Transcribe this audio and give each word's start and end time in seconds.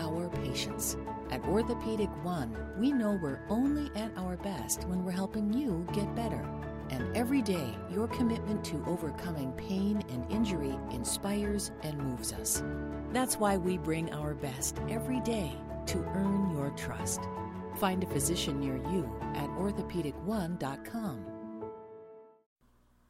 our 0.00 0.28
patients. 0.28 0.96
At 1.30 1.44
Orthopedic 1.44 2.08
One, 2.24 2.56
we 2.76 2.90
know 2.92 3.18
we're 3.22 3.44
only 3.48 3.90
at 3.94 4.10
our 4.16 4.36
best 4.36 4.84
when 4.88 5.04
we're 5.04 5.12
helping 5.12 5.52
you 5.52 5.86
get 5.92 6.12
better. 6.16 6.44
And 6.90 7.16
every 7.16 7.40
day, 7.40 7.76
your 7.92 8.08
commitment 8.08 8.64
to 8.64 8.82
overcoming 8.86 9.52
pain 9.52 10.02
and 10.10 10.28
injury 10.32 10.76
inspires 10.90 11.70
and 11.82 11.96
moves 11.98 12.32
us. 12.32 12.64
That's 13.12 13.38
why 13.38 13.56
we 13.58 13.78
bring 13.78 14.12
our 14.12 14.34
best 14.34 14.80
every 14.88 15.20
day 15.20 15.52
to 15.86 15.98
earn 16.14 16.50
your 16.50 16.70
trust. 16.70 17.20
Find 17.76 18.02
a 18.02 18.06
physician 18.06 18.58
near 18.58 18.76
you 18.76 19.08
at 19.34 19.48
orthopedic1.com. 19.50 21.26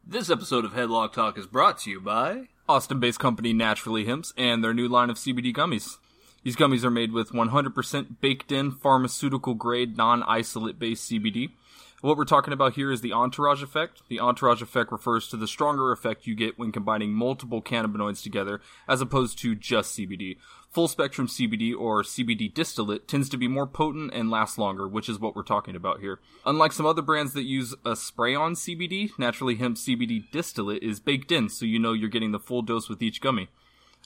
This 0.07 0.29
episode 0.29 0.65
of 0.65 0.73
Headlock 0.73 1.13
Talk 1.13 1.39
is 1.39 1.47
brought 1.47 1.79
to 1.81 1.91
you 1.91 2.01
by 2.01 2.49
Austin 2.69 2.99
based 2.99 3.21
company 3.21 3.53
Naturally 3.53 4.07
Hemps 4.07 4.35
and 4.37 4.63
their 4.63 4.75
new 4.75 4.89
line 4.89 5.09
of 5.09 5.17
CBD 5.17 5.55
gummies. 5.55 5.99
These 6.43 6.57
gummies 6.57 6.85
are 6.85 6.91
made 6.91 7.13
with 7.13 7.33
100% 7.33 8.21
baked 8.21 8.51
in 8.51 8.71
pharmaceutical 8.71 9.55
grade 9.55 9.97
non 9.97 10.23
isolate 10.23 10.79
based 10.79 11.11
CBD. 11.11 11.51
What 12.01 12.17
we're 12.17 12.25
talking 12.25 12.55
about 12.55 12.75
here 12.75 12.91
is 12.91 13.03
the 13.03 13.13
entourage 13.13 13.63
effect. 13.63 14.03
The 14.09 14.21
entourage 14.21 14.63
effect 14.63 14.91
refers 14.91 15.29
to 15.29 15.37
the 15.37 15.47
stronger 15.47 15.93
effect 15.93 16.27
you 16.27 16.35
get 16.35 16.59
when 16.59 16.73
combining 16.73 17.13
multiple 17.13 17.61
cannabinoids 17.61 18.23
together 18.23 18.63
as 18.89 19.03
opposed 19.03 19.39
to 19.41 19.55
just 19.55 19.99
CBD. 19.99 20.39
Full 20.71 20.89
spectrum 20.89 21.27
CBD 21.27 21.77
or 21.77 22.03
CBD 22.03 22.53
distillate 22.55 23.07
tends 23.07 23.29
to 23.29 23.37
be 23.37 23.49
more 23.49 23.67
potent 23.67 24.15
and 24.15 24.31
lasts 24.31 24.57
longer, 24.57 24.89
which 24.89 25.11
is 25.11 25.19
what 25.19 25.37
we're 25.37 25.43
talking 25.43 25.77
about 25.77 26.01
here. 26.01 26.21
Unlike 26.47 26.73
some 26.73 26.87
other 26.87 27.03
brands 27.03 27.35
that 27.35 27.43
use 27.43 27.75
a 27.85 27.95
spray 27.95 28.35
on 28.35 28.55
CBD, 28.55 29.11
Naturally 29.19 29.57
Hemp 29.57 29.77
CBD 29.77 30.31
distillate 30.31 30.83
is 30.83 31.01
baked 31.01 31.31
in 31.31 31.51
so 31.51 31.67
you 31.67 31.79
know 31.79 31.93
you're 31.93 32.09
getting 32.09 32.33
the 32.33 32.39
full 32.39 32.63
dose 32.63 32.89
with 32.89 33.03
each 33.03 33.21
gummy. 33.21 33.51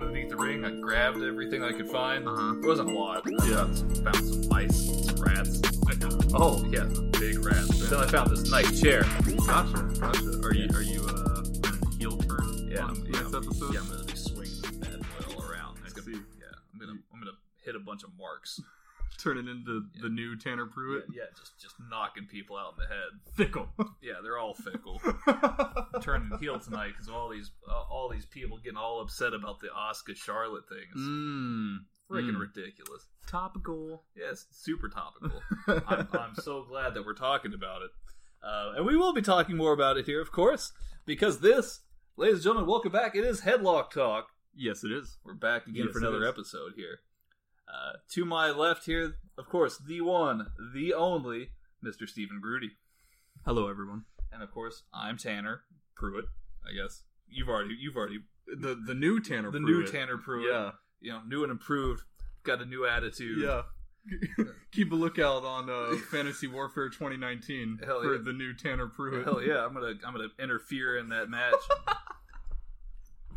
underneath 0.00 0.28
the 0.30 0.36
ring. 0.36 0.64
I 0.64 0.70
grabbed 0.80 1.22
everything 1.22 1.62
I 1.62 1.72
could 1.72 1.88
find. 1.88 2.26
Uh-huh. 2.28 2.54
It 2.62 2.66
wasn't 2.66 2.90
a 2.90 2.92
lot. 2.92 3.22
Yeah. 3.46 3.64
found 3.64 4.16
some, 4.16 4.48
mice, 4.48 5.06
some 5.06 5.16
rats. 5.22 5.60
Oh, 6.34 6.64
yeah, 6.68 6.84
big 7.18 7.38
rats. 7.44 7.88
Then 7.88 8.00
I 8.00 8.06
found 8.06 8.30
this 8.30 8.50
nice 8.50 8.80
chair. 8.80 9.02
Gotcha, 9.46 9.82
gotcha. 10.00 10.40
Are 10.42 10.54
you 10.54 10.68
are 10.74 10.82
you 10.82 11.04
uh 11.06 11.42
a 11.64 11.96
heel 11.98 12.16
turn 12.18 12.68
Yeah, 12.68 12.84
on 12.84 12.96
yeah, 13.06 13.20
next 13.20 13.34
episode? 13.34 13.74
yeah, 13.74 13.80
I'm 13.80 13.88
gonna 13.88 14.04
be 14.04 14.16
swinging 14.16 14.62
boy 14.62 15.34
all 15.36 15.42
around. 15.50 15.78
I 15.84 15.90
gonna, 15.90 16.02
see. 16.02 16.12
Yeah, 16.12 16.54
I'm 16.72 16.80
gonna, 16.80 16.98
I'm 17.12 17.20
gonna 17.20 17.36
hit 17.64 17.76
a 17.76 17.80
bunch 17.80 18.02
of 18.02 18.10
marks. 18.18 18.60
Turn 19.24 19.38
it 19.38 19.48
into 19.48 19.86
Yeah. 19.94 20.02
the 20.02 20.08
new 20.10 20.36
Tanner 20.36 20.66
Yeah, 20.66 20.72
Pruitt. 20.74 21.04
yeah, 21.10 21.24
just, 21.38 21.58
just 21.58 21.74
knocking 21.88 22.26
people 22.26 22.58
out 22.58 22.74
in 22.74 22.80
the 22.80 22.86
head. 22.94 23.08
Fickle. 23.34 23.70
Yeah, 24.02 24.20
they're 24.22 24.36
all 24.36 24.52
fickle. 24.52 25.00
Turning 26.02 26.36
heel 26.38 26.60
tonight 26.60 26.88
because 26.88 27.08
all 27.08 27.30
these, 27.30 27.50
uh, 27.66 27.72
all 27.72 28.10
these 28.10 28.26
people 28.26 28.58
getting 28.58 28.76
all 28.76 29.00
upset 29.00 29.32
about 29.32 29.60
the 29.60 29.72
Oscar 29.72 30.14
Charlotte 30.14 30.68
thing. 30.68 30.84
It's 30.92 31.00
Mmm. 31.00 31.78
freaking 32.10 32.36
mm. 32.36 32.40
ridiculous. 32.40 33.06
Topical. 33.26 34.04
Yeah, 34.14 34.26
it's 34.32 34.46
super 34.50 34.90
topical. 34.90 35.40
I'm, 35.88 36.06
I'm 36.12 36.34
so 36.34 36.62
glad 36.64 36.92
that 36.92 37.06
we're 37.06 37.14
talking 37.14 37.54
about 37.54 37.80
it. 37.80 37.90
Uh, 38.46 38.72
and 38.76 38.84
we 38.84 38.94
will 38.94 39.14
be 39.14 39.22
talking 39.22 39.56
more 39.56 39.72
about 39.72 39.96
it 39.96 40.04
here, 40.04 40.20
of 40.20 40.32
course, 40.32 40.72
because 41.06 41.40
this, 41.40 41.80
ladies 42.18 42.34
and 42.34 42.42
gentlemen, 42.44 42.68
welcome 42.68 42.92
back. 42.92 43.16
It 43.16 43.24
is 43.24 43.40
Headlock 43.40 43.90
Talk. 43.90 44.26
yes, 44.54 44.84
it 44.84 44.92
is. 44.92 45.16
We're 45.24 45.32
back 45.32 45.66
again 45.66 45.84
Yes, 45.86 45.92
for 45.94 45.98
another 46.00 46.26
episode 46.26 46.72
here. 46.76 47.00
Uh, 47.74 47.94
to 48.12 48.24
my 48.24 48.50
left 48.50 48.86
here, 48.86 49.14
of 49.36 49.48
course, 49.48 49.78
the 49.84 50.00
one, 50.00 50.46
the 50.74 50.94
only, 50.94 51.50
Mr. 51.84 52.08
Stephen 52.08 52.40
Grudy. 52.40 52.70
Hello, 53.44 53.68
everyone. 53.68 54.04
And 54.32 54.42
of 54.42 54.52
course, 54.52 54.84
I'm 54.92 55.16
Tanner 55.18 55.62
Pruitt, 55.96 56.26
I 56.64 56.72
guess. 56.80 57.02
You've 57.28 57.48
already, 57.48 57.74
you've 57.78 57.96
already, 57.96 58.20
The 58.46 58.80
the 58.86 58.94
new 58.94 59.20
Tanner. 59.20 59.50
the 59.50 59.58
Pruitt. 59.58 59.62
new 59.64 59.86
Tanner 59.86 60.18
Pruitt. 60.18 60.46
Yeah. 60.52 60.70
You 61.00 61.12
know, 61.12 61.20
new 61.26 61.42
and 61.42 61.50
improved, 61.50 62.02
got 62.44 62.62
a 62.62 62.64
new 62.64 62.86
attitude. 62.86 63.38
Yeah. 63.42 63.62
Keep 64.72 64.92
a 64.92 64.94
lookout 64.94 65.44
on 65.44 65.68
uh, 65.70 65.96
Fantasy 66.10 66.46
Warfare 66.46 66.90
2019 66.90 67.80
Hell 67.84 68.02
for 68.02 68.14
yeah. 68.16 68.22
the 68.22 68.32
new 68.32 68.54
Tanner 68.54 68.86
Pruitt. 68.86 69.24
Hell 69.24 69.42
yeah, 69.42 69.64
I'm 69.64 69.72
gonna 69.74 69.94
I'm 70.06 70.14
gonna 70.14 70.28
interfere 70.38 70.96
in 70.98 71.08
that 71.08 71.28
match. 71.28 71.54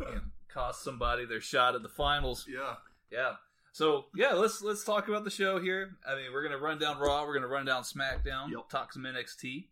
and 0.06 0.30
cost 0.48 0.84
somebody 0.84 1.24
their 1.26 1.40
shot 1.40 1.74
at 1.74 1.82
the 1.82 1.88
finals. 1.88 2.46
Yeah. 2.48 2.74
Yeah. 3.10 3.32
So 3.78 4.06
yeah, 4.12 4.32
let's 4.32 4.60
let's 4.60 4.82
talk 4.82 5.06
about 5.06 5.22
the 5.22 5.30
show 5.30 5.60
here. 5.60 5.98
I 6.04 6.16
mean, 6.16 6.32
we're 6.32 6.42
gonna 6.42 6.58
run 6.58 6.80
down 6.80 6.98
Raw, 6.98 7.24
we're 7.24 7.34
gonna 7.34 7.46
run 7.46 7.64
down 7.64 7.84
SmackDown, 7.84 8.50
Yep. 8.50 8.68
talk 8.70 8.92
some 8.92 9.04
NXT. 9.04 9.68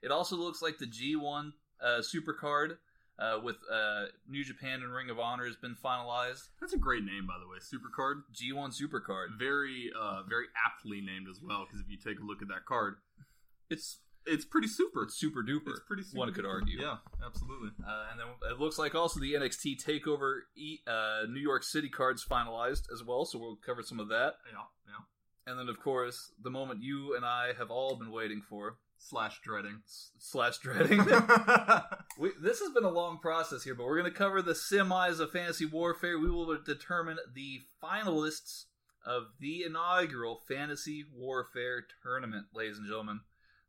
It 0.00 0.10
also 0.10 0.34
looks 0.36 0.62
like 0.62 0.78
the 0.78 0.86
G1 0.86 1.52
uh, 1.78 2.00
Supercard 2.00 2.78
uh, 3.18 3.38
with 3.44 3.56
uh, 3.70 4.06
New 4.26 4.44
Japan 4.44 4.80
and 4.82 4.90
Ring 4.94 5.10
of 5.10 5.18
Honor 5.18 5.44
has 5.44 5.56
been 5.56 5.76
finalized. 5.84 6.48
That's 6.58 6.72
a 6.72 6.78
great 6.78 7.04
name, 7.04 7.26
by 7.26 7.34
the 7.38 7.46
way. 7.46 7.58
Supercard. 7.58 8.22
G1 8.32 8.72
Supercard. 8.80 9.38
Very, 9.38 9.90
uh, 10.00 10.22
very 10.26 10.46
aptly 10.66 11.02
named 11.02 11.26
as 11.30 11.38
well. 11.42 11.66
Because 11.66 11.80
if 11.84 11.90
you 11.90 11.98
take 11.98 12.18
a 12.18 12.24
look 12.24 12.40
at 12.40 12.48
that 12.48 12.64
card, 12.64 12.94
It's 13.68 13.98
it's 14.26 14.44
pretty 14.44 14.68
super. 14.68 15.02
it's 15.04 15.14
super 15.18 15.42
duper. 15.42 15.70
It's 15.70 15.80
pretty 15.86 16.02
super. 16.02 16.18
One 16.18 16.32
could 16.32 16.44
argue. 16.46 16.80
Yeah, 16.80 16.96
absolutely. 17.24 17.70
Uh, 17.86 18.06
and 18.10 18.20
then 18.20 18.26
it 18.50 18.58
looks 18.60 18.78
like 18.78 18.94
also 18.94 19.20
the 19.20 19.34
NXT 19.34 19.82
Takeover 19.84 20.40
e- 20.56 20.78
uh, 20.86 21.22
New 21.28 21.40
York 21.40 21.62
City 21.64 21.88
cards 21.88 22.24
finalized 22.28 22.82
as 22.92 23.02
well. 23.04 23.24
So 23.24 23.38
we'll 23.38 23.56
cover 23.64 23.82
some 23.82 23.98
of 24.00 24.08
that. 24.08 24.34
Yeah, 24.52 24.64
yeah. 24.86 25.50
And 25.50 25.58
then, 25.58 25.68
of 25.68 25.80
course, 25.80 26.32
the 26.40 26.50
moment 26.50 26.82
you 26.82 27.16
and 27.16 27.24
I 27.24 27.52
have 27.58 27.70
all 27.70 27.96
been 27.96 28.10
waiting 28.12 28.42
for 28.48 28.76
Slash 29.02 29.40
dreading. 29.42 29.80
s- 29.86 30.10
slash 30.18 30.58
dreading. 30.58 30.98
we, 32.18 32.32
this 32.40 32.60
has 32.60 32.70
been 32.74 32.84
a 32.84 32.90
long 32.90 33.18
process 33.18 33.62
here, 33.64 33.74
but 33.74 33.84
we're 33.86 33.98
going 33.98 34.12
to 34.12 34.16
cover 34.16 34.42
the 34.42 34.52
semis 34.52 35.18
of 35.20 35.32
Fantasy 35.32 35.64
Warfare. 35.64 36.18
We 36.18 36.30
will 36.30 36.58
determine 36.62 37.16
the 37.34 37.60
finalists 37.82 38.64
of 39.06 39.28
the 39.40 39.62
inaugural 39.62 40.40
Fantasy 40.46 41.04
Warfare 41.16 41.84
tournament, 42.02 42.48
ladies 42.54 42.76
and 42.76 42.86
gentlemen. 42.86 43.20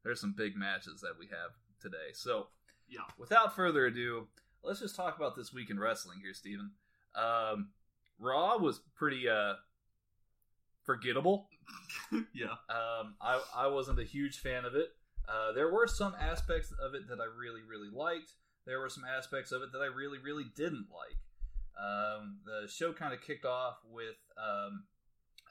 There's 0.03 0.19
some 0.19 0.33
big 0.35 0.55
matches 0.55 1.01
that 1.01 1.13
we 1.19 1.27
have 1.27 1.51
today. 1.79 2.13
So, 2.13 2.47
yeah. 2.89 3.01
without 3.17 3.55
further 3.55 3.85
ado, 3.85 4.27
let's 4.63 4.79
just 4.79 4.95
talk 4.95 5.17
about 5.17 5.35
this 5.35 5.53
week 5.53 5.69
in 5.69 5.79
wrestling 5.79 6.19
here, 6.21 6.33
Steven. 6.33 6.71
Um, 7.15 7.69
Raw 8.19 8.57
was 8.57 8.79
pretty 8.95 9.27
uh, 9.29 9.53
forgettable. 10.83 11.47
yeah. 12.33 12.55
Um, 12.69 13.15
I, 13.21 13.41
I 13.55 13.67
wasn't 13.67 13.99
a 13.99 14.03
huge 14.03 14.39
fan 14.39 14.65
of 14.65 14.75
it. 14.75 14.89
Uh, 15.27 15.53
there 15.53 15.71
were 15.71 15.87
some 15.87 16.15
aspects 16.19 16.73
of 16.83 16.93
it 16.93 17.07
that 17.09 17.19
I 17.19 17.25
really, 17.25 17.61
really 17.67 17.89
liked. 17.93 18.33
There 18.65 18.79
were 18.79 18.89
some 18.89 19.03
aspects 19.05 19.51
of 19.51 19.61
it 19.61 19.71
that 19.73 19.79
I 19.79 19.85
really, 19.85 20.17
really 20.17 20.45
didn't 20.55 20.87
like. 20.91 21.17
Um, 21.81 22.37
the 22.45 22.67
show 22.67 22.93
kind 22.93 23.13
of 23.13 23.21
kicked 23.21 23.45
off 23.45 23.77
with 23.89 24.17
um, 24.37 24.83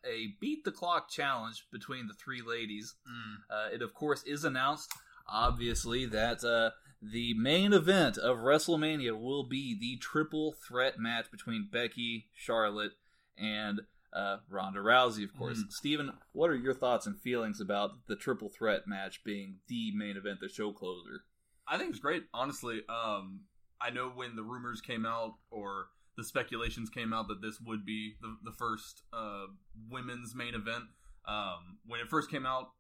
a 0.05 0.35
beat 0.41 0.65
the 0.65 0.73
clock 0.73 1.11
challenge 1.11 1.67
between 1.73 2.07
the 2.07 2.15
three 2.15 2.43
ladies. 2.47 2.95
Mm. 3.09 3.55
Uh, 3.55 3.75
it, 3.75 3.83
of 3.83 3.95
course, 3.95 4.23
is 4.25 4.45
announced, 4.45 4.93
obviously, 5.29 6.07
that 6.07 6.45
uh, 6.45 6.71
the 7.03 7.35
main 7.35 7.73
event 7.73 8.19
of 8.19 8.39
WrestleMania 8.39 9.19
will 9.19 9.45
be 9.45 9.77
the 9.79 9.97
triple 9.99 10.53
threat 10.67 10.99
match 10.99 11.31
between 11.31 11.69
Becky, 11.71 12.29
Charlotte, 12.35 12.93
and 13.39 13.81
uh, 14.13 14.39
Ronda 14.49 14.81
Rousey, 14.81 15.25
of 15.25 15.37
course. 15.37 15.59
Mm. 15.59 15.73
Steven, 15.73 16.13
what 16.33 16.51
are 16.51 16.57
your 16.57 16.75
thoughts 16.75 17.07
and 17.07 17.21
feelings 17.21 17.61
about 17.61 18.07
the 18.07 18.17
triple 18.17 18.49
threat 18.49 18.83
match 18.87 19.23
being 19.25 19.57
the 19.69 19.93
main 19.95 20.17
event, 20.17 20.41
the 20.41 20.49
show 20.49 20.73
closer? 20.73 21.23
I 21.67 21.79
think 21.79 21.91
it's 21.91 22.01
great, 22.01 22.25
honestly. 22.35 22.83
Um, 22.89 23.43
I 23.81 23.91
know 23.91 24.11
when 24.11 24.37
the 24.37 24.43
rumors 24.43 24.81
came 24.81 25.07
out 25.07 25.35
or 25.51 25.87
the 26.21 26.25
speculations 26.25 26.91
came 26.91 27.15
out 27.15 27.29
that 27.29 27.41
this 27.41 27.59
would 27.63 27.87
be 27.87 28.15
the, 28.21 28.37
the 28.45 28.53
first 28.53 29.05
uh, 29.11 29.47
women's 29.89 30.35
main 30.35 30.55
event. 30.55 30.85
Um, 31.27 31.79
when 31.87 31.99
it 32.01 32.09
first 32.11 32.31
came 32.31 32.45
out, 32.45 32.73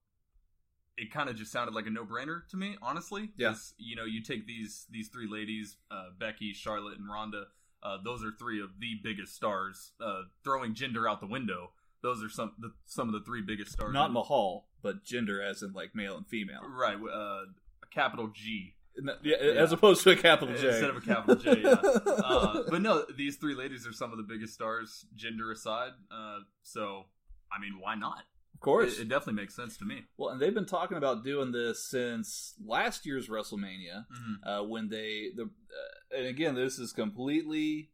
it 0.98 1.10
kind 1.10 1.30
of 1.30 1.36
just 1.36 1.50
sounded 1.50 1.74
like 1.74 1.86
a 1.86 1.90
no 1.90 2.04
brainer 2.04 2.46
to 2.48 2.58
me, 2.58 2.76
honestly. 2.82 3.30
Yeah. 3.38 3.48
'Cause, 3.48 3.72
You 3.78 3.96
know, 3.96 4.04
you 4.04 4.22
take 4.22 4.46
these 4.46 4.86
these 4.90 5.08
three 5.08 5.26
ladies, 5.26 5.78
uh, 5.90 6.10
Becky, 6.18 6.52
Charlotte, 6.52 6.98
and 6.98 7.08
Ronda. 7.08 7.46
Uh, 7.82 7.96
those 8.04 8.22
are 8.22 8.32
three 8.38 8.60
of 8.60 8.78
the 8.78 8.96
biggest 9.02 9.34
stars. 9.34 9.92
Uh, 9.98 10.24
throwing 10.44 10.74
gender 10.74 11.08
out 11.08 11.20
the 11.20 11.26
window, 11.26 11.72
those 12.02 12.22
are 12.22 12.28
some 12.28 12.52
the, 12.58 12.74
some 12.84 13.08
of 13.08 13.14
the 13.14 13.24
three 13.24 13.40
biggest 13.40 13.72
stars. 13.72 13.94
Not 13.94 14.12
Mahal, 14.12 14.68
but 14.82 15.02
gender 15.02 15.40
as 15.42 15.62
in 15.62 15.72
like 15.72 15.94
male 15.94 16.18
and 16.18 16.26
female. 16.26 16.60
right. 16.68 16.98
Uh, 17.00 17.44
a 17.82 17.86
capital 17.90 18.28
G 18.28 18.74
Yeah, 19.22 19.36
as 19.36 19.72
opposed 19.72 20.02
to 20.04 20.10
a 20.10 20.16
capital 20.16 20.54
J. 20.56 20.68
instead 20.68 20.90
of 20.90 20.96
a 20.96 21.00
capital 21.00 21.36
J. 21.36 21.62
Yeah. 21.62 21.70
uh, 21.72 22.64
but 22.68 22.82
no, 22.82 23.04
these 23.16 23.36
three 23.36 23.54
ladies 23.54 23.86
are 23.86 23.92
some 23.92 24.12
of 24.12 24.18
the 24.18 24.24
biggest 24.24 24.54
stars, 24.54 25.06
gender 25.14 25.50
aside. 25.52 25.92
Uh, 26.10 26.38
so, 26.62 27.04
I 27.52 27.60
mean, 27.60 27.80
why 27.80 27.94
not? 27.94 28.24
of 28.60 28.64
course. 28.64 28.98
It, 28.98 29.02
it 29.02 29.08
definitely 29.08 29.40
makes 29.40 29.56
sense 29.56 29.78
to 29.78 29.86
me. 29.86 30.02
Well, 30.18 30.30
and 30.30 30.40
they've 30.40 30.52
been 30.52 30.66
talking 30.66 30.98
about 30.98 31.24
doing 31.24 31.50
this 31.50 31.82
since 31.88 32.54
last 32.64 33.06
year's 33.06 33.28
WrestleMania, 33.28 34.04
uh, 34.44 34.62
when 34.64 34.90
they 34.90 35.28
the 35.34 35.44
uh, 35.44 36.18
and 36.18 36.26
again 36.26 36.54
this 36.54 36.78
is 36.78 36.92
completely 36.92 37.88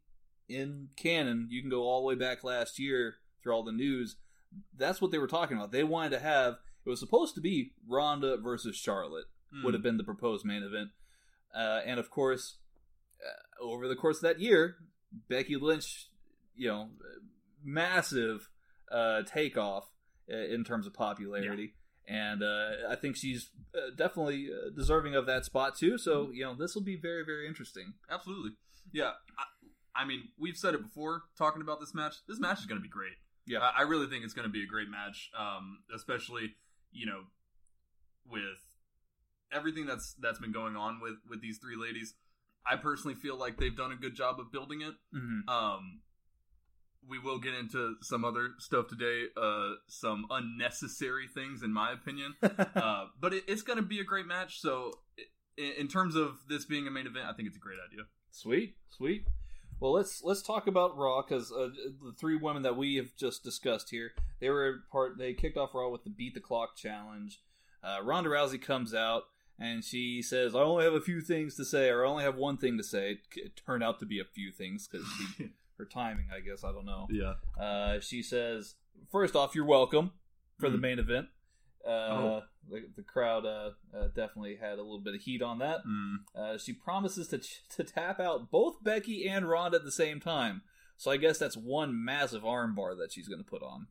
in 0.49 0.89
canon. 0.97 1.47
You 1.49 1.61
can 1.61 1.69
go 1.69 1.83
all 1.83 2.01
the 2.01 2.07
way 2.07 2.15
back 2.15 2.43
last 2.43 2.79
year 2.79 3.15
through 3.41 3.53
all 3.53 3.63
the 3.63 3.71
news. 3.71 4.17
That's 4.75 5.01
what 5.01 5.11
they 5.11 5.17
were 5.19 5.27
talking 5.27 5.55
about. 5.55 5.71
They 5.71 5.85
wanted 5.85 6.09
to 6.11 6.19
have 6.19 6.55
it 6.85 6.89
was 6.89 6.99
supposed 6.99 7.35
to 7.35 7.41
be 7.41 7.71
Ronda 7.87 8.37
versus 8.37 8.75
Charlotte 8.75 9.25
Hmm. 9.53 9.63
would 9.63 9.73
have 9.73 9.83
been 9.83 9.97
the 9.97 10.03
proposed 10.03 10.45
main 10.45 10.63
event, 10.63 10.89
uh, 11.55 11.81
and 11.85 11.99
of 11.99 12.09
course, 12.09 12.57
uh, 13.25 13.63
over 13.63 13.87
the 13.87 13.95
course 13.95 14.17
of 14.17 14.23
that 14.23 14.39
year, 14.39 14.75
Becky 15.29 15.55
Lynch, 15.55 16.09
you 16.55 16.67
know, 16.67 16.89
massive 17.63 18.49
uh, 18.91 19.21
takeoff 19.23 19.85
uh, 20.31 20.35
in 20.35 20.63
terms 20.63 20.87
of 20.87 20.93
popularity. 20.93 21.73
And 22.07 22.41
uh, 22.41 22.89
I 22.89 22.95
think 22.95 23.17
she's 23.17 23.49
uh, 23.75 23.91
definitely 23.95 24.49
deserving 24.75 25.15
of 25.15 25.25
that 25.25 25.43
spot 25.43 25.77
too. 25.77 25.97
So 25.97 26.29
you 26.33 26.43
know, 26.43 26.55
this 26.55 26.73
will 26.73 26.83
be 26.83 26.95
very, 26.95 27.25
very 27.25 27.47
interesting. 27.47 27.93
Absolutely. 28.09 28.51
Yeah. 28.93 29.11
I, 29.37 30.03
I 30.03 30.05
mean, 30.05 30.29
we've 30.39 30.55
said 30.55 30.73
it 30.73 30.81
before 30.83 31.23
talking 31.37 31.61
about 31.61 31.79
this 31.79 31.93
match. 31.93 32.15
This 32.27 32.39
match 32.39 32.59
is 32.59 32.65
going 32.65 32.79
to 32.79 32.83
be 32.83 32.89
great. 32.89 33.13
Yeah. 33.45 33.59
I, 33.59 33.79
I 33.79 33.81
really 33.81 34.07
think 34.07 34.23
it's 34.23 34.33
going 34.33 34.47
to 34.47 34.51
be 34.51 34.63
a 34.63 34.67
great 34.67 34.89
match, 34.89 35.31
um, 35.37 35.79
especially, 35.93 36.55
you 36.91 37.05
know, 37.07 37.21
with 38.29 38.61
everything 39.51 39.85
that's 39.85 40.15
that's 40.19 40.39
been 40.39 40.51
going 40.51 40.75
on 40.75 40.99
with 41.01 41.15
with 41.29 41.41
these 41.41 41.57
three 41.57 41.75
ladies. 41.75 42.13
I 42.69 42.75
personally 42.75 43.15
feel 43.15 43.37
like 43.37 43.57
they've 43.57 43.75
done 43.75 43.91
a 43.91 43.95
good 43.95 44.15
job 44.15 44.39
of 44.39 44.51
building 44.51 44.81
it. 44.81 44.93
Mm-hmm. 45.15 45.47
Um, 45.47 46.01
we 47.07 47.19
will 47.19 47.39
get 47.39 47.53
into 47.53 47.95
some 48.01 48.25
other 48.25 48.49
stuff 48.59 48.87
today, 48.87 49.25
uh, 49.41 49.75
some 49.87 50.25
unnecessary 50.29 51.27
things, 51.33 51.63
in 51.63 51.71
my 51.71 51.93
opinion. 51.93 52.35
uh, 52.43 53.05
but 53.19 53.33
it, 53.33 53.45
it's 53.47 53.61
going 53.61 53.77
to 53.77 53.83
be 53.83 53.99
a 53.99 54.03
great 54.03 54.25
match. 54.25 54.59
So, 54.59 54.91
in, 55.57 55.71
in 55.79 55.87
terms 55.87 56.15
of 56.15 56.39
this 56.49 56.65
being 56.65 56.87
a 56.87 56.91
main 56.91 57.07
event, 57.07 57.25
I 57.29 57.33
think 57.33 57.47
it's 57.47 57.57
a 57.57 57.61
great 57.61 57.79
idea. 57.85 58.05
Sweet, 58.31 58.75
sweet. 58.89 59.25
Well, 59.79 59.93
let's 59.93 60.21
let's 60.23 60.41
talk 60.41 60.67
about 60.67 60.97
Raw 60.97 61.21
because 61.21 61.51
uh, 61.51 61.69
the 62.03 62.13
three 62.19 62.35
women 62.35 62.63
that 62.63 62.75
we 62.75 62.95
have 62.95 63.15
just 63.15 63.43
discussed 63.43 63.89
here, 63.91 64.11
they 64.41 64.49
were 64.49 64.79
part. 64.91 65.17
They 65.17 65.33
kicked 65.33 65.57
off 65.57 65.73
Raw 65.73 65.89
with 65.89 66.03
the 66.03 66.09
Beat 66.09 66.33
the 66.33 66.39
Clock 66.39 66.75
challenge. 66.75 67.41
Uh, 67.83 67.99
Ronda 68.03 68.29
Rousey 68.29 68.61
comes 68.61 68.93
out 68.93 69.23
and 69.59 69.83
she 69.83 70.21
says, 70.21 70.55
"I 70.55 70.59
only 70.59 70.83
have 70.85 70.93
a 70.93 71.01
few 71.01 71.21
things 71.21 71.55
to 71.55 71.65
say, 71.65 71.89
or 71.89 72.05
I 72.05 72.09
only 72.09 72.23
have 72.23 72.35
one 72.35 72.57
thing 72.57 72.77
to 72.77 72.83
say." 72.83 73.11
It, 73.11 73.19
it 73.35 73.61
turned 73.65 73.83
out 73.83 73.99
to 73.99 74.05
be 74.05 74.19
a 74.19 74.25
few 74.25 74.51
things 74.51 74.87
because 74.87 75.07
her 75.77 75.85
timing, 75.85 76.27
I 76.35 76.39
guess, 76.41 76.63
I 76.63 76.71
don't 76.71 76.85
know. 76.85 77.07
Yeah. 77.09 77.33
Uh, 77.61 77.99
she 77.99 78.21
says, 78.23 78.75
first 79.11 79.35
off, 79.35 79.53
you're 79.55 79.65
welcome 79.65 80.11
for 80.59 80.69
the 80.69 80.77
Mhm. 80.77 80.81
main 80.81 80.99
event. 80.99 81.27
Uh, 81.85 81.89
Oh. 81.89 82.43
the, 82.69 82.83
the 82.97 83.03
crowd 83.03 83.45
uh, 83.45 83.71
uh, 83.95 84.07
definitely 84.15 84.55
had 84.57 84.73
a 84.73 84.81
little 84.81 84.99
bit 84.99 85.15
of 85.15 85.21
heat 85.21 85.41
on 85.41 85.59
that. 85.59 85.85
Mm. 85.87 86.15
Uh, 86.35 86.57
she 86.57 86.73
promises 86.73 87.27
to 87.29 87.39
to 87.77 87.83
tap 87.83 88.19
out 88.19 88.51
both 88.51 88.83
Becky 88.83 89.27
and 89.27 89.47
Ronda 89.49 89.77
at 89.77 89.83
the 89.85 89.91
same 89.91 90.19
time. 90.19 90.61
So 90.97 91.11
I 91.11 91.17
guess 91.17 91.37
that's 91.37 91.55
one 91.55 92.03
massive 92.03 92.41
armbar 92.43 92.97
that 92.97 93.11
she's 93.13 93.27
going 93.27 93.43
to 93.43 93.49
put 93.49 93.61
on. 93.61 93.87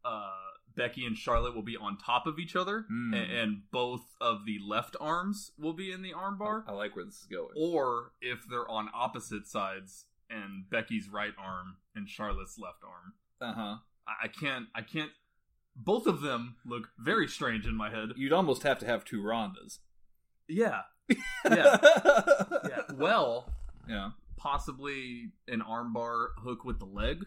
uh, 0.04 0.30
Becky 0.76 1.06
and 1.06 1.16
Charlotte 1.18 1.54
will 1.56 1.62
be 1.64 1.78
on 1.78 1.98
top 1.98 2.26
of 2.28 2.40
each 2.40 2.56
other, 2.56 2.86
Hmm. 2.88 3.14
a- 3.14 3.18
and, 3.18 3.62
both 3.72 4.02
of 4.20 4.46
the 4.46 4.58
left 4.66 4.96
arms 5.00 5.52
will 5.60 5.74
be 5.74 5.92
in 5.92 6.02
the 6.02 6.14
armbar, 6.14 6.64
I 6.68 6.72
like 6.72 6.96
where 6.96 7.06
this 7.06 7.20
is 7.22 7.28
going. 7.28 7.54
or 7.56 8.14
if 8.22 8.40
they're 8.50 8.70
on 8.70 8.90
opposite 8.94 9.48
sides 9.48 10.06
and 10.30 10.68
Becky's 10.70 11.08
right 11.10 11.34
arm 11.38 11.78
and 11.96 12.08
Charlotte's 12.10 12.58
left 12.58 12.84
arm. 12.84 13.14
Uh 13.40 13.54
huh. 13.54 13.76
I, 14.08 14.26
I 14.26 14.28
can't. 14.28 14.68
I 14.74 14.82
can't. 14.82 15.12
Both 15.76 16.08
of 16.08 16.22
them 16.22 16.56
look 16.66 16.90
very 16.98 17.28
strange 17.28 17.66
in 17.68 17.76
my 17.76 17.90
head. 17.92 18.10
You'd 18.18 18.34
almost 18.34 18.64
have 18.64 18.80
to 18.80 18.86
have 18.86 19.06
two 19.06 19.22
Rondas. 19.22 19.80
Yeah. 20.48 20.82
Yeah. 21.44 21.78
Yeah. 22.70 22.82
Well, 22.96 23.52
yeah. 23.88 24.10
possibly 24.38 25.32
an 25.48 25.62
armbar 25.62 26.28
hook 26.38 26.64
with 26.66 26.80
the 26.80 26.86
leg, 26.86 27.24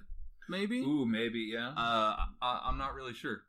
maybe. 0.49 0.81
Ooh, 0.81 1.07
maybe. 1.07 1.51
Yeah. 1.53 1.69
Uh, 1.71 2.17
I, 2.43 2.63
I'm 2.67 2.79
not 2.79 2.95
really 2.95 3.15
sure. 3.15 3.43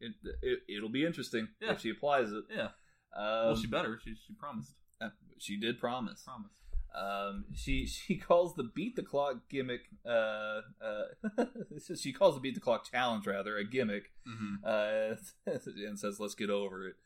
it, 0.00 0.12
it 0.42 0.58
it'll 0.68 0.88
be 0.90 1.04
interesting 1.06 1.48
Yeah. 1.60 1.72
if 1.72 1.80
she 1.80 1.90
applies 1.90 2.32
it. 2.32 2.44
Yeah. 2.54 2.68
Um, 3.16 3.46
well, 3.46 3.56
she 3.56 3.66
better. 3.66 3.98
She 4.04 4.14
she 4.26 4.32
promised. 4.34 4.72
uh, 5.00 5.10
she 5.38 5.58
did 5.58 5.78
promise. 5.78 6.22
Promise. 6.22 6.52
Um, 6.94 7.44
she 7.54 7.86
she 7.86 8.16
calls 8.16 8.54
the 8.54 8.64
beat 8.64 8.96
the 8.96 9.02
clock 9.02 9.48
gimmick. 9.48 9.82
Uh, 10.06 10.60
uh, 10.82 11.44
she 11.96 12.12
calls 12.12 12.34
the 12.34 12.40
beat 12.40 12.54
the 12.54 12.60
clock 12.60 12.90
challenge 12.90 13.26
rather 13.26 13.56
a 13.56 13.64
gimmick. 13.64 14.10
Mm-hmm. 14.28 14.64
Uh, 14.64 15.56
and 15.88 15.98
says 15.98 16.18
let's 16.20 16.34
get 16.34 16.50
over 16.50 16.88
it. 16.88 16.96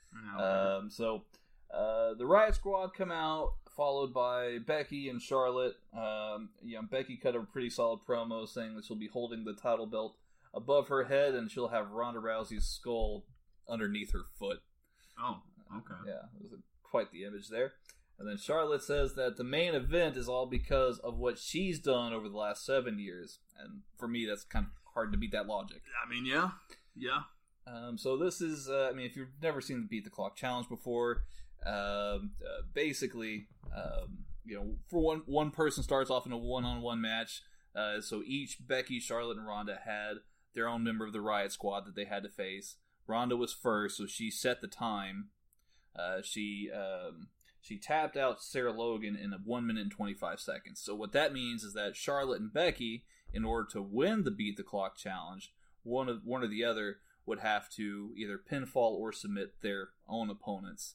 Um, 0.40 0.88
so 0.90 1.24
uh, 1.72 2.14
the 2.14 2.24
Riot 2.26 2.54
Squad 2.54 2.94
come 2.96 3.12
out, 3.12 3.52
followed 3.76 4.14
by 4.14 4.58
Becky 4.58 5.08
and 5.08 5.20
Charlotte. 5.20 5.74
Um, 5.96 6.50
you 6.62 6.76
know, 6.76 6.82
Becky 6.90 7.16
cut 7.16 7.36
a 7.36 7.40
pretty 7.40 7.70
solid 7.70 8.00
promo 8.08 8.48
saying 8.48 8.74
that 8.76 8.84
she'll 8.84 8.96
be 8.96 9.10
holding 9.12 9.44
the 9.44 9.52
title 9.52 9.86
belt 9.86 10.16
above 10.54 10.88
her 10.88 11.04
head, 11.04 11.34
and 11.34 11.50
she'll 11.50 11.68
have 11.68 11.90
Ronda 11.90 12.20
Rousey's 12.20 12.66
skull 12.66 13.24
underneath 13.68 14.12
her 14.12 14.24
foot. 14.38 14.60
oh, 15.20 15.42
okay. 15.76 16.00
Yeah, 16.06 16.26
it 16.36 16.42
was 16.42 16.52
a, 16.52 16.62
quite 16.82 17.12
the 17.12 17.24
image 17.24 17.48
there. 17.48 17.74
And 18.18 18.26
then 18.26 18.38
Charlotte 18.38 18.82
says 18.82 19.14
that 19.14 19.36
the 19.36 19.44
main 19.44 19.74
event 19.74 20.16
is 20.16 20.28
all 20.28 20.46
because 20.46 20.98
of 21.00 21.18
what 21.18 21.38
she's 21.38 21.78
done 21.78 22.14
over 22.14 22.28
the 22.28 22.36
last 22.38 22.64
seven 22.64 22.98
years. 22.98 23.40
And 23.60 23.82
for 23.98 24.08
me, 24.08 24.24
that's 24.24 24.44
kind 24.44 24.64
of 24.66 24.72
hard 24.94 25.12
to 25.12 25.18
beat 25.18 25.32
that 25.32 25.46
logic. 25.46 25.82
I 26.02 26.08
mean, 26.08 26.24
yeah, 26.24 26.50
yeah. 26.96 27.20
Um, 27.66 27.98
so 27.98 28.16
this 28.16 28.40
is, 28.40 28.70
uh, 28.70 28.88
I 28.90 28.94
mean, 28.94 29.04
if 29.04 29.16
you've 29.16 29.42
never 29.42 29.60
seen 29.60 29.82
the 29.82 29.86
Beat 29.86 30.04
the 30.04 30.10
Clock 30.10 30.36
challenge 30.36 30.68
before, 30.68 31.24
um, 31.66 32.30
uh, 32.42 32.62
basically, 32.72 33.48
um, 33.76 34.24
you 34.44 34.54
know, 34.54 34.76
for 34.88 35.00
one 35.00 35.22
one 35.26 35.50
person 35.50 35.82
starts 35.82 36.10
off 36.10 36.26
in 36.26 36.32
a 36.32 36.38
one 36.38 36.64
on 36.64 36.80
one 36.80 37.00
match. 37.00 37.42
Uh, 37.74 38.00
so 38.00 38.22
each 38.24 38.58
Becky, 38.66 39.00
Charlotte, 39.00 39.36
and 39.36 39.46
Ronda 39.46 39.80
had 39.84 40.18
their 40.54 40.68
own 40.68 40.82
member 40.82 41.06
of 41.06 41.12
the 41.12 41.20
Riot 41.20 41.52
Squad 41.52 41.84
that 41.86 41.94
they 41.94 42.04
had 42.04 42.22
to 42.22 42.28
face. 42.28 42.76
Ronda 43.06 43.36
was 43.36 43.52
first, 43.52 43.98
so 43.98 44.06
she 44.06 44.30
set 44.30 44.60
the 44.60 44.68
time. 44.68 45.28
Uh, 45.94 46.22
she 46.22 46.70
um, 46.74 47.28
she 47.60 47.78
tapped 47.78 48.16
out 48.16 48.42
Sarah 48.42 48.72
Logan 48.72 49.16
in 49.16 49.32
one 49.44 49.66
minute 49.66 49.82
and 49.82 49.90
twenty 49.90 50.14
five 50.14 50.40
seconds. 50.40 50.80
So 50.80 50.94
what 50.94 51.12
that 51.12 51.32
means 51.32 51.64
is 51.64 51.74
that 51.74 51.96
Charlotte 51.96 52.40
and 52.40 52.52
Becky, 52.52 53.04
in 53.32 53.44
order 53.44 53.68
to 53.72 53.82
win 53.82 54.22
the 54.22 54.30
Beat 54.30 54.56
the 54.56 54.62
Clock 54.62 54.96
challenge, 54.96 55.52
one 55.82 56.08
of 56.08 56.20
one 56.24 56.44
or 56.44 56.48
the 56.48 56.64
other 56.64 56.98
would 57.26 57.40
have 57.40 57.68
to 57.70 58.12
either 58.16 58.38
pinfall 58.38 58.92
or 58.92 59.12
submit 59.12 59.60
their 59.60 59.88
own 60.08 60.30
opponents 60.30 60.94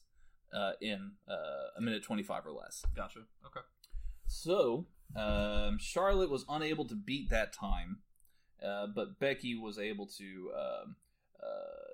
uh, 0.52 0.72
in 0.80 1.12
uh, 1.28 1.76
a 1.76 1.80
minute 1.80 2.02
25 2.02 2.46
or 2.46 2.52
less. 2.52 2.84
Gotcha. 2.94 3.20
Okay. 3.46 3.60
So, 4.26 4.86
um, 5.16 5.78
Charlotte 5.78 6.30
was 6.30 6.44
unable 6.48 6.86
to 6.86 6.94
beat 6.94 7.30
that 7.30 7.52
time, 7.52 7.98
uh, 8.64 8.86
but 8.94 9.18
Becky 9.18 9.54
was 9.54 9.78
able 9.78 10.06
to, 10.18 10.50
um, 10.56 10.96
uh, 11.42 11.92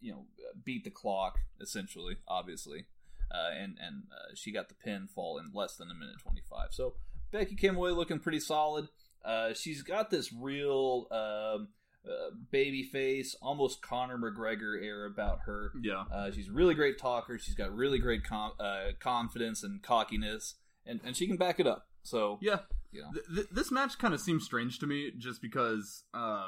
you 0.00 0.12
know, 0.12 0.26
beat 0.64 0.84
the 0.84 0.90
clock, 0.90 1.38
essentially, 1.60 2.16
obviously. 2.26 2.86
Uh, 3.30 3.50
and 3.52 3.76
and 3.80 4.04
uh, 4.10 4.34
she 4.34 4.50
got 4.50 4.68
the 4.68 4.74
pinfall 4.74 5.38
in 5.38 5.50
less 5.52 5.76
than 5.76 5.90
a 5.90 5.94
minute 5.94 6.18
25. 6.22 6.68
So, 6.70 6.94
Becky 7.30 7.56
came 7.56 7.76
away 7.76 7.90
looking 7.90 8.20
pretty 8.20 8.40
solid. 8.40 8.88
Uh, 9.24 9.52
she's 9.52 9.82
got 9.82 10.10
this 10.10 10.32
real 10.32 11.06
um, 11.10 11.68
uh, 12.08 12.30
baby 12.50 12.82
face, 12.82 13.36
almost 13.42 13.82
Conor 13.82 14.18
McGregor 14.18 14.82
air 14.82 15.04
about 15.04 15.40
her. 15.46 15.72
Yeah. 15.82 16.04
Uh, 16.12 16.30
she's 16.30 16.48
a 16.48 16.52
really 16.52 16.74
great 16.74 16.98
talker. 16.98 17.38
She's 17.38 17.54
got 17.54 17.74
really 17.74 17.98
great 17.98 18.24
com- 18.24 18.52
uh, 18.58 18.92
confidence 19.00 19.62
and 19.62 19.82
cockiness, 19.82 20.54
and, 20.86 21.00
and 21.04 21.16
she 21.16 21.26
can 21.26 21.36
back 21.36 21.60
it 21.60 21.66
up. 21.66 21.86
So 22.02 22.38
Yeah. 22.40 22.60
you 22.90 23.02
know, 23.02 23.10
Th- 23.12 23.26
th- 23.34 23.46
this 23.52 23.70
match 23.70 23.98
kind 23.98 24.14
of 24.14 24.20
seems 24.20 24.44
strange 24.44 24.78
to 24.78 24.86
me 24.86 25.12
just 25.18 25.42
because 25.42 26.04
uh 26.14 26.46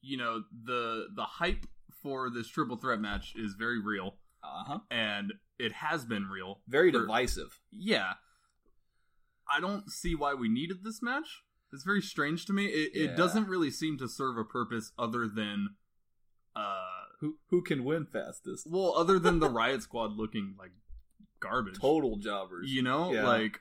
you 0.00 0.16
know 0.16 0.44
the 0.64 1.08
the 1.14 1.24
hype 1.24 1.66
for 2.02 2.30
this 2.30 2.48
triple 2.48 2.76
threat 2.76 3.00
match 3.00 3.34
is 3.36 3.54
very 3.58 3.78
real 3.82 4.14
uh 4.42 4.64
huh, 4.64 4.78
and 4.90 5.34
it 5.58 5.72
has 5.72 6.04
been 6.06 6.26
real 6.28 6.60
very 6.68 6.90
for- 6.92 7.00
divisive. 7.00 7.58
yeah 7.72 8.12
i 9.52 9.60
don't 9.60 9.90
see 9.90 10.14
why 10.14 10.32
we 10.34 10.48
needed 10.48 10.84
this 10.84 11.02
match 11.02 11.42
it's 11.72 11.84
very 11.84 12.00
strange 12.02 12.46
to 12.46 12.52
me 12.52 12.66
it, 12.66 12.90
Yeah. 12.94 13.04
it 13.10 13.16
doesn't 13.16 13.48
really 13.48 13.70
seem 13.70 13.98
to 13.98 14.08
serve 14.08 14.36
a 14.38 14.44
purpose 14.44 14.92
other 14.98 15.26
than 15.28 15.70
uh 16.56 16.84
Who 17.20 17.36
who 17.50 17.62
can 17.62 17.84
win 17.84 18.06
fastest? 18.06 18.66
well 18.70 18.94
other 18.96 19.18
than 19.18 19.38
the 19.40 19.48
riot 19.60 19.82
squad 19.82 20.12
looking 20.12 20.54
like 20.58 20.72
garbage 21.40 21.78
Total 21.78 22.16
jobbers. 22.16 22.70
you 22.72 22.82
know 22.82 23.12
Yeah. 23.12 23.26
like 23.26 23.60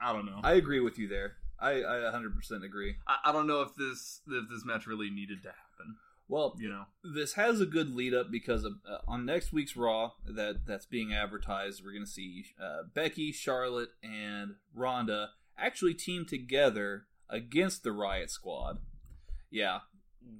i 0.00 0.12
don't 0.12 0.26
know 0.26 0.40
I 0.42 0.54
agree 0.54 0.80
with 0.80 0.98
you 0.98 1.08
there. 1.08 1.36
I 1.58 1.70
I 1.82 2.12
100% 2.12 2.64
agree. 2.64 2.96
I, 3.06 3.16
I 3.26 3.32
don't 3.32 3.46
know 3.46 3.62
if 3.62 3.74
this 3.76 4.20
if 4.26 4.48
this 4.50 4.64
match 4.64 4.86
really 4.86 5.08
needed 5.08 5.42
to 5.44 5.48
happen 5.48 5.96
Well, 6.28 6.56
you 6.58 6.68
know 6.68 6.84
this 7.02 7.34
has 7.34 7.60
a 7.60 7.66
good 7.66 7.94
lead 7.94 8.12
up 8.12 8.30
because 8.30 8.64
of, 8.64 8.72
uh, 8.90 8.98
on 9.06 9.24
next 9.24 9.52
week's 9.52 9.76
Raw 9.76 10.12
that 10.26 10.66
that's 10.66 10.84
being 10.86 11.14
advertised, 11.14 11.82
we're 11.82 11.92
going 11.92 12.04
to 12.04 12.10
see 12.10 12.44
uh, 12.60 12.82
Becky, 12.92 13.30
Charlotte, 13.32 13.90
and 14.02 14.56
Ronda 14.74 15.30
actually 15.58 15.94
team 15.94 16.24
together 16.26 17.06
against 17.28 17.82
the 17.82 17.92
Riot 17.92 18.30
Squad. 18.30 18.78
Yeah, 19.50 19.80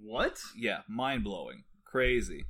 what 0.02 0.38
yeah, 0.56 0.80
mind 0.88 1.24
blowing, 1.24 1.64
crazy. 1.84 2.44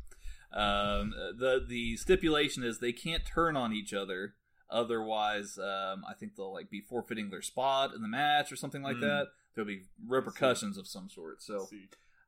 Um, 0.52 1.12
the 1.38 1.64
the 1.66 1.96
stipulation 1.96 2.62
is 2.62 2.78
they 2.78 2.92
can't 2.92 3.24
turn 3.26 3.56
on 3.56 3.72
each 3.72 3.92
other, 3.92 4.34
otherwise, 4.70 5.58
um, 5.58 6.04
I 6.08 6.14
think 6.18 6.36
they'll 6.36 6.52
like 6.52 6.70
be 6.70 6.80
forfeiting 6.80 7.30
their 7.30 7.42
spot 7.42 7.92
in 7.94 8.02
the 8.02 8.08
match 8.08 8.52
or 8.52 8.56
something 8.56 8.82
like 8.82 8.96
Mm. 8.96 9.00
that. 9.02 9.26
There'll 9.54 9.66
be 9.68 9.82
repercussions 10.06 10.76
of 10.78 10.86
some 10.86 11.08
sort. 11.08 11.42
So, 11.42 11.68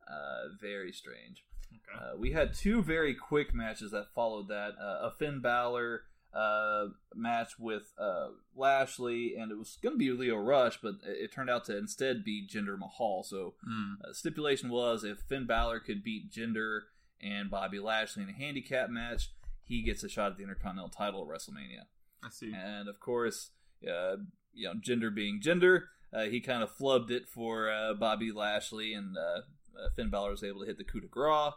uh, 0.09 0.49
very 0.61 0.93
strange. 0.93 1.45
Okay. 1.73 1.99
Uh, 2.05 2.16
we 2.16 2.33
had 2.33 2.55
two 2.55 2.83
very 2.83 3.14
quick 3.14 3.52
matches 3.55 3.90
that 3.93 4.12
followed 4.14 4.49
that. 4.49 4.75
Uh, 4.78 5.09
a 5.09 5.11
Finn 5.19 5.40
Balor 5.40 6.05
uh, 6.35 6.87
match 7.14 7.59
with 7.59 7.92
uh, 7.99 8.28
Lashley, 8.54 9.35
and 9.37 9.50
it 9.50 9.59
was 9.59 9.78
going 9.83 9.95
to 9.95 9.99
be 9.99 10.11
Lio 10.11 10.37
Rush, 10.37 10.78
but 10.83 10.95
it, 11.04 11.33
turned 11.33 11.49
out 11.50 11.64
to 11.66 11.76
instead 11.76 12.25
be 12.25 12.47
Jinder 12.47 12.78
Mahal. 12.78 13.23
So, 13.23 13.54
Hmm. 13.64 13.95
uh, 14.04 14.12
stipulation 14.12 14.68
was 14.68 15.02
if 15.04 15.21
Finn 15.21 15.47
Balor 15.47 15.80
could 15.80 16.02
beat 16.04 16.30
Jinder 16.30 16.80
and 17.21 17.50
Bobby 17.50 17.78
Lashley 17.78 18.23
in 18.23 18.28
a 18.28 18.33
handicap 18.33 18.90
match, 18.90 19.30
he 19.64 19.83
gets 19.83 20.04
a 20.04 20.09
shot 20.09 20.33
at 20.33 20.37
the 20.37 20.42
Intercontinental 20.45 20.90
title 20.90 21.23
at 21.23 21.28
WrestleMania. 21.28 21.87
I 22.23 22.28
see. 22.30 22.52
And 22.54 22.88
of 22.88 23.00
course, 23.00 23.50
uh, 23.88 24.16
you 24.52 24.64
know, 24.68 24.75
Jinder 24.75 25.14
being 25.14 25.40
Jinder, 25.40 25.85
uh, 26.12 26.25
he 26.25 26.40
kind 26.40 26.62
of 26.62 26.71
flubbed 26.76 27.11
it 27.11 27.28
for 27.28 27.71
uh, 27.71 27.95
Bobby 27.95 28.30
Lashley, 28.33 28.92
and 28.95 29.16
uh, 29.16 29.40
uh, 29.78 29.90
Finn 29.95 30.11
Balor 30.11 30.30
was 30.33 30.45
able 30.45 30.61
to 30.61 30.66
hit 30.66 30.78
the 30.78 30.85
coup 30.85 31.00
de 31.00 31.06
grace, 31.09 31.52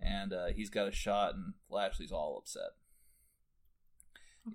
and 0.00 0.32
uh, 0.32 0.46
he's 0.54 0.70
got 0.70 0.88
a 0.88 0.92
shot, 0.92 1.34
and 1.34 1.54
Lashley's 1.68 2.12
all 2.12 2.38
upset. 2.38 2.70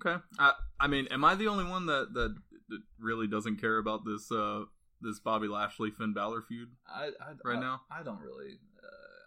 Okay. 0.04 0.16
I 0.38 0.52
I 0.80 0.86
mean, 0.86 1.06
am 1.10 1.24
I 1.24 1.34
the 1.34 1.48
only 1.48 1.64
one 1.64 1.86
that 1.86 2.12
that, 2.14 2.34
that 2.68 2.80
really 2.98 3.26
doesn't 3.26 3.60
care 3.60 3.78
about 3.78 4.04
this 4.04 4.30
uh 4.32 4.64
this 5.00 5.18
Bobby 5.20 5.48
Lashley 5.48 5.90
Finn 5.90 6.12
Balor 6.14 6.42
feud? 6.42 6.68
I, 6.88 7.06
I 7.20 7.32
Right 7.44 7.58
I- 7.58 7.60
now? 7.60 7.80
I 7.90 8.02
don't 8.02 8.20
really. 8.20 8.58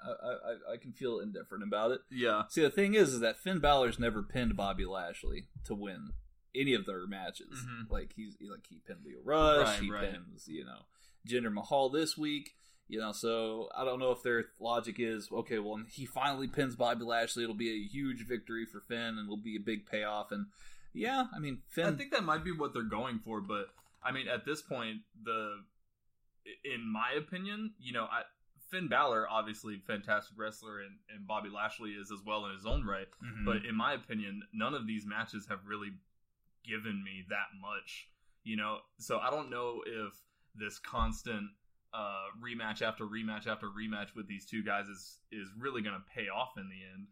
Uh, 0.05 0.11
I, 0.23 0.27
I 0.71 0.73
I 0.73 0.77
can 0.77 0.93
feel 0.93 1.19
indifferent 1.19 1.63
about 1.63 1.91
it. 1.91 1.99
Yeah. 2.09 2.43
See, 2.49 2.61
the 2.61 2.69
thing 2.69 2.93
is, 2.95 3.13
is 3.13 3.19
that 3.19 3.37
Finn 3.37 3.59
Balor's 3.59 3.99
never 3.99 4.23
pinned 4.23 4.55
Bobby 4.55 4.85
Lashley 4.85 5.47
to 5.65 5.75
win 5.75 6.11
any 6.55 6.73
of 6.73 6.85
their 6.85 7.05
matches. 7.05 7.65
Mhm. 7.67 7.89
Like 7.91 8.13
he's 8.15 8.35
like 8.49 8.65
he 8.69 8.81
pinned 8.87 8.99
Lio 9.05 9.19
Rush, 9.23 9.67
Right, 9.67 9.79
he 9.83 9.91
right. 9.91 10.11
pins 10.11 10.47
you 10.47 10.65
know 10.65 10.79
Jinder 11.27 11.51
Mahal 11.53 11.89
this 11.89 12.17
week. 12.17 12.51
You 12.89 12.99
know, 12.99 13.11
so 13.11 13.69
I 13.77 13.85
don't 13.85 13.99
know 13.99 14.11
if 14.11 14.23
their 14.23 14.45
logic 14.59 14.95
is 14.97 15.29
okay. 15.31 15.59
Well, 15.59 15.79
he 15.87 16.07
finally 16.07 16.47
pins 16.47 16.75
Bobby 16.75 17.05
Lashley. 17.05 17.43
It'll 17.43 17.55
be 17.55 17.71
a 17.71 17.87
huge 17.87 18.27
victory 18.27 18.65
for 18.65 18.81
Finn, 18.81 19.19
and 19.19 19.29
will 19.29 19.37
be 19.37 19.55
a 19.55 19.59
big 19.59 19.85
payoff. 19.85 20.31
And 20.31 20.47
yeah, 20.91 21.25
I 21.33 21.37
mean, 21.37 21.59
Finn. 21.69 21.85
I 21.85 21.91
think 21.91 22.11
that 22.11 22.23
might 22.23 22.43
be 22.43 22.51
what 22.51 22.73
they're 22.73 22.81
going 22.81 23.19
for, 23.19 23.41
but 23.41 23.67
I 24.03 24.11
mean, 24.11 24.27
at 24.27 24.43
this 24.43 24.63
point, 24.63 25.01
the 25.23 25.57
in 26.65 26.91
my 26.91 27.11
opinion, 27.15 27.73
you 27.79 27.93
know, 27.93 28.05
I, 28.05 28.23
Finn 28.71 28.87
Balor 28.87 29.27
obviously 29.29 29.81
fantastic 29.85 30.35
wrestler, 30.35 30.79
and, 30.79 30.97
and 31.15 31.27
Bobby 31.27 31.49
Lashley 31.49 31.91
is 31.91 32.11
as 32.11 32.25
well 32.25 32.45
in 32.47 32.55
his 32.55 32.65
own 32.65 32.85
right. 32.85 33.07
Mhm. 33.23 33.45
But 33.45 33.65
in 33.65 33.75
my 33.75 33.93
opinion, 33.93 34.41
none 34.51 34.73
of 34.73 34.87
these 34.87 35.05
matches 35.05 35.45
have 35.47 35.59
really 35.67 35.91
given 36.65 37.03
me 37.03 37.23
that 37.29 37.53
much. 37.61 38.07
You 38.43 38.57
know, 38.57 38.79
so 38.97 39.19
I 39.19 39.29
don't 39.29 39.51
know 39.51 39.83
if 39.85 40.13
this 40.55 40.79
constant 40.79 41.51
uh, 41.93 42.25
rematch 42.43 42.81
after 42.81 43.05
rematch 43.05 43.47
after 43.47 43.67
rematch 43.67 44.15
with 44.15 44.27
these 44.27 44.45
two 44.45 44.63
guys 44.63 44.87
is 44.87 45.17
is 45.31 45.47
really 45.57 45.81
going 45.81 45.95
to 45.95 46.03
pay 46.15 46.27
off 46.29 46.51
in 46.57 46.69
the 46.69 46.75
end. 46.93 47.07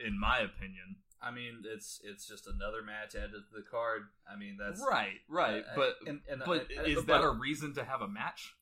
In 0.00 0.18
my 0.18 0.38
opinion, 0.38 0.96
I 1.22 1.30
mean, 1.30 1.62
it's 1.64 2.00
it's 2.04 2.26
just 2.26 2.46
another 2.46 2.82
match 2.82 3.14
added 3.14 3.30
to 3.32 3.54
the 3.56 3.62
card. 3.70 4.02
I 4.30 4.36
mean, 4.36 4.56
that's 4.58 4.82
right, 4.88 5.20
right. 5.28 5.62
uh, 5.62 5.76
but 5.76 5.96
and, 6.06 6.20
and, 6.30 6.42
but 6.44 6.66
and- 6.76 6.86
is 6.88 6.96
but- 6.96 7.06
that 7.06 7.22
a 7.22 7.30
reason 7.30 7.74
to 7.74 7.84
have 7.84 8.00
a 8.00 8.08
match? 8.08 8.54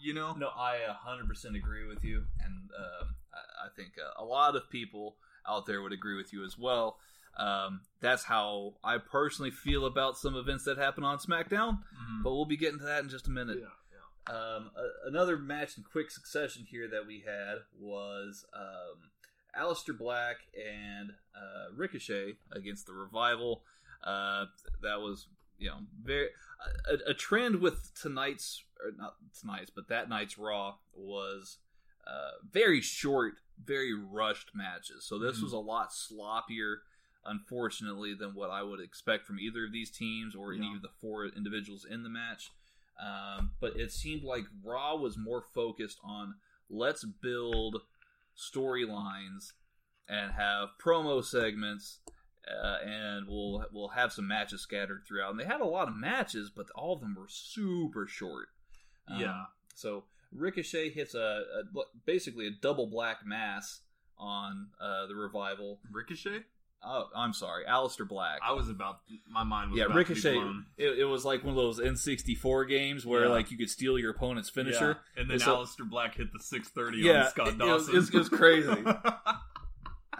You 0.00 0.14
know, 0.14 0.32
No, 0.34 0.46
I 0.56 0.78
100% 1.08 1.56
agree 1.56 1.84
with 1.84 2.04
you, 2.04 2.18
and 2.44 2.70
um, 2.78 3.14
I, 3.34 3.66
I 3.66 3.68
think 3.74 3.94
uh, 3.98 4.22
a 4.22 4.24
lot 4.24 4.54
of 4.54 4.70
people 4.70 5.16
out 5.44 5.66
there 5.66 5.82
would 5.82 5.92
agree 5.92 6.14
with 6.16 6.32
you 6.32 6.44
as 6.44 6.56
well. 6.56 6.98
Um, 7.36 7.80
that's 8.00 8.22
how 8.22 8.74
I 8.84 8.98
personally 8.98 9.50
feel 9.50 9.86
about 9.86 10.16
some 10.16 10.36
events 10.36 10.62
that 10.66 10.78
happen 10.78 11.02
on 11.02 11.18
SmackDown, 11.18 11.78
Mhm. 11.80 12.22
but 12.22 12.30
we'll 12.30 12.44
be 12.44 12.56
getting 12.56 12.78
to 12.78 12.84
that 12.84 13.02
in 13.02 13.08
just 13.08 13.26
a 13.26 13.30
minute. 13.32 13.58
yeah. 13.60 13.66
Um, 14.28 14.70
a, 14.76 15.08
another 15.08 15.38
match 15.38 15.76
in 15.78 15.84
quick 15.84 16.10
succession 16.10 16.66
here 16.70 16.88
that 16.88 17.06
we 17.06 17.24
had 17.26 17.58
was 17.78 18.44
um, 18.54 19.10
Aleister 19.58 19.96
Black 19.96 20.36
and 20.54 21.10
uh, 21.34 21.72
Ricochet 21.74 22.36
against 22.52 22.86
the 22.86 22.92
Revival. 22.92 23.62
Uh, 24.04 24.46
that 24.82 25.00
was, 25.00 25.26
you 25.58 25.68
know, 25.68 25.78
very 26.02 26.28
a, 26.90 27.10
a 27.10 27.14
trend 27.14 27.60
with 27.60 27.90
tonight's 28.00 28.62
or 28.84 28.92
not 28.96 29.14
tonight's, 29.40 29.70
but 29.74 29.88
that 29.88 30.08
night's 30.08 30.38
Raw 30.38 30.74
was 30.94 31.58
uh, 32.06 32.38
very 32.50 32.80
short, 32.80 33.34
very 33.62 33.92
rushed 33.94 34.50
matches. 34.54 35.04
So 35.04 35.18
this 35.18 35.38
Mhm. 35.38 35.42
was 35.44 35.52
a 35.52 35.58
lot 35.58 35.90
sloppier, 35.90 36.76
unfortunately, 37.24 38.14
than 38.14 38.34
what 38.34 38.50
I 38.50 38.62
would 38.62 38.80
expect 38.80 39.26
from 39.26 39.38
either 39.40 39.64
of 39.64 39.72
these 39.72 39.90
teams 39.90 40.34
or 40.34 40.52
any 40.52 40.74
of 40.74 40.82
the 40.82 40.90
four 41.00 41.26
individuals 41.26 41.84
in 41.84 42.02
the 42.02 42.08
match. 42.08 42.50
Um, 43.00 43.52
but 43.60 43.76
it 43.76 43.92
seemed 43.92 44.24
like 44.24 44.44
Raw 44.64 44.96
was 44.96 45.16
more 45.16 45.42
focused 45.54 45.98
on 46.02 46.34
let's 46.68 47.04
build 47.04 47.82
storylines 48.36 49.52
and 50.08 50.32
have 50.32 50.70
promo 50.82 51.24
segments, 51.24 52.00
uh, 52.48 52.78
and 52.84 53.26
we'll 53.28 53.64
we'll 53.72 53.88
have 53.88 54.12
some 54.12 54.26
matches 54.26 54.60
scattered 54.62 55.02
throughout. 55.06 55.30
And 55.30 55.40
they 55.40 55.44
had 55.44 55.60
a 55.60 55.66
lot 55.66 55.88
of 55.88 55.96
matches, 55.96 56.50
but 56.54 56.66
all 56.74 56.94
of 56.94 57.00
them 57.00 57.14
were 57.18 57.28
super 57.28 58.06
short. 58.06 58.48
Um, 59.06 59.20
Yeah. 59.20 59.42
So 59.74 60.04
Ricochet 60.32 60.90
hits 60.90 61.14
a, 61.14 61.18
a 61.18 61.80
basically 62.04 62.46
a 62.46 62.50
double 62.50 62.86
black 62.86 63.24
mass 63.24 63.80
on 64.18 64.68
uh, 64.80 65.06
the 65.06 65.14
revival. 65.14 65.78
Ricochet. 65.92 66.44
Oh, 66.80 67.08
I'm 67.14 67.32
sorry, 67.32 67.64
Aleister 67.64 68.06
Black. 68.08 68.38
I 68.42 68.52
was 68.52 68.68
about 68.68 69.00
my 69.28 69.42
mind 69.42 69.72
was 69.72 69.78
yeah, 69.78 69.86
about 69.86 69.94
to 69.94 70.04
be 70.04 70.14
Ricochet. 70.14 70.38
It, 70.76 70.98
it 71.00 71.04
was 71.04 71.24
like 71.24 71.42
one 71.42 71.50
of 71.50 71.56
those 71.56 71.80
N64 71.80 72.68
games 72.68 73.04
where 73.04 73.24
Yeah. 73.24 73.30
like 73.30 73.50
you 73.50 73.58
could 73.58 73.68
steal 73.68 73.98
your 73.98 74.12
opponent's 74.12 74.48
finisher. 74.48 74.98
Yeah. 75.16 75.20
and 75.22 75.30
then 75.30 75.40
so- 75.40 75.56
Aleister 75.56 75.88
Black 75.90 76.14
hit 76.16 76.28
the 76.32 76.38
630 76.42 76.98
Yeah, 76.98 77.24
on 77.24 77.30
Scott 77.30 77.48
it- 77.48 77.54
it 77.54 77.58
Dawson. 77.58 77.94
it 77.94 77.96
was- 77.96 78.08
it 78.14 78.18
was 78.18 78.28
crazy. 78.28 78.84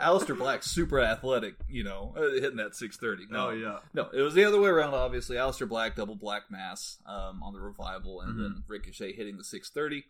Aleister 0.00 0.38
Black, 0.38 0.62
super 0.62 1.00
athletic, 1.00 1.57
you 1.69 1.83
know, 1.83 2.15
uh, 2.17 2.41
hitting 2.41 2.57
that 2.59 2.77
630. 2.77 3.33
No, 3.33 3.49
oh 3.49 3.50
yeah, 3.50 3.79
no, 3.95 4.09
it 4.12 4.23
was 4.23 4.33
the 4.35 4.45
other 4.45 4.61
way 4.61 4.69
around. 4.69 4.95
Obviously, 4.95 5.37
Aleister 5.37 5.69
Black 5.69 5.97
double 5.97 6.15
black 6.15 6.50
mass 6.50 6.99
um, 7.07 7.43
on 7.43 7.53
the 7.53 7.61
revival, 7.61 8.21
and 8.21 8.38
then 8.38 8.62
Ricochet 8.69 9.12
hitting 9.15 9.37
the 9.38 9.43
630. 9.45 10.05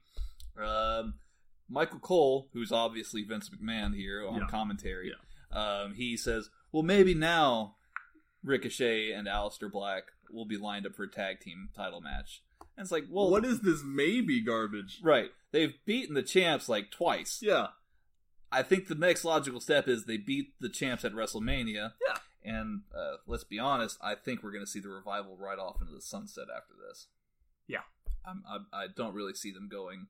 Um, 0.62 1.14
Michael 1.70 2.00
Cole, 2.00 2.48
who's 2.52 2.70
obviously 2.70 3.22
Vince 3.22 3.48
McMahon 3.50 3.94
here 3.94 4.26
on 4.28 4.40
Yeah. 4.40 4.46
commentary, 4.50 5.14
um, 5.52 5.94
he 5.94 6.16
says, 6.16 6.50
"Well, 6.72 6.82
maybe 6.82 7.14
now 7.14 7.76
Ricochet 8.42 9.12
and 9.12 9.26
Aleister 9.26 9.70
Black 9.70 10.04
will 10.30 10.46
be 10.46 10.56
lined 10.56 10.86
up 10.86 10.94
for 10.94 11.04
a 11.04 11.10
tag 11.10 11.40
team 11.40 11.70
title 11.74 12.00
match." 12.00 12.42
And 12.76 12.84
it's 12.84 12.92
like, 12.92 13.06
well, 13.10 13.28
what 13.28 13.44
is 13.44 13.60
this 13.60 13.82
maybe 13.84 14.40
garbage? 14.40 15.00
right? 15.02 15.30
They've 15.50 15.74
beaten 15.84 16.14
the 16.14 16.22
champs 16.22 16.68
like 16.68 16.90
twice. 16.92 17.40
Yeah, 17.42 17.68
I 18.50 18.62
think 18.62 18.86
the 18.88 18.94
next 18.94 19.24
logical 19.24 19.60
step 19.60 19.88
is 19.88 20.04
they 20.04 20.16
beat 20.16 20.52
the 20.60 20.68
champs 20.68 21.04
at 21.04 21.12
WrestleMania. 21.12 21.92
Yeah. 22.06 22.18
And 22.44 22.82
uh, 22.96 23.16
let's 23.26 23.44
be 23.44 23.58
honest, 23.58 23.98
I 24.00 24.14
think 24.14 24.42
we're 24.42 24.52
going 24.52 24.64
to 24.64 24.70
see 24.70 24.80
the 24.80 24.88
revival 24.88 25.36
right 25.36 25.58
off 25.58 25.80
into 25.80 25.92
the 25.92 26.00
sunset 26.00 26.46
after 26.54 26.74
this. 26.88 27.08
Yeah. 27.66 27.82
I'm, 28.24 28.42
I, 28.48 28.84
I 28.84 28.86
don't 28.94 29.14
really 29.14 29.34
see 29.34 29.52
them 29.52 29.68
going 29.68 30.06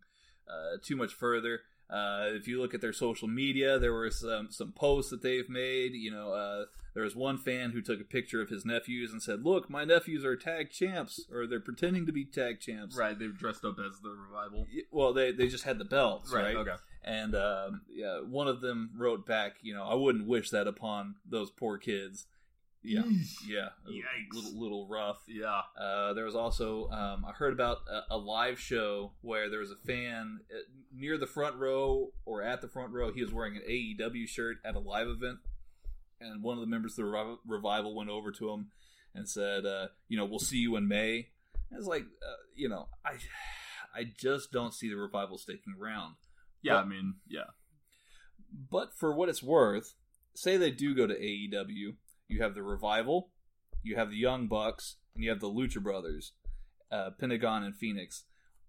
uh, 0.49 0.77
too 0.83 0.95
much 0.95 1.15
further. 1.15 1.61
Uh, 1.91 2.27
if 2.29 2.47
you 2.47 2.61
look 2.61 2.75
at 2.75 2.81
their 2.81 2.93
social 2.93 3.29
media, 3.29 3.79
there 3.79 3.93
were 3.93 4.11
some 4.11 4.49
some 4.51 4.73
posts 4.73 5.11
that 5.11 5.23
they've 5.23 5.49
made. 5.49 5.95
You 5.95 6.11
know, 6.11 6.33
uh, 6.33 6.65
there 6.95 7.03
was 7.03 7.17
one 7.17 7.39
fan 7.39 7.71
who 7.71 7.81
took 7.81 8.01
a 8.01 8.05
picture 8.05 8.43
of 8.43 8.51
his 8.51 8.65
nephews 8.67 9.11
and 9.11 9.23
said, 9.23 9.45
"Look, 9.45 9.71
my 9.71 9.85
nephews 9.85 10.25
are 10.25 10.37
tag 10.37 10.71
champs, 10.71 11.25
or 11.33 11.47
they're 11.47 11.61
pretending 11.61 12.05
to 12.07 12.13
be 12.13 12.25
tag 12.25 12.61
champs." 12.61 12.97
Right, 12.97 13.19
they've 13.19 13.37
dressed 13.37 13.65
up 13.65 13.79
as 13.79 14.01
the 14.01 14.11
revival. 14.11 14.67
Well, 14.91 15.13
they 15.13 15.33
they 15.33 15.49
just 15.49 15.65
had 15.65 15.79
the 15.79 15.85
belts, 15.85 16.33
right? 16.33 16.57
Okay. 16.57 16.77
And 17.05 17.35
um, 17.35 17.83
yeah, 17.91 18.21
one 18.21 18.49
of 18.49 18.61
them 18.61 18.91
wrote 18.97 19.25
back, 19.27 19.57
you 19.63 19.73
know, 19.73 19.85
I 19.85 19.95
wouldn't 19.95 20.27
wish 20.27 20.51
that 20.51 20.67
upon 20.67 21.15
those 21.25 21.51
poor 21.51 21.79
kids. 21.79 22.27
Yeah, 22.83 23.03
yeah, 23.47 23.69
a 23.87 23.91
Yikes. 23.91 24.35
little 24.35 24.61
little 24.61 24.89
rough. 24.89 25.19
Yeah. 25.27 25.63
Uh, 25.79 26.13
there 26.15 26.25
was 26.25 26.37
also 26.37 26.89
um, 26.91 27.25
I 27.25 27.33
heard 27.33 27.53
about 27.53 27.79
a, 27.91 28.15
a 28.15 28.17
live 28.17 28.59
show 28.61 29.13
where 29.21 29.51
there 29.51 29.59
was 29.59 29.73
a 29.73 29.77
fan 29.87 30.41
uh, 30.51 30.59
near 30.95 31.19
the 31.19 31.27
front 31.27 31.57
row 31.57 32.13
or 32.25 32.43
at 32.43 32.61
the 32.63 32.69
front 32.69 32.93
row. 32.93 33.13
He 33.13 33.21
was 33.23 33.33
wearing 33.33 33.57
an 33.57 33.63
AEW 33.69 34.29
shirt 34.29 34.59
at 34.65 34.77
a 34.77 34.79
live 34.79 35.09
event, 35.09 35.39
and 36.21 36.43
one 36.43 36.55
of 36.57 36.61
the 36.61 36.69
members 36.71 36.93
of 36.93 37.05
the 37.05 37.11
Revi- 37.11 37.39
revival 37.47 37.95
went 37.97 38.11
over 38.11 38.31
to 38.33 38.51
him 38.51 38.71
and 39.15 39.29
said, 39.29 39.67
uh, 39.67 39.89
"You 40.09 40.17
know, 40.17 40.25
we'll 40.25 40.39
see 40.39 40.59
you 40.59 40.77
in 40.77 40.87
May." 40.87 41.31
And 41.71 41.79
it's 41.79 41.89
like, 41.89 42.03
uh, 42.05 42.43
you 42.55 42.69
know, 42.69 42.89
I 43.05 43.15
I 43.95 44.05
just 44.17 44.53
don't 44.53 44.73
see 44.73 44.89
the 44.89 44.97
revival 44.97 45.37
sticking 45.37 45.75
around. 45.79 46.15
Yeah, 46.63 46.75
Well- 46.75 46.83
I 46.85 46.87
mean, 46.87 47.15
yeah. 47.29 47.51
But 48.71 48.95
for 48.97 49.13
what 49.13 49.29
it's 49.29 49.43
worth, 49.43 49.95
say 50.35 50.57
they 50.57 50.71
do 50.71 50.95
go 50.95 51.07
to 51.07 51.15
AEW, 51.15 51.97
you 52.29 52.43
have 52.43 52.55
the 52.55 52.63
Revival, 52.63 53.31
you 53.83 53.97
have 53.97 54.11
the 54.11 54.17
Young 54.17 54.47
Bucks, 54.49 54.97
and 55.15 55.25
you 55.25 55.31
have 55.31 55.41
the 55.41 55.49
Lucha 55.51 55.83
Brothers, 55.83 56.33
uh, 56.91 57.11
Pentagon 57.19 57.63
and 57.65 57.75
Fénix. 57.75 58.23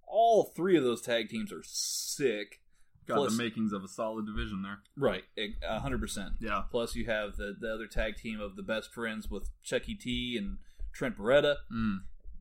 All 0.08 0.46
three 0.56 0.76
of 0.78 0.84
those 0.84 1.02
tag 1.02 1.30
teams 1.30 1.52
are 1.54 1.64
sick. 1.64 2.62
Got 3.08 3.16
Plus- 3.18 3.38
the 3.38 3.44
makings 3.44 3.74
of 3.74 3.84
a 3.84 3.88
solid 3.88 4.26
division 4.26 4.62
there. 4.64 4.80
Right, 4.96 5.24
a 5.38 5.80
hundred 5.80 6.00
percent. 6.02 6.34
Yeah. 6.40 6.62
Plus, 6.70 6.96
you 6.96 7.06
have 7.06 7.38
the, 7.38 7.56
the 7.60 7.74
other 7.74 7.88
tag 7.88 8.16
team 8.18 8.40
of 8.40 8.56
the 8.56 8.62
best 8.64 8.94
friends 8.94 9.30
with 9.30 9.50
Chucky 9.64 9.96
T 9.96 10.36
and 10.38 10.58
Trent 10.94 11.18
Beretta. 11.18 11.56
Mm. 11.74 12.00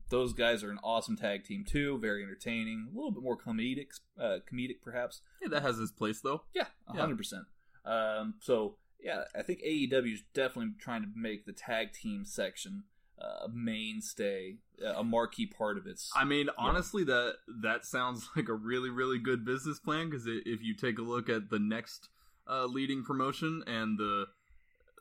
Those 0.09 0.33
guys 0.33 0.63
are 0.63 0.71
an 0.71 0.79
awesome 0.83 1.15
tag 1.15 1.43
team 1.43 1.63
too. 1.67 1.99
Very 1.99 2.23
entertaining. 2.23 2.87
A 2.91 2.95
little 2.95 3.11
bit 3.11 3.21
more 3.23 3.37
comedic, 3.37 3.87
uh, 4.19 4.39
comedic 4.51 4.81
perhaps. 4.83 5.21
Yeah, 5.41 5.49
that 5.49 5.61
has 5.61 5.77
its 5.79 5.91
place 5.91 6.21
though. 6.21 6.43
Yeah, 6.55 6.65
Yeah. 6.93 6.99
hundred 7.01 7.17
percent. 7.17 7.43
Um, 7.85 8.35
so 8.39 8.77
yeah, 9.01 9.23
I 9.35 9.41
think 9.41 9.61
AEW 9.61 10.13
is 10.13 10.23
definitely 10.33 10.73
trying 10.79 11.01
to 11.03 11.09
make 11.15 11.45
the 11.45 11.53
tag 11.53 11.93
team 11.93 12.25
section 12.25 12.83
uh, 13.21 13.45
a 13.45 13.49
mainstay, 13.49 14.57
uh, 14.83 14.93
a 14.99 15.03
marquee 15.03 15.45
part 15.45 15.77
of 15.77 15.87
its. 15.87 16.09
I 16.15 16.25
mean, 16.25 16.49
honestly, 16.57 17.03
that 17.05 17.35
that 17.61 17.85
sounds 17.85 18.29
like 18.35 18.49
a 18.49 18.53
really, 18.53 18.89
really 18.89 19.19
good 19.19 19.45
business 19.45 19.79
plan. 19.79 20.09
Because 20.09 20.25
if 20.27 20.61
you 20.61 20.75
take 20.75 20.99
a 20.99 21.03
look 21.03 21.29
at 21.29 21.49
the 21.49 21.59
next 21.59 22.09
uh, 22.49 22.65
leading 22.65 23.03
promotion 23.03 23.63
and 23.67 23.97
the 23.97 24.27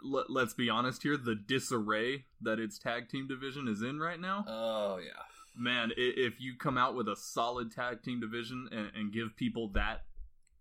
let, 0.02 0.30
let's 0.30 0.54
be 0.54 0.70
honest 0.70 1.02
here, 1.02 1.16
the 1.16 1.34
disarray 1.34 2.24
that 2.40 2.58
its 2.58 2.78
tag 2.78 3.08
team 3.08 3.26
division 3.26 3.68
is 3.68 3.82
in 3.82 3.98
right 3.98 4.20
now, 4.20 4.44
oh 4.46 4.98
yeah, 4.98 5.22
man, 5.56 5.92
if 5.96 6.40
you 6.40 6.54
come 6.56 6.78
out 6.78 6.94
with 6.94 7.08
a 7.08 7.16
solid 7.16 7.72
tag 7.72 8.02
team 8.02 8.20
division 8.20 8.68
and, 8.70 8.90
and 8.94 9.12
give 9.12 9.36
people 9.36 9.68
that 9.74 10.02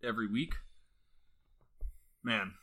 every 0.03 0.27
week, 0.27 0.53
man, 2.24 2.53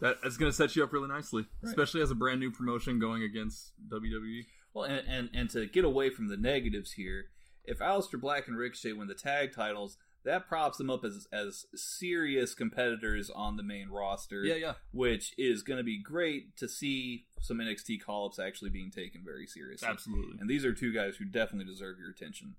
that, 0.00 0.16
that's 0.22 0.36
going 0.36 0.50
to 0.50 0.56
set 0.56 0.76
you 0.76 0.84
up 0.84 0.92
really 0.92 1.08
nicely, 1.08 1.46
Right. 1.62 1.70
especially 1.70 2.02
as 2.02 2.10
a 2.10 2.14
brand 2.14 2.40
new 2.40 2.50
promotion 2.50 2.98
going 2.98 3.22
against. 3.22 3.72
WWE. 3.88 4.42
Well, 4.74 4.84
and, 4.84 5.06
and 5.08 5.30
and 5.32 5.50
to 5.50 5.66
get 5.66 5.84
away 5.84 6.10
from 6.10 6.28
the 6.28 6.36
negatives 6.36 6.92
here, 6.92 7.26
if 7.64 7.78
Aleister 7.78 8.20
Black 8.20 8.46
and 8.48 8.56
Ricochet 8.58 8.92
win 8.92 9.08
the 9.08 9.14
tag 9.14 9.52
titles, 9.54 9.96
that 10.24 10.46
props 10.48 10.76
them 10.78 10.90
up 10.90 11.04
as 11.04 11.26
as 11.32 11.64
serious 11.74 12.54
competitors 12.54 13.30
on 13.30 13.56
the 13.56 13.62
main 13.62 13.88
roster. 13.88 14.42
Yeah, 14.44 14.56
yeah. 14.56 14.72
which 14.92 15.32
is 15.38 15.62
going 15.62 15.78
to 15.78 15.84
be 15.84 15.98
great 16.02 16.56
to 16.58 16.68
see 16.68 17.24
some 17.40 17.58
NXT 17.58 18.02
call 18.04 18.26
ups 18.26 18.38
actually 18.38 18.70
being 18.70 18.90
taken 18.90 19.22
very 19.24 19.46
seriously. 19.46 19.88
Absolutely. 19.88 20.36
And 20.40 20.50
these 20.50 20.64
are 20.64 20.74
two 20.74 20.92
guys 20.92 21.16
who 21.16 21.24
definitely 21.24 21.64
deserve 21.72 21.98
your 21.98 22.10
attention. 22.10 22.56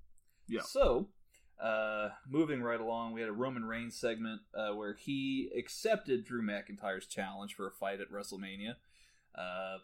Yeah. 0.47 0.61
So, 0.61 1.09
uh, 1.61 2.09
moving 2.27 2.61
right 2.61 2.79
along, 2.79 3.13
we 3.13 3.21
had 3.21 3.29
a 3.29 3.33
Roman 3.33 3.65
Reigns 3.65 3.95
segment 3.97 4.41
uh, 4.53 4.73
where 4.73 4.93
he 4.93 5.49
accepted 5.57 6.25
Drew 6.25 6.41
McIntyre's 6.41 7.07
challenge 7.07 7.55
for 7.55 7.67
a 7.67 7.71
fight 7.71 7.99
at 8.01 8.11
WrestleMania. 8.11 8.75
Uh, 9.37 9.41
uh, 9.41 9.77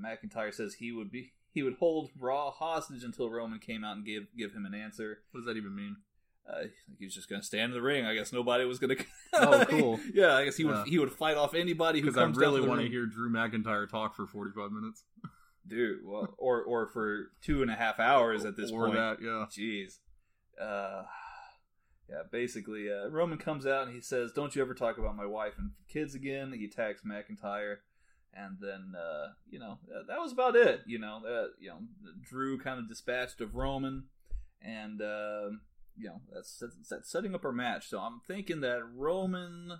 McIntyre 0.00 0.52
says 0.52 0.74
he 0.74 0.92
would 0.92 1.10
be 1.10 1.32
he 1.52 1.62
would 1.62 1.74
hold 1.76 2.10
Raw 2.18 2.50
hostage 2.50 3.02
until 3.04 3.30
Roman 3.30 3.58
came 3.60 3.84
out 3.84 3.96
and 3.96 4.04
give 4.04 4.24
give 4.36 4.52
him 4.52 4.66
an 4.66 4.74
answer. 4.74 5.20
What 5.30 5.40
does 5.40 5.46
that 5.46 5.56
even 5.56 5.74
mean? 5.74 5.96
Uh, 6.48 6.64
he 6.98 7.04
was 7.04 7.14
just 7.14 7.28
going 7.28 7.40
to 7.40 7.46
stand 7.46 7.72
in 7.72 7.76
the 7.76 7.82
ring. 7.82 8.04
I 8.06 8.14
guess 8.14 8.32
nobody 8.32 8.64
was 8.64 8.78
going 8.78 8.96
to. 8.96 9.04
Oh, 9.32 9.64
cool. 9.68 10.00
yeah, 10.14 10.34
I 10.34 10.44
guess 10.44 10.56
he 10.56 10.64
would 10.64 10.76
Yeah. 10.76 10.84
he 10.86 10.98
would 10.98 11.10
fight 11.12 11.36
off 11.36 11.54
anybody 11.54 12.00
who 12.00 12.06
Because 12.06 12.18
I 12.18 12.24
really 12.40 12.60
want 12.60 12.70
want 12.70 12.80
to 12.82 12.88
hear 12.88 13.06
Drew 13.06 13.30
McIntyre 13.30 13.88
talk 13.88 14.14
for 14.14 14.26
45 14.26 14.70
minutes. 14.70 15.02
dude. 15.66 16.04
Well, 16.04 16.34
or 16.38 16.62
or 16.62 16.86
for 16.88 17.32
two 17.42 17.62
and 17.62 17.70
a 17.70 17.74
half 17.74 17.98
hours 17.98 18.44
at 18.44 18.56
this 18.56 18.70
or 18.70 18.84
point. 18.86 18.94
that, 18.94 19.16
yeah. 19.20 19.46
Jeez. 19.50 19.98
Uh, 20.60 21.02
yeah, 22.08 22.22
basically, 22.30 22.90
uh, 22.90 23.08
Roman 23.08 23.38
comes 23.38 23.66
out 23.66 23.86
and 23.86 23.94
he 23.94 24.00
says, 24.00 24.32
"Don't 24.32 24.54
you 24.54 24.62
ever 24.62 24.74
talk 24.74 24.98
about 24.98 25.16
my 25.16 25.26
wife 25.26 25.54
and 25.58 25.72
kids 25.88 26.14
again." 26.14 26.52
He 26.52 26.64
attacks 26.64 27.02
McIntyre, 27.02 27.78
and 28.32 28.58
then 28.60 28.94
uh, 28.96 29.32
you 29.50 29.58
know 29.58 29.78
that, 29.88 30.06
that 30.08 30.20
was 30.20 30.32
about 30.32 30.54
it. 30.54 30.82
You 30.86 30.98
know, 30.98 31.22
uh, 31.26 31.48
you 31.58 31.68
know, 31.68 31.78
Drew 32.22 32.58
kind 32.58 32.78
of 32.78 32.88
dispatched 32.88 33.40
of 33.40 33.56
Roman, 33.56 34.04
and 34.62 35.00
um 35.02 35.60
you 35.96 36.08
know 36.08 36.20
that's, 36.32 36.58
that's 36.58 36.76
that's 36.88 37.10
setting 37.10 37.34
up 37.34 37.44
our 37.44 37.52
match. 37.52 37.88
So 37.88 37.98
I'm 37.98 38.20
thinking 38.26 38.60
that 38.60 38.82
Roman. 38.94 39.72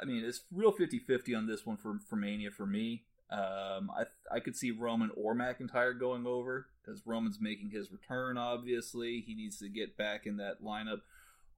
I 0.00 0.04
mean, 0.04 0.24
it's 0.24 0.42
real 0.52 0.72
50-50 0.72 1.36
on 1.36 1.48
this 1.48 1.66
one 1.66 1.76
for 1.76 1.98
for 2.08 2.16
Mania 2.16 2.50
for 2.50 2.66
me. 2.66 3.04
Um, 3.30 3.90
I 3.90 4.04
I 4.34 4.40
could 4.40 4.56
see 4.56 4.70
Roman 4.70 5.10
or 5.14 5.34
McIntyre 5.34 5.98
going 5.98 6.26
over 6.26 6.66
because 6.82 7.02
Roman's 7.06 7.38
making 7.40 7.70
his 7.70 7.92
return. 7.92 8.38
Obviously, 8.38 9.22
he 9.26 9.34
needs 9.34 9.58
to 9.58 9.68
get 9.68 9.96
back 9.98 10.26
in 10.26 10.38
that 10.38 10.62
lineup, 10.62 11.00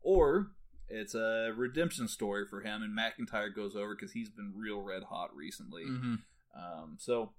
or 0.03 0.51
it's 0.89 1.15
a 1.15 1.53
redemption 1.57 2.09
story 2.09 2.45
for 2.49 2.61
him, 2.63 2.83
and 2.83 2.97
McIntyre 2.99 3.55
goes 3.55 3.77
over 3.77 3.95
because 3.95 4.13
he's 4.13 4.31
been 4.31 4.53
real 4.57 4.81
red 4.81 5.05
hot 5.05 5.31
recently. 5.35 5.85
Mm-hmm. 5.85 6.15
Um, 6.57 6.97
so 6.99 7.33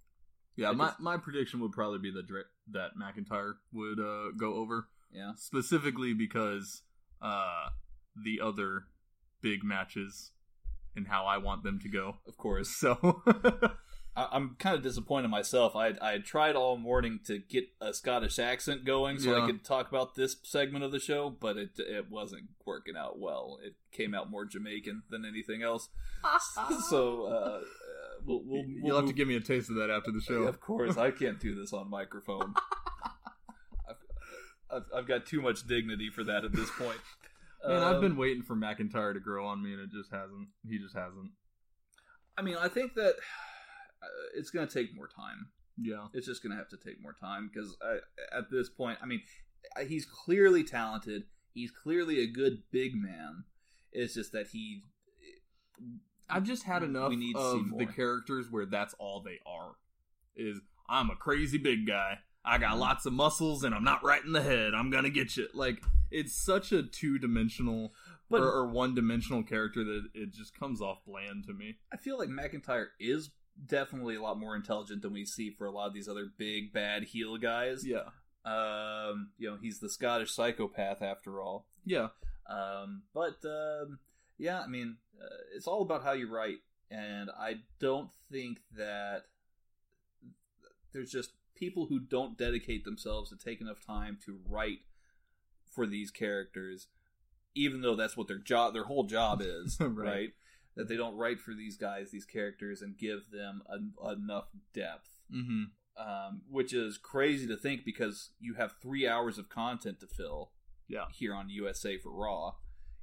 Yeah, 0.55 0.69
I 0.69 0.71
my, 0.73 0.87
just- 0.87 0.99
my 1.01 1.17
prediction 1.17 1.59
would 1.59 1.73
probably 1.73 1.99
be 1.99 2.11
that 2.11 2.27
that 2.71 2.91
McIntyre 2.97 3.55
would 3.73 3.99
uh, 3.99 4.31
go 4.37 4.53
over, 4.55 4.87
yeah, 5.11 5.33
specifically 5.35 6.13
because 6.13 6.83
uh, 7.21 7.67
the 8.15 8.39
other 8.41 8.83
big 9.41 9.63
matches 9.65 10.31
and 10.95 11.07
how 11.07 11.25
I 11.25 11.37
want 11.37 11.63
them 11.63 11.79
to 11.79 11.89
go. 11.89 12.15
of 12.27 12.37
course. 12.37 12.69
So, 12.79 13.21
I, 14.21 14.35
I'm 14.35 14.55
kind 14.59 14.75
of 14.75 14.81
disappointed 14.83 15.29
myself. 15.29 15.75
I 15.75 15.93
I 16.01 16.17
tried 16.19 16.55
all 16.55 16.77
morning 16.77 17.19
to 17.25 17.39
get 17.39 17.65
a 17.79 17.93
Scottish 17.93 18.39
accent 18.39 18.85
going 18.85 19.19
so 19.19 19.41
I 19.41 19.45
could 19.45 19.63
talk 19.63 19.89
about 19.89 20.15
this 20.15 20.35
segment 20.43 20.83
of 20.83 20.91
the 20.91 20.99
show, 20.99 21.29
but 21.29 21.57
it 21.57 21.71
it 21.77 22.09
wasn't 22.09 22.43
working 22.65 22.95
out 22.97 23.19
well. 23.19 23.59
It 23.63 23.75
came 23.91 24.13
out 24.13 24.29
more 24.29 24.45
Jamaican 24.45 25.03
than 25.09 25.25
anything 25.25 25.63
else. 25.63 25.89
so 26.89 27.23
uh, 27.25 27.29
uh, 27.29 27.59
we'll, 28.25 28.41
we'll, 28.45 28.63
you'll 28.65 28.83
we'll 28.83 28.95
have 28.97 29.07
to 29.07 29.13
give 29.13 29.27
me 29.27 29.35
a 29.35 29.41
taste 29.41 29.69
of 29.69 29.75
that 29.77 29.89
after 29.89 30.11
the 30.11 30.21
show. 30.21 30.43
Of 30.43 30.59
course, 30.61 30.97
I 30.97 31.11
can't 31.11 31.39
do 31.39 31.55
this 31.55 31.73
on 31.73 31.89
microphone. 31.89 32.53
I've, 33.89 33.95
I've, 34.69 34.83
I've 34.95 35.07
got 35.07 35.25
too 35.25 35.41
much 35.41 35.67
dignity 35.67 36.09
for 36.09 36.23
that 36.23 36.45
at 36.45 36.51
this 36.53 36.69
point. 36.77 36.99
Man, 37.67 37.83
I've 37.83 37.95
Um, 37.97 38.01
been 38.01 38.17
waiting 38.17 38.41
for 38.43 38.55
McIntyre 38.55 39.13
to 39.13 39.19
grow 39.19 39.45
on 39.45 39.61
me, 39.61 39.71
and 39.73 39.81
it 39.81 39.91
just 39.91 40.11
hasn't. 40.11 40.47
He 40.67 40.79
just 40.79 40.95
hasn't. 40.95 41.31
I 42.37 42.41
mean, 42.41 42.55
I 42.57 42.67
think 42.69 42.93
that 42.95 43.15
it's 44.35 44.49
going 44.51 44.67
to 44.67 44.73
take 44.73 44.95
more 44.95 45.07
time. 45.07 45.47
Yeah. 45.77 46.07
It's 46.13 46.27
just 46.27 46.43
going 46.43 46.51
to 46.51 46.57
have 46.57 46.69
to 46.69 46.77
take 46.77 47.01
more 47.01 47.13
time 47.13 47.49
because 47.53 47.75
at 48.35 48.51
this 48.51 48.69
point, 48.69 48.99
I 49.01 49.05
mean, 49.05 49.21
he's 49.87 50.05
clearly 50.05 50.63
talented. 50.63 51.23
He's 51.53 51.71
clearly 51.71 52.19
a 52.21 52.27
good 52.27 52.63
big 52.71 52.95
man. 52.95 53.45
It's 53.91 54.13
just 54.13 54.31
that 54.33 54.47
he. 54.47 54.83
I've 56.29 56.43
just 56.43 56.63
had 56.63 56.83
enough 56.83 57.09
We 57.09 57.15
need 57.17 57.35
of 57.35 57.77
the 57.77 57.85
characters 57.85 58.47
where 58.49 58.65
that's 58.65 58.93
all 58.99 59.21
they 59.21 59.39
are. 59.45 59.71
Is 60.35 60.59
I'm 60.89 61.09
a 61.09 61.15
crazy 61.15 61.57
big 61.57 61.87
guy. 61.87 62.19
I 62.43 62.53
Mm-hmm. 62.55 62.61
got 62.63 62.77
lots 62.79 63.05
of 63.05 63.13
muscles 63.13 63.63
and 63.63 63.75
I'm 63.75 63.83
not 63.83 64.03
right 64.03 64.23
in 64.23 64.31
the 64.31 64.41
head. 64.41 64.73
I'm 64.73 64.89
gonna 64.89 65.09
get 65.09 65.35
you. 65.37 65.47
Like 65.53 65.83
it's 66.09 66.33
such 66.33 66.71
a 66.71 66.83
two 66.83 67.19
dimensional 67.19 67.91
or, 68.29 68.39
or 68.39 68.67
one 68.67 68.95
dimensional 68.95 69.43
character 69.43 69.83
that 69.83 70.07
it 70.13 70.33
just 70.33 70.57
comes 70.57 70.81
off 70.81 70.99
bland 71.05 71.45
to 71.47 71.53
me. 71.53 71.77
I 71.93 71.97
feel 71.97 72.17
like 72.17 72.29
McIntyre 72.29 72.87
is 72.99 73.29
definitely 73.67 74.15
a 74.15 74.21
lot 74.21 74.39
more 74.39 74.55
intelligent 74.55 75.01
than 75.01 75.13
we 75.13 75.25
see 75.25 75.49
for 75.51 75.65
a 75.65 75.71
lot 75.71 75.87
of 75.87 75.93
these 75.93 76.07
other 76.07 76.27
big 76.37 76.73
bad 76.73 77.03
heel 77.03 77.37
guys. 77.37 77.85
Yeah. 77.85 78.09
Um, 78.43 79.31
you 79.37 79.49
know, 79.49 79.57
he's 79.61 79.79
the 79.79 79.89
Scottish 79.89 80.31
psychopath 80.31 81.01
after 81.01 81.41
all. 81.41 81.67
Yeah. 81.85 82.07
Um, 82.49 83.03
but 83.13 83.37
um, 83.45 83.99
yeah, 84.37 84.61
I 84.61 84.67
mean, 84.67 84.97
uh, 85.21 85.27
it's 85.55 85.67
all 85.67 85.81
about 85.83 86.03
how 86.03 86.13
you 86.13 86.31
write, 86.33 86.57
and 86.89 87.29
I 87.39 87.57
don't 87.79 88.09
think 88.31 88.59
that 88.75 89.23
there's 90.93 91.11
just 91.11 91.31
people 91.55 91.85
who 91.85 91.99
don't 91.99 92.37
dedicate 92.37 92.83
themselves 92.83 93.29
to 93.29 93.37
take 93.37 93.61
enough 93.61 93.85
time 93.85 94.17
to 94.25 94.39
write 94.49 94.79
for 95.69 95.85
these 95.85 96.09
characters, 96.11 96.87
even 97.55 97.81
though 97.81 97.95
that's 97.95 98.17
what 98.17 98.27
their 98.27 98.39
job, 98.39 98.73
their 98.73 98.85
whole 98.85 99.03
job 99.03 99.41
is, 99.43 99.77
Right. 99.79 99.89
right. 99.89 100.29
That 100.75 100.87
they 100.87 100.95
don't 100.95 101.17
write 101.17 101.39
for 101.41 101.53
these 101.53 101.75
guys, 101.77 102.11
these 102.11 102.25
characters, 102.25 102.81
and 102.81 102.97
give 102.97 103.29
them 103.31 103.61
en- 103.71 103.93
enough 104.09 104.45
depth 104.73 105.09
Mm-hmm. 105.33 105.63
um, 106.01 106.41
which 106.49 106.73
is 106.73 106.97
crazy 106.97 107.47
to 107.47 107.55
think 107.55 107.85
because 107.85 108.31
you 108.39 108.53
have 108.55 108.73
three 108.81 109.07
hours 109.07 109.37
of 109.37 109.47
content 109.49 109.99
to 110.01 110.07
fill 110.07 110.51
Yeah. 110.89 111.05
here 111.13 111.33
on 111.33 111.49
USA 111.49 111.97
for 111.97 112.11
Raw. 112.11 112.55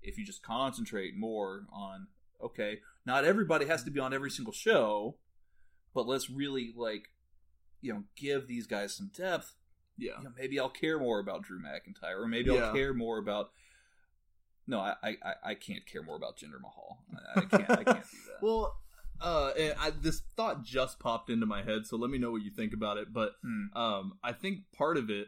If 0.02 0.18
you 0.18 0.24
just 0.26 0.42
concentrate 0.42 1.16
more 1.16 1.66
on, 1.72 2.08
okay, 2.42 2.80
not 3.06 3.24
everybody 3.24 3.64
has 3.66 3.82
to 3.84 3.90
be 3.90 3.98
on 4.00 4.12
every 4.12 4.30
single 4.30 4.52
show, 4.52 5.16
but 5.94 6.06
let's 6.06 6.28
really 6.30 6.72
like, 6.76 7.08
you 7.80 7.92
know, 7.94 8.04
give 8.14 8.46
these 8.46 8.66
guys 8.66 8.94
some 8.94 9.10
depth. 9.16 9.54
Yeah. 9.96 10.18
You 10.18 10.24
know, 10.24 10.32
maybe 10.38 10.58
I'll 10.60 10.68
care 10.68 10.98
more 10.98 11.18
about 11.18 11.42
Drew 11.42 11.60
McIntyre, 11.60 12.18
or 12.22 12.28
maybe 12.28 12.50
Yeah. 12.52 12.66
I'll 12.66 12.74
care 12.74 12.92
more 12.94 13.18
about. 13.18 13.50
No, 14.68 14.78
I, 14.80 14.94
I, 15.02 15.14
I- 15.44 15.54
can't 15.54 15.84
care 15.86 16.02
more 16.04 16.14
about 16.16 16.36
Jinder 16.36 16.60
Mahal. 16.60 16.98
I, 17.34 17.40
I 17.40 17.44
can't. 17.46 17.70
I 17.70 17.84
can't 17.84 17.86
do 17.86 18.18
that. 18.26 18.38
Well, 18.42 18.76
uh, 19.20 19.50
I, 19.80 19.90
this 20.00 20.22
thought 20.36 20.62
just 20.62 21.00
popped 21.00 21.28
into 21.30 21.44
my 21.46 21.62
head, 21.64 21.86
so 21.86 21.96
let 21.96 22.08
me 22.10 22.18
know 22.18 22.30
what 22.30 22.42
you 22.42 22.50
think 22.52 22.72
about 22.72 22.98
it. 22.98 23.12
But 23.12 23.32
Hmm. 23.42 23.76
um, 23.76 24.12
I 24.22 24.32
think 24.32 24.58
part 24.76 24.96
of 24.96 25.10
it, 25.10 25.26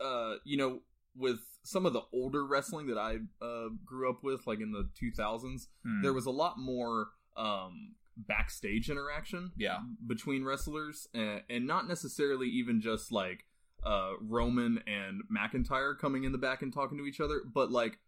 uh, 0.00 0.34
you 0.44 0.56
know, 0.56 0.80
with 1.16 1.40
some 1.64 1.86
of 1.86 1.92
the 1.92 2.02
older 2.12 2.46
wrestling 2.46 2.86
that 2.88 2.98
I 2.98 3.16
uh, 3.44 3.70
grew 3.84 4.08
up 4.10 4.22
with, 4.22 4.46
like 4.46 4.60
in 4.60 4.70
the 4.70 4.88
2000s, 5.02 5.66
Hmm. 5.84 6.02
there 6.02 6.12
was 6.12 6.26
a 6.26 6.30
lot 6.30 6.58
more 6.58 7.08
um, 7.36 7.94
backstage 8.16 8.88
interaction 8.90 9.52
Yeah. 9.56 9.78
between 10.06 10.44
wrestlers, 10.44 11.08
and, 11.14 11.42
and 11.50 11.66
not 11.66 11.88
necessarily 11.88 12.48
even 12.48 12.80
just 12.80 13.10
like 13.10 13.44
uh, 13.82 14.12
Roman 14.20 14.82
and 14.86 15.22
McIntyre 15.34 15.96
coming 15.98 16.24
in 16.24 16.32
the 16.32 16.38
back 16.38 16.62
and 16.62 16.72
talking 16.72 16.98
to 16.98 17.04
each 17.06 17.20
other, 17.20 17.40
but 17.52 17.70
like 17.70 17.98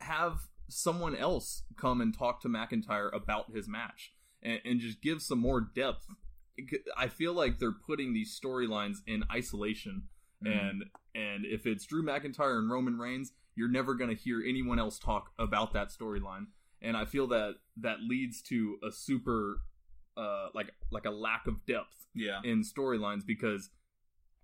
have 0.00 0.48
someone 0.68 1.16
else 1.16 1.62
come 1.76 2.00
and 2.00 2.16
talk 2.16 2.40
to 2.42 2.48
McIntyre 2.48 3.14
about 3.14 3.52
his 3.52 3.68
match 3.68 4.12
and, 4.42 4.60
and 4.64 4.80
just 4.80 5.00
give 5.00 5.22
some 5.22 5.38
more 5.38 5.60
depth. 5.60 6.06
I 6.96 7.08
feel 7.08 7.32
like 7.32 7.58
they're 7.58 7.72
putting 7.72 8.12
these 8.12 8.38
storylines 8.38 8.96
in 9.06 9.24
isolation, 9.32 10.08
Mhm. 10.44 10.60
and 10.60 10.84
and 11.14 11.44
if 11.46 11.66
it's 11.66 11.84
Drew 11.86 12.02
McIntyre 12.02 12.58
and 12.58 12.70
Roman 12.70 12.98
Reigns, 12.98 13.32
you're 13.56 13.70
never 13.70 13.94
going 13.94 14.14
to 14.14 14.20
hear 14.22 14.40
anyone 14.46 14.78
else 14.78 14.98
talk 14.98 15.32
about 15.38 15.72
that 15.72 15.88
storyline. 15.88 16.46
And 16.80 16.96
I 16.96 17.04
feel 17.06 17.26
that 17.28 17.56
that 17.78 18.00
leads 18.02 18.40
to 18.42 18.78
a 18.84 18.92
super, 18.92 19.62
uh, 20.16 20.48
like 20.54 20.70
like 20.92 21.06
a 21.06 21.10
lack 21.10 21.46
of 21.48 21.64
depth 21.66 22.06
yeah. 22.14 22.40
in 22.44 22.62
storylines 22.62 23.24
because 23.26 23.70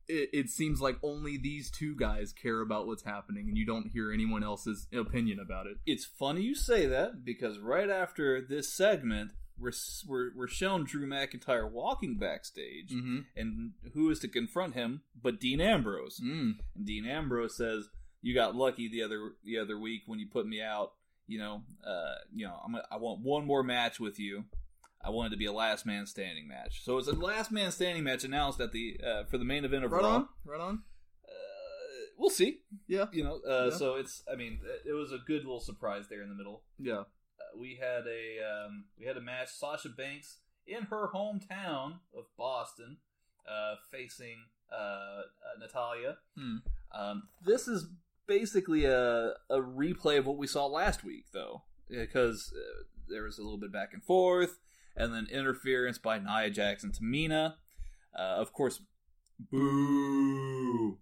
it, 0.09 0.31
it 0.33 0.51
seems 0.51 0.81
like 0.81 0.97
only 1.03 1.37
these 1.37 1.71
two 1.71 1.95
guys 1.97 2.33
care 2.33 2.61
about 2.61 2.87
what's 2.87 3.03
happening, 3.05 3.49
and 3.49 3.57
you 3.57 3.67
don't 3.67 3.91
hear 3.93 4.13
anyone 4.13 4.43
else's 4.45 4.87
opinion 4.93 5.39
about 5.41 5.67
it. 5.67 5.77
It's 5.87 6.05
funny 6.05 6.43
you 6.43 6.55
say 6.55 6.87
that 6.87 7.25
because 7.25 7.59
right 7.59 7.91
after 7.91 8.41
this 8.41 8.73
segment, 8.73 9.31
we're 9.59 9.73
we're, 10.09 10.31
we're 10.37 10.49
shown 10.49 10.85
Drew 10.85 11.07
McIntyre 11.07 11.71
walking 11.71 12.19
backstage, 12.19 12.91
Mm-hmm. 12.91 13.19
and 13.37 13.73
who 13.95 14.11
is 14.11 14.19
to 14.21 14.29
confront 14.29 14.75
him 14.75 15.03
but 15.21 15.41
Dean 15.41 15.61
Ambrose? 15.61 16.21
Mm. 16.25 16.55
And 16.75 16.87
Dean 16.87 17.07
Ambrose 17.07 17.57
says, 17.57 17.89
"You 18.21 18.35
got 18.35 18.57
lucky 18.57 18.89
the 18.89 19.03
other 19.03 19.33
the 19.45 19.59
other 19.59 19.79
week 19.79 20.03
when 20.07 20.19
you 20.19 20.27
put 20.29 20.47
me 20.47 20.61
out. 20.61 20.93
You 21.27 21.39
know, 21.39 21.63
uh, 21.87 22.17
you 22.35 22.47
know, 22.47 22.55
I'm, 22.67 22.77
I 22.91 22.97
want 22.99 23.21
one 23.23 23.47
more 23.47 23.63
match 23.63 23.99
with 23.99 24.19
you. 24.19 24.45
I 25.05 25.11
wanted 25.11 25.31
to 25.31 25.37
be 25.37 25.47
a 25.47 25.53
last 25.53 25.85
man 25.87 26.07
standing 26.07 26.49
match. 26.49 26.83
So 26.85 26.99
it's 26.99 27.09
a 27.09 27.13
last 27.13 27.53
man 27.53 27.71
standing 27.73 28.05
match 28.05 28.25
announced 28.25 28.61
at 28.61 28.73
the 28.73 28.99
uh, 29.07 29.25
for 29.25 29.39
the 29.39 29.45
main 29.45 29.65
event 29.65 29.85
of 29.85 29.93
Right 29.93 30.03
Raw. 30.03 30.15
on, 30.15 30.29
right 30.47 30.61
on. 30.61 30.83
Uh, 31.25 31.31
we'll 32.19 32.31
see. 32.31 32.61
Yeah, 32.87 33.07
You 33.13 33.25
know, 33.25 33.41
uh, 33.49 33.69
Yeah. 33.71 33.77
so 33.77 33.95
it's. 33.97 34.23
I 34.33 34.37
mean, 34.37 34.61
it 34.87 34.93
was 34.93 35.13
a 35.13 35.19
good 35.27 35.43
little 35.45 35.61
surprise 35.61 36.09
there 36.09 36.23
in 36.23 36.29
the 36.29 36.35
middle. 36.35 36.63
yeah. 36.79 37.01
Uh, 37.41 37.59
we 37.59 37.79
had 37.81 38.05
a 38.07 38.67
um, 38.67 38.85
we 38.99 39.07
had 39.07 39.17
a 39.17 39.21
match. 39.21 39.49
Sasha 39.49 39.89
Banks 39.89 40.39
in 40.67 40.85
her 40.85 41.09
hometown 41.13 41.99
of 42.17 42.25
Boston, 42.39 42.99
uh, 43.49 43.75
facing 43.91 44.37
uh, 44.73 44.77
uh, 44.77 45.23
Natalya. 45.61 46.17
Hmm. 46.39 46.57
Um, 46.97 47.23
this 47.45 47.67
is 47.69 47.89
basically 48.27 48.85
a 48.85 49.33
a 49.51 49.59
replay 49.59 50.19
of 50.19 50.27
what 50.27 50.37
we 50.39 50.47
saw 50.47 50.67
last 50.67 51.03
week, 51.05 51.27
though, 51.33 51.63
because 51.91 52.53
uh, 52.57 52.85
there 53.09 53.25
was 53.25 53.39
a 53.39 53.43
little 53.43 53.59
bit 53.59 53.73
back 53.73 53.91
and 53.93 54.03
forth, 54.05 54.59
and 54.97 55.13
then 55.15 55.27
interference 55.31 55.99
by 55.99 56.19
Nia 56.19 56.51
Jackson 56.51 56.93
Tamina. 56.93 57.55
Uh, 58.17 58.23
of 58.23 58.53
course, 58.53 58.81
boo. 59.51 60.99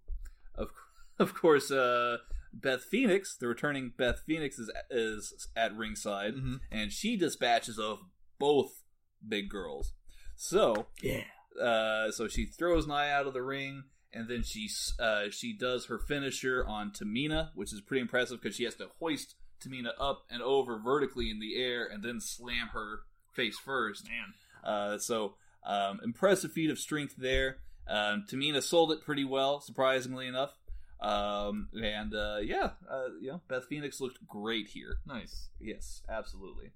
Of 0.55 0.69
of 1.19 1.33
course, 1.33 1.71
uh, 1.71 2.17
Beth 2.53 2.83
Phoenix, 2.83 3.35
the 3.37 3.47
returning 3.47 3.93
Beth 3.97 4.21
Phoenix, 4.25 4.57
is 4.59 4.71
is 4.89 5.47
at 5.55 5.75
ringside, 5.75 6.35
Mhm. 6.35 6.59
and 6.71 6.91
she 6.91 7.15
dispatches 7.17 7.79
of 7.79 7.99
both 8.39 8.83
big 9.27 9.49
girls. 9.49 9.93
So 10.35 10.87
Yeah. 11.01 11.23
uh, 11.61 12.11
so 12.11 12.27
she 12.27 12.45
throws 12.45 12.87
Nia 12.87 13.11
out 13.13 13.27
of 13.27 13.33
the 13.33 13.43
ring, 13.43 13.83
and 14.11 14.27
then 14.27 14.43
she 14.43 14.69
uh, 14.99 15.29
she 15.29 15.53
does 15.55 15.85
her 15.85 15.99
finisher 15.99 16.65
on 16.65 16.91
Tamina, 16.91 17.51
which 17.55 17.71
is 17.73 17.81
pretty 17.81 18.01
impressive 18.01 18.41
because 18.41 18.55
she 18.55 18.63
has 18.65 18.75
to 18.75 18.89
hoist 18.99 19.35
Tamina 19.59 19.91
up 19.99 20.25
and 20.29 20.41
over 20.41 20.77
vertically 20.79 21.29
in 21.29 21.39
the 21.39 21.55
air, 21.55 21.85
and 21.85 22.03
then 22.03 22.19
slam 22.19 22.69
her 22.69 23.01
face 23.33 23.57
first. 23.57 24.07
Man. 24.07 24.33
Uh, 24.63 24.97
so 24.97 25.35
um, 25.65 25.99
impressive 26.03 26.51
feat 26.51 26.69
of 26.69 26.79
strength 26.79 27.15
there. 27.17 27.57
Um, 27.87 28.25
Tamina 28.29 28.61
sold 28.61 28.91
it 28.91 29.01
pretty 29.03 29.25
well, 29.25 29.59
surprisingly 29.59 30.27
enough. 30.27 30.57
Um, 31.01 31.67
and 31.73 32.15
uh, 32.15 32.37
yeah, 32.41 32.71
uh, 32.89 33.09
you 33.19 33.27
know, 33.27 33.41
Beth 33.49 33.65
Phoenix 33.65 33.99
looked 33.99 34.25
great 34.25 34.67
here. 34.67 34.99
Nice. 35.05 35.49
Yes, 35.59 36.01
absolutely. 36.09 36.71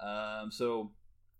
Um, 0.00 0.52
so 0.52 0.92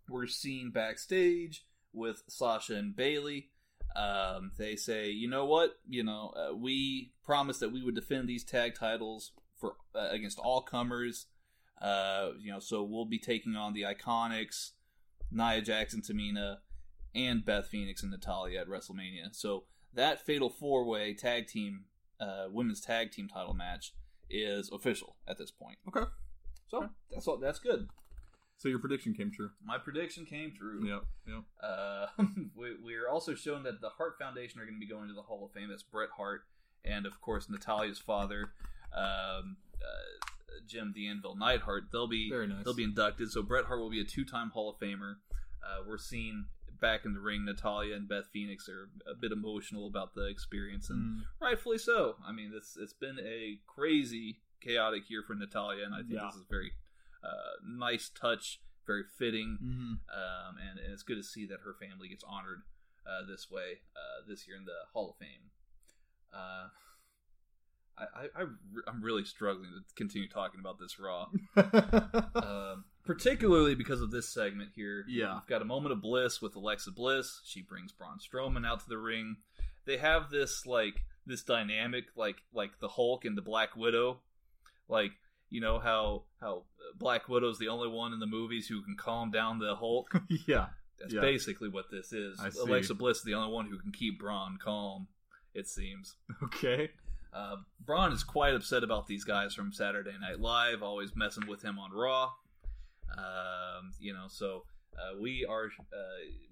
we're 0.09 0.27
seen 0.27 0.71
backstage 0.71 1.65
with 1.93 2.23
Sasha 2.29 2.75
and 2.75 2.97
Bayley. 2.97 3.51
Um, 3.95 4.53
they 4.59 4.77
say, 4.77 5.11
you 5.11 5.29
know 5.29 5.45
what? 5.45 5.79
You 5.89 6.03
know, 6.03 6.35
uh, 6.37 6.55
we 6.57 7.13
promised 7.25 7.61
that 7.61 7.73
we 7.73 7.83
would 7.83 7.95
defend 7.95 8.29
these 8.29 8.45
tag 8.45 8.75
titles 8.75 9.33
for 9.57 9.77
uh, 9.95 10.09
against 10.11 10.39
all 10.39 10.61
comers. 10.61 11.27
Uh, 11.81 12.31
you 12.41 12.51
know, 12.51 12.59
so 12.59 12.83
we'll 12.83 13.05
be 13.05 13.19
taking 13.19 13.55
on 13.55 13.73
the 13.73 13.83
Iconics, 13.83 14.73
Nia 15.31 15.63
Jackson, 15.63 16.03
Tamina, 16.03 16.57
and 17.15 17.45
Beth 17.45 17.69
Phoenix 17.69 18.03
and 18.03 18.11
Natalya 18.11 18.61
at 18.61 18.69
WrestleMania. 18.69 19.33
So 19.33 19.65
that 19.95 20.25
Fatal 20.25 20.51
Four 20.51 20.85
Way 20.85 21.15
Tag 21.15 21.47
Team, 21.47 21.85
uh, 22.21 22.47
Women's 22.51 22.81
Tag 22.81 23.13
Team 23.13 23.29
Title 23.29 23.55
match 23.55 23.93
is 24.31 24.71
official 24.73 25.17
at 25.27 25.39
this 25.39 25.51
point. 25.51 25.79
Okay. 25.89 26.07
So 26.69 26.89
that's 27.11 27.27
all. 27.27 27.39
That's 27.39 27.59
good. 27.59 27.89
So 28.59 28.69
your 28.69 28.81
prediction 28.81 29.15
came 29.15 29.31
true. 29.31 29.51
My 29.65 29.79
prediction 29.79 30.27
came 30.27 30.53
true. 30.53 30.85
Yep. 30.85 31.05
Yep. 31.29 31.43
Uh, 31.63 32.07
we, 32.57 32.75
we're 32.83 33.09
also 33.09 33.35
shown 33.35 33.63
that 33.63 33.81
the 33.81 33.91
Hart 33.91 34.15
Foundation 34.19 34.61
are 34.61 34.65
going 34.65 34.75
to 34.75 34.81
be 34.85 34.89
going 34.89 35.09
to 35.09 35.15
the 35.15 35.23
Hall 35.23 35.45
of 35.45 35.53
Fame. 35.53 35.69
That's 35.71 35.85
Bret 35.85 36.11
Hart, 36.17 36.43
and 36.85 37.07
of 37.07 37.21
course 37.21 37.49
Natalya's 37.49 38.01
father, 38.01 38.51
um, 38.93 39.57
uh, 39.81 40.27
Jim 40.67 40.93
the 40.95 41.09
Anvil 41.09 41.37
Neidhart. 41.37 41.85
They'll 41.93 42.07
be 42.09 42.29
Very 42.31 42.47
nice. 42.47 42.65
they'll 42.65 42.75
be 42.75 42.85
inducted. 42.85 43.31
So 43.31 43.43
Bret 43.43 43.67
Hart 43.67 43.81
will 43.81 43.91
be 43.91 44.01
a 44.01 44.05
two-time 44.05 44.51
Hall 44.51 44.71
of 44.71 44.79
Famer. 44.79 45.17
Uh, 45.63 45.83
we're 45.87 45.99
seeing 45.99 46.47
back 46.81 47.05
in 47.05 47.13
the 47.13 47.21
ring. 47.21 47.45
Natalya 47.45 47.95
and 47.97 48.09
Beth 48.09 48.27
Phoenix 48.33 48.69
are 48.69 48.89
a 49.11 49.15
bit 49.15 49.33
emotional 49.33 49.87
about 49.89 50.15
the 50.15 50.27
experience, 50.27 50.89
and 50.91 51.21
Mm. 51.21 51.25
rightfully 51.41 51.79
so. 51.79 52.17
I 52.25 52.33
mean, 52.33 52.53
it's 52.55 52.77
it's 52.77 52.93
been 52.93 53.19
a 53.19 53.61
crazy, 53.67 54.41
chaotic 54.61 55.11
year 55.11 55.23
for 55.27 55.35
Natalya, 55.35 55.85
and 55.85 55.95
I 55.95 55.99
think 55.99 56.13
Yeah. 56.13 56.27
this 56.27 56.37
is 56.37 56.45
very 56.49 56.73
uh, 57.23 57.59
nice 57.67 58.09
touch, 58.11 58.61
very 58.87 59.03
fitting, 59.19 59.59
Mm-hmm. 59.61 59.93
um, 60.17 60.59
and, 60.59 60.79
and 60.79 60.93
it's 60.93 61.03
good 61.03 61.17
to 61.17 61.23
see 61.25 61.47
that 61.47 61.61
her 61.65 61.75
family 61.75 62.09
gets 62.09 62.23
honored 62.23 62.63
uh, 63.05 63.25
this 63.27 63.51
way 63.51 63.81
uh, 63.97 64.23
this 64.29 64.47
year 64.47 64.57
in 64.57 64.65
the 64.67 64.87
Hall 64.93 65.11
of 65.11 65.17
Fame. 65.17 65.51
I, 68.17 68.43
I, 68.43 68.45
I'm 68.87 69.03
really 69.03 69.25
struggling 69.25 69.71
to 69.71 69.95
continue 69.95 70.29
talking 70.29 70.61
about 70.61 70.79
this 70.79 70.99
Raw, 70.99 71.27
um, 72.35 72.85
particularly 73.05 73.75
because 73.75 74.01
of 74.01 74.11
this 74.11 74.29
segment 74.29 74.71
here. 74.75 75.05
Yeah. 75.09 75.35
We've 75.35 75.47
got 75.49 75.63
a 75.63 75.67
moment 75.67 75.93
of 75.93 76.01
bliss 76.03 76.41
with 76.41 76.57
Alexa 76.57 76.93
Bliss. 76.93 77.41
She 77.45 77.63
brings 77.63 77.93
Braun 77.93 78.19
Strowman 78.19 78.67
out 78.67 78.81
to 78.81 78.89
the 78.89 78.99
ring. 78.99 79.37
They 79.87 79.97
have 79.99 80.31
this 80.31 80.67
like 80.67 81.03
this 81.27 81.43
dynamic, 81.43 82.05
like 82.17 82.37
like 82.53 82.79
the 82.81 82.89
Hulk 82.89 83.25
and 83.25 83.37
the 83.37 83.43
Black 83.43 83.77
Widow, 83.77 84.21
like 84.89 85.13
you 85.51 85.61
know 85.61 85.79
how 85.79 86.25
how 86.41 86.65
Black 86.97 87.29
Widow's 87.29 87.59
the 87.59 87.69
only 87.69 87.89
one 87.89 88.13
in 88.13 88.21
the 88.21 88.27
movies 88.27 88.69
who 88.69 88.83
can 88.83 88.97
calm 88.97 89.31
down 89.31 89.59
the 89.59 89.75
Hulk. 89.77 90.13
yeah. 90.47 90.67
That's 91.01 91.15
Yeah. 91.15 91.21
basically 91.21 91.69
what 91.69 91.91
this 91.91 92.13
is. 92.13 92.39
I 92.41 92.51
see. 92.51 92.61
Alexa 92.61 92.95
Bliss 92.95 93.19
is 93.19 93.25
the 93.25 93.35
only 93.35 93.53
one 93.53 93.67
who 93.67 93.79
can 93.79 93.93
keep 93.93 94.19
Braun 94.19 94.59
calm. 94.63 95.07
It 95.55 95.67
seems. 95.69 96.17
Okay. 96.43 96.91
Uh, 97.33 97.57
Braun 97.85 98.13
is 98.13 98.25
quite 98.25 98.55
upset 98.55 98.83
about 98.83 99.07
these 99.07 99.25
guys 99.25 99.55
from 99.55 99.73
Saturday 99.73 100.15
Night 100.21 100.41
Live, 100.41 100.83
always 100.83 101.15
messing 101.15 101.47
with 101.47 101.63
him 101.63 101.79
on 101.79 101.93
Raw. 101.93 102.31
Um, 103.17 103.93
you 104.01 104.13
know, 104.13 104.27
so 104.29 104.65
uh, 104.97 105.19
we 105.21 105.47
are 105.49 105.67
uh, 105.67 105.97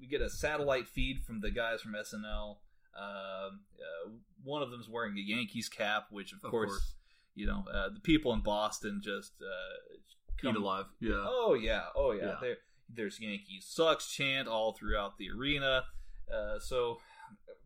we 0.00 0.06
get 0.06 0.20
a 0.20 0.30
satellite 0.30 0.88
feed 0.88 1.22
from 1.24 1.40
the 1.40 1.50
guys 1.50 1.80
from 1.80 1.92
SNL. 1.94 2.56
Um, 2.98 3.60
uh, 3.78 4.10
one 4.44 4.62
of 4.62 4.70
them's 4.70 4.88
wearing 4.88 5.16
a 5.18 5.20
Yankees 5.20 5.68
cap, 5.68 6.06
which 6.10 6.32
of, 6.32 6.38
Of 6.44 6.50
course, 6.50 6.70
course. 6.70 6.94
you 7.34 7.46
know, 7.46 7.64
uh, 7.72 7.88
the 7.90 8.00
people 8.00 8.32
in 8.32 8.40
Boston 8.40 9.00
just 9.02 9.32
uh, 9.42 9.94
Eat 9.94 10.42
come- 10.42 10.56
alive. 10.56 10.86
Yeah. 11.00 11.24
Oh 11.26 11.54
yeah, 11.54 11.82
oh 11.94 12.12
yeah. 12.12 12.24
Yeah. 12.26 12.34
There, 12.40 12.56
there's 12.88 13.20
Yankees 13.20 13.66
sucks 13.68 14.10
chant 14.12 14.48
all 14.48 14.72
throughout 14.72 15.18
the 15.18 15.30
arena. 15.30 15.84
Uh, 16.32 16.58
so 16.58 16.98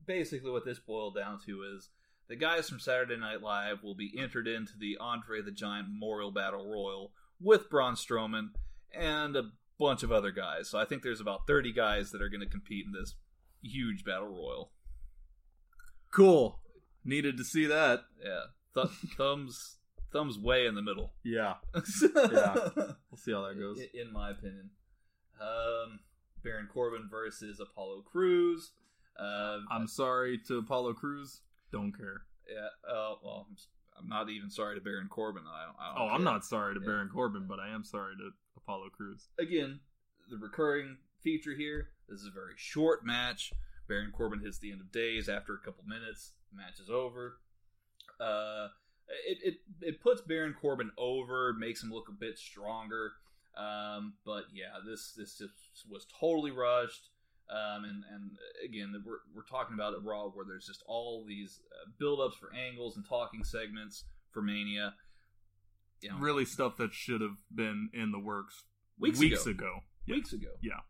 basically, 0.07 0.51
what 0.51 0.65
this 0.65 0.79
boiled 0.79 1.15
down 1.15 1.39
to 1.47 1.63
is 1.77 1.91
the 2.31 2.37
guys 2.37 2.69
from 2.69 2.79
Saturday 2.79 3.17
Night 3.17 3.43
Live 3.43 3.83
will 3.83 3.97
be 3.97 4.15
entered 4.17 4.47
into 4.47 4.73
the 4.79 4.97
Andre 5.01 5.43
the 5.43 5.51
Giant 5.51 5.89
Memorial 5.91 6.31
Battle 6.31 6.65
Royal 6.65 7.13
with 7.41 7.69
Braun 7.69 7.95
Strowman 7.97 8.51
and 8.95 9.35
a 9.37 9.51
bunch 9.81 10.05
of 10.05 10.13
other 10.13 10.31
guys. 10.31 10.71
So 10.71 10.79
I 10.79 10.85
think 10.85 11.03
there's 11.03 11.21
about 11.21 11.47
30 11.49 11.73
guys 11.73 12.13
that 12.13 12.23
are 12.23 12.29
going 12.29 12.41
to 12.41 12.47
compete 12.47 12.87
in 12.87 12.93
this 12.93 13.17
huge 13.63 14.05
battle 14.05 14.29
royal. 14.29 14.71
Cool. 16.13 16.61
Needed 17.05 17.37
to 17.39 17.45
see 17.45 17.67
that. 17.67 18.03
Yeah, 18.25 18.43
Th- 18.75 18.95
thumbs 19.17 19.79
thumbs 20.13 20.39
way 20.39 20.67
in 20.67 20.75
the 20.77 20.83
middle. 20.83 21.13
Yeah. 21.25 21.55
yeah, 22.15 22.55
We'll 22.77 23.17
see 23.17 23.33
how 23.33 23.43
that 23.49 23.59
goes. 23.59 23.81
in, 23.95 24.13
my 24.13 24.31
opinion. 24.31 24.71
Um, 25.41 26.01
Baron 26.45 26.69
Corbin 26.73 27.09
versus 27.11 27.61
Apollo 27.61 28.03
Crews. 28.11 28.73
Uh, 29.19 29.59
I'm 29.71 29.87
sorry 29.89 30.39
to 30.49 30.59
Apollo 30.59 30.95
Crews. 30.95 31.41
Don't 31.73 31.93
care. 31.97 32.23
yeah. 32.49 32.69
Uh, 32.91 33.15
well, 33.23 33.47
I'm, 33.49 33.57
I'm 33.99 34.09
not 34.09 34.29
even 34.31 34.51
sorry 34.51 34.77
to 34.77 34.81
Baron 34.81 35.09
Corbin. 35.09 35.43
I 35.47 35.67
don't, 35.67 35.77
I 35.81 35.99
don't 35.99 36.11
Oh, 36.11 36.15
I'm 36.15 36.25
not 36.25 36.45
sorry 36.45 36.75
to 36.75 36.81
Yeah. 36.81 36.87
Baron 36.87 37.09
Corbin, 37.13 37.47
but 37.49 37.59
I 37.61 37.69
am 37.69 37.85
sorry 37.85 38.15
to 38.17 38.31
Apollo 38.57 38.91
Crews. 38.97 39.29
Again, 39.39 39.81
the 40.31 40.37
recurring 40.37 40.97
feature 41.23 41.55
here. 41.55 41.89
This 42.09 42.21
is 42.21 42.27
a 42.27 42.31
very 42.33 42.55
short 42.57 43.05
match. 43.05 43.53
Baron 43.89 44.13
Corbin 44.13 44.41
hits 44.41 44.59
the 44.59 44.73
end 44.73 44.81
of 44.81 44.91
days 44.93 45.29
after 45.29 45.55
a 45.55 45.59
couple 45.59 45.85
minutes. 45.87 46.33
Match 46.53 46.81
is 46.81 46.91
over. 46.91 47.39
Uh, 48.21 48.69
it, 49.27 49.39
it 49.43 49.55
it 49.81 50.01
puts 50.01 50.21
Baron 50.21 50.55
Corbin 50.61 50.91
over, 50.99 51.53
makes 51.53 51.83
him 51.83 51.91
look 51.91 52.09
a 52.09 52.13
bit 52.13 52.39
stronger. 52.39 53.13
Um, 53.57 54.15
but 54.25 54.45
yeah, 54.55 54.79
this 54.87 55.13
this 55.17 55.37
just 55.39 55.53
was 55.89 56.07
totally 56.19 56.51
rushed. 56.53 57.10
Um, 57.51 57.85
and 57.85 58.05
and 58.15 58.31
again, 58.65 58.95
we're 59.05 59.19
we're 59.35 59.43
talking 59.43 59.75
about 59.75 59.95
a 59.95 59.99
Raw 60.01 60.29
where 60.29 60.45
there's 60.47 60.67
just 60.67 60.83
all 60.87 61.25
these 61.27 61.61
uh, 61.73 61.91
build-ups 61.99 62.37
for 62.37 62.51
angles 62.55 62.97
and 62.97 63.05
talking 63.09 63.43
segments 63.45 64.05
for 64.31 64.41
Mania. 64.43 64.95
You 66.01 66.11
know, 66.11 66.19
Really 66.19 66.45
stuff 66.45 66.77
that 66.79 66.93
should 66.95 67.21
have 67.21 67.37
been 67.55 67.91
in 67.93 68.13
the 68.13 68.19
works 68.21 68.63
Weeks 68.99 69.19
weeks 69.19 69.47
ago. 69.47 69.65
ago. 69.67 69.81
Yeah. 70.07 70.15
weeks 70.15 70.33
ago. 70.33 70.49
Yeah. 70.63 70.81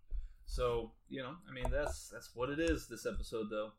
So 0.47 0.93
you 1.09 1.23
know, 1.23 1.35
I 1.49 1.53
mean, 1.53 1.71
that's 1.71 2.09
that's 2.11 2.31
what 2.35 2.51
it 2.51 2.61
is. 2.61 2.87
This 2.89 3.07
episode, 3.07 3.47
though. 3.51 3.73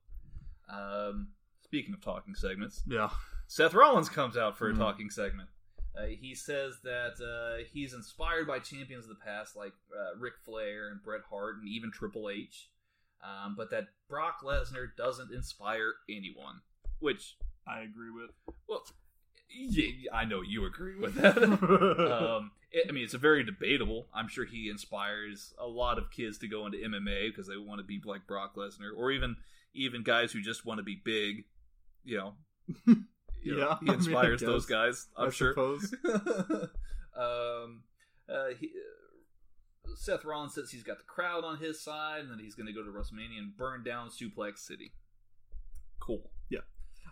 Um, 0.69 1.29
speaking 1.63 1.93
of 1.93 2.01
talking 2.01 2.33
segments, 2.35 2.81
Yeah. 2.87 3.09
Seth 3.47 3.73
Rollins 3.73 4.09
comes 4.09 4.37
out 4.37 4.57
for 4.57 4.69
a 4.69 4.73
Mhm. 4.73 4.77
talking 4.77 5.09
segment. 5.09 5.49
Uh, 5.93 6.05
he 6.05 6.33
says 6.33 6.79
that 6.83 7.19
uh, 7.21 7.65
he's 7.73 7.93
inspired 7.93 8.47
by 8.47 8.59
champions 8.59 9.03
of 9.03 9.09
the 9.09 9.23
past 9.23 9.55
like 9.57 9.73
uh, 9.93 10.15
Ric 10.17 10.33
Flair 10.45 10.89
and 10.89 11.03
Bret 11.03 11.21
Hart 11.29 11.57
and 11.57 11.67
even 11.67 11.91
Triple 11.91 12.29
H, 12.29 12.70
um, 13.23 13.55
but 13.55 13.69
that 13.71 13.87
Brock 14.09 14.41
Lesnar 14.43 14.87
doesn't 14.97 15.31
inspire 15.31 15.93
anyone. 16.09 16.61
Which, 16.99 17.35
I 17.67 17.81
agree 17.81 18.11
with. 18.11 18.31
well, 18.67 18.83
yeah, 19.49 20.11
I 20.13 20.25
know 20.25 20.41
you 20.41 20.65
agree 20.65 20.99
with 20.99 21.15
that. 21.15 21.37
um, 21.37 22.51
it, 22.71 22.85
I 22.87 22.91
mean, 22.91 23.03
it's 23.03 23.13
a 23.13 23.17
very 23.19 23.43
debatable. 23.43 24.07
I'm 24.13 24.27
sure 24.27 24.45
he 24.45 24.69
inspires 24.69 25.53
a 25.57 25.67
lot 25.67 25.97
of 25.97 26.11
kids 26.11 26.37
to 26.39 26.47
go 26.47 26.65
into 26.65 26.77
MMA 26.77 27.29
because 27.29 27.47
they 27.47 27.57
want 27.57 27.79
to 27.79 27.83
be 27.83 28.01
like 28.05 28.27
Brock 28.27 28.55
Lesnar, 28.55 28.91
or 28.95 29.11
even 29.11 29.35
even 29.73 30.03
guys 30.03 30.31
who 30.31 30.41
just 30.41 30.65
want 30.65 30.79
to 30.79 30.83
be 30.83 31.01
big. 31.03 31.45
You 32.03 32.17
know, 32.17 32.33
You 33.43 33.57
know, 33.57 33.59
Yeah, 33.59 33.65
he 33.65 33.73
I 33.73 33.81
mean, 33.81 33.89
I 33.89 33.93
inspires 33.95 34.41
those 34.41 34.65
guys. 34.65 35.07
I'm 35.17 35.27
I 35.27 35.31
sure. 35.31 35.55
um, 37.15 37.81
uh, 38.29 38.47
he, 38.59 38.67
uh, 38.67 39.00
Seth 39.95 40.23
Rollins 40.25 40.53
says 40.55 40.71
he's 40.71 40.83
got 40.83 40.97
the 40.97 41.03
crowd 41.03 41.43
on 41.43 41.57
his 41.59 41.81
side, 41.81 42.21
and 42.21 42.31
that 42.31 42.39
he's 42.39 42.55
going 42.55 42.67
to 42.67 42.73
go 42.73 42.83
to 42.83 42.89
WrestleMania 42.89 43.37
and 43.39 43.55
burn 43.57 43.83
down 43.83 44.09
Suplex 44.09 44.59
City. 44.59 44.93
Cool. 45.99 46.31
Yeah, 46.49 46.59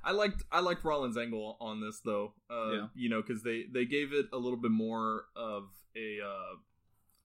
I 0.03 0.11
liked 0.11 0.43
I 0.51 0.59
liked 0.61 0.83
Rollins' 0.83 1.17
angle 1.17 1.57
on 1.61 1.81
this 1.81 1.99
though. 2.03 2.33
Uh, 2.49 2.71
Yeah. 2.71 2.87
You 2.95 3.09
know, 3.09 3.21
because 3.21 3.43
they 3.43 3.65
they 3.71 3.85
gave 3.85 4.13
it 4.13 4.27
a 4.33 4.37
little 4.37 4.57
bit 4.57 4.71
more 4.71 5.25
of 5.35 5.63
a 5.95 6.17
uh, 6.25 6.55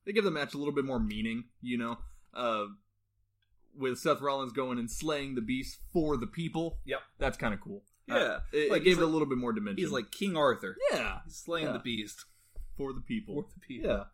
they 0.04 0.12
give 0.12 0.24
the 0.24 0.30
match 0.30 0.54
a 0.54 0.58
little 0.58 0.74
bit 0.74 0.84
more 0.84 1.00
meaning. 1.00 1.44
You 1.62 1.78
know, 1.78 1.98
uh, 2.34 2.66
with 3.76 3.98
Seth 3.98 4.20
Rollins 4.20 4.52
going 4.52 4.78
and 4.78 4.90
slaying 4.90 5.34
the 5.34 5.40
beast 5.40 5.78
for 5.92 6.16
the 6.16 6.26
people. 6.26 6.78
Yep. 6.84 7.00
That's 7.18 7.36
kind 7.38 7.54
of 7.54 7.60
cool. 7.60 7.82
Yeah. 8.06 8.14
Uh, 8.16 8.40
it, 8.52 8.70
Like, 8.70 8.82
it 8.82 8.84
gave 8.84 8.98
it 8.98 9.02
a 9.02 9.06
little 9.06 9.26
bit 9.26 9.38
more 9.38 9.52
dimension. 9.52 9.78
He's 9.82 9.90
like 9.90 10.10
King 10.10 10.36
Arthur. 10.36 10.76
yeah, 10.92 11.20
He's 11.24 11.36
slaying 11.36 11.66
Yeah. 11.68 11.72
the 11.72 11.78
beast 11.78 12.26
for 12.76 12.92
the 12.92 13.00
people. 13.00 13.34
for 13.34 13.48
the 13.54 13.60
people. 13.66 13.90
Yeah. 13.90 14.04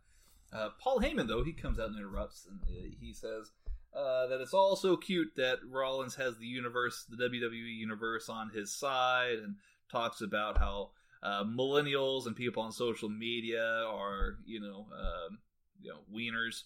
Uh, 0.53 0.71
Paul 0.81 1.01
Heyman, 1.01 1.29
though, 1.29 1.45
he 1.45 1.53
comes 1.53 1.79
out 1.79 1.89
and 1.89 1.97
interrupts, 1.99 2.47
and 2.51 2.61
uh, 2.63 2.89
he 3.01 3.13
says 3.15 3.53
uh, 3.95 4.27
that 4.27 4.41
it's 4.41 4.55
all 4.55 4.77
so 4.77 4.97
cute 4.97 5.33
that 5.37 5.59
Rollins 5.69 6.17
has 6.17 6.39
the 6.39 6.47
universe, 6.47 7.07
the 7.09 7.17
WWE 7.17 7.77
universe, 7.77 8.29
on 8.29 8.51
his 8.51 8.73
side, 8.75 9.39
and 9.39 9.57
talks 9.91 10.21
about 10.21 10.59
how 10.59 10.91
uh, 11.23 11.45
millennials 11.45 12.27
and 12.27 12.35
people 12.35 12.63
on 12.63 12.73
social 12.73 13.09
media 13.09 13.63
are, 13.87 14.39
you 14.45 14.61
know, 14.61 14.87
um, 14.93 15.39
you 15.81 15.91
know, 15.93 16.01
wieners. 16.13 16.63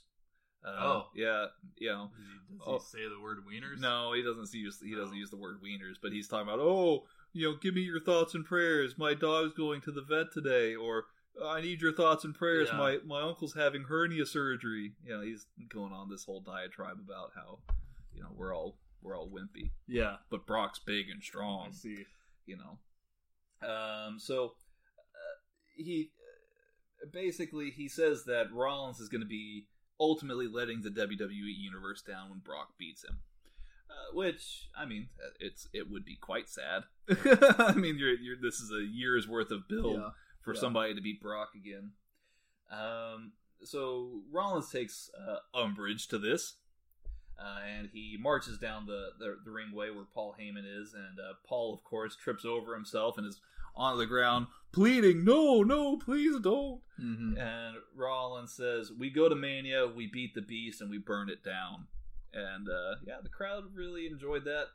Uh, 0.66 0.70
Oh. 0.80 1.06
yeah, 1.14 1.46
you 1.76 1.90
know. 1.90 2.10
Does 2.58 2.66
Oh. 2.66 2.78
say 2.78 3.06
the 3.06 3.20
word 3.22 3.38
wieners? 3.46 3.78
No, 3.80 4.14
he 4.14 4.22
doesn't 4.22 4.50
use 4.54 4.80
he 4.80 4.94
doesn't 4.94 5.14
Oh. 5.14 5.18
use 5.18 5.28
the 5.30 5.36
word 5.36 5.60
wieners, 5.62 5.96
but 6.00 6.12
he's 6.12 6.26
talking 6.26 6.48
about 6.48 6.60
oh, 6.60 7.04
you 7.34 7.50
know, 7.50 7.56
give 7.60 7.74
me 7.74 7.82
your 7.82 8.00
thoughts 8.00 8.34
and 8.34 8.46
prayers. 8.46 8.96
My 8.96 9.12
dog's 9.12 9.52
going 9.52 9.82
to 9.82 9.92
the 9.92 10.00
vet 10.00 10.32
today, 10.32 10.74
or 10.74 11.04
I 11.42 11.60
need 11.60 11.80
your 11.80 11.92
thoughts 11.92 12.24
and 12.24 12.34
prayers. 12.34 12.68
Yeah. 12.70 12.78
My 12.78 12.98
my 13.04 13.22
uncle's 13.22 13.54
having 13.54 13.82
hernia 13.84 14.26
surgery. 14.26 14.92
You 15.04 15.16
know, 15.16 15.22
he's 15.22 15.46
going 15.68 15.92
on 15.92 16.08
this 16.10 16.24
whole 16.24 16.40
diatribe 16.40 16.98
about 17.04 17.30
how 17.34 17.58
you 18.12 18.22
know 18.22 18.28
we're 18.36 18.54
all 18.54 18.76
we're 19.02 19.16
all 19.18 19.28
wimpy, 19.28 19.70
Yeah. 19.88 20.16
but 20.30 20.46
Brock's 20.46 20.78
big 20.78 21.08
and 21.10 21.20
I 21.20 21.24
strong. 21.24 21.72
see. 21.72 22.04
You 22.46 22.56
know, 22.58 23.68
um, 23.68 24.18
so 24.18 24.44
uh, 25.14 25.36
he 25.76 26.10
uh, 27.02 27.06
basically 27.12 27.70
he 27.70 27.88
says 27.88 28.24
that 28.26 28.52
Rollins 28.52 29.00
is 29.00 29.08
going 29.08 29.22
to 29.22 29.26
be 29.26 29.66
ultimately 29.98 30.46
letting 30.46 30.82
the 30.82 30.90
WWE 30.90 31.54
universe 31.56 32.02
down 32.02 32.30
when 32.30 32.40
Brock 32.40 32.74
beats 32.78 33.04
him. 33.04 33.18
Uh, 33.90 34.14
which 34.14 34.68
I 34.76 34.84
mean, 34.86 35.08
uh, 35.24 35.30
it's 35.40 35.68
it 35.72 35.90
would 35.90 36.04
be 36.04 36.16
quite 36.16 36.48
sad. 36.48 36.84
I 37.58 37.74
mean, 37.74 37.96
you're, 37.98 38.14
you're 38.14 38.36
this 38.40 38.56
is 38.60 38.70
a 38.70 38.84
year's 38.84 39.28
worth 39.28 39.50
of 39.50 39.68
build 39.68 39.96
Yeah. 40.00 40.08
For 40.44 40.54
Yeah. 40.54 40.60
somebody 40.60 40.94
to 40.94 41.00
beat 41.00 41.20
Brock 41.20 41.50
again. 41.56 41.92
Um, 42.70 43.32
so 43.62 44.22
Rollins 44.30 44.70
takes 44.70 45.10
uh, 45.18 45.38
umbrage 45.58 46.08
to 46.08 46.18
this, 46.18 46.56
uh, 47.38 47.60
and 47.66 47.88
he 47.92 48.16
marches 48.20 48.58
down 48.58 48.86
the, 48.86 49.10
the 49.18 49.38
the 49.44 49.50
ringway 49.50 49.94
where 49.94 50.04
Paul 50.12 50.34
Heyman 50.38 50.64
is, 50.66 50.94
and 50.94 51.18
uh, 51.18 51.34
Paul, 51.46 51.72
of 51.74 51.82
course, 51.84 52.16
trips 52.16 52.44
over 52.44 52.74
himself 52.74 53.16
and 53.18 53.26
is 53.26 53.40
on 53.76 53.98
the 53.98 54.06
ground 54.06 54.46
pleading, 54.72 55.24
"No, 55.24 55.62
no, 55.62 55.96
please 55.96 56.38
don't." 56.40 56.80
Mm-hmm. 57.00 57.38
And 57.38 57.76
Rollins 57.94 58.52
says, 58.52 58.92
"We 58.92 59.10
go 59.10 59.28
to 59.28 59.34
Mania, 59.34 59.86
we 59.86 60.06
beat 60.06 60.34
the 60.34 60.42
Beast, 60.42 60.80
and 60.80 60.90
we 60.90 60.98
burn 60.98 61.28
it 61.28 61.42
down." 61.44 61.86
And 62.32 62.68
uh, 62.68 62.96
yeah, 63.06 63.18
the 63.22 63.28
crowd 63.28 63.74
really 63.74 64.06
enjoyed 64.06 64.44
that. 64.44 64.66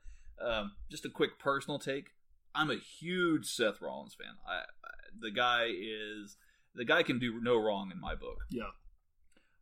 Um, 0.42 0.72
just 0.90 1.06
a 1.06 1.10
quick 1.10 1.38
personal 1.40 1.80
take: 1.80 2.12
I'm 2.56 2.72
a 2.72 2.78
huge 2.78 3.46
Seth 3.46 3.82
Rollins 3.82 4.16
fan. 4.16 4.36
I, 4.48 4.60
I 4.84 4.90
the 5.22 5.32
guy 5.32 5.66
is 5.66 6.38
the 6.76 6.86
guy 6.86 7.04
can 7.04 7.20
do 7.20 7.40
no 7.42 7.58
wrong 7.58 7.92
in 7.92 8.00
my 8.00 8.16
book. 8.16 8.40
Yeah. 8.50 8.72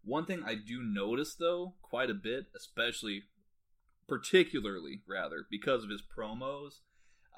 One 0.04 0.26
thing 0.26 0.44
I 0.46 0.56
do 0.56 0.82
notice 0.84 1.36
though, 1.36 1.74
quite 1.82 2.10
a 2.10 2.14
bit, 2.14 2.46
especially 2.56 3.24
particularly 4.08 5.02
rather 5.08 5.46
because 5.50 5.84
of 5.84 5.90
his 5.90 6.02
promos. 6.02 6.80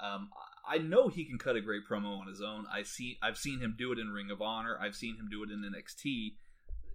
Um, 0.02 0.30
I 0.66 0.78
know 0.78 1.08
he 1.08 1.24
can 1.24 1.38
cut 1.38 1.56
a 1.56 1.60
great 1.60 1.82
promo 1.90 2.18
on 2.20 2.28
his 2.28 2.40
own. 2.40 2.66
I 2.72 2.82
see 2.82 3.18
I've 3.22 3.36
seen 3.36 3.60
him 3.60 3.74
do 3.76 3.92
it 3.92 3.98
in 3.98 4.10
Ring 4.10 4.30
of 4.30 4.40
Honor. 4.40 4.78
I've 4.80 4.94
seen 4.94 5.16
him 5.16 5.28
do 5.30 5.42
it 5.42 5.50
in 5.50 5.62
NXT. 5.62 6.34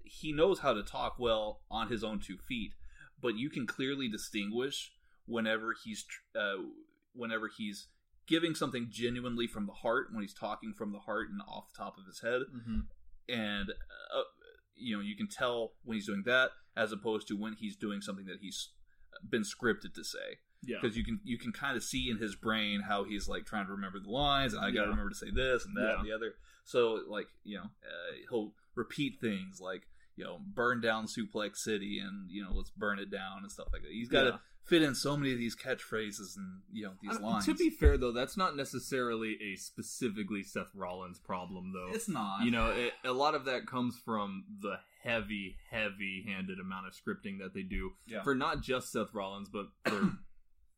He 0.04 0.32
knows 0.32 0.60
how 0.60 0.74
to 0.74 0.84
talk 0.84 1.20
well 1.20 1.62
on 1.70 1.90
his 1.90 2.04
own 2.04 2.20
two 2.20 2.38
feet, 2.38 2.72
but 3.22 3.36
you 3.36 3.50
can 3.50 3.68
clearly 3.68 4.08
distinguish 4.08 4.92
whenever 5.26 5.76
he's 5.84 6.06
uh, 6.40 6.64
whenever 7.14 7.50
he's 7.56 7.88
giving 8.28 8.56
something 8.56 8.88
genuinely 8.90 9.48
from 9.48 9.66
the 9.68 9.74
heart 9.74 10.08
when 10.12 10.22
he's 10.24 10.34
talking 10.34 10.74
from 10.74 10.92
the 10.92 11.00
heart 11.00 11.30
and 11.30 11.42
off 11.48 11.66
the 11.72 11.78
top 11.78 11.98
of 11.98 12.06
his 12.06 12.22
head 12.22 12.42
Mm-hmm. 12.56 12.80
and 13.30 13.70
uh, 13.72 14.22
you 14.76 14.96
know 14.96 15.02
you 15.02 15.16
can 15.16 15.28
tell 15.28 15.74
when 15.84 15.96
he's 15.96 16.08
doing 16.08 16.24
that 16.26 16.50
as 16.76 16.92
opposed 16.92 17.28
to 17.28 17.36
when 17.38 17.54
he's 17.54 17.76
doing 17.76 18.02
something 18.02 18.26
that 18.26 18.40
he's 18.42 18.70
been 19.30 19.44
scripted 19.44 19.94
to 19.96 20.04
say 20.04 20.40
Yeah. 20.64 20.78
because 20.82 20.98
you 20.98 21.04
can 21.06 21.20
you 21.24 21.38
can 21.38 21.52
kind 21.52 21.78
of 21.78 21.84
see 21.84 22.10
in 22.10 22.18
his 22.18 22.36
brain 22.36 22.82
how 22.88 23.04
he's 23.04 23.28
like 23.28 23.46
trying 23.46 23.66
to 23.68 23.72
remember 23.72 24.00
the 24.00 24.10
lines 24.12 24.54
and 24.54 24.64
I 24.64 24.72
got 24.72 24.82
to 24.82 24.86
Yeah. 24.88 24.90
remember 24.90 25.10
to 25.10 25.16
say 25.16 25.32
this 25.34 25.66
and 25.66 25.76
that 25.78 26.00
and 26.00 26.08
the 26.08 26.14
other 26.14 26.34
so 26.66 27.00
like 27.08 27.28
you 27.44 27.58
know 27.58 27.64
uh, 27.64 28.14
he'll 28.30 28.52
repeat 28.76 29.20
things 29.22 29.60
like 29.62 29.84
you 30.18 30.24
know, 30.24 30.40
burn 30.54 30.80
down 30.80 31.08
Suplex 31.08 31.58
City 31.58 32.00
and 32.00 32.32
you 32.32 32.42
know, 32.42 32.52
let's 32.54 32.70
burn 32.70 33.00
it 33.00 33.12
down 33.12 33.40
and 33.42 33.52
stuff 33.52 33.68
like 33.74 33.82
that. 33.82 33.92
He's 33.92 34.08
got 34.08 34.22
to 34.22 34.28
Yeah. 34.30 34.38
Fit 34.66 34.82
in 34.82 34.96
so 34.96 35.16
many 35.16 35.32
of 35.32 35.38
these 35.38 35.56
catchphrases 35.56 36.36
and 36.38 36.62
you 36.72 36.84
know 36.86 36.94
these 37.02 37.18
I- 37.18 37.22
lines. 37.22 37.46
To 37.46 37.54
be 37.54 37.70
fair, 37.70 37.98
though, 37.98 38.12
that's 38.12 38.36
not 38.38 38.56
necessarily 38.56 39.38
a 39.42 39.56
specifically 39.56 40.44
Seth 40.44 40.72
Rollins 40.76 41.20
problem, 41.20 41.72
though. 41.74 41.94
it's 41.96 42.10
not. 42.10 42.44
you 42.44 42.52
know, 42.52 42.72
it, 42.72 42.94
a 43.04 43.12
lot 43.14 43.36
of 43.36 43.46
that 43.46 43.68
comes 43.68 43.98
from 44.04 44.44
the 44.62 44.76
heavy, 45.04 45.56
heavy-handed 45.70 46.60
amount 46.60 46.88
of 46.88 46.94
scripting 46.94 47.38
that 47.40 47.54
they 47.54 47.62
do 47.62 47.92
Yeah. 48.08 48.24
for 48.24 48.34
not 48.34 48.62
just 48.62 48.92
Seth 48.92 49.14
Rollins, 49.14 49.50
but 49.50 49.68
for 49.88 50.14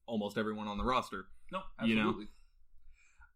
almost 0.05 0.37
everyone 0.37 0.67
on 0.67 0.77
the 0.77 0.83
roster. 0.83 1.25
No, 1.51 1.61
You 1.83 1.95
know? 1.95 2.01
absolutely. 2.09 2.27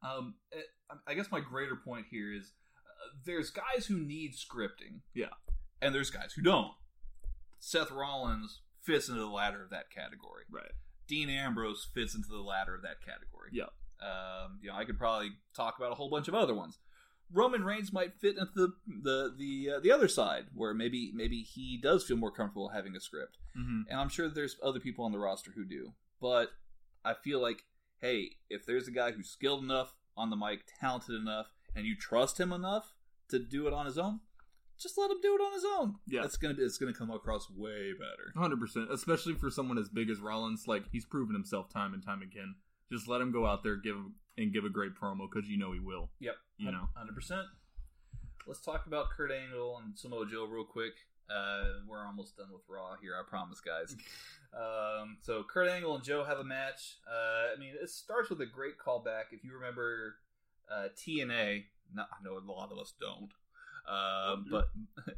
Um, 0.03 0.35
eh, 0.53 0.59
I 1.07 1.13
guess 1.13 1.31
my 1.31 1.39
greater 1.39 1.75
point 1.77 2.07
here 2.11 2.33
is 2.33 2.51
uh, 2.75 3.07
there's 3.25 3.51
guys 3.51 3.85
who 3.85 3.99
need 3.99 4.33
scripting, 4.33 4.99
Yeah. 5.13 5.27
and 5.81 5.93
there's 5.95 6.09
guys 6.09 6.33
who 6.33 6.41
don't. 6.41 6.71
Seth 7.59 7.91
Rollins 7.91 8.61
fits 8.81 9.07
into 9.09 9.19
the 9.21 9.27
latter 9.27 9.63
of 9.63 9.69
that 9.69 9.89
category. 9.89 10.43
Right. 10.49 10.71
Dean 11.07 11.29
Ambrose 11.29 11.87
fits 11.93 12.15
into 12.15 12.29
the 12.29 12.39
latter 12.41 12.73
of 12.75 12.81
that 12.83 13.01
category. 13.05 13.49
Yeah. 13.51 13.65
Um, 14.01 14.59
you 14.61 14.69
know, 14.69 14.75
I 14.75 14.85
could 14.85 14.97
probably 14.97 15.29
talk 15.55 15.75
about 15.77 15.91
a 15.91 15.95
whole 15.95 16.09
bunch 16.09 16.27
of 16.27 16.33
other 16.35 16.55
ones. 16.55 16.79
Roman 17.33 17.63
Reigns 17.63 17.93
might 17.93 18.13
fit 18.19 18.37
into 18.37 18.51
the 18.55 18.73
the 19.03 19.33
the 19.37 19.69
uh, 19.75 19.79
the 19.79 19.91
other 19.91 20.07
side, 20.09 20.45
where 20.53 20.73
maybe 20.73 21.11
maybe 21.13 21.43
he 21.43 21.79
does 21.81 22.03
feel 22.03 22.17
more 22.17 22.31
comfortable 22.31 22.69
having 22.69 22.95
a 22.95 22.99
script 22.99 23.37
Mm-hmm. 23.57 23.81
and 23.89 23.99
I'm 23.99 24.07
sure 24.09 24.29
there's 24.29 24.55
other 24.63 24.79
people 24.79 25.03
on 25.05 25.11
the 25.11 25.19
roster 25.19 25.51
who 25.55 25.65
do. 25.65 25.91
But 26.21 26.51
I 27.03 27.13
feel 27.13 27.41
like, 27.41 27.63
hey, 27.99 28.31
if 28.49 28.65
there's 28.65 28.87
a 28.87 28.91
guy 28.91 29.11
who's 29.11 29.29
skilled 29.29 29.61
enough 29.63 29.93
on 30.15 30.29
the 30.29 30.35
mic, 30.37 30.61
talented 30.79 31.15
enough, 31.15 31.47
and 31.75 31.85
you 31.85 31.95
trust 31.97 32.39
him 32.39 32.51
enough 32.53 32.93
to 33.29 33.39
do 33.39 33.67
it 33.67 33.73
on 33.73 33.85
his 33.85 33.97
own, 33.97 34.21
just 34.81 34.97
let 34.97 35.11
him 35.11 35.17
do 35.21 35.35
it 35.35 35.41
on 35.41 35.53
his 35.53 35.63
own. 35.77 35.95
Yeah. 36.07 36.23
it's 36.23 36.37
gonna 36.37 36.53
be 36.53 36.63
it's 36.63 36.77
gonna 36.77 36.93
come 36.93 37.11
across 37.11 37.49
way 37.49 37.93
better. 37.93 38.33
Hundred 38.35 38.59
percent, 38.59 38.91
especially 38.91 39.33
for 39.35 39.49
someone 39.49 39.77
as 39.77 39.89
big 39.89 40.09
as 40.09 40.19
Rollins. 40.19 40.67
Like 40.67 40.83
he's 40.91 41.05
proven 41.05 41.33
himself 41.35 41.69
time 41.69 41.93
and 41.93 42.03
time 42.03 42.21
again. 42.21 42.55
Just 42.91 43.07
let 43.07 43.21
him 43.21 43.31
go 43.31 43.45
out 43.45 43.63
there, 43.63 43.75
give 43.77 43.95
him 43.95 44.15
and 44.37 44.51
give 44.53 44.65
a 44.65 44.69
great 44.69 44.95
promo 44.95 45.27
because 45.31 45.49
you 45.49 45.57
know 45.57 45.71
he 45.73 45.79
will. 45.79 46.09
Yep, 46.19 46.35
You 46.57 46.71
know. 46.71 46.89
hundred 46.95 47.15
percent. 47.15 47.45
Let's 48.47 48.61
talk 48.61 48.87
about 48.87 49.11
Kurt 49.15 49.31
Angle 49.31 49.79
and 49.83 49.97
Samoa 49.97 50.25
Joe 50.25 50.45
real 50.45 50.65
quick. 50.65 50.93
Uh, 51.29 51.63
we're 51.87 52.05
almost 52.05 52.35
done 52.35 52.47
with 52.51 52.63
Raw 52.67 52.95
here, 53.01 53.13
I 53.17 53.23
promise, 53.29 53.61
guys. 53.61 53.95
um, 54.53 55.17
so 55.21 55.43
Kurt 55.43 55.69
Angle 55.69 55.95
and 55.95 56.03
Joe 56.03 56.23
have 56.25 56.39
a 56.39 56.43
match. 56.43 56.97
Uh, 57.07 57.55
I 57.55 57.59
mean, 57.59 57.73
it 57.81 57.89
starts 57.89 58.29
with 58.29 58.41
a 58.41 58.45
great 58.45 58.73
callback. 58.85 59.25
If 59.31 59.43
you 59.43 59.53
remember 59.53 60.15
uh, 60.69 60.87
TNA, 60.97 61.65
no, 61.93 62.03
I 62.03 62.23
know 62.23 62.37
a 62.37 62.43
lot 62.51 62.71
of 62.71 62.79
us 62.79 62.93
don't, 62.99 63.29
uh, 63.91 64.35
but 64.49 64.69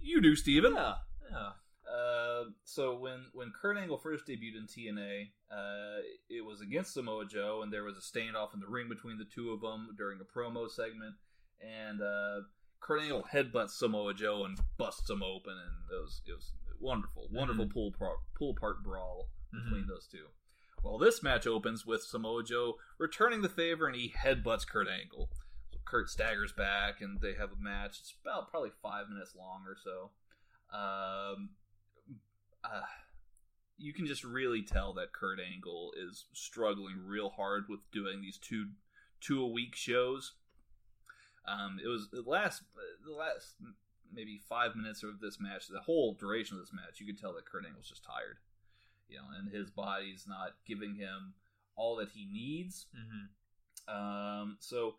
you 0.00 0.20
do, 0.20 0.34
Steven. 0.36 0.74
Yeah, 0.74 0.94
yeah. 1.30 1.50
Uh, 1.90 2.44
so 2.64 2.96
when 2.98 3.26
when 3.32 3.52
Kurt 3.52 3.76
Angle 3.76 3.98
first 3.98 4.26
debuted 4.26 4.56
in 4.56 4.66
TNA, 4.66 5.28
uh, 5.50 6.00
it 6.28 6.44
was 6.44 6.60
against 6.60 6.94
Samoa 6.94 7.26
Joe, 7.26 7.60
and 7.62 7.72
there 7.72 7.84
was 7.84 7.96
a 7.96 8.00
standoff 8.00 8.54
in 8.54 8.60
the 8.60 8.68
ring 8.68 8.88
between 8.88 9.18
the 9.18 9.26
two 9.26 9.50
of 9.50 9.60
them 9.60 9.94
during 9.96 10.18
a 10.20 10.38
promo 10.38 10.68
segment, 10.70 11.14
and 11.60 12.00
uh, 12.00 12.40
Kurt 12.80 13.02
Angle 13.02 13.24
headbutts 13.32 13.70
Samoa 13.70 14.14
Joe 14.14 14.44
and 14.44 14.58
busts 14.78 15.08
him 15.08 15.22
open, 15.22 15.52
and 15.52 15.98
it 15.98 16.00
was 16.00 16.22
it 16.26 16.32
was 16.32 16.52
wonderful, 16.80 17.28
wonderful 17.30 17.66
pull 17.66 17.92
pro- 17.92 18.16
pull 18.36 18.50
apart 18.50 18.82
brawl 18.82 19.28
between 19.52 19.86
those 19.86 20.08
two. 20.10 20.26
Well, 20.82 20.98
this 20.98 21.22
match 21.22 21.46
opens 21.46 21.86
with 21.86 22.02
Samoa 22.02 22.44
Joe 22.44 22.74
returning 22.98 23.40
the 23.42 23.48
favor, 23.48 23.86
and 23.86 23.96
he 23.96 24.12
headbutts 24.22 24.66
Kurt 24.66 24.86
Angle. 24.88 25.30
Kurt 25.94 26.10
staggers 26.10 26.50
back, 26.50 27.00
and 27.00 27.20
they 27.20 27.34
have 27.34 27.52
a 27.52 27.62
match. 27.62 28.00
It's 28.00 28.14
about 28.20 28.50
probably 28.50 28.72
five 28.82 29.08
minutes 29.08 29.36
long 29.38 29.62
or 29.64 29.76
so. 29.76 30.10
Um, 30.76 31.50
uh, 32.64 32.82
you 33.78 33.92
can 33.92 34.04
just 34.04 34.24
really 34.24 34.62
tell 34.62 34.92
that 34.94 35.12
Kurt 35.12 35.38
Angle 35.38 35.92
is 35.96 36.24
struggling 36.32 36.96
real 37.06 37.30
hard 37.30 37.66
with 37.68 37.88
doing 37.92 38.22
these 38.22 38.38
two 38.38 38.70
two 39.20 39.40
a 39.40 39.46
week 39.46 39.76
shows. 39.76 40.32
Um, 41.46 41.78
it 41.82 41.86
was 41.86 42.08
the 42.10 42.28
last 42.28 42.62
the 43.06 43.14
last 43.14 43.54
maybe 44.12 44.40
five 44.48 44.74
minutes 44.74 45.04
of 45.04 45.20
this 45.20 45.38
match, 45.38 45.68
the 45.68 45.78
whole 45.78 46.14
duration 46.14 46.56
of 46.56 46.62
this 46.64 46.72
match, 46.72 46.98
you 46.98 47.06
could 47.06 47.20
tell 47.20 47.34
that 47.34 47.46
Kurt 47.46 47.66
Angle's 47.66 47.88
just 47.88 48.04
tired, 48.04 48.38
you 49.08 49.16
know, 49.16 49.26
and 49.38 49.48
his 49.48 49.70
body's 49.70 50.24
not 50.26 50.56
giving 50.66 50.96
him 50.96 51.34
all 51.76 51.94
that 51.96 52.08
he 52.08 52.26
needs. 52.26 52.86
Mm-hmm. 52.96 53.94
Um, 53.94 54.56
so 54.58 54.96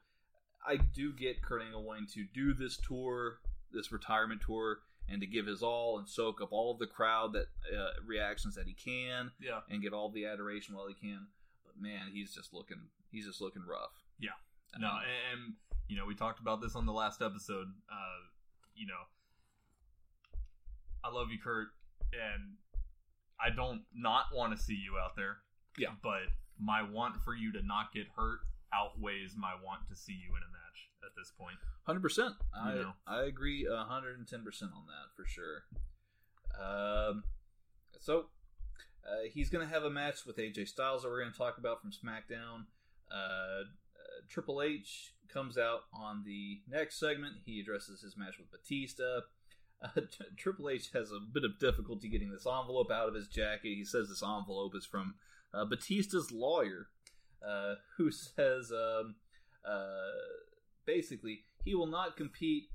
I 0.67 0.77
do 0.77 1.13
get 1.13 1.41
Kurt 1.41 1.61
Angle 1.61 1.83
wanting 1.83 2.07
to 2.13 2.25
do 2.33 2.53
this 2.53 2.77
tour, 2.77 3.39
this 3.71 3.91
retirement 3.91 4.41
tour, 4.45 4.79
and 5.07 5.21
to 5.21 5.27
give 5.27 5.45
his 5.45 5.61
all 5.61 5.99
and 5.99 6.07
soak 6.09 6.41
up 6.41 6.51
all 6.51 6.71
of 6.71 6.79
the 6.79 6.87
crowd 6.87 7.33
that 7.33 7.45
uh, 7.77 7.89
reactions 8.05 8.55
that 8.55 8.65
he 8.65 8.73
can, 8.73 9.31
Yeah. 9.39 9.59
and 9.69 9.81
get 9.81 9.93
all 9.93 10.09
the 10.09 10.25
adoration 10.25 10.75
while 10.75 10.87
he 10.87 10.95
can. 10.95 11.27
But 11.65 11.79
man, 11.79 12.09
he's 12.11 12.33
just 12.33 12.53
looking, 12.53 12.81
he's 13.11 13.25
just 13.27 13.41
looking 13.41 13.61
rough. 13.67 13.91
Yeah. 14.19 14.29
Um, 14.75 14.81
No, 14.81 14.87
and, 14.87 15.41
and 15.43 15.53
you 15.87 15.95
know 15.97 16.05
we 16.05 16.15
talked 16.15 16.39
about 16.39 16.61
this 16.61 16.75
on 16.75 16.85
the 16.87 16.93
last 16.93 17.21
episode. 17.21 17.67
Uh, 17.91 18.25
you 18.75 18.87
know, 18.87 19.03
I 21.03 21.09
love 21.09 21.27
you, 21.31 21.37
Kurt, 21.43 21.67
and 22.13 22.55
I 23.39 23.49
don't 23.55 23.83
not 23.93 24.25
want 24.33 24.57
to 24.57 24.61
see 24.61 24.73
you 24.73 24.97
out 25.03 25.15
there. 25.15 25.37
Yeah. 25.77 25.89
but 26.01 26.21
my 26.57 26.81
want 26.81 27.21
for 27.21 27.35
you 27.35 27.51
to 27.51 27.61
not 27.61 27.91
get 27.93 28.07
hurt 28.15 28.39
outweighs 28.75 29.35
my 29.37 29.53
want 29.63 29.87
to 29.89 29.95
see 29.95 30.13
you 30.13 30.35
in 30.35 30.43
a 30.43 30.51
match 30.51 30.89
at 31.03 31.15
this 31.15 31.31
point. 31.37 31.55
Hundred 31.85 32.01
percent. 32.01 32.33
I 32.53 32.73
know. 32.73 32.93
I 33.07 33.23
agree 33.23 33.67
hundred 33.69 34.17
and 34.17 34.27
ten 34.27 34.43
percent 34.43 34.71
on 34.75 34.85
that 34.87 35.15
for 35.15 35.25
sure. 35.25 35.63
Um, 36.59 37.23
so 37.99 38.25
uh, 39.05 39.27
he's 39.31 39.49
gonna 39.49 39.67
have 39.67 39.83
a 39.83 39.89
match 39.89 40.25
with 40.25 40.37
AJ 40.37 40.67
Styles 40.67 41.03
that 41.03 41.09
we're 41.09 41.21
gonna 41.21 41.35
talk 41.35 41.57
about 41.57 41.81
from 41.81 41.91
SmackDown. 41.91 42.65
Uh, 43.11 43.61
uh, 43.61 44.21
Triple 44.29 44.61
H 44.61 45.13
comes 45.31 45.57
out 45.57 45.81
on 45.93 46.23
the 46.25 46.61
next 46.69 46.99
segment. 46.99 47.35
He 47.45 47.59
addresses 47.59 48.01
his 48.01 48.17
match 48.17 48.35
with 48.37 48.51
Batista. 48.51 49.21
Uh, 49.81 50.01
Triple 50.37 50.69
H 50.69 50.89
has 50.93 51.11
a 51.11 51.19
bit 51.19 51.43
of 51.43 51.59
difficulty 51.59 52.09
getting 52.09 52.31
this 52.31 52.47
envelope 52.47 52.91
out 52.91 53.07
of 53.07 53.15
his 53.15 53.27
jacket. 53.27 53.75
He 53.75 53.85
says 53.85 54.09
this 54.09 54.23
envelope 54.23 54.73
is 54.75 54.85
from 54.85 55.15
uh, 55.53 55.65
Batista's 55.65 56.31
lawyer, 56.31 56.87
uh, 57.47 57.75
who 57.97 58.11
says 58.11 58.71
um, 58.71 59.15
uh, 59.67 60.11
basically 60.85 61.41
he 61.63 61.75
will 61.75 61.87
not 61.87 62.17
compete 62.17 62.69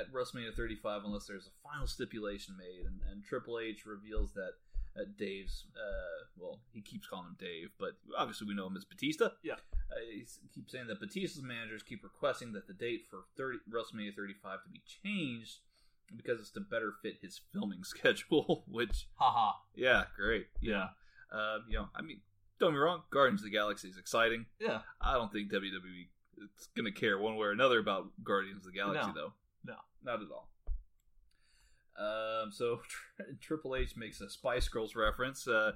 at 0.00 0.12
WrestleMania 0.12 0.54
35 0.54 1.02
unless 1.04 1.26
there's 1.26 1.46
a 1.46 1.68
final 1.68 1.86
stipulation 1.86 2.56
made. 2.56 2.86
And, 2.86 3.00
and 3.10 3.24
Triple 3.24 3.58
H 3.58 3.86
reveals 3.86 4.32
that 4.32 4.52
uh, 4.96 5.04
Dave's, 5.18 5.64
uh, 5.76 6.24
well, 6.38 6.60
he 6.72 6.80
keeps 6.80 7.06
calling 7.06 7.26
him 7.26 7.36
Dave, 7.38 7.70
but 7.78 7.92
obviously 8.16 8.46
we 8.46 8.54
know 8.54 8.66
him 8.66 8.76
as 8.76 8.84
Batista. 8.84 9.30
Yeah. 9.42 9.54
Uh, 9.90 10.00
he 10.10 10.48
keeps 10.54 10.72
saying 10.72 10.86
that 10.88 11.00
Batista's 11.00 11.42
managers 11.42 11.82
keep 11.82 12.02
requesting 12.02 12.52
that 12.52 12.66
the 12.66 12.72
date 12.72 13.04
for 13.08 13.24
30, 13.36 13.58
WrestleMania 13.70 14.14
35 14.14 14.64
to 14.64 14.70
be 14.70 14.82
changed 14.86 15.58
because 16.16 16.40
it's 16.40 16.50
to 16.50 16.60
better 16.60 16.94
fit 17.02 17.18
his 17.20 17.40
filming 17.52 17.84
schedule, 17.84 18.64
which, 18.68 19.08
Haha. 19.16 19.52
yeah, 19.74 20.04
great. 20.16 20.46
Yeah. 20.60 20.88
Uh, 21.30 21.58
you 21.68 21.76
know, 21.76 21.88
I 21.94 22.02
mean, 22.02 22.20
don't 22.58 22.70
get 22.70 22.74
me 22.76 22.80
wrong, 22.80 23.02
Guardians 23.10 23.40
of 23.42 23.44
the 23.44 23.50
Galaxy 23.50 23.88
is 23.88 23.98
exciting. 23.98 24.46
Yeah. 24.60 24.80
I 25.00 25.14
don't 25.14 25.32
think 25.32 25.50
WWE 25.52 26.08
is 26.38 26.68
going 26.76 26.86
to 26.92 26.98
care 26.98 27.18
one 27.18 27.36
way 27.36 27.46
or 27.46 27.50
another 27.52 27.78
about 27.78 28.06
Guardians 28.24 28.66
of 28.66 28.72
the 28.72 28.78
Galaxy, 28.78 29.08
No. 29.08 29.14
though. 29.14 29.32
No. 29.64 29.74
Not 30.02 30.20
at 30.22 30.28
all. 30.32 30.48
Um, 31.98 32.52
so 32.52 32.80
Triple 33.40 33.74
H 33.76 33.96
makes 33.96 34.20
a 34.20 34.28
Spice 34.28 34.68
Girls 34.68 34.94
reference, 34.94 35.48
uh, 35.48 35.72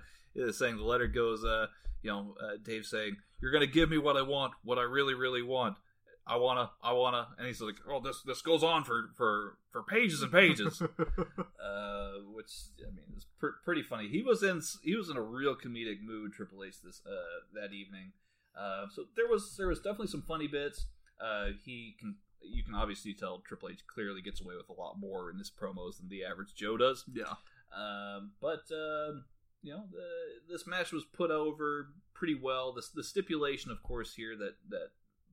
saying 0.52 0.76
the 0.76 0.84
letter 0.84 1.06
goes, 1.06 1.44
uh, 1.44 1.66
you 2.02 2.10
know, 2.10 2.34
uh, 2.42 2.56
Dave 2.62 2.84
saying, 2.86 3.16
"You're 3.40 3.52
going 3.52 3.66
to 3.66 3.72
give 3.72 3.88
me 3.90 3.98
what 3.98 4.16
I 4.16 4.22
want, 4.22 4.52
what 4.62 4.78
I 4.78 4.82
really, 4.82 5.14
really 5.14 5.42
want. 5.42 5.76
I 6.30 6.36
wanna, 6.36 6.70
I 6.82 6.92
wanna," 6.92 7.26
and 7.38 7.46
he's 7.46 7.60
like, 7.60 7.76
"Oh, 7.88 8.00
this 8.00 8.22
this 8.22 8.40
goes 8.40 8.62
on 8.62 8.84
for 8.84 9.10
for 9.16 9.58
for 9.72 9.82
pages 9.82 10.22
and 10.22 10.30
pages." 10.30 10.80
uh, 11.02 12.10
which 12.32 12.52
I 12.80 12.90
mean 12.94 13.16
is 13.16 13.26
pr- 13.38 13.58
pretty 13.64 13.82
funny. 13.82 14.08
He 14.08 14.22
was 14.22 14.42
in 14.42 14.62
he 14.84 14.94
was 14.94 15.10
in 15.10 15.16
a 15.16 15.22
real 15.22 15.56
comedic 15.56 16.02
mood. 16.02 16.32
Triple 16.32 16.62
H 16.62 16.76
this 16.84 17.02
uh, 17.04 17.60
that 17.60 17.72
evening. 17.72 18.12
Uh, 18.56 18.86
so 18.94 19.06
there 19.16 19.28
was 19.28 19.56
there 19.56 19.68
was 19.68 19.80
definitely 19.80 20.06
some 20.06 20.22
funny 20.22 20.46
bits. 20.46 20.86
Uh, 21.20 21.48
he 21.64 21.96
can 21.98 22.14
you 22.42 22.62
can 22.62 22.74
obviously 22.74 23.12
tell 23.12 23.40
Triple 23.40 23.70
H 23.70 23.80
clearly 23.86 24.22
gets 24.22 24.40
away 24.40 24.54
with 24.56 24.68
a 24.68 24.80
lot 24.80 24.98
more 24.98 25.30
in 25.30 25.38
his 25.38 25.50
promos 25.50 25.98
than 25.98 26.08
the 26.08 26.24
average 26.24 26.54
Joe 26.54 26.76
does. 26.76 27.04
yeah. 27.12 27.34
Um, 27.76 28.32
but 28.40 28.62
um, 28.72 29.24
you 29.62 29.72
know, 29.72 29.84
the, 29.90 30.52
this 30.52 30.66
match 30.66 30.92
was 30.92 31.04
put 31.04 31.30
over 31.30 31.88
pretty 32.14 32.38
well. 32.40 32.72
The, 32.72 32.82
the 32.94 33.04
stipulation, 33.04 33.70
of 33.70 33.82
course, 33.82 34.14
here 34.14 34.36
that 34.36 34.54
that 34.68 34.90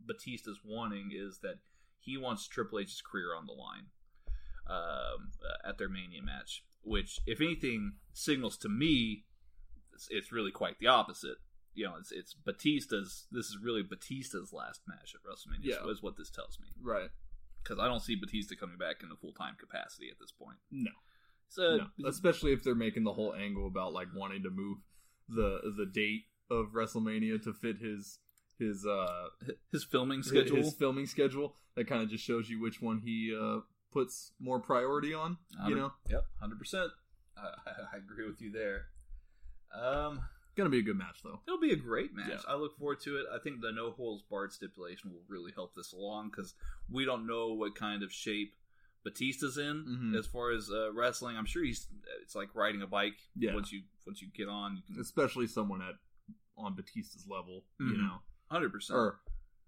Batista's 0.07 0.59
wanting 0.65 1.11
is 1.13 1.39
that 1.43 1.55
he 1.99 2.17
wants 2.17 2.47
Triple 2.47 2.79
H's 2.79 3.01
career 3.01 3.35
on 3.37 3.45
the 3.45 3.53
line 3.53 3.87
um, 4.67 5.31
uh, 5.43 5.67
at 5.69 5.77
their 5.77 5.89
Mania 5.89 6.21
match. 6.23 6.63
Which, 6.83 7.19
if 7.25 7.41
anything, 7.41 7.93
signals 8.13 8.57
to 8.59 8.69
me 8.69 9.25
it's, 9.93 10.07
it's 10.09 10.31
really 10.31 10.51
quite 10.51 10.79
the 10.79 10.87
opposite. 10.87 11.37
You 11.73 11.85
know, 11.85 11.95
it's 11.99 12.11
it's 12.11 12.33
Batista's. 12.33 13.27
This 13.31 13.47
is 13.47 13.57
really 13.61 13.83
Batista's 13.83 14.53
last 14.53 14.81
match 14.87 15.13
at 15.15 15.21
WrestleMania. 15.21 15.59
Yeah. 15.85 15.91
is 15.91 16.01
what 16.01 16.17
this 16.17 16.29
tells 16.29 16.57
me 16.59 16.67
Right. 16.81 17.09
because 17.63 17.79
I 17.79 17.87
don't 17.87 18.01
see 18.01 18.15
Batista 18.15 18.55
coming 18.55 18.77
back 18.77 19.03
in 19.03 19.11
a 19.11 19.15
full 19.15 19.33
time 19.33 19.55
capacity 19.59 20.09
at 20.09 20.17
this 20.19 20.31
point. 20.31 20.57
No. 20.71 20.91
So 21.49 21.77
no. 21.97 22.07
Especially 22.09 22.53
if 22.53 22.63
they're 22.63 22.75
making 22.75 23.03
the 23.03 23.13
whole 23.13 23.33
angle 23.33 23.67
about 23.67 23.93
like 23.93 24.07
wanting 24.15 24.43
to 24.43 24.49
move 24.49 24.77
the 25.29 25.59
the 25.77 25.85
date 25.85 26.23
of 26.49 26.67
WrestleMania 26.73 27.41
to 27.43 27.53
fit 27.53 27.77
his 27.79 28.19
his 28.59 28.85
uh 28.85 29.29
his 29.71 29.83
filming 29.83 30.23
schedule. 30.23 30.57
His 30.57 30.73
filming 30.73 31.05
schedule 31.05 31.55
that 31.75 31.87
kind 31.87 32.01
of 32.01 32.09
just 32.09 32.23
shows 32.23 32.49
you 32.49 32.59
which 32.61 32.81
one 32.81 32.99
he 33.03 33.35
uh 33.39 33.59
puts 33.91 34.31
more 34.39 34.59
priority 34.59 35.13
on. 35.13 35.37
You 35.67 35.75
know. 35.75 35.93
Yep, 36.09 36.25
hundred 36.39 36.59
percent. 36.59 36.91
I 37.37 37.97
agree 37.97 38.27
with 38.27 38.41
you 38.41 38.51
there. 38.51 38.87
Um, 39.73 40.21
gonna 40.55 40.69
be 40.69 40.79
a 40.79 40.83
good 40.83 40.97
match 40.97 41.19
though. 41.23 41.39
It'll 41.47 41.59
be 41.59 41.71
a 41.71 41.75
great 41.75 42.15
match. 42.15 42.29
Yeah. 42.29 42.37
I 42.47 42.55
look 42.55 42.77
forward 42.77 42.99
to 43.01 43.17
it. 43.17 43.25
I 43.33 43.37
think 43.39 43.61
the 43.61 43.71
no 43.71 43.91
holds 43.91 44.23
barred 44.23 44.51
stipulation 44.53 45.11
will 45.11 45.23
really 45.27 45.51
help 45.55 45.75
this 45.75 45.93
along 45.93 46.31
because 46.31 46.53
we 46.91 47.05
don't 47.05 47.27
know 47.27 47.53
what 47.53 47.75
kind 47.75 48.01
of 48.03 48.11
shape 48.11 48.53
Batista's 49.05 49.57
in 49.57 49.85
Mhm. 50.13 50.17
as 50.17 50.25
far 50.25 50.51
as 50.51 50.69
uh, 50.71 50.91
wrestling. 50.93 51.37
I'm 51.37 51.45
sure 51.45 51.63
he's. 51.63 51.87
It's 52.23 52.35
like 52.35 52.49
riding 52.55 52.81
a 52.81 52.87
bike. 52.87 53.17
Yeah. 53.37 53.53
Once 53.53 53.71
you 53.71 53.83
once 54.05 54.21
you 54.21 54.29
get 54.35 54.49
on, 54.49 54.77
you 54.77 54.81
can 54.83 54.99
Especially 54.99 55.47
someone 55.47 55.81
at 55.81 55.95
on 56.57 56.75
Batista's 56.75 57.27
level, 57.29 57.63
you 57.79 57.85
Mhm. 57.93 57.97
know. 57.99 58.21
Hundred 58.49 58.71
percent. 58.71 58.97
Or 58.97 59.19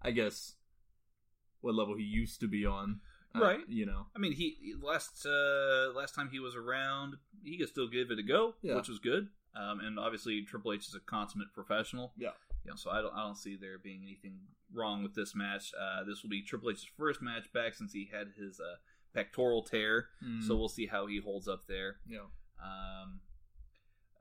I 0.01 0.11
guess 0.11 0.55
what 1.61 1.75
level 1.75 1.95
he 1.97 2.03
used 2.03 2.39
to 2.41 2.47
be 2.47 2.65
on. 2.65 3.01
uh, 3.35 3.39
Right. 3.41 3.59
you 3.67 3.85
know. 3.85 4.07
I 4.15 4.19
mean, 4.19 4.31
he 4.33 4.57
he- 4.61 4.75
last 4.81 5.25
uh, 5.25 5.91
last 5.95 6.15
time 6.15 6.29
he 6.31 6.39
was 6.39 6.55
around, 6.55 7.15
he 7.43 7.57
could 7.57 7.69
still 7.69 7.87
give 7.87 8.11
it 8.11 8.19
a 8.19 8.23
go, 8.23 8.55
Yeah. 8.61 8.75
which 8.75 8.87
was 8.89 8.99
good. 8.99 9.27
Um, 9.55 9.79
and 9.79 9.99
obviously, 9.99 10.41
Triple 10.43 10.73
H 10.73 10.87
is 10.87 10.95
a 10.95 10.99
consummate 10.99 11.53
professional. 11.53 12.13
Yeah. 12.17 12.31
You 12.63 12.71
know, 12.71 12.75
so 12.75 12.91
I 12.91 13.01
don't 13.01 13.13
I 13.13 13.23
don't 13.25 13.37
see 13.37 13.55
there 13.55 13.77
being 13.77 14.01
anything 14.03 14.39
wrong 14.73 15.03
with 15.03 15.15
this 15.15 15.33
match. 15.35 15.73
Uh, 15.79 16.03
this 16.03 16.21
will 16.23 16.29
be 16.29 16.41
Triple 16.43 16.69
H's 16.71 16.85
first 16.97 17.21
match 17.21 17.51
back 17.53 17.73
since 17.73 17.91
he 17.93 18.09
had 18.11 18.27
his 18.37 18.59
uh, 18.59 18.75
pectoral 19.13 19.63
tear. 19.63 20.09
Mm. 20.23 20.43
So 20.43 20.55
we'll 20.55 20.69
see 20.69 20.85
how 20.87 21.07
he 21.07 21.19
holds 21.19 21.47
up 21.47 21.67
there. 21.67 21.97
yeah. 22.07 22.19
Um, 22.63 23.21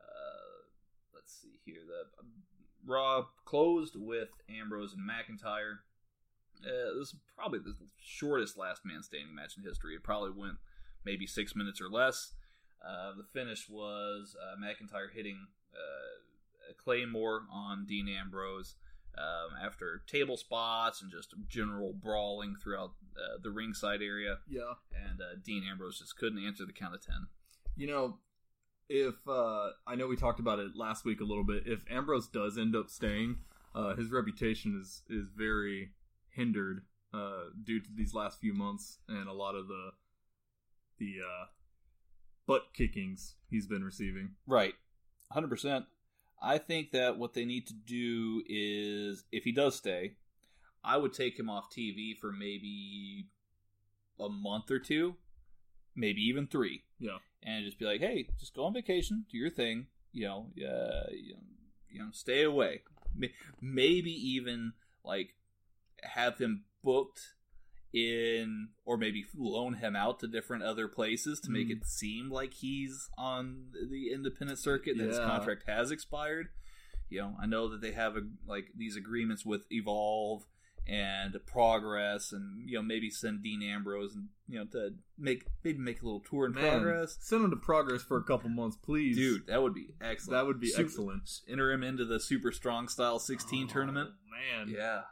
uh, 0.00 0.58
let's 1.14 1.32
see 1.40 1.58
here. 1.64 1.80
The 1.86 2.08
Raw 2.86 3.26
closed 3.44 3.96
with 3.96 4.28
Ambrose 4.48 4.94
and 4.94 5.08
McIntyre. 5.08 5.78
Uh, 6.64 6.98
this 6.98 7.08
is 7.08 7.14
probably 7.36 7.60
the 7.60 7.74
shortest 8.00 8.56
last 8.56 8.84
man 8.84 9.02
standing 9.02 9.34
match 9.34 9.56
in 9.56 9.62
history. 9.62 9.94
It 9.94 10.02
probably 10.02 10.30
went 10.30 10.56
maybe 11.04 11.26
six 11.26 11.54
minutes 11.54 11.80
or 11.80 11.88
less. 11.88 12.34
Uh, 12.86 13.12
the 13.16 13.24
finish 13.24 13.68
was 13.68 14.36
uh, 14.40 14.56
McIntyre 14.56 15.12
hitting 15.12 15.46
uh, 15.74 16.70
a 16.70 16.74
Claymore 16.74 17.42
on 17.52 17.86
Dean 17.86 18.08
Ambrose 18.08 18.74
um, 19.16 19.56
after 19.64 20.02
table 20.06 20.36
spots 20.36 21.02
and 21.02 21.10
just 21.10 21.34
general 21.48 21.92
brawling 21.92 22.56
throughout 22.62 22.92
uh, 23.16 23.38
the 23.42 23.50
ringside 23.50 24.00
area. 24.02 24.38
Yeah. 24.48 24.74
And 24.94 25.20
uh, 25.20 25.40
Dean 25.44 25.64
Ambrose 25.68 25.98
just 25.98 26.16
couldn't 26.16 26.44
answer 26.44 26.64
the 26.64 26.72
count 26.72 26.94
of 26.94 27.04
10. 27.04 27.26
You 27.76 27.86
know, 27.86 28.18
if 28.88 29.14
uh 29.28 29.70
I 29.86 29.94
know 29.96 30.06
we 30.06 30.16
talked 30.16 30.40
about 30.40 30.58
it 30.58 30.76
last 30.76 31.04
week 31.04 31.20
a 31.20 31.24
little 31.24 31.44
bit, 31.44 31.64
if 31.66 31.84
Ambrose 31.90 32.28
does 32.28 32.58
end 32.58 32.74
up 32.76 32.88
staying, 32.90 33.38
uh 33.74 33.94
his 33.96 34.10
reputation 34.10 34.78
is 34.80 35.02
is 35.08 35.28
very 35.36 35.90
hindered 36.30 36.82
uh 37.12 37.44
due 37.64 37.80
to 37.80 37.88
these 37.94 38.14
last 38.14 38.40
few 38.40 38.54
months 38.54 38.98
and 39.08 39.28
a 39.28 39.32
lot 39.32 39.54
of 39.54 39.68
the 39.68 39.90
the 40.98 41.16
uh 41.20 41.46
butt 42.46 42.72
kickings 42.74 43.34
he's 43.50 43.66
been 43.66 43.84
receiving. 43.84 44.30
Right. 44.46 44.74
100%. 45.34 45.84
I 46.40 46.58
think 46.58 46.92
that 46.92 47.18
what 47.18 47.34
they 47.34 47.44
need 47.44 47.66
to 47.66 47.74
do 47.74 48.42
is, 48.48 49.24
if 49.32 49.44
he 49.44 49.52
does 49.52 49.76
stay, 49.76 50.14
I 50.84 50.96
would 50.96 51.12
take 51.12 51.38
him 51.38 51.50
off 51.50 51.70
TV 51.70 52.16
for 52.16 52.32
maybe 52.32 53.26
a 54.18 54.28
month 54.28 54.70
or 54.70 54.78
two, 54.78 55.16
maybe 55.98 56.20
even 56.22 56.46
three, 56.46 56.84
Yeah. 56.98 57.18
and 57.42 57.64
just 57.64 57.78
be 57.78 57.84
like, 57.84 58.00
hey, 58.00 58.28
just 58.38 58.54
go 58.54 58.64
on 58.64 58.72
vacation, 58.72 59.26
do 59.30 59.36
your 59.38 59.50
thing, 59.50 59.86
you 60.12 60.26
know, 60.26 60.50
uh, 60.58 61.10
you 61.12 61.34
know, 61.34 61.40
you 61.90 61.98
know 61.98 62.08
stay 62.12 62.42
away. 62.42 62.82
Maybe 63.60 64.10
even 64.10 64.72
like 65.04 65.34
have 66.02 66.38
him 66.38 66.64
booked 66.84 67.34
in 67.92 68.68
or 68.84 68.96
maybe 68.98 69.24
loan 69.34 69.74
him 69.74 69.96
out 69.96 70.20
to 70.20 70.28
different 70.28 70.62
other 70.62 70.86
places 70.88 71.40
to 71.40 71.50
make 71.50 71.68
Mm. 71.68 71.78
it 71.80 71.86
seem 71.86 72.30
like 72.30 72.52
he's 72.54 73.08
on 73.16 73.72
the 73.90 74.12
independent 74.12 74.58
circuit 74.58 74.92
and 74.92 75.00
that 75.00 75.08
his 75.08 75.18
contract 75.18 75.64
has 75.66 75.90
expired. 75.90 76.48
You 77.08 77.20
know, 77.22 77.36
I 77.40 77.46
know 77.46 77.68
that 77.68 77.80
they 77.80 77.92
have 77.92 78.16
a, 78.16 78.22
like 78.46 78.72
these 78.76 78.94
agreements 78.96 79.44
with 79.46 79.64
Evolve 79.72 80.46
and 80.88 81.36
Progress, 81.46 82.32
and 82.32 82.68
you 82.68 82.76
know 82.76 82.82
maybe 82.82 83.10
send 83.10 83.42
Dean 83.42 83.62
Ambrose 83.62 84.14
and 84.14 84.28
you 84.48 84.58
know 84.58 84.64
to 84.66 84.94
make 85.18 85.44
maybe 85.62 85.78
make 85.78 86.00
a 86.02 86.04
little 86.04 86.20
tour 86.20 86.46
in 86.46 86.54
Man, 86.54 86.80
progress. 86.82 87.18
send 87.20 87.44
him 87.44 87.50
to 87.50 87.56
progress 87.56 88.02
for 88.02 88.16
a 88.16 88.22
couple 88.24 88.48
months, 88.50 88.76
please. 88.76 89.16
Dude, 89.16 89.46
that 89.48 89.62
would 89.62 89.74
be 89.74 89.88
excellent. 90.00 90.38
That 90.38 90.46
would 90.46 90.60
be 90.60 90.68
Super- 90.68 90.82
excellent. 90.88 91.30
Enter 91.48 91.70
him 91.70 91.82
into 91.82 92.04
the 92.04 92.18
Super 92.20 92.50
Strong 92.52 92.88
Style 92.88 93.18
16 93.18 93.66
Oh, 93.68 93.72
tournament. 93.72 94.10
Man. 94.56 94.68
Yeah. 94.68 95.02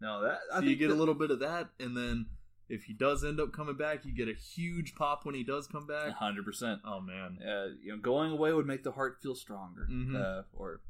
No, 0.00 0.22
that 0.22 0.38
I 0.52 0.60
So 0.60 0.64
you 0.66 0.76
get 0.76 0.88
that- 0.88 0.94
a 0.94 0.96
little 0.96 1.14
bit 1.14 1.30
of 1.30 1.40
that 1.40 1.70
and 1.78 1.96
then 1.96 2.26
if 2.68 2.84
he 2.84 2.92
does 2.92 3.24
end 3.24 3.40
up 3.40 3.52
coming 3.52 3.76
back, 3.76 4.04
you 4.04 4.12
get 4.14 4.28
a 4.28 4.32
huge 4.32 4.94
pop 4.94 5.26
when 5.26 5.34
he 5.34 5.42
does 5.42 5.66
come 5.66 5.86
back. 5.86 6.12
hundred 6.14 6.44
percent. 6.44 6.80
Oh 6.84 7.00
man. 7.00 7.38
Uh, 7.42 7.74
you 7.82 7.90
know, 7.92 7.98
going 7.98 8.30
away 8.32 8.52
would 8.52 8.66
make 8.66 8.84
the 8.84 8.92
heart 8.92 9.18
feel 9.20 9.34
stronger. 9.34 9.88
Mhm. 9.90 10.14
Uh, 10.14 10.42
or 10.52 10.80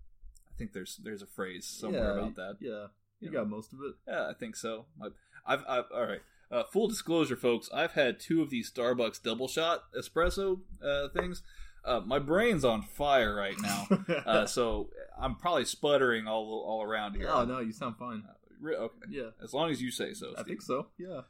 I 0.49 0.53
think 0.59 0.73
there's 0.75 0.99
there's 1.03 1.23
a 1.23 1.27
phrase 1.27 1.67
somewhere 1.67 2.05
yeah, 2.15 2.21
about 2.21 2.35
that. 2.37 2.57
Yeah. 2.61 2.87
You 3.21 3.29
Yeah. 3.31 3.41
got 3.41 3.49
most 3.49 3.73
of 3.73 3.79
it. 3.81 3.95
Yeah, 4.09 4.29
I 4.29 4.33
think 4.35 4.57
so. 4.57 4.87
I've, 5.03 5.13
I've, 5.47 5.65
I've 5.69 5.85
all 5.95 6.03
right. 6.07 6.21
Uh, 6.51 6.65
full 6.65 6.89
disclosure, 6.89 7.37
folks, 7.37 7.69
I've 7.73 7.93
had 7.93 8.19
two 8.19 8.43
of 8.43 8.51
these 8.51 8.73
Starbucks 8.73 9.23
double 9.23 9.47
shot 9.47 9.85
espresso 9.97 10.61
uh, 10.85 11.09
things. 11.17 11.43
Uh, 11.85 12.01
my 12.05 12.19
brain's 12.19 12.65
on 12.65 12.83
fire 12.83 13.35
right 13.35 13.55
now, 13.63 13.87
uh, 14.27 14.47
so 14.47 14.89
I'm 15.19 15.37
probably 15.37 15.65
sputtering 15.65 16.27
all 16.27 16.65
all 16.67 16.83
around 16.83 17.15
here. 17.15 17.29
oh 17.31 17.45
no, 17.45 17.61
you 17.61 17.73
sound 17.73 17.97
fine. 17.97 18.25
Uh, 18.29 18.33
re- 18.61 18.75
okay, 18.77 18.95
Yeah. 19.09 19.31
as 19.43 19.55
long 19.55 19.71
as 19.71 19.81
you 19.81 19.91
say 19.91 20.13
so. 20.13 20.35
I 20.37 20.43
think 20.43 20.61
so. 20.61 20.89
Yeah. 20.99 21.23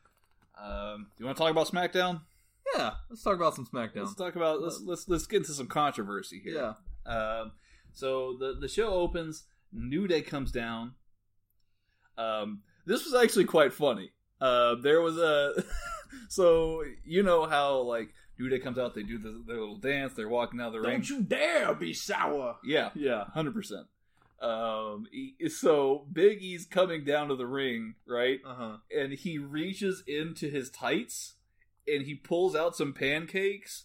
Um, 0.61 1.09
do 1.17 1.23
you 1.23 1.27
want 1.27 1.37
to 1.37 1.43
talk 1.43 1.51
about 1.51 1.69
SmackDown? 1.69 2.23
Yeah. 2.77 2.93
Let's 3.09 3.23
talk 3.23 3.37
about 3.37 3.55
some 3.55 3.67
SmackDown. 3.67 3.97
Let's 4.05 4.15
talk 4.15 4.37
about 4.37 4.61
let's 4.63 4.81
let's 4.81 5.09
let's 5.09 5.27
get 5.27 5.39
into 5.39 5.53
some 5.53 5.67
controversy 5.69 6.41
here. 6.43 6.75
yeah. 7.07 7.13
Um, 7.13 7.53
so 7.93 8.37
the 8.39 8.55
the 8.59 8.69
show 8.69 8.89
opens. 8.89 9.45
New 9.73 10.09
Day 10.09 10.23
comes 10.23 10.51
down. 10.51 10.95
Um, 12.21 12.63
this 12.87 13.05
was 13.05 13.15
actually 13.15 13.45
quite 13.45 13.73
funny. 13.73 14.11
Uh, 14.41 14.77
there 14.77 15.01
was 15.01 15.19
a 15.19 15.65
so 16.29 16.83
you 17.05 17.23
know 17.23 17.47
how 17.47 17.79
like 17.81 18.15
New 18.39 18.49
Day 18.49 18.59
comes 18.59 18.79
out, 18.79 18.95
they 18.95 19.03
do 19.03 19.19
the, 19.19 19.43
their 19.47 19.59
little 19.59 19.77
dance, 19.77 20.15
they're 20.15 20.29
walking 20.29 20.59
down 20.59 20.73
the 20.73 20.79
Don't 20.79 20.87
ring. 20.87 21.01
Don't 21.01 21.11
you 21.11 21.23
dare 21.23 21.75
be 21.75 21.93
sour. 21.93 22.57
Yeah, 22.65 22.91
yeah, 22.95 23.25
hundred 23.25 23.55
percent. 23.55 23.87
Um, 24.41 25.07
so 25.49 26.07
Big 26.11 26.43
E's 26.43 26.65
coming 26.65 27.05
down 27.05 27.29
to 27.29 27.37
the 27.37 27.47
ring, 27.47 27.97
right? 28.07 28.41
Uh-huh. 28.45 28.79
And 28.97 29.13
he 29.13 29.39
reaches 29.39 30.03
into 30.07 30.49
his 30.49 30.71
tights 30.71 31.35
and 31.87 32.05
he 32.05 32.15
pulls 32.15 32.57
out 32.57 32.75
some 32.75 32.95
pancakes 32.95 33.85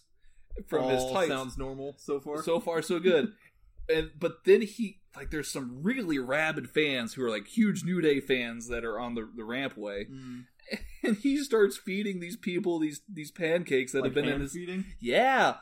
from 0.66 0.88
his 0.88 1.04
tights. 1.12 1.28
sounds 1.28 1.58
normal 1.58 1.94
so 1.98 2.20
far. 2.20 2.42
So 2.42 2.60
far, 2.60 2.80
so 2.80 2.98
good. 2.98 3.34
and 3.88 4.10
but 4.18 4.44
then 4.44 4.62
he 4.62 5.00
like 5.16 5.30
there's 5.30 5.50
some 5.50 5.82
really 5.82 6.18
rabid 6.18 6.68
fans 6.70 7.14
who 7.14 7.24
are 7.24 7.30
like 7.30 7.46
huge 7.46 7.84
New 7.84 8.00
Day 8.00 8.20
fans 8.20 8.68
that 8.68 8.84
are 8.84 8.98
on 9.00 9.14
the 9.14 9.28
the 9.34 9.42
rampway, 9.42 10.08
Mm. 10.10 10.44
and 11.04 11.16
he 11.16 11.38
starts 11.38 11.76
feeding 11.76 12.20
these 12.20 12.36
people 12.36 12.78
these 12.80 13.00
these 13.08 13.30
pancakes 13.30 13.92
that 13.92 14.00
Like 14.02 14.08
have 14.08 14.14
been 14.14 14.28
in 14.32 14.40
his 14.40 14.52
feeding. 14.52 14.84
yeah 15.00 15.58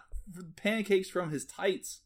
pancakes 0.57 1.11
from 1.11 1.31
his 1.31 1.45
tights. 1.45 2.01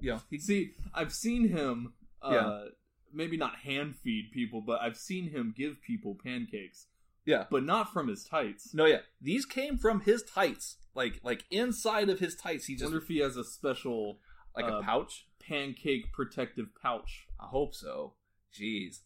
Yeah, 0.00 0.18
he, 0.30 0.38
See, 0.38 0.72
I've 0.94 1.12
seen 1.12 1.48
him 1.48 1.94
uh 2.22 2.30
Yeah. 2.32 2.64
maybe 3.12 3.36
not 3.36 3.56
hand 3.60 3.96
feed 3.96 4.30
people, 4.32 4.60
but 4.60 4.80
I've 4.80 4.96
seen 4.96 5.30
him 5.30 5.54
give 5.56 5.80
people 5.82 6.16
pancakes. 6.22 6.86
Yeah. 7.24 7.44
But 7.50 7.62
not 7.64 7.92
from 7.92 8.08
his 8.08 8.24
tights. 8.24 8.74
no, 8.74 8.84
yeah, 8.84 9.00
these 9.20 9.46
came 9.46 9.78
from 9.78 10.00
his 10.00 10.22
tights, 10.24 10.76
like 10.94 11.20
like 11.22 11.44
inside 11.50 12.08
of 12.08 12.18
his 12.18 12.34
tights. 12.34 12.66
He 12.66 12.74
I 12.74 12.76
just 12.78 12.84
wonder 12.86 12.98
if 12.98 13.08
he 13.08 13.18
has 13.18 13.36
a 13.36 13.44
special 13.44 14.18
like 14.56 14.66
a 14.66 14.74
uh, 14.76 14.82
pouch. 14.82 15.26
Pancake 15.48 16.12
protective 16.12 16.66
pouch. 16.80 17.26
I 17.40 17.46
hope 17.46 17.74
so. 17.74 18.14
Jeez. 18.58 19.00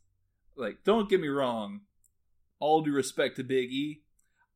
Like, 0.57 0.85
don't 0.85 1.09
get 1.09 1.21
me 1.21 1.29
wrong. 1.29 1.81
All 2.61 2.83
due 2.83 2.93
respect 2.93 3.37
to 3.37 3.45
Big 3.45 3.71
E, 3.71 4.03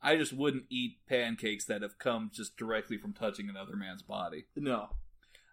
I 0.02 0.16
just 0.16 0.32
wouldn't 0.32 0.64
eat 0.70 0.96
pancakes 1.08 1.64
that 1.66 1.82
have 1.82 1.98
come 1.98 2.30
just 2.34 2.56
directly 2.56 2.98
from 2.98 3.12
touching 3.12 3.48
another 3.48 3.76
man's 3.76 4.02
body. 4.02 4.46
No. 4.56 4.88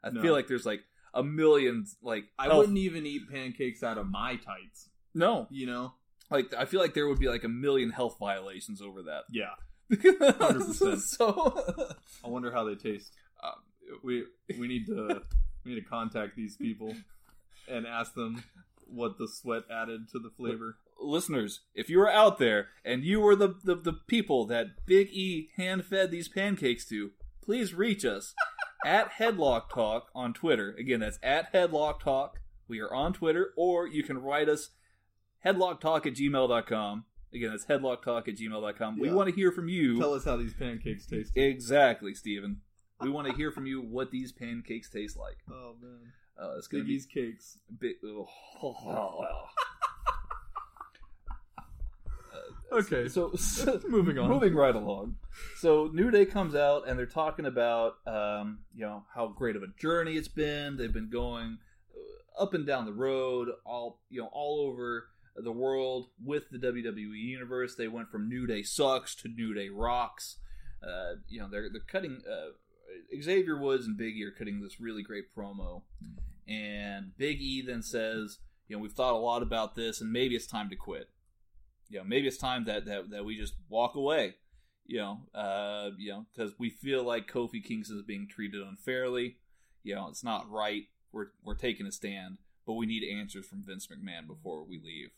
I 0.03 0.09
No. 0.09 0.21
feel 0.21 0.33
like 0.33 0.47
there's 0.47 0.65
like 0.65 0.81
a 1.13 1.21
million 1.23 1.85
like 2.01 2.25
I 2.39 2.45
health- 2.45 2.57
wouldn't 2.59 2.77
even 2.79 3.05
eat 3.05 3.29
pancakes 3.29 3.83
out 3.83 3.97
of 3.97 4.07
my 4.07 4.35
tights. 4.37 4.89
No. 5.13 5.47
You 5.51 5.67
know? 5.67 5.93
Like 6.31 6.53
I 6.55 6.65
feel 6.65 6.79
like 6.79 6.93
there 6.95 7.07
would 7.07 7.19
be 7.19 7.27
like 7.27 7.43
a 7.43 7.49
million 7.49 7.91
health 7.91 8.17
violations 8.19 8.81
over 8.81 9.03
that. 9.03 9.23
Yeah. 9.31 9.53
100%. 9.91 10.99
so 11.01 11.95
I 12.23 12.27
wonder 12.27 12.51
how 12.51 12.63
they 12.63 12.75
taste. 12.75 13.13
um, 13.43 13.53
We 14.03 14.25
we 14.57 14.67
need 14.67 14.85
to 14.87 15.21
we 15.69 15.75
need 15.75 15.81
to 15.81 15.87
contact 15.89 16.35
these 16.35 16.57
people 16.57 16.95
and 17.67 17.85
ask 17.85 18.13
them 18.15 18.43
what 18.87 19.17
the 19.17 19.27
sweat 19.27 19.63
added 19.71 20.09
to 20.11 20.19
the 20.19 20.31
flavor. 20.35 20.77
listeners, 20.99 21.61
if 21.75 21.89
you 21.89 22.01
are 22.01 22.11
out 22.11 22.39
there 22.39 22.69
and 22.83 23.03
you 23.03 23.19
were 23.19 23.35
the, 23.35 23.55
the, 23.63 23.75
the 23.75 23.93
people 23.93 24.45
that 24.47 24.85
Big 24.85 25.09
E 25.11 25.49
hand 25.57 25.85
fed 25.85 26.09
these 26.09 26.27
pancakes 26.27 26.85
to, 26.89 27.11
please 27.43 27.73
reach 27.73 28.03
us 28.03 28.33
at 28.85 29.11
Headlock 29.13 29.69
Talk 29.69 30.07
on 30.15 30.33
Twitter. 30.33 30.75
Again, 30.79 30.99
that's 31.01 31.19
at 31.21 31.53
Headlock 31.53 31.99
Talk. 31.99 32.39
We 32.67 32.79
are 32.79 32.93
on 32.93 33.13
Twitter, 33.13 33.51
or 33.55 33.87
you 33.87 34.03
can 34.03 34.19
write 34.19 34.49
us 34.49 34.71
headlocktalk 35.45 36.05
at 36.05 36.13
gmail.com. 36.13 37.05
Again, 37.33 37.51
that's 37.51 37.65
headlocktalk 37.65 38.27
at 38.27 38.35
gmail.com. 38.37 38.99
We 38.99 39.11
want 39.11 39.29
to 39.29 39.35
hear 39.35 39.51
from 39.51 39.69
you. 39.69 39.99
Tell 39.99 40.13
us 40.13 40.25
how 40.25 40.37
these 40.37 40.53
pancakes 40.53 41.05
taste. 41.05 41.35
Exactly, 41.35 42.13
Steven. 42.15 42.61
We 43.01 43.09
want 43.09 43.27
to 43.27 43.33
hear 43.33 43.51
from 43.51 43.65
you 43.65 43.81
what 43.81 44.11
these 44.11 44.31
pancakes 44.31 44.89
taste 44.89 45.17
like. 45.17 45.37
Oh 45.49 45.75
man, 45.81 46.11
Uh, 46.39 46.55
it's 46.57 46.67
going 46.67 46.83
to 46.83 46.87
be 46.87 46.99
cakes. 47.01 47.57
big. 47.79 47.95
oh. 48.03 48.27
Okay, 52.71 53.07
So, 53.07 53.31
so 53.35 53.81
moving 53.87 54.19
on. 54.19 54.29
moving 54.29 54.53
right 54.53 54.75
along. 54.75 55.15
So 55.57 55.89
New 55.91 56.11
Day 56.11 56.25
comes 56.25 56.53
out 56.53 56.87
and 56.87 56.99
they're 56.99 57.07
talking 57.07 57.45
about 57.47 57.95
um, 58.05 58.59
you 58.75 58.85
know 58.85 59.05
how 59.15 59.27
great 59.27 59.55
of 59.55 59.63
a 59.63 59.67
journey 59.79 60.13
it's 60.17 60.27
been. 60.27 60.77
They've 60.77 60.93
been 60.93 61.09
going 61.09 61.57
uh, 62.37 62.43
up 62.43 62.53
and 62.53 62.67
down 62.67 62.85
the 62.85 62.93
road, 62.93 63.49
all 63.65 64.01
you 64.11 64.21
know, 64.21 64.29
all 64.31 64.67
over 64.67 65.07
the 65.35 65.51
world 65.51 66.09
with 66.23 66.43
the 66.51 66.59
WWE 66.59 67.17
universe. 67.17 67.73
They 67.75 67.87
went 67.87 68.11
from 68.11 68.29
New 68.29 68.45
Day 68.45 68.61
sucks 68.61 69.15
to 69.15 69.29
New 69.29 69.55
Day 69.55 69.69
rocks. 69.69 70.37
Uh, 70.83 71.15
you 71.27 71.39
know, 71.39 71.47
they're 71.49 71.69
they're 71.71 71.81
cutting. 71.87 72.21
Uh, 72.31 72.51
Xavier 73.21 73.57
Woods 73.57 73.85
and 73.85 73.97
Big 73.97 74.17
E 74.17 74.23
are 74.23 74.31
cutting 74.31 74.61
this 74.61 74.79
really 74.79 75.03
great 75.03 75.35
promo, 75.35 75.83
and 76.47 77.17
Big 77.17 77.41
E 77.41 77.61
then 77.61 77.81
says, 77.81 78.39
"You 78.67 78.75
know, 78.75 78.81
we've 78.81 78.91
thought 78.91 79.13
a 79.13 79.17
lot 79.17 79.41
about 79.41 79.75
this, 79.75 80.01
and 80.01 80.11
maybe 80.11 80.35
it's 80.35 80.47
time 80.47 80.69
to 80.69 80.75
quit." 80.75 81.09
you 81.89 81.97
know, 81.97 82.05
maybe 82.05 82.27
it's 82.27 82.37
time 82.37 82.65
that 82.65 82.85
that, 82.85 83.09
that 83.09 83.25
we 83.25 83.37
just 83.37 83.55
walk 83.67 83.95
away. 83.95 84.35
You 84.85 84.97
know, 84.99 85.19
uh, 85.35 85.91
you 85.97 86.11
know, 86.11 86.25
because 86.33 86.53
we 86.57 86.69
feel 86.69 87.03
like 87.03 87.31
Kofi 87.31 87.63
Kingston 87.63 87.97
is 87.97 88.03
being 88.03 88.27
treated 88.27 88.61
unfairly. 88.61 89.37
You 89.83 89.95
know, 89.95 90.07
it's 90.07 90.23
not 90.23 90.49
right. 90.49 90.83
We're 91.11 91.27
we're 91.43 91.55
taking 91.55 91.85
a 91.85 91.91
stand, 91.91 92.37
but 92.65 92.73
we 92.73 92.85
need 92.85 93.03
answers 93.03 93.45
from 93.45 93.63
Vince 93.65 93.87
McMahon 93.87 94.27
before 94.27 94.63
we 94.63 94.79
leave. 94.83 95.09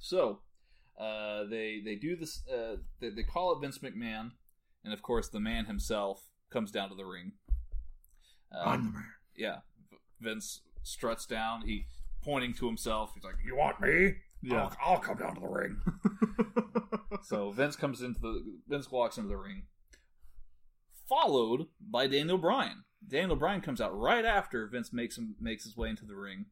So, 0.00 0.40
uh, 0.98 1.44
they 1.44 1.82
they 1.84 1.94
do 1.96 2.16
this. 2.16 2.42
Uh, 2.48 2.76
they, 3.00 3.10
they 3.10 3.22
call 3.22 3.52
it 3.52 3.60
Vince 3.60 3.78
McMahon, 3.78 4.32
and 4.84 4.92
of 4.92 5.02
course, 5.02 5.28
the 5.28 5.40
man 5.40 5.66
himself 5.66 6.22
comes 6.54 6.70
down 6.70 6.88
to 6.88 6.94
the 6.94 7.04
ring. 7.04 7.32
Um, 8.50 8.94
man. 8.94 9.04
yeah, 9.36 9.56
Vince 10.20 10.62
struts 10.82 11.26
down. 11.26 11.62
He 11.66 11.84
pointing 12.22 12.54
to 12.54 12.66
himself. 12.66 13.10
He's 13.14 13.24
like, 13.24 13.34
"You 13.44 13.56
want 13.56 13.80
me? 13.80 14.14
Yeah. 14.42 14.62
I'll, 14.62 14.76
I'll 14.92 14.98
come 15.00 15.18
down 15.18 15.34
to 15.34 15.40
the 15.40 15.48
ring." 15.48 15.80
So 17.24 17.50
Vince 17.50 17.74
comes 17.74 18.02
into 18.02 18.20
the 18.20 18.44
Vince 18.68 18.90
walks 18.90 19.16
into 19.16 19.30
the 19.30 19.36
ring, 19.36 19.62
followed 21.08 21.68
by 21.80 22.06
Daniel 22.06 22.36
Bryan. 22.36 22.84
Daniel 23.06 23.36
Bryan 23.36 23.62
comes 23.62 23.80
out 23.80 23.98
right 23.98 24.24
after 24.24 24.66
Vince 24.66 24.92
makes 24.92 25.16
him 25.16 25.34
makes 25.40 25.64
his 25.64 25.76
way 25.76 25.88
into 25.88 26.04
the 26.04 26.16
ring. 26.16 26.46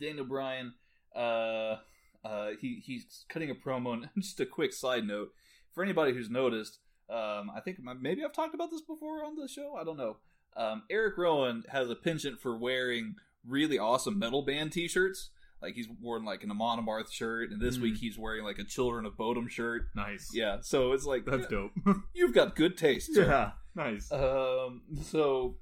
Daniel 0.00 0.24
Bryan, 0.24 0.74
uh, 1.14 1.76
uh, 2.24 2.50
he 2.58 2.82
he's 2.84 3.26
cutting 3.28 3.50
a 3.50 3.54
promo. 3.54 3.92
And 4.14 4.22
just 4.22 4.40
a 4.40 4.46
quick 4.46 4.72
side 4.72 5.06
note 5.06 5.30
for 5.74 5.84
anybody 5.84 6.14
who's 6.14 6.30
noticed, 6.30 6.78
um, 7.10 7.50
I 7.54 7.60
think 7.64 7.78
maybe 8.00 8.24
I've 8.24 8.32
talked 8.32 8.54
about 8.54 8.70
this 8.70 8.80
before 8.82 9.24
on 9.24 9.36
the 9.36 9.48
show. 9.48 9.74
I 9.80 9.84
don't 9.84 9.96
know. 9.96 10.16
Um, 10.56 10.82
Eric 10.90 11.16
Rowan 11.18 11.64
has 11.70 11.90
a 11.90 11.94
penchant 11.94 12.40
for 12.40 12.56
wearing 12.56 13.16
really 13.46 13.78
awesome 13.78 14.18
metal 14.18 14.42
band 14.42 14.72
T-shirts. 14.72 15.30
Like 15.62 15.74
he's 15.74 15.88
worn 16.00 16.24
like 16.24 16.42
an 16.42 16.50
Amon 16.50 16.84
Amarth 16.84 17.12
shirt, 17.12 17.50
and 17.50 17.60
this 17.60 17.76
Mm. 17.76 17.82
week 17.82 17.96
he's 17.98 18.16
wearing 18.18 18.44
like 18.44 18.58
a 18.58 18.64
Children 18.64 19.04
of 19.06 19.16
Bodom 19.16 19.48
shirt. 19.48 19.88
nice. 19.94 20.30
Yeah, 20.32 20.58
so 20.62 20.92
it's 20.92 21.04
like 21.04 21.24
That's 21.26 21.46
dope. 21.48 21.72
you've 22.14 22.32
got 22.34 22.56
good 22.56 22.78
taste. 22.78 23.14
sir. 23.14 23.26
yeah. 23.26 23.50
Nice. 23.74 24.10
Um. 24.10 24.82
So 25.02 25.56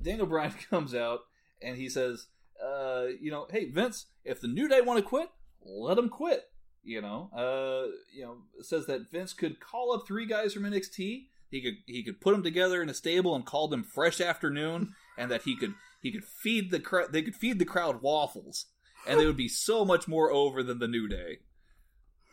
Daniel 0.00 0.26
Bryan 0.26 0.52
comes 0.70 0.94
out 0.94 1.20
and 1.60 1.76
he 1.76 1.88
says, 1.88 2.26
uh, 2.64 3.06
you 3.20 3.30
know, 3.30 3.46
hey 3.50 3.66
Vince, 3.70 4.06
if 4.24 4.40
the 4.40 4.48
New 4.48 4.68
Day 4.68 4.80
want 4.80 4.98
to 4.98 5.04
quit, 5.04 5.28
let 5.64 5.96
them 5.96 6.08
quit. 6.08 6.44
You 6.84 7.00
know, 7.00 7.30
uh, 7.32 7.92
you 8.12 8.24
know, 8.24 8.38
says 8.60 8.86
that 8.86 9.10
Vince 9.12 9.32
could 9.32 9.60
call 9.60 9.92
up 9.92 10.06
three 10.06 10.26
guys 10.26 10.52
from 10.52 10.64
NXT. 10.64 11.26
He 11.50 11.60
could 11.60 11.74
he 11.86 12.02
could 12.02 12.20
put 12.20 12.32
them 12.32 12.42
together 12.42 12.82
in 12.82 12.88
a 12.88 12.94
stable 12.94 13.36
and 13.36 13.46
call 13.46 13.68
them 13.68 13.84
Fresh 13.84 14.20
Afternoon, 14.20 14.94
and 15.18 15.30
that 15.30 15.42
he 15.42 15.56
could 15.56 15.74
he 16.00 16.10
could 16.10 16.24
feed 16.24 16.70
the 16.70 16.80
crowd. 16.80 17.12
They 17.12 17.22
could 17.22 17.36
feed 17.36 17.58
the 17.58 17.64
crowd 17.64 18.02
waffles, 18.02 18.66
and 19.06 19.20
they 19.20 19.26
would 19.26 19.36
be 19.36 19.48
so 19.48 19.84
much 19.84 20.08
more 20.08 20.32
over 20.32 20.62
than 20.62 20.80
the 20.80 20.88
New 20.88 21.08
Day. 21.08 21.38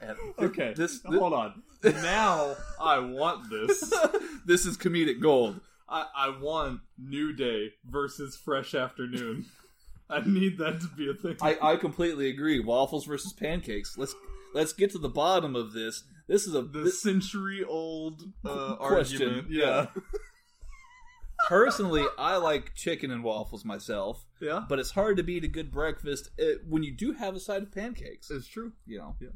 And 0.01 0.17
okay. 0.39 0.73
this- 0.75 1.01
hold 1.05 1.33
on. 1.33 1.61
Now 1.83 2.55
I 2.79 2.99
want 2.99 3.49
this. 3.49 3.93
this 4.45 4.65
is 4.65 4.77
comedic 4.77 5.21
gold. 5.21 5.59
I, 5.87 6.05
I 6.15 6.39
want 6.39 6.81
New 6.97 7.33
Day 7.33 7.73
versus 7.83 8.37
Fresh 8.37 8.75
Afternoon. 8.75 9.45
I 10.09 10.21
need 10.25 10.57
that 10.57 10.81
to 10.81 10.87
be 10.87 11.09
a 11.09 11.13
thing. 11.13 11.37
I, 11.41 11.57
I 11.61 11.75
completely 11.75 12.29
agree. 12.29 12.59
Waffles 12.59 13.05
versus 13.05 13.31
pancakes. 13.33 13.97
Let's 13.97 14.15
let's 14.53 14.73
get 14.73 14.91
to 14.91 14.97
the 14.97 15.09
bottom 15.09 15.55
of 15.55 15.73
this. 15.73 16.03
This 16.27 16.45
is 16.45 16.53
a 16.55 16.61
the 16.61 16.83
this, 16.83 17.01
century 17.01 17.63
old 17.63 18.21
uh, 18.45 18.75
Question, 18.75 19.21
argument. 19.27 19.47
yeah. 19.51 19.87
Personally. 21.47 22.05
I 22.17 22.35
like 22.37 22.75
chicken 22.75 23.11
and 23.11 23.23
waffles 23.23 23.63
myself, 23.65 24.25
Yeah. 24.41 24.63
but 24.67 24.77
it's 24.77 24.91
hard 24.91 25.17
to 25.17 25.23
beat 25.23 25.43
a 25.43 25.47
good 25.47 25.71
breakfast 25.71 26.29
uh, 26.39 26.59
when 26.67 26.83
you 26.83 26.95
do 26.95 27.13
have 27.13 27.35
a 27.35 27.39
side 27.39 27.63
of 27.63 27.71
pancakes. 27.71 28.29
It's 28.29 28.47
true. 28.47 28.73
You 28.85 28.99
know. 28.99 29.15
Yeah. 29.21 29.29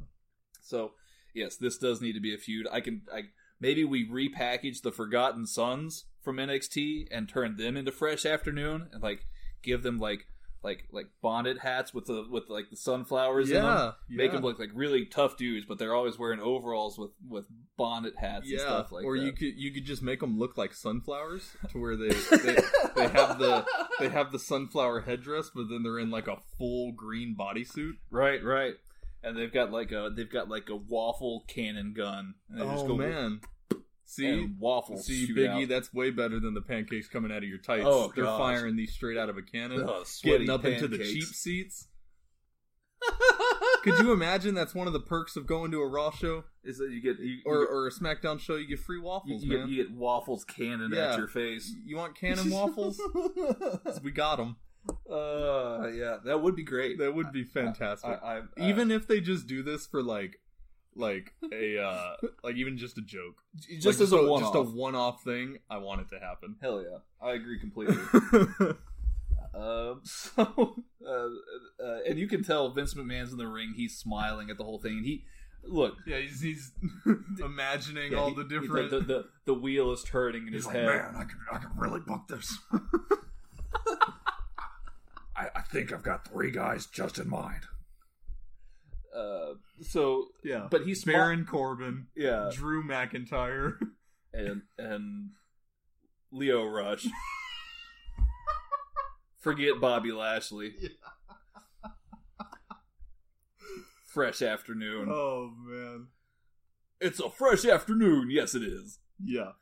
So 0.62 0.92
yes, 1.34 1.56
this 1.58 1.78
does 1.78 2.02
need 2.02 2.14
to 2.14 2.20
be 2.22 2.34
a 2.34 2.38
feud. 2.38 2.68
I 2.72 2.82
can. 2.82 3.04
I 3.12 3.24
maybe 3.60 3.84
we 3.86 4.08
repackage 4.08 4.82
the 4.82 4.92
Forgotten 4.92 5.46
Sons 5.48 6.06
from 6.22 6.38
NXT 6.38 7.08
and 7.12 7.28
turn 7.28 7.56
them 7.56 7.76
into 7.78 7.92
Fresh 7.92 8.26
Afternoon 8.26 8.90
and 8.92 9.02
like 9.02 9.26
give 9.64 9.82
them 9.82 9.98
like 9.98 10.28
like 10.64 10.88
like 10.92 11.08
bonnet 11.22 11.60
hats 11.60 11.94
with 11.94 12.06
the 12.06 12.26
with 12.30 12.50
like 12.50 12.70
the 12.70 12.78
sunflowers 12.78 13.50
in 13.50 13.62
them. 13.62 13.94
Yeah. 14.10 14.18
make 14.18 14.32
them 14.32 14.42
look 14.42 14.60
like 14.60 14.70
really 14.74 15.06
tough 15.06 15.38
dudes, 15.38 15.66
but 15.66 15.78
they're 15.78 15.94
always 15.94 16.18
wearing 16.18 16.40
overalls 16.40 16.98
with 16.98 17.12
with 17.28 17.46
bonnet 17.78 18.14
hats 18.18 18.44
and 18.50 18.60
yeah, 18.60 18.60
stuff 18.60 18.92
like 18.92 19.06
or 19.06 19.18
that. 19.18 19.26
you 19.26 19.32
could 19.34 19.54
you 19.58 19.72
could 19.72 19.86
just 19.86 20.02
make 20.02 20.22
them 20.22 20.40
look 20.40 20.58
like 20.58 20.74
sunflowers 20.74 21.52
to 21.70 21.78
where 21.80 21.96
they 21.96 22.10
they, 22.38 22.58
they 22.96 23.08
have 23.10 23.40
the 23.40 23.66
they 24.00 24.10
have 24.10 24.32
the 24.32 24.40
sunflower 24.40 25.02
headdress, 25.02 25.52
but 25.54 25.70
then 25.70 25.84
they're 25.84 26.00
in 26.00 26.12
like 26.12 26.28
a 26.28 26.38
full 26.58 26.92
green 26.94 27.36
bodysuit. 27.38 27.94
right, 28.10 28.44
right, 28.44 28.76
and 29.22 29.38
they've 29.38 29.54
got 29.54 29.72
like 29.72 29.92
a 29.92 30.10
they've 30.16 30.32
got 30.32 30.50
like 30.50 30.70
a 30.70 30.76
waffle 30.76 31.44
cannon 31.48 31.94
gun. 31.94 32.36
And 32.50 32.62
Oh 32.62 32.88
go 32.88 32.96
man, 32.96 33.42
see 34.06 34.28
and 34.28 34.60
waffles. 34.60 35.06
see 35.06 35.34
Biggie, 35.34 35.64
out. 35.64 35.70
that's 35.70 35.94
way 35.94 36.10
better 36.12 36.40
than 36.40 36.54
the 36.54 36.62
pancakes 36.62 37.08
coming 37.08 37.32
out 37.32 37.40
of 37.40 37.50
your 37.50 37.58
tights. 37.58 37.86
Oh, 37.88 38.12
they're 38.16 38.26
gosh. 38.26 38.38
firing 38.40 38.76
these 38.76 38.94
straight 38.94 39.18
out 39.18 39.30
of 39.30 39.38
a 39.38 39.42
cannon, 39.42 39.90
getting 40.24 40.50
up 40.50 40.66
into 40.66 40.88
the 40.88 40.98
cheap 41.00 41.24
seats. 41.24 41.88
Could 43.84 44.00
you 44.00 44.14
imagine 44.14 44.56
that's 44.56 44.74
one 44.74 44.88
of 44.88 44.94
the 44.94 45.00
perks 45.00 45.36
of 45.36 45.46
going 45.46 45.72
to 45.72 45.82
a 45.82 45.88
Raw 45.88 46.12
show 46.12 46.46
is 46.64 46.78
that 46.78 46.90
you 46.90 47.02
get 47.02 47.20
you, 47.20 47.40
or, 47.46 47.58
you, 47.58 47.68
or 47.70 47.88
a 47.88 47.92
SmackDown 47.92 48.40
show? 48.40 48.56
You 48.56 48.66
get 48.66 48.80
free 48.80 49.00
waffles, 49.00 49.44
you 49.44 49.50
man. 49.58 49.68
get, 49.68 49.70
you 49.76 49.84
get 49.84 49.94
waffles 49.94 50.46
cannon 50.46 50.92
Yeah. 50.94 51.12
at 51.12 51.18
your 51.18 51.28
face. 51.28 51.74
You 51.86 51.98
want 51.98 52.16
cannon 52.16 52.50
waffles? 52.50 53.02
we 54.04 54.12
got 54.12 54.38
them. 54.38 54.56
Uh, 55.10 55.88
yeah, 55.94 56.18
that 56.26 56.42
would 56.42 56.56
be 56.56 56.64
great. 56.64 56.98
That 57.00 57.14
would 57.14 57.32
be 57.32 57.44
fantastic. 57.44 58.10
I, 58.10 58.14
I, 58.14 58.42
I, 58.58 58.70
even 58.70 58.92
if 58.92 59.08
they 59.08 59.20
just 59.22 59.48
do 59.48 59.64
this 59.64 59.86
for 59.86 60.02
like, 60.02 60.40
like 60.96 61.34
a 61.52 61.80
uh 61.82 62.16
like 62.44 62.56
even 62.56 62.78
just 62.78 62.98
a 62.98 63.02
joke, 63.02 63.36
just 63.80 64.00
Like, 64.00 64.04
as 64.04 64.12
a 64.12 64.24
one 64.24 64.42
just 64.42 64.56
a 64.56 64.62
one-off 64.62 65.24
thing. 65.24 65.60
I 65.70 65.78
want 65.78 66.02
it 66.02 66.10
to 66.10 66.20
happen. 66.20 66.56
Hell 66.62 66.82
yeah, 66.82 66.98
I 67.22 67.34
agree 67.34 67.60
completely. 67.60 67.98
Um, 69.54 70.02
so, 70.04 70.84
uh, 71.08 71.12
uh, 71.84 72.00
and 72.08 72.18
you 72.18 72.28
can 72.28 72.44
tell 72.44 72.70
Vince 72.72 72.94
McMahon's 72.96 73.32
in 73.32 73.38
the 73.38 73.48
ring. 73.48 73.74
He's 73.76 73.96
smiling 73.96 74.50
at 74.50 74.58
the 74.58 74.64
whole 74.64 74.80
thing. 74.80 74.94
And 74.98 75.06
he, 75.06 75.26
look, 75.64 75.96
yeah, 76.08 76.18
he's, 76.18 76.42
he's 76.42 76.72
imagining 77.44 78.14
yeah, 78.14 78.18
all 78.18 78.30
he- 78.30 78.36
the 78.36 78.44
different. 78.46 78.90
the, 78.90 79.00
the, 79.02 79.26
the 79.46 79.54
wheel 79.54 79.92
is 79.92 80.04
turning 80.04 80.48
in 80.48 80.54
his 80.54 80.66
head. 80.66 80.86
man 80.86 81.16
I 81.16 81.24
could, 81.24 81.38
I 81.52 81.58
could 81.58 81.78
really 81.78 82.00
book 82.00 82.28
this. 82.28 82.58
I, 85.36 85.50
I 85.56 85.62
think 85.62 85.92
I've 85.92 86.04
got 86.04 86.28
three 86.28 86.52
guys 86.52 86.86
just 86.86 87.18
in 87.20 87.30
mind. 87.30 87.62
Uh, 89.16 89.54
so, 89.82 90.28
yeah, 90.44 90.68
but 90.72 90.84
he's 90.86 91.04
smi- 91.06 91.14
Baron 91.14 91.46
Corbin, 91.46 92.08
yeah, 92.16 92.50
Drew 92.52 92.84
McIntyre. 92.84 93.78
and 94.34 94.64
and 94.78 95.30
Lio 96.32 96.66
Rush. 96.66 97.06
Forget 99.40 99.80
Bobby 99.82 100.12
Lashley. 100.12 100.74
Fresh 104.08 104.42
afternoon. 104.44 105.08
oh 105.10 105.52
man, 105.66 106.08
It's 107.02 107.20
a 107.20 107.32
fresh 107.32 107.66
afternoon. 107.66 108.30
Yes, 108.30 108.54
it 108.54 108.62
is. 108.62 109.00
yeah, 109.24 109.54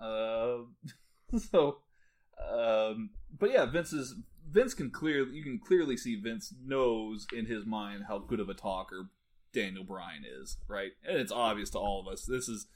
Um, 0.00 0.76
so, 1.50 1.80
um, 2.50 3.10
but 3.38 3.50
yeah, 3.52 3.66
Vince 3.66 3.92
is 3.92 4.14
Vince 4.50 4.74
can 4.74 4.90
clearly 4.90 5.32
you 5.36 5.42
can 5.42 5.58
clearly 5.58 5.96
see 5.96 6.16
Vince 6.20 6.52
knows 6.64 7.26
in 7.36 7.46
his 7.46 7.66
mind 7.66 8.04
how 8.08 8.18
good 8.18 8.40
of 8.40 8.48
a 8.48 8.54
talker 8.54 9.10
Daniel 9.52 9.84
Bryan 9.84 10.24
is, 10.24 10.56
right? 10.68 10.92
And 11.06 11.18
it's 11.18 11.32
obvious 11.32 11.70
to 11.70 11.78
all 11.78 12.00
of 12.00 12.12
us. 12.12 12.24
This 12.24 12.48
is 12.48 12.66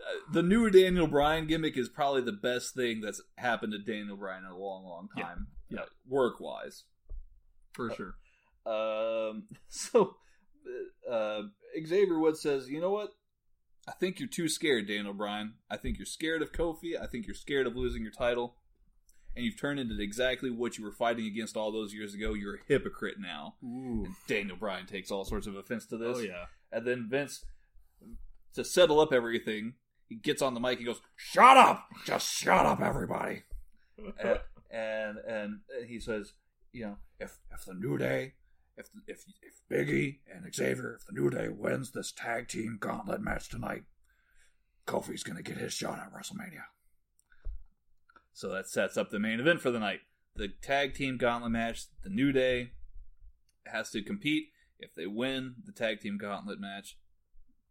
uh, 0.00 0.32
the 0.32 0.42
new 0.42 0.70
Daniel 0.70 1.06
Bryan 1.06 1.46
gimmick 1.46 1.76
is 1.76 1.88
probably 1.88 2.22
the 2.22 2.32
best 2.32 2.74
thing 2.74 3.00
that's 3.00 3.20
happened 3.38 3.72
to 3.72 3.78
Daniel 3.92 4.16
Bryan 4.16 4.44
in 4.44 4.50
a 4.50 4.56
long, 4.56 4.84
long 4.84 5.08
Yeah. 5.16 5.22
time, 5.24 5.46
Yeah. 5.68 5.84
work 6.08 6.40
wise. 6.40 6.84
for 7.72 7.90
sure. 7.94 8.14
Um, 8.66 9.44
so 9.68 10.16
uh, 11.10 11.42
Xavier 11.86 12.18
Woods 12.18 12.40
says, 12.40 12.68
"You 12.68 12.80
know 12.80 12.90
what? 12.90 13.10
I 13.88 13.92
think 13.92 14.18
you're 14.20 14.28
too 14.28 14.48
scared, 14.48 14.86
Daniel 14.88 15.14
Bryan. 15.14 15.54
I 15.70 15.76
think 15.76 15.98
you're 15.98 16.06
scared 16.06 16.42
of 16.42 16.52
Kofi. 16.52 17.00
I 17.00 17.06
think 17.06 17.26
you're 17.26 17.34
scared 17.34 17.66
of 17.66 17.76
losing 17.76 18.02
your 18.02 18.12
title, 18.12 18.56
and 19.36 19.44
you've 19.44 19.58
turned 19.58 19.80
into 19.80 20.00
exactly 20.00 20.50
what 20.50 20.76
you 20.78 20.84
were 20.84 20.92
fighting 20.92 21.26
against 21.26 21.56
all 21.56 21.70
those 21.72 21.94
years 21.94 22.14
ago. 22.14 22.34
You're 22.34 22.56
a 22.56 22.64
hypocrite 22.66 23.16
now." 23.18 23.54
Daniel 24.26 24.56
Bryan 24.56 24.86
takes 24.86 25.10
all 25.10 25.24
sorts 25.24 25.46
of 25.46 25.56
offense 25.56 25.86
to 25.86 25.96
this. 25.96 26.18
Oh 26.18 26.20
yeah. 26.20 26.46
And 26.72 26.86
then 26.86 27.08
Vince, 27.10 27.44
to 28.54 28.64
settle 28.64 29.00
up 29.00 29.12
everything, 29.12 29.74
he 30.08 30.16
gets 30.16 30.42
on 30.42 30.54
the 30.54 30.60
mic. 30.60 30.78
He 30.78 30.84
goes, 30.84 31.00
"Shut 31.16 31.56
up! 31.56 31.86
Just 32.04 32.30
shut 32.30 32.66
up, 32.66 32.80
everybody!" 32.80 33.44
and, 34.22 34.38
and 34.70 35.18
and 35.26 35.60
he 35.86 36.00
says, 36.00 36.32
"You 36.72 36.84
know, 36.84 36.96
If 37.18 37.38
if 37.52 37.64
the 37.64 37.74
New 37.74 37.98
Day, 37.98 38.34
if 38.76 38.88
if 39.06 39.24
if 39.42 39.60
Biggie 39.70 40.18
and 40.32 40.52
Xavier, 40.54 40.94
if 40.94 41.06
the 41.06 41.12
New 41.12 41.30
Day 41.30 41.48
wins 41.48 41.92
this 41.92 42.12
tag 42.12 42.48
team 42.48 42.78
gauntlet 42.80 43.20
match 43.20 43.48
tonight, 43.48 43.84
Kofi's 44.86 45.22
gonna 45.22 45.42
get 45.42 45.58
his 45.58 45.72
shot 45.72 45.98
at 45.98 46.12
WrestleMania. 46.12 46.64
So 48.32 48.48
that 48.50 48.68
sets 48.68 48.96
up 48.96 49.10
the 49.10 49.18
main 49.18 49.40
event 49.40 49.60
for 49.60 49.70
the 49.70 49.78
night. 49.78 50.00
The 50.36 50.48
tag 50.48 50.94
team 50.94 51.18
gauntlet 51.18 51.52
match, 51.52 51.84
the 52.02 52.10
New 52.10 52.32
Day 52.32 52.72
has 53.66 53.90
to 53.90 54.02
compete. 54.02 54.48
If 54.78 54.94
they 54.94 55.06
win 55.06 55.56
the 55.64 55.72
tag 55.72 56.00
team 56.00 56.16
gauntlet 56.18 56.60
match, 56.60 56.96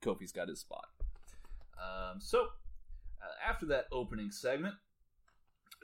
Kofi's 0.04 0.32
got 0.32 0.50
his 0.50 0.60
spot. 0.60 0.86
Um, 1.78 2.20
so, 2.20 2.42
uh, 2.42 3.50
after 3.50 3.66
that 3.68 3.86
opening 3.92 4.32
segment, 4.32 4.76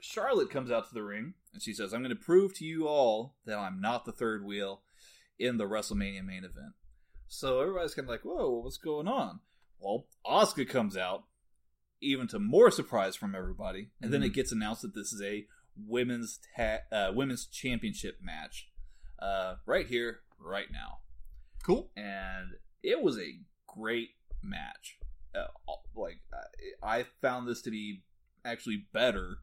Charlotte 0.00 0.50
comes 0.50 0.70
out 0.70 0.88
to 0.88 0.94
the 0.94 1.02
ring 1.02 1.34
and 1.52 1.62
she 1.62 1.72
says, 1.72 1.92
I'm 1.92 2.02
going 2.02 2.10
to 2.10 2.16
prove 2.16 2.54
to 2.58 2.64
you 2.64 2.86
all 2.86 3.34
that 3.46 3.58
I'm 3.58 3.80
not 3.80 4.04
the 4.04 4.12
third 4.12 4.44
wheel 4.44 4.82
in 5.38 5.56
the 5.56 5.64
WrestleMania 5.64 6.24
main 6.24 6.44
event. 6.44 6.74
So 7.28 7.60
everybody's 7.60 7.94
kind 7.94 8.06
of 8.06 8.10
like, 8.10 8.24
whoa, 8.24 8.60
what's 8.60 8.76
going 8.76 9.08
on? 9.08 9.40
Well, 9.80 10.06
Asuka 10.24 10.68
comes 10.68 10.96
out, 10.96 11.24
even 12.00 12.26
to 12.28 12.38
more 12.38 12.70
surprise 12.70 13.16
from 13.16 13.34
everybody, 13.34 13.90
and 14.00 14.12
then 14.12 14.22
it 14.22 14.32
gets 14.32 14.52
announced 14.52 14.82
that 14.82 14.94
this 14.94 15.12
is 15.12 15.22
a 15.22 15.46
women's 15.76 16.38
ta- 16.56 16.80
uh, 16.92 17.12
women's 17.14 17.46
championship 17.46 18.18
match, 18.22 18.68
uh, 19.20 19.54
right 19.66 19.86
here, 19.86 20.20
right 20.38 20.70
now, 20.72 20.98
Cool. 21.64 21.90
and 21.96 22.52
it 22.82 23.02
was 23.02 23.18
a 23.18 23.38
great 23.66 24.10
match. 24.42 24.98
Uh, 25.34 25.46
like 25.94 26.18
I 26.82 26.98
I 27.00 27.02
found 27.20 27.46
this 27.48 27.60
to 27.62 27.70
be 27.70 28.02
actually 28.44 28.86
better 28.92 29.38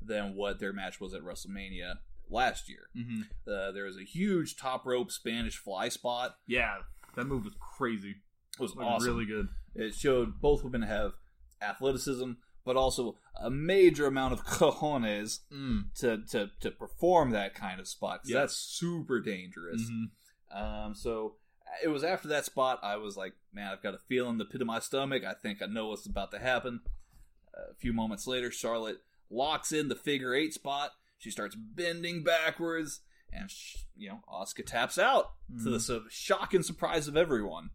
than 0.00 0.34
what 0.34 0.58
their 0.58 0.72
match 0.72 1.00
was 1.00 1.12
at 1.14 1.22
WrestleMania 1.22 1.94
last 2.30 2.68
year. 2.68 2.88
Mm-hmm. 2.96 3.22
Uh, 3.50 3.72
there 3.72 3.84
was 3.84 3.96
a 3.96 4.04
huge 4.04 4.56
top 4.56 4.84
rope 4.86 5.10
Spanish 5.10 5.56
fly 5.56 5.88
spot. 5.88 6.36
Yeah, 6.46 6.78
that 7.16 7.26
move 7.26 7.44
was 7.44 7.54
crazy. 7.76 8.16
It 8.58 8.62
was 8.62 8.74
Like, 8.74 8.86
awesome. 8.86 9.08
Really 9.08 9.26
good. 9.26 9.48
It 9.74 9.94
showed 9.94 10.40
both 10.40 10.64
women 10.64 10.82
have 10.82 11.12
athleticism, 11.62 12.32
but 12.64 12.76
also 12.76 13.16
a 13.40 13.50
major 13.50 14.06
amount 14.06 14.32
of 14.32 14.44
cojones 14.46 15.40
Mm. 15.52 15.92
to 16.00 16.18
to, 16.30 16.50
to 16.60 16.70
perform 16.70 17.30
that 17.30 17.54
kind 17.54 17.80
of 17.80 17.88
spot. 17.88 18.20
Yeah. 18.24 18.40
That's 18.40 18.56
super 18.56 19.20
dangerous. 19.20 19.82
Mhm. 19.90 20.10
Um, 20.86 20.94
so 20.94 21.36
it 21.84 21.88
was 21.88 22.02
after 22.02 22.28
that 22.28 22.44
spot 22.46 22.80
I 22.82 22.96
was 22.96 23.16
like, 23.16 23.34
man, 23.52 23.70
I've 23.72 23.82
got 23.82 23.94
a 23.94 23.98
feeling 23.98 24.32
in 24.32 24.38
the 24.38 24.44
pit 24.46 24.60
of 24.60 24.66
my 24.66 24.78
stomach. 24.80 25.22
I 25.24 25.34
think 25.34 25.60
I 25.62 25.66
know 25.66 25.88
what's 25.88 26.06
about 26.06 26.30
to 26.32 26.38
happen. 26.38 26.80
a 27.54 27.74
few 27.74 27.92
moments 27.92 28.26
later, 28.26 28.50
Charlotte 28.50 28.98
locks 29.30 29.72
in 29.72 29.88
the 29.88 29.94
figure 29.96 30.32
eight 30.34 30.54
spot. 30.54 30.92
She 31.18 31.30
starts 31.30 31.56
bending 31.56 32.22
backwards, 32.22 33.00
and 33.32 33.50
sh- 33.50 33.78
you 33.96 34.08
know, 34.08 34.20
Asuka 34.32 34.64
taps 34.64 34.96
out 34.98 35.32
to 35.64 35.68
the 35.70 35.80
su- 35.80 36.04
shock 36.08 36.54
and 36.54 36.64
surprise 36.64 37.08
of 37.08 37.16
everyone. 37.16 37.70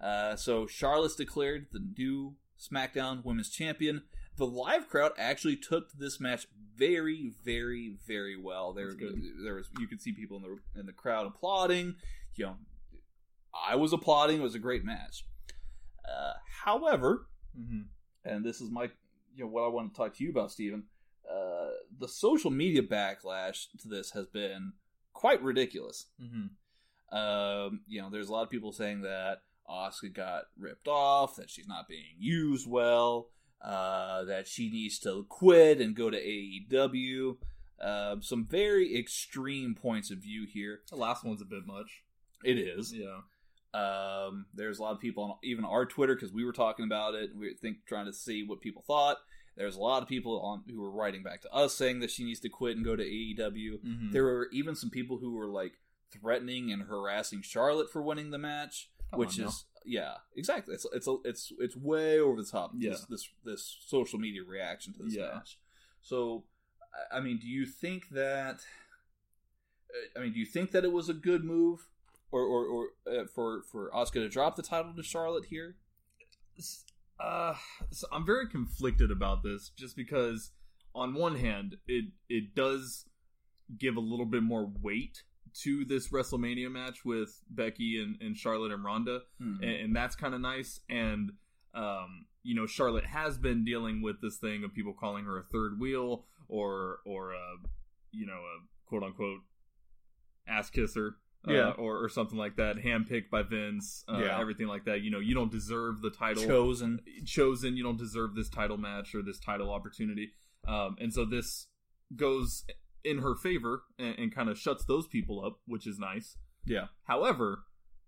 Uh, 0.00 0.36
so 0.36 0.66
Charlotte's 0.68 1.16
declared 1.16 1.66
the 1.72 1.80
new 1.98 2.36
SmackDown 2.60 3.24
Women's 3.24 3.50
Champion. 3.50 4.02
The 4.36 4.46
live 4.46 4.88
crowd 4.88 5.12
actually 5.18 5.56
took 5.56 5.92
this 5.92 6.20
match 6.20 6.46
very, 6.76 7.32
very, 7.44 7.96
very 8.06 8.36
well. 8.36 8.72
There, 8.72 8.92
there 9.44 9.54
was 9.54 9.68
you 9.78 9.86
could 9.86 10.00
see 10.02 10.12
people 10.12 10.36
in 10.36 10.42
the 10.42 10.80
in 10.80 10.86
the 10.86 10.92
crowd 10.92 11.26
applauding. 11.26 11.96
You 12.34 12.44
know, 12.46 12.56
I 13.66 13.76
was 13.76 13.92
applauding. 13.94 14.36
It 14.40 14.42
was 14.42 14.54
a 14.54 14.58
great 14.58 14.84
match. 14.84 15.24
Uh, 16.06 16.34
however, 16.64 17.26
Mm-hmm. 17.58 17.82
and 18.26 18.44
this 18.44 18.60
is 18.60 18.70
my 18.70 18.90
you 19.34 19.44
know 19.44 19.50
what 19.50 19.62
I 19.64 19.68
want 19.68 19.94
to 19.94 19.96
talk 19.96 20.14
to 20.16 20.24
you 20.24 20.28
about, 20.28 20.52
Stephen. 20.52 20.84
Uh, 21.30 21.70
the 21.98 22.06
social 22.06 22.50
media 22.50 22.82
backlash 22.82 23.68
to 23.80 23.88
this 23.88 24.10
has 24.10 24.26
been 24.26 24.74
quite 25.14 25.42
ridiculous. 25.42 26.06
Mm-hmm. 26.22 27.16
Um, 27.16 27.80
you 27.88 28.02
know, 28.02 28.10
there's 28.10 28.28
a 28.28 28.32
lot 28.32 28.42
of 28.42 28.50
people 28.50 28.72
saying 28.72 29.00
that 29.02 29.38
Asuka 29.68 30.14
got 30.14 30.44
ripped 30.58 30.88
off, 30.88 31.36
that 31.36 31.50
she's 31.50 31.68
not 31.68 31.88
being 31.88 32.16
used 32.18 32.68
well, 32.68 33.28
uh, 33.62 34.24
that 34.24 34.46
she 34.46 34.70
needs 34.70 34.98
to 35.00 35.24
quit 35.28 35.80
and 35.80 35.96
go 35.96 36.10
to 36.10 36.18
AEW. 36.18 37.36
Um, 37.80 38.22
some 38.22 38.46
very 38.46 38.98
extreme 38.98 39.74
points 39.74 40.10
of 40.10 40.18
view 40.18 40.46
here. 40.50 40.80
The 40.90 40.96
last 40.96 41.24
one's 41.24 41.42
a 41.42 41.46
bit 41.46 41.66
much. 41.66 42.02
It 42.44 42.58
is. 42.58 42.92
Yeah. 42.92 43.20
Um, 43.74 44.46
there's 44.54 44.78
a 44.78 44.82
lot 44.82 44.92
of 44.92 45.00
people 45.00 45.22
on 45.24 45.34
even 45.42 45.64
our 45.64 45.84
Twitter 45.84 46.14
because 46.14 46.32
we 46.32 46.44
were 46.44 46.52
talking 46.52 46.84
about 46.84 47.14
it. 47.14 47.30
We 47.36 47.48
were 47.48 47.54
think 47.54 47.78
trying 47.86 48.06
to 48.06 48.12
see 48.12 48.42
what 48.42 48.60
people 48.60 48.82
thought. 48.86 49.18
There's 49.56 49.76
a 49.76 49.80
lot 49.80 50.02
of 50.02 50.08
people 50.08 50.40
on 50.40 50.62
who 50.68 50.80
were 50.80 50.90
writing 50.90 51.22
back 51.22 51.42
to 51.42 51.52
us 51.52 51.74
saying 51.74 52.00
that 52.00 52.10
she 52.10 52.24
needs 52.24 52.40
to 52.40 52.48
quit 52.48 52.76
and 52.76 52.84
go 52.84 52.96
to 52.96 53.02
AEW. 53.02 53.38
Mm-hmm. 53.38 54.12
There 54.12 54.24
were 54.24 54.48
even 54.52 54.74
some 54.74 54.90
people 54.90 55.18
who 55.18 55.34
were 55.34 55.46
like 55.46 55.72
threatening 56.10 56.72
and 56.72 56.82
harassing 56.82 57.42
Charlotte 57.42 57.90
for 57.90 58.02
winning 58.02 58.30
the 58.30 58.38
match, 58.38 58.90
Come 59.10 59.20
which 59.20 59.38
is 59.38 59.64
yeah, 59.84 60.14
exactly. 60.36 60.74
It's 60.74 60.86
it's 60.92 61.06
a, 61.06 61.16
it's 61.24 61.52
it's 61.60 61.76
way 61.76 62.18
over 62.18 62.42
the 62.42 62.48
top. 62.48 62.72
Yeah. 62.76 62.90
This, 62.90 63.04
this 63.06 63.28
this 63.44 63.76
social 63.86 64.18
media 64.18 64.42
reaction 64.46 64.92
to 64.94 65.02
this 65.04 65.14
Yeah. 65.14 65.30
match. 65.34 65.58
So, 66.02 66.44
I- 67.12 67.20
mean, 67.20 67.38
do 67.38 67.46
you 67.46 67.66
think 67.66 68.10
that? 68.10 68.60
I 70.16 70.20
mean, 70.20 70.32
do 70.32 70.38
you 70.40 70.46
think 70.46 70.72
that 70.72 70.84
it 70.84 70.92
was 70.92 71.08
a 71.08 71.14
good 71.14 71.44
move, 71.44 71.88
or 72.32 72.42
or, 72.42 72.66
or 72.66 72.88
uh, 73.10 73.26
for 73.26 73.62
for 73.62 73.90
Asuka 73.92 74.14
to 74.14 74.28
drop 74.28 74.56
the 74.56 74.62
title 74.62 74.92
to 74.94 75.02
Charlotte 75.02 75.46
here? 75.46 75.76
Uh, 77.18 77.54
so 77.90 78.06
I'm 78.12 78.26
very 78.26 78.48
conflicted 78.48 79.10
about 79.10 79.42
this, 79.42 79.70
just 79.76 79.96
because 79.96 80.50
on 80.94 81.14
one 81.14 81.36
hand, 81.36 81.76
it 81.86 82.06
it 82.28 82.54
does 82.54 83.06
give 83.78 83.96
a 83.96 84.00
little 84.00 84.26
bit 84.26 84.42
more 84.42 84.70
weight 84.82 85.22
to 85.62 85.84
this 85.84 86.08
WrestleMania 86.08 86.70
match 86.70 87.04
with 87.04 87.40
Becky 87.50 88.02
and, 88.02 88.16
and 88.20 88.36
Charlotte 88.36 88.72
and 88.72 88.84
Ronda, 88.84 89.20
Hmm. 89.40 89.62
and, 89.62 89.70
and 89.70 89.96
that's 89.96 90.16
kind 90.16 90.34
of 90.34 90.40
nice. 90.40 90.80
And 90.88 91.32
um, 91.74 92.26
you 92.42 92.54
know, 92.54 92.66
Charlotte 92.66 93.04
has 93.06 93.36
been 93.38 93.64
dealing 93.64 94.00
with 94.02 94.20
this 94.22 94.36
thing 94.38 94.64
of 94.64 94.72
people 94.72 94.92
calling 94.94 95.24
her 95.24 95.38
a 95.38 95.42
third 95.42 95.78
wheel 95.80 96.24
or 96.48 96.98
or 97.04 97.32
a 97.32 97.56
you 98.12 98.26
know 98.26 98.34
a 98.38 98.56
quote 98.86 99.02
unquote 99.02 99.40
ass 100.48 100.70
kisser. 100.70 101.16
uh, 101.48 101.52
Yeah. 101.52 101.70
or, 101.72 102.02
or 102.02 102.08
something 102.08 102.38
like 102.38 102.56
that, 102.56 102.76
handpicked 102.76 103.30
by 103.30 103.42
Vince, 103.42 104.04
uh, 104.08 104.18
Yeah. 104.18 104.40
everything 104.40 104.66
like 104.66 104.84
that. 104.86 105.02
You 105.02 105.10
know, 105.12 105.20
you 105.20 105.32
don't 105.34 105.50
deserve 105.50 106.00
the 106.02 106.10
title 106.10 106.42
Chosen. 106.44 107.00
chosen. 107.24 107.76
You 107.76 107.84
don't 107.84 107.98
deserve 107.98 108.34
this 108.34 108.48
title 108.48 108.76
match 108.78 109.14
or 109.14 109.22
this 109.22 109.38
title 109.38 109.70
opportunity. 109.70 110.32
Um, 110.66 110.96
and 110.98 111.12
so 111.14 111.24
this 111.24 111.68
goes 112.16 112.64
in 113.06 113.18
her 113.18 113.34
favor 113.34 113.82
and, 113.98 114.18
and 114.18 114.34
kind 114.34 114.48
of 114.50 114.58
shuts 114.58 114.84
those 114.84 115.06
people 115.06 115.44
up, 115.44 115.60
which 115.66 115.86
is 115.86 115.98
nice. 115.98 116.36
Yeah. 116.66 116.86
However, 117.04 117.60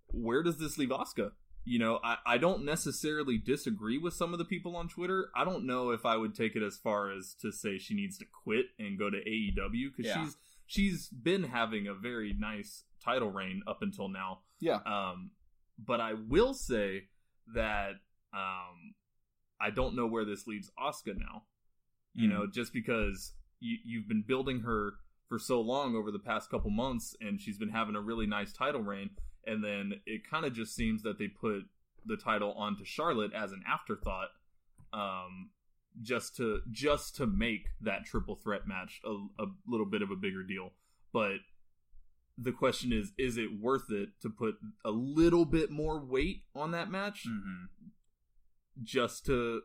where 0.09 0.43
does 0.43 0.59
this 0.59 0.77
leave 0.79 0.89
Asuka? 0.91 1.31
You 1.65 1.79
know, 1.79 2.01
I, 2.03 2.17
I 2.27 2.39
don't 2.39 2.65
necessarily 2.65 3.37
disagree 3.39 3.99
with 3.99 4.15
some 4.15 4.33
of 4.33 4.39
the 4.39 4.45
people 4.45 4.75
on 4.75 4.89
Twitter. 4.89 5.29
I 5.37 5.45
don't 5.45 5.67
know 5.67 5.91
if 5.91 6.07
I 6.07 6.17
would 6.17 6.35
take 6.35 6.57
it 6.57 6.63
as 6.63 6.77
far 6.79 7.11
as 7.13 7.35
to 7.43 7.53
say 7.53 7.79
she 7.79 7.95
needs 7.95 8.17
to 8.19 8.25
quit 8.45 8.67
and 8.79 8.99
go 8.99 9.11
to 9.11 9.19
AEW 9.19 9.91
because 9.97 10.07
Yeah. 10.11 10.25
she's 10.25 10.37
she's 10.67 11.09
been 11.09 11.45
having 11.45 11.87
a 11.87 11.95
very 11.95 12.35
nice 12.39 12.85
title 13.05 13.31
reign 13.31 13.63
up 13.67 13.79
until 13.83 14.09
now. 14.09 14.41
Yeah. 14.61 14.79
Um, 14.87 15.31
but 15.79 16.01
I 16.01 16.15
will 16.15 16.53
say 16.55 17.05
that 17.55 17.93
um, 18.35 18.95
I 19.61 19.71
don't 19.71 19.95
know 19.97 20.07
where 20.07 20.25
this 20.25 20.47
leaves 20.47 20.71
Asuka 20.79 21.17
now. 21.19 21.45
You 22.15 22.29
Mhm. 22.29 22.33
know, 22.33 22.47
just 22.47 22.73
because 22.73 23.33
you, 23.61 23.77
you've 23.85 24.09
been 24.09 24.25
building 24.27 24.61
her 24.61 24.95
for 25.29 25.39
so 25.39 25.61
long 25.61 25.95
over 25.95 26.11
the 26.11 26.19
past 26.19 26.51
couple 26.51 26.71
months, 26.71 27.15
and 27.21 27.41
she's 27.41 27.59
been 27.59 27.69
having 27.71 27.95
a 27.97 28.01
really 28.01 28.27
nice 28.27 28.53
title 28.53 28.81
reign, 28.83 29.11
and 29.47 29.63
then 29.63 30.01
it 30.07 30.23
kind 30.29 30.45
of 30.47 30.53
just 30.55 30.75
seems 30.75 31.03
that 31.03 31.19
they 31.19 31.29
put 31.29 31.63
the 32.07 32.17
title 32.17 32.53
onto 32.53 32.85
Charlotte 32.85 33.33
as 33.35 33.53
an 33.53 33.63
afterthought, 33.69 34.29
um, 34.93 35.51
just 36.01 36.37
to 36.37 36.61
just 36.71 37.17
to 37.17 37.27
make 37.27 37.67
that 37.81 38.05
triple 38.07 38.37
threat 38.37 38.67
match 38.67 39.01
a, 39.05 39.11
a 39.43 39.47
little 39.67 39.85
bit 39.87 40.01
of 40.03 40.11
a 40.11 40.17
bigger 40.17 40.43
deal. 40.43 40.73
but 41.13 41.39
the 42.41 42.53
question 42.53 42.93
is, 42.93 43.11
is 43.19 43.37
it 43.37 43.49
worth 43.61 43.91
it 43.91 44.11
to 44.23 44.31
put 44.31 44.55
a 44.85 44.93
little 44.93 45.45
bit 45.45 45.73
more 45.73 45.99
weight 45.99 46.45
on 46.55 46.71
that 46.71 46.89
match 46.89 47.27
Mm-hmm. 47.27 47.89
just 48.85 49.27
to 49.27 49.63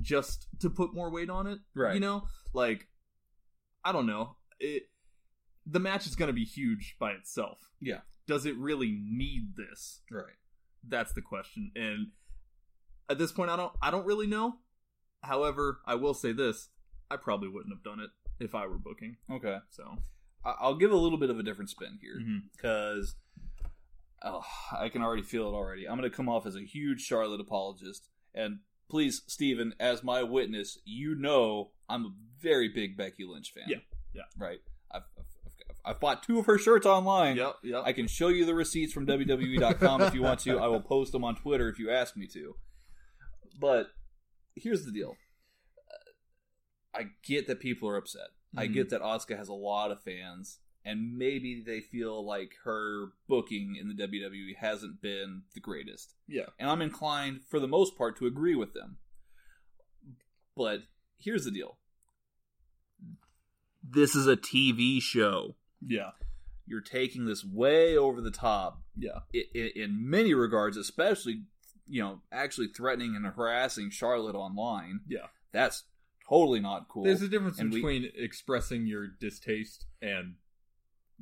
just 0.00 0.46
to 0.60 0.68
put 0.68 0.94
more 0.94 1.10
weight 1.10 1.30
on 1.30 1.46
it? 1.46 1.58
Right. 1.74 1.94
You 1.94 2.00
know, 2.00 2.24
like 2.54 2.88
I 3.84 3.92
don't 3.92 4.06
know. 4.06 4.36
It 4.58 4.84
the 5.66 5.80
match 5.80 6.06
is 6.06 6.14
going 6.14 6.28
to 6.28 6.34
be 6.34 6.44
huge 6.44 6.96
by 6.98 7.12
itself. 7.12 7.58
Yeah. 7.80 8.00
Does 8.26 8.46
it 8.46 8.56
really 8.56 8.98
need 9.02 9.56
this? 9.56 10.00
Right. 10.10 10.36
That's 10.86 11.12
the 11.12 11.22
question. 11.22 11.72
And 11.74 12.08
at 13.08 13.18
this 13.18 13.32
point 13.32 13.50
I 13.50 13.56
don't 13.56 13.72
I 13.82 13.90
don't 13.90 14.06
really 14.06 14.26
know. 14.26 14.56
However, 15.22 15.80
I 15.86 15.94
will 15.94 16.14
say 16.14 16.32
this, 16.32 16.68
I 17.10 17.16
probably 17.16 17.48
wouldn't 17.48 17.74
have 17.74 17.82
done 17.82 18.00
it 18.00 18.10
if 18.40 18.54
I 18.54 18.66
were 18.66 18.78
booking. 18.78 19.16
Okay. 19.30 19.56
So, 19.70 19.84
I'll 20.44 20.76
give 20.76 20.92
a 20.92 20.96
little 20.96 21.16
bit 21.18 21.30
of 21.30 21.38
a 21.38 21.42
different 21.42 21.70
spin 21.70 21.98
here 22.02 22.18
mm-hmm. 22.20 22.38
because 22.52 23.16
oh, 24.22 24.44
I 24.78 24.90
can 24.90 25.02
already 25.02 25.22
feel 25.22 25.48
it 25.48 25.54
already. 25.54 25.88
I'm 25.88 25.96
going 25.96 26.10
to 26.10 26.14
come 26.14 26.28
off 26.28 26.46
as 26.46 26.56
a 26.56 26.60
huge 26.60 27.00
Charlotte 27.00 27.40
apologist, 27.40 28.08
and 28.34 28.58
please, 28.94 29.22
Steven, 29.26 29.74
as 29.80 30.04
my 30.04 30.22
witness, 30.22 30.78
you 30.84 31.16
know 31.16 31.72
I'm 31.88 32.04
a 32.04 32.12
very 32.40 32.68
big 32.68 32.96
Becky 32.96 33.24
Lynch 33.24 33.52
fan. 33.52 33.64
Yeah, 33.66 33.78
yeah. 34.14 34.22
Right. 34.38 34.60
I've, 34.88 35.02
I've, 35.18 35.76
I've, 35.84 36.00
bought 36.00 36.22
two 36.22 36.38
of 36.38 36.46
her 36.46 36.58
shirts 36.58 36.86
online. 36.86 37.36
Yep, 37.36 37.56
yep. 37.64 37.82
I 37.84 37.92
can 37.92 38.06
show 38.06 38.28
you 38.28 38.44
the 38.44 38.54
receipts 38.54 38.92
from 38.92 39.04
WWE.com 39.04 40.02
if 40.02 40.14
you 40.14 40.22
want 40.22 40.38
to. 40.40 40.60
I 40.60 40.68
will 40.68 40.80
post 40.80 41.10
them 41.10 41.24
on 41.24 41.34
Twitter 41.34 41.68
if 41.68 41.80
you 41.80 41.90
ask 41.90 42.16
me 42.16 42.28
to. 42.28 42.54
But 43.58 43.88
here's 44.54 44.84
the 44.84 44.92
deal. 44.92 45.16
Uh, 45.90 47.00
I 47.00 47.06
get 47.24 47.48
that 47.48 47.58
people 47.58 47.88
are 47.88 47.96
upset. 47.96 48.28
I 48.56 48.68
Mhm. 48.68 48.74
get 48.74 48.90
that 48.90 49.02
Asuka 49.02 49.36
has 49.36 49.48
a 49.48 49.54
lot 49.54 49.90
of 49.90 50.00
fans, 50.04 50.60
and 50.84 51.16
maybe 51.16 51.62
they 51.66 51.80
feel 51.80 52.24
like 52.26 52.52
her 52.64 53.12
booking 53.28 53.76
in 53.80 53.88
the 53.88 53.94
WWE 54.06 54.56
hasn't 54.56 55.00
been 55.00 55.42
the 55.54 55.60
greatest. 55.60 56.14
yeah. 56.28 56.46
And 56.58 56.68
I'm 56.70 56.82
inclined, 56.82 57.40
for 57.48 57.58
the 57.60 57.68
most 57.68 57.96
part, 57.96 58.18
to 58.18 58.26
agree 58.26 58.54
with 58.54 58.74
them. 58.74 58.98
But 60.56 60.80
here's 61.18 61.44
the 61.44 61.50
deal 61.50 61.78
this 63.86 64.14
is 64.14 64.26
a 64.26 64.36
TV 64.36 65.00
show. 65.00 65.56
Yeah. 65.86 66.12
You're 66.66 66.80
taking 66.80 67.26
this 67.26 67.44
way 67.44 67.96
over 67.96 68.20
the 68.22 68.30
top 68.30 68.82
Yeah. 68.96 69.20
in 69.54 70.08
many 70.08 70.32
regards, 70.34 70.76
especially 70.76 71.42
you 71.86 72.02
know 72.02 72.22
actually 72.32 72.68
threatening 72.68 73.14
and 73.14 73.26
harassing 73.26 73.90
Charlotte 73.90 74.34
online. 74.36 75.00
Yeah. 75.06 75.26
That's 75.52 75.84
totally 76.28 76.60
not 76.60 76.88
cool. 76.88 77.04
There's 77.04 77.20
a 77.22 77.28
difference 77.28 77.58
And 77.58 77.70
we- 77.70 77.80
between 77.80 78.10
expressing 78.14 78.86
your 78.86 79.06
distaste 79.06 79.84
and 80.00 80.36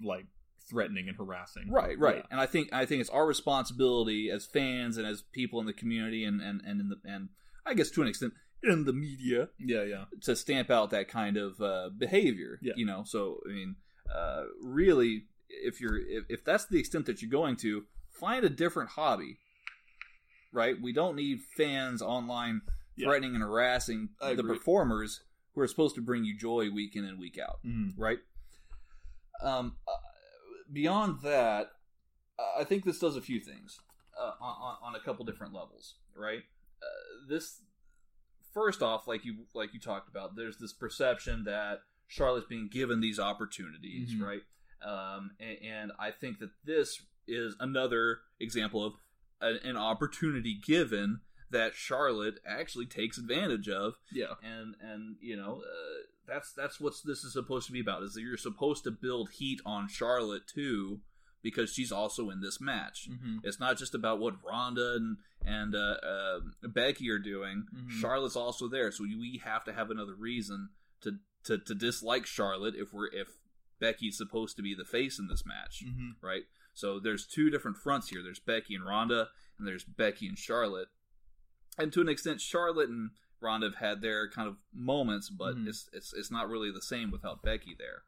like 0.02 0.26
threatening 0.70 1.08
and 1.08 1.16
harassing. 1.16 1.70
Right, 1.70 1.98
right. 1.98 2.16
Yeah. 2.18 2.22
And 2.30 2.40
I 2.40 2.46
think 2.46 2.72
I 2.72 2.86
think 2.86 3.00
it's 3.00 3.10
our 3.10 3.26
responsibility 3.26 4.30
as 4.30 4.46
fans 4.46 4.96
and 4.96 5.06
as 5.06 5.22
people 5.32 5.58
in 5.60 5.66
the 5.66 5.72
community 5.72 6.24
and 6.24 6.40
and 6.40 6.60
and 6.64 6.80
in 6.80 6.88
the 6.88 6.96
and 7.04 7.28
I 7.66 7.74
guess 7.74 7.90
to 7.90 8.02
an 8.02 8.08
extent 8.08 8.32
in 8.62 8.84
the 8.84 8.92
media 8.92 9.48
Yeah, 9.58 9.82
yeah. 9.82 10.04
to 10.22 10.36
stamp 10.36 10.70
out 10.70 10.90
that 10.90 11.08
kind 11.08 11.36
of 11.36 11.60
uh, 11.60 11.90
behavior. 11.96 12.58
Yeah. 12.62 12.74
You 12.76 12.86
know, 12.86 13.02
so 13.04 13.40
I 13.48 13.52
mean, 13.52 13.76
uh, 14.14 14.44
really, 14.62 15.24
if 15.48 15.80
you're 15.80 15.98
if, 15.98 16.24
if 16.28 16.44
that's 16.44 16.66
the 16.66 16.78
extent 16.78 17.06
that 17.06 17.22
you're 17.22 17.30
going 17.30 17.56
to, 17.56 17.84
find 18.20 18.44
a 18.44 18.48
different 18.50 18.90
hobby. 18.90 19.38
Right? 20.52 20.76
We 20.80 20.92
don't 20.92 21.16
need 21.16 21.40
fans 21.56 22.02
online 22.02 22.60
Yeah. 22.96 23.06
threatening 23.08 23.34
and 23.34 23.42
harassing 23.42 24.10
I 24.20 24.34
the 24.34 24.40
agree. 24.40 24.56
performers 24.58 25.22
who 25.54 25.60
are 25.62 25.66
supposed 25.66 25.94
to 25.96 26.02
bring 26.02 26.24
you 26.24 26.36
joy 26.36 26.70
week 26.70 26.94
in 26.94 27.04
and 27.04 27.18
week 27.18 27.38
out. 27.38 27.58
Mhm. 27.64 27.94
Right? 27.96 28.18
Um, 29.40 29.76
uh, 29.88 29.92
beyond 30.72 31.20
that, 31.22 31.68
I 32.58 32.64
think 32.64 32.84
this 32.84 32.98
does 32.98 33.16
a 33.16 33.20
few 33.20 33.40
things 33.40 33.78
uh, 34.20 34.32
on, 34.40 34.76
on 34.82 34.94
a 34.96 35.00
couple 35.00 35.24
different 35.24 35.52
levels. 35.54 35.94
Right? 36.16 36.42
Uh, 36.82 37.26
this 37.28 37.60
first 38.52 38.82
off, 38.82 39.06
like 39.08 39.24
you 39.24 39.46
like 39.54 39.72
you 39.74 39.80
talked 39.80 40.08
about, 40.08 40.36
there's 40.36 40.58
this 40.58 40.72
perception 40.72 41.44
that 41.44 41.80
Charlotte's 42.08 42.46
being 42.48 42.68
given 42.70 43.00
these 43.00 43.18
opportunities, 43.18 44.12
Mhm. 44.14 44.22
right? 44.22 44.42
Um, 44.84 45.30
and, 45.40 45.58
and 45.62 45.92
I 45.98 46.10
think 46.10 46.40
that 46.40 46.50
this 46.64 47.00
is 47.28 47.54
another 47.60 48.18
example 48.40 48.84
of 48.84 48.94
a, 49.40 49.66
an 49.66 49.76
opportunity 49.76 50.54
given 50.60 51.20
that 51.50 51.74
Charlotte 51.74 52.40
actually 52.46 52.86
takes 52.86 53.16
advantage 53.16 53.68
of, 53.68 53.94
Yeah. 54.10 54.34
and 54.42 54.74
and 54.82 55.16
you 55.20 55.36
know 55.36 55.62
uh, 55.62 56.02
that's 56.26 56.52
that's 56.52 56.80
what 56.80 56.94
this 57.04 57.24
is 57.24 57.32
supposed 57.32 57.66
to 57.66 57.72
be 57.72 57.80
about. 57.80 58.02
Is 58.02 58.14
that 58.14 58.22
you're 58.22 58.36
supposed 58.36 58.84
to 58.84 58.90
build 58.90 59.30
heat 59.30 59.60
on 59.66 59.88
Charlotte 59.88 60.46
too, 60.46 61.00
because 61.42 61.72
she's 61.72 61.92
also 61.92 62.30
in 62.30 62.40
this 62.40 62.60
match. 62.60 63.08
Mm-hmm. 63.10 63.38
It's 63.44 63.60
not 63.60 63.76
just 63.78 63.94
about 63.94 64.20
what 64.20 64.34
Ronda 64.46 64.94
and 64.96 65.16
and 65.44 65.74
uh, 65.74 65.96
uh, 66.06 66.40
Becky 66.62 67.10
are 67.10 67.18
doing. 67.18 67.66
Mhm. 67.74 67.90
Charlotte's 68.00 68.36
also 68.36 68.68
there, 68.68 68.90
so 68.92 69.02
we 69.04 69.40
have 69.44 69.64
to 69.64 69.72
have 69.72 69.90
another 69.90 70.14
reason 70.14 70.68
to, 71.02 71.18
to 71.44 71.58
to 71.58 71.74
dislike 71.74 72.26
Charlotte 72.26 72.74
if 72.76 72.92
we're 72.92 73.08
if 73.12 73.28
Becky's 73.80 74.16
supposed 74.16 74.56
to 74.56 74.62
be 74.62 74.74
the 74.74 74.84
face 74.84 75.18
in 75.18 75.26
this 75.26 75.44
match, 75.44 75.82
Mm-hmm. 75.84 76.24
right? 76.24 76.42
So 76.74 77.00
there's 77.00 77.26
two 77.26 77.50
different 77.50 77.76
fronts 77.76 78.08
here. 78.08 78.22
There's 78.22 78.38
Becky 78.38 78.74
and 78.76 78.86
Ronda, 78.86 79.28
and 79.58 79.66
there's 79.66 79.84
Becky 79.84 80.26
and 80.28 80.38
Charlotte. 80.38 80.88
And 81.76 81.92
to 81.92 82.00
an 82.00 82.08
extent, 82.08 82.40
Charlotte 82.40 82.88
and 82.88 83.10
Ronda 83.42 83.66
have 83.68 83.76
had 83.76 84.00
their 84.00 84.30
kind 84.30 84.48
of 84.48 84.56
moments, 84.72 85.28
but 85.30 85.54
Mhm. 85.56 85.68
it's 85.68 85.88
it's 85.92 86.12
it's 86.14 86.30
not 86.30 86.48
really 86.48 86.70
the 86.70 86.82
same 86.82 87.10
without 87.10 87.42
Becky 87.42 87.74
there. 87.78 88.04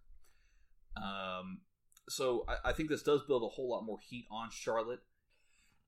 Um, 0.97 1.63
so 2.09 2.45
I, 2.49 2.71
I 2.71 2.73
think 2.73 2.89
this 2.89 3.03
does 3.03 3.23
build 3.25 3.43
a 3.43 3.49
whole 3.49 3.69
lot 3.71 3.85
more 3.85 3.99
heat 3.99 4.27
on 4.31 4.51
Charlotte, 4.51 5.01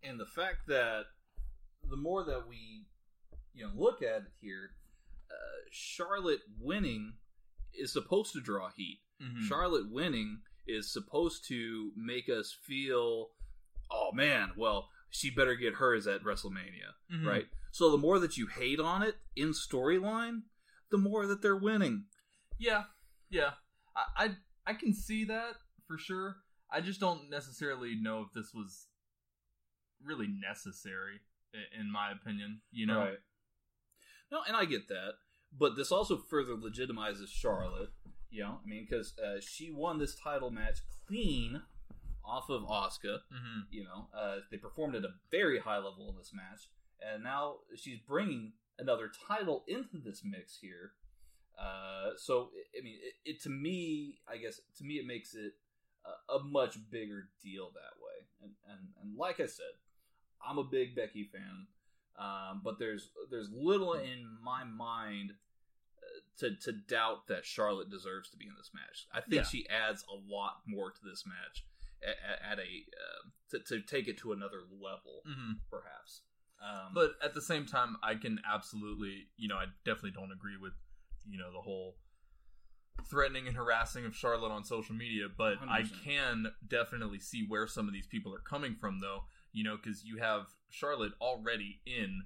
and 0.02 0.18
the 0.18 0.26
fact 0.26 0.66
that 0.68 1.04
the 1.88 1.96
more 1.96 2.24
that 2.24 2.46
we 2.48 2.86
you 3.54 3.64
know 3.64 3.72
look 3.74 4.02
at 4.02 4.22
it 4.22 4.32
here, 4.40 4.70
uh, 5.30 5.68
Charlotte 5.70 6.40
winning 6.58 7.14
is 7.72 7.92
supposed 7.92 8.32
to 8.32 8.40
draw 8.40 8.70
heat. 8.70 9.00
Mm-hmm. 9.22 9.46
Charlotte 9.46 9.90
winning 9.90 10.40
is 10.66 10.92
supposed 10.92 11.46
to 11.48 11.92
make 11.96 12.28
us 12.28 12.52
feel, 12.66 13.30
oh 13.90 14.10
man, 14.12 14.50
well 14.56 14.88
she 15.16 15.30
better 15.30 15.54
get 15.54 15.74
hers 15.74 16.06
at 16.06 16.22
WrestleMania, 16.22 16.94
Mhm. 17.12 17.24
right? 17.26 17.48
So 17.72 17.90
the 17.90 17.98
more 17.98 18.18
that 18.18 18.36
you 18.36 18.46
hate 18.46 18.80
on 18.80 19.02
it 19.02 19.16
in 19.34 19.50
storyline, 19.50 20.42
the 20.90 20.98
more 20.98 21.26
that 21.26 21.42
they're 21.42 21.56
winning. 21.56 22.06
Yeah, 22.58 22.84
yeah. 23.28 23.54
I, 23.94 24.04
I 24.24 24.36
I 24.66 24.74
can 24.74 24.92
see 24.92 25.24
that 25.24 25.56
for 25.86 25.96
sure. 25.98 26.42
I 26.70 26.80
just 26.80 27.00
don't 27.00 27.30
necessarily 27.30 27.94
know 27.94 28.22
if 28.22 28.32
this 28.34 28.52
was 28.54 28.88
really 30.02 30.26
necessary, 30.28 31.20
in 31.78 31.90
my 31.90 32.10
opinion. 32.12 32.62
You 32.70 32.86
know, 32.86 32.98
Right. 32.98 33.18
No, 34.30 34.42
and 34.42 34.56
I 34.56 34.64
get 34.64 34.88
that, 34.88 35.14
but 35.52 35.76
this 35.76 35.92
also 35.92 36.18
further 36.18 36.56
legitimizes 36.56 37.28
Charlotte. 37.28 37.92
You 38.30 38.42
know, 38.42 38.60
I 38.64 38.66
mean, 38.66 38.84
because 38.88 39.16
uh, 39.18 39.40
she 39.40 39.70
won 39.70 39.98
this 39.98 40.16
title 40.16 40.50
match 40.50 40.78
clean 41.06 41.62
off 42.26 42.50
of 42.50 42.62
Asuka. 42.62 43.18
hmm 43.30 43.60
You 43.70 43.84
know, 43.84 44.08
uh, 44.16 44.36
they 44.50 44.56
performed 44.56 44.94
at 44.94 45.04
a 45.04 45.14
very 45.30 45.58
high 45.60 45.76
level 45.78 46.08
in 46.10 46.16
this 46.16 46.32
match, 46.34 46.68
and 47.00 47.22
now 47.22 47.56
she's 47.76 47.98
bringing 47.98 48.52
another 48.78 49.10
title 49.28 49.64
into 49.68 49.98
this 50.04 50.22
mix 50.24 50.58
here. 50.60 50.92
Uh, 51.58 52.10
so, 52.16 52.50
I- 52.54 52.78
I 52.78 52.82
mean, 52.84 52.98
it, 53.02 53.30
it 53.30 53.42
to 53.42 53.48
me, 53.50 54.18
I 54.28 54.36
guess 54.36 54.60
to 54.78 54.84
me, 54.84 54.94
it 54.94 55.06
makes 55.06 55.34
it 55.34 55.54
a, 56.04 56.34
a 56.34 56.42
much 56.44 56.76
bigger 56.90 57.28
deal 57.42 57.70
that 57.74 57.96
way. 58.02 58.26
And, 58.42 58.52
and 58.70 58.88
and 59.00 59.16
like 59.18 59.40
I 59.40 59.46
said, 59.46 59.72
I'm 60.46 60.58
a 60.58 60.64
big 60.64 60.94
Becky 60.94 61.24
fan, 61.32 61.66
um, 62.18 62.60
but 62.62 62.78
there's 62.78 63.10
there's 63.30 63.48
little 63.50 63.94
in 63.94 64.26
my 64.42 64.64
mind 64.64 65.32
uh, 66.02 66.20
to 66.40 66.54
to 66.56 66.72
doubt 66.72 67.28
that 67.28 67.46
Charlotte 67.46 67.88
deserves 67.90 68.28
to 68.30 68.36
be 68.36 68.44
in 68.46 68.52
this 68.58 68.70
match. 68.74 69.06
I 69.12 69.20
think 69.22 69.42
Yeah. 69.42 69.42
she 69.44 69.66
adds 69.70 70.04
a 70.12 70.16
lot 70.30 70.60
more 70.66 70.90
to 70.90 71.00
this 71.02 71.24
match 71.26 71.64
at, 72.02 72.52
at 72.52 72.58
a 72.58 72.62
uh, 72.62 73.30
to, 73.50 73.58
to 73.68 73.80
take 73.82 74.08
it 74.08 74.18
to 74.18 74.32
another 74.32 74.62
level, 74.70 75.22
hmm 75.24 75.52
perhaps. 75.70 76.22
Um, 76.62 76.92
But 76.94 77.12
at 77.22 77.34
the 77.34 77.42
same 77.42 77.66
time, 77.66 77.96
I 78.02 78.14
can 78.14 78.40
absolutely, 78.50 79.28
you 79.36 79.46
know, 79.48 79.56
I 79.56 79.66
definitely 79.84 80.12
don't 80.12 80.32
agree 80.32 80.56
with, 80.60 80.72
you 81.28 81.38
know, 81.38 81.52
the 81.52 81.60
whole 81.60 81.96
threatening 83.10 83.46
and 83.46 83.56
harassing 83.56 84.06
of 84.06 84.16
Charlotte 84.16 84.50
on 84.50 84.64
social 84.64 84.94
media. 84.94 85.26
But 85.36 85.58
I 85.68 85.82
100%. 85.82 86.02
can 86.04 86.46
definitely 86.66 87.20
see 87.20 87.44
where 87.46 87.66
some 87.66 87.86
of 87.86 87.92
these 87.92 88.06
people 88.06 88.34
are 88.34 88.40
coming 88.40 88.74
from, 88.80 89.00
though, 89.00 89.24
you 89.52 89.64
know, 89.64 89.76
because 89.76 90.02
you 90.04 90.18
have 90.18 90.46
Charlotte 90.70 91.12
already 91.20 91.80
in 91.86 92.22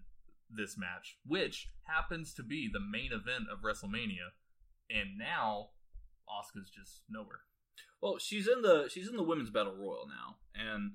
this 0.48 0.78
match, 0.78 1.18
which 1.26 1.68
happens 1.84 2.32
to 2.34 2.42
be 2.42 2.68
the 2.72 2.80
main 2.80 3.12
event 3.12 3.44
of 3.52 3.62
WrestleMania, 3.62 4.30
and 4.90 5.18
now 5.18 5.70
Asuka's 6.28 6.70
just 6.70 7.02
nowhere. 7.08 7.40
Well, 8.00 8.18
she's 8.18 8.48
in 8.48 8.62
the 8.62 8.88
she's 8.90 9.08
in 9.08 9.16
the 9.16 9.22
women's 9.22 9.50
battle 9.50 9.74
royal 9.74 10.06
now, 10.08 10.36
and 10.54 10.92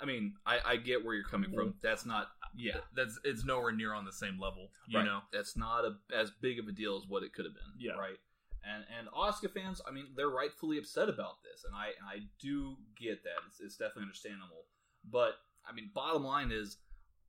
I 0.00 0.04
mean, 0.04 0.34
I, 0.46 0.58
I 0.64 0.76
get 0.76 1.04
where 1.04 1.14
you're 1.14 1.24
coming 1.24 1.52
from. 1.52 1.74
That's 1.82 2.04
not 2.06 2.28
yeah, 2.56 2.78
That's 2.94 3.18
it's 3.24 3.44
nowhere 3.44 3.72
near 3.72 3.92
on 3.94 4.04
the 4.04 4.12
same 4.12 4.38
level, 4.38 4.70
you 4.86 4.98
right. 4.98 5.04
know. 5.04 5.20
That's 5.32 5.56
not 5.56 5.84
a, 5.84 5.96
as 6.14 6.30
big 6.40 6.58
of 6.58 6.68
a 6.68 6.72
deal 6.72 6.96
as 6.96 7.08
what 7.08 7.22
it 7.22 7.32
could 7.32 7.44
have 7.44 7.54
been. 7.54 7.74
Yeah. 7.78 7.92
right. 7.92 8.18
and 8.64 8.84
and 8.98 9.08
Asuka 9.08 9.52
fans, 9.52 9.80
I 9.86 9.90
mean, 9.90 10.06
they're 10.16 10.28
rightfully 10.28 10.78
upset 10.78 11.08
about 11.08 11.42
this, 11.42 11.64
and 11.64 11.74
I 11.74 11.86
and 11.98 12.08
I 12.08 12.26
do 12.40 12.76
get 12.98 13.22
that. 13.24 13.42
It's, 13.48 13.60
it's 13.60 13.76
definitely 13.76 14.02
understandable. 14.04 14.66
But 15.10 15.34
I 15.68 15.74
mean, 15.74 15.90
bottom 15.94 16.24
line 16.24 16.52
is, 16.52 16.78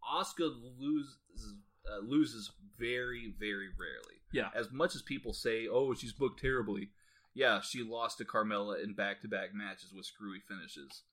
Asuka 0.04 0.54
loses 0.80 1.18
uh, 1.92 2.06
loses 2.06 2.52
very 2.78 3.34
very 3.40 3.70
rarely. 3.80 4.22
Yeah. 4.32 4.50
As 4.56 4.72
much 4.72 4.96
as 4.96 5.02
people 5.02 5.34
say, 5.34 5.68
"Oh, 5.68 5.94
she's 5.94 6.14
booked 6.14 6.40
terribly," 6.42 6.90
yeah, 7.36 7.62
she 7.62 7.84
lost 7.84 8.18
to 8.18 8.26
Carmella 8.26 8.84
in 8.84 8.94
back 8.94 9.22
to 9.22 9.28
back 9.28 9.54
matches 9.54 9.94
with 9.94 10.06
screwy 10.06 10.40
finishes 10.40 11.04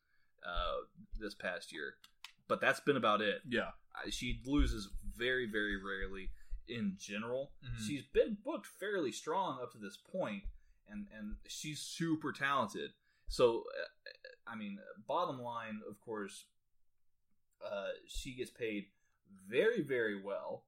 uh, 0.47 0.87
this 1.18 1.35
past 1.35 1.73
year. 1.73 1.95
But 2.49 2.61
that's 2.61 2.81
been 2.81 2.97
about 2.97 3.20
it. 3.20 3.43
Yeah. 3.49 3.70
She 4.11 4.41
loses 4.47 4.89
very, 5.16 5.47
very 5.47 5.77
rarely 5.77 6.31
in 6.68 6.97
general. 6.99 7.53
Mhm. 7.64 7.87
She's 7.87 8.05
been 8.07 8.37
booked 8.45 8.66
fairly 8.66 9.12
strong 9.12 9.61
up 9.61 9.73
to 9.73 9.79
this 9.79 9.97
point, 9.97 10.45
and 10.89 11.07
and 11.12 11.37
she's 11.47 11.81
super 11.81 12.33
talented. 12.33 12.93
So, 13.29 13.64
uh, 13.81 14.11
I 14.47 14.57
mean, 14.57 14.79
bottom 15.07 15.41
line, 15.41 15.81
of 15.89 16.01
course, 16.01 16.47
uh, 17.64 17.89
she 18.07 18.35
gets 18.35 18.51
paid 18.51 18.87
very, 19.49 19.83
very 19.83 20.20
well. 20.20 20.64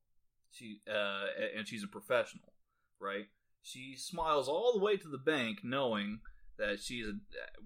She 0.51 0.81
uh, 0.89 1.27
and 1.57 1.67
she's 1.67 1.83
a 1.83 1.89
professional, 1.89 2.53
right? 3.01 3.27
She 3.65 3.97
smiles 3.97 4.47
all 4.47 4.73
the 4.73 4.85
way 4.85 4.97
to 4.99 5.09
the 5.09 5.19
bank, 5.19 5.61
knowing 5.65 6.21
that 6.59 6.81
she's 6.81 7.07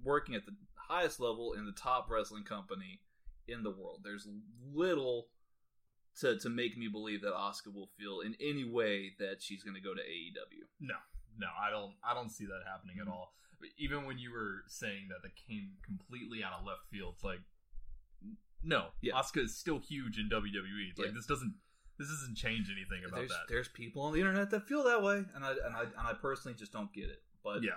working 0.03 0.35
at 0.35 0.47
the 0.47 0.55
highest 0.77 1.21
level 1.21 1.53
in 1.53 1.67
the 1.67 1.73
top 1.73 2.09
wrestling 2.09 2.45
company 2.45 3.01
in 3.47 3.63
the 3.65 3.71
world. 3.71 4.01
There's 4.05 4.27
little 4.73 5.27
to 6.21 6.39
to 6.39 6.49
make 6.49 6.79
me 6.79 6.89
believe 6.89 7.21
that 7.23 7.35
Asuka 7.35 7.75
will 7.75 7.91
feel 7.99 8.21
in 8.21 8.35
any 8.41 8.65
way 8.65 9.13
that 9.19 9.43
she's 9.43 9.63
going 9.63 9.75
to 9.75 9.81
go 9.83 9.93
to 9.95 10.01
AEW. 10.01 10.65
No, 10.81 10.95
no, 11.37 11.49
I 11.61 11.69
don't. 11.71 11.93
I 12.03 12.15
don't 12.15 12.31
see 12.31 12.47
that 12.47 12.61
happening 12.67 12.97
Mm-hmm. 13.01 13.09
at 13.09 13.13
all. 13.13 13.35
Even 13.77 14.05
when 14.07 14.19
you 14.19 14.31
were 14.33 14.63
saying 14.69 15.09
that 15.09 15.21
that 15.23 15.35
came 15.35 15.73
completely 15.85 16.45
out 16.45 16.53
of 16.59 16.65
left 16.65 16.83
field, 16.93 17.15
it's 17.17 17.25
like, 17.25 17.41
no, 18.63 18.87
Yeah. 19.01 19.15
Asuka 19.15 19.45
is 19.45 19.57
still 19.57 19.79
huge 19.81 20.17
in 20.19 20.29
WWE. 20.31 20.91
It's 20.91 20.99
like 20.99 21.09
Yeah. 21.09 21.15
this 21.15 21.27
doesn't, 21.27 21.55
this 21.99 22.09
doesn't 22.09 22.37
change 22.37 22.69
anything 22.71 23.05
about 23.07 23.19
There's 23.19 23.31
that. 23.31 23.47
there's 23.49 23.69
people 23.69 24.03
on 24.03 24.13
the 24.13 24.21
internet 24.21 24.51
that 24.51 24.67
feel 24.69 24.85
that 24.85 25.03
way, 25.03 25.25
and 25.35 25.45
I 25.45 25.51
and 25.51 25.75
I 25.77 25.83
and 25.83 26.07
I 26.07 26.13
personally 26.15 26.57
just 26.57 26.73
don't 26.73 26.93
get 26.93 27.05
it. 27.11 27.23
But 27.45 27.63
yeah, 27.63 27.73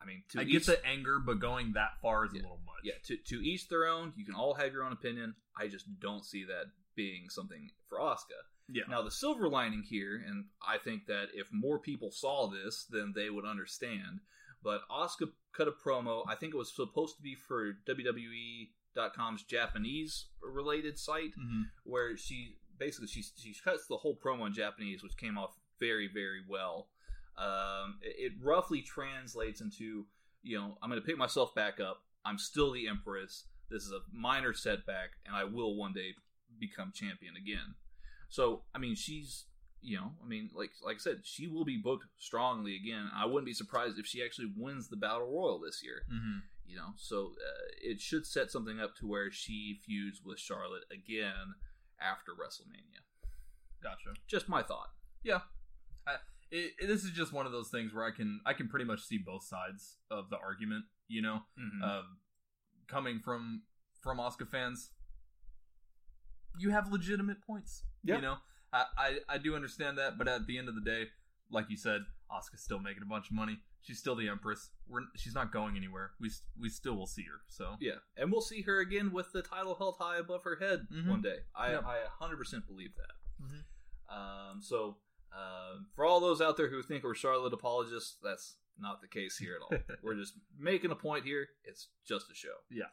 I 0.00 0.04
mean, 0.06 0.22
to 0.30 0.40
I 0.40 0.42
each, 0.44 0.52
get 0.52 0.66
the 0.66 0.86
anger, 0.86 1.18
but 1.18 1.38
going 1.40 1.72
that 1.74 2.00
far 2.02 2.24
is 2.26 2.32
Yeah. 2.34 2.40
a 2.40 2.42
little 2.42 2.60
much. 2.66 2.80
yeah, 2.84 2.94
to 3.04 3.16
to 3.16 3.36
each 3.44 3.68
their 3.68 3.86
own. 3.86 4.12
You 4.16 4.24
can 4.24 4.34
all 4.34 4.54
have 4.54 4.72
your 4.72 4.82
own 4.84 4.92
opinion. 4.92 5.34
I 5.58 5.68
just 5.68 5.86
don't 6.00 6.24
see 6.24 6.44
that 6.44 6.66
being 6.96 7.28
something 7.30 7.70
for 7.88 7.98
Asuka. 7.98 8.40
yeah. 8.68 8.82
Now, 8.88 9.02
the 9.02 9.10
silver 9.10 9.48
lining 9.48 9.82
here, 9.82 10.22
and 10.26 10.46
I 10.66 10.78
think 10.78 11.06
that 11.06 11.28
if 11.34 11.48
more 11.52 11.78
people 11.78 12.10
saw 12.10 12.48
this, 12.48 12.84
then 12.90 13.12
they 13.14 13.30
would 13.30 13.44
understand. 13.44 14.20
But 14.62 14.82
Asuka 14.90 15.30
cut 15.52 15.68
a 15.68 15.72
promo. 15.72 16.24
I 16.28 16.34
think 16.34 16.52
it 16.54 16.56
was 16.58 16.74
supposed 16.74 17.16
to 17.16 17.22
be 17.22 17.34
for 17.34 17.72
WWE.com's 17.86 19.42
Japanese 19.44 20.26
related 20.42 20.98
site, 20.98 21.32
Mhm. 21.38 21.70
where 21.84 22.16
she 22.16 22.58
basically 22.80 23.06
she 23.06 23.22
she 23.22 23.54
cuts 23.62 23.86
the 23.86 23.98
whole 23.98 24.16
promo 24.16 24.46
in 24.46 24.52
Japanese, 24.52 25.02
which 25.04 25.16
came 25.16 25.38
off 25.38 25.56
very 25.78 26.08
very 26.12 26.40
well. 26.48 26.88
Um, 27.38 27.98
it, 28.02 28.16
it 28.18 28.32
roughly 28.42 28.82
translates 28.82 29.60
into 29.60 30.06
you 30.42 30.58
know 30.58 30.76
I'm 30.82 30.90
going 30.90 31.00
to 31.00 31.06
pick 31.06 31.18
myself 31.18 31.54
back 31.54 31.78
up. 31.78 32.02
I'm 32.24 32.38
still 32.38 32.72
the 32.72 32.88
Empress. 32.88 33.44
This 33.70 33.84
is 33.84 33.92
a 33.92 34.00
minor 34.12 34.52
setback, 34.52 35.10
and 35.24 35.36
I 35.36 35.44
will 35.44 35.76
one 35.76 35.92
day 35.92 36.14
become 36.58 36.90
champion 36.92 37.34
again. 37.36 37.74
So 38.30 38.62
I 38.74 38.78
mean, 38.78 38.96
she's 38.96 39.44
you 39.82 39.96
know, 39.96 40.12
I 40.22 40.26
mean, 40.26 40.50
like 40.54 40.72
like 40.84 40.96
I 40.96 40.98
said, 40.98 41.20
she 41.22 41.46
will 41.46 41.64
be 41.64 41.76
booked 41.78 42.06
strongly 42.18 42.76
again. 42.76 43.10
I 43.14 43.26
wouldn't 43.26 43.46
be 43.46 43.54
surprised 43.54 43.98
if 43.98 44.06
she 44.06 44.22
actually 44.24 44.52
wins 44.56 44.88
the 44.88 44.96
battle 44.96 45.30
royal 45.30 45.60
this 45.60 45.82
year. 45.84 46.02
Mhm. 46.12 46.42
You 46.66 46.76
know, 46.76 46.90
so 46.96 47.32
uh, 47.36 47.66
it 47.82 48.00
should 48.00 48.26
set 48.26 48.50
something 48.50 48.78
up 48.78 48.94
to 48.96 49.06
where 49.06 49.30
she 49.32 49.80
feuds 49.84 50.20
with 50.24 50.38
Charlotte 50.38 50.84
again 50.92 51.54
after 52.00 52.32
WrestleMania. 52.32 53.00
Gotcha. 53.82 54.10
Just 54.26 54.48
my 54.48 54.62
thought. 54.62 54.88
Yeah. 55.22 55.40
I, 56.06 56.14
it, 56.50 56.72
it- 56.80 56.86
this 56.86 57.04
is 57.04 57.10
just 57.10 57.32
one 57.32 57.46
of 57.46 57.52
those 57.52 57.68
things 57.68 57.92
where 57.94 58.04
I 58.04 58.10
can 58.10 58.40
I 58.46 58.52
can 58.52 58.68
pretty 58.68 58.84
much 58.84 59.00
see 59.02 59.18
both 59.18 59.44
sides 59.44 59.96
of 60.10 60.30
the 60.30 60.36
argument. 60.38 60.84
You 61.08 61.22
know, 61.22 61.40
Mhm. 61.58 61.82
um, 61.82 62.18
coming 62.86 63.18
from 63.20 63.62
from 64.02 64.18
Asuka 64.18 64.48
fans, 64.48 64.90
you 66.58 66.70
have 66.70 66.90
legitimate 66.92 67.42
points. 67.42 67.84
Yeah. 68.04 68.16
You 68.16 68.22
know, 68.22 68.36
I, 68.72 68.84
I 68.96 69.18
I 69.28 69.38
do 69.38 69.54
understand 69.54 69.98
that, 69.98 70.18
but 70.18 70.28
at 70.28 70.46
the 70.46 70.58
end 70.58 70.68
of 70.68 70.74
the 70.74 70.80
day, 70.80 71.04
like 71.50 71.66
you 71.68 71.76
said, 71.76 72.02
Asuka's 72.30 72.62
still 72.62 72.78
making 72.78 73.02
a 73.02 73.06
bunch 73.06 73.26
of 73.26 73.32
money. 73.32 73.58
She's 73.82 73.98
still 73.98 74.14
the 74.14 74.28
Empress. 74.28 74.70
We're 74.88 75.02
she's 75.16 75.34
not 75.34 75.52
going 75.52 75.76
anywhere. 75.76 76.10
We 76.20 76.30
we 76.58 76.68
still 76.68 76.94
will 76.96 77.06
see 77.06 77.22
her. 77.24 77.40
So 77.48 77.76
Yeah, 77.80 77.96
and 78.16 78.30
we'll 78.30 78.40
see 78.42 78.62
her 78.62 78.78
again 78.80 79.10
with 79.12 79.32
the 79.32 79.42
title 79.42 79.74
held 79.76 79.96
high 79.98 80.18
above 80.18 80.42
her 80.44 80.56
head 80.56 80.86
Mhm. 80.92 81.08
one 81.08 81.22
day. 81.22 81.38
I. 81.54 81.74
I 81.74 82.04
100% 82.20 82.66
believe 82.66 82.94
that. 82.96 83.44
Mhm. 83.44 83.64
Um, 84.52 84.62
so 84.62 84.98
um, 85.32 85.86
for 85.94 86.04
all 86.04 86.20
those 86.20 86.40
out 86.40 86.56
there 86.56 86.68
who 86.68 86.82
think 86.82 87.04
we're 87.04 87.14
Charlotte 87.14 87.52
apologists, 87.54 88.16
that's 88.22 88.56
not 88.78 89.00
the 89.00 89.08
case 89.08 89.36
here 89.38 89.54
at 89.56 89.62
all. 89.62 89.82
we're 90.02 90.16
just 90.16 90.34
making 90.58 90.90
a 90.90 90.96
point 90.96 91.24
here. 91.24 91.48
It's 91.64 91.88
just 92.04 92.30
a 92.30 92.34
show. 92.34 92.56
Yeah. 92.70 92.88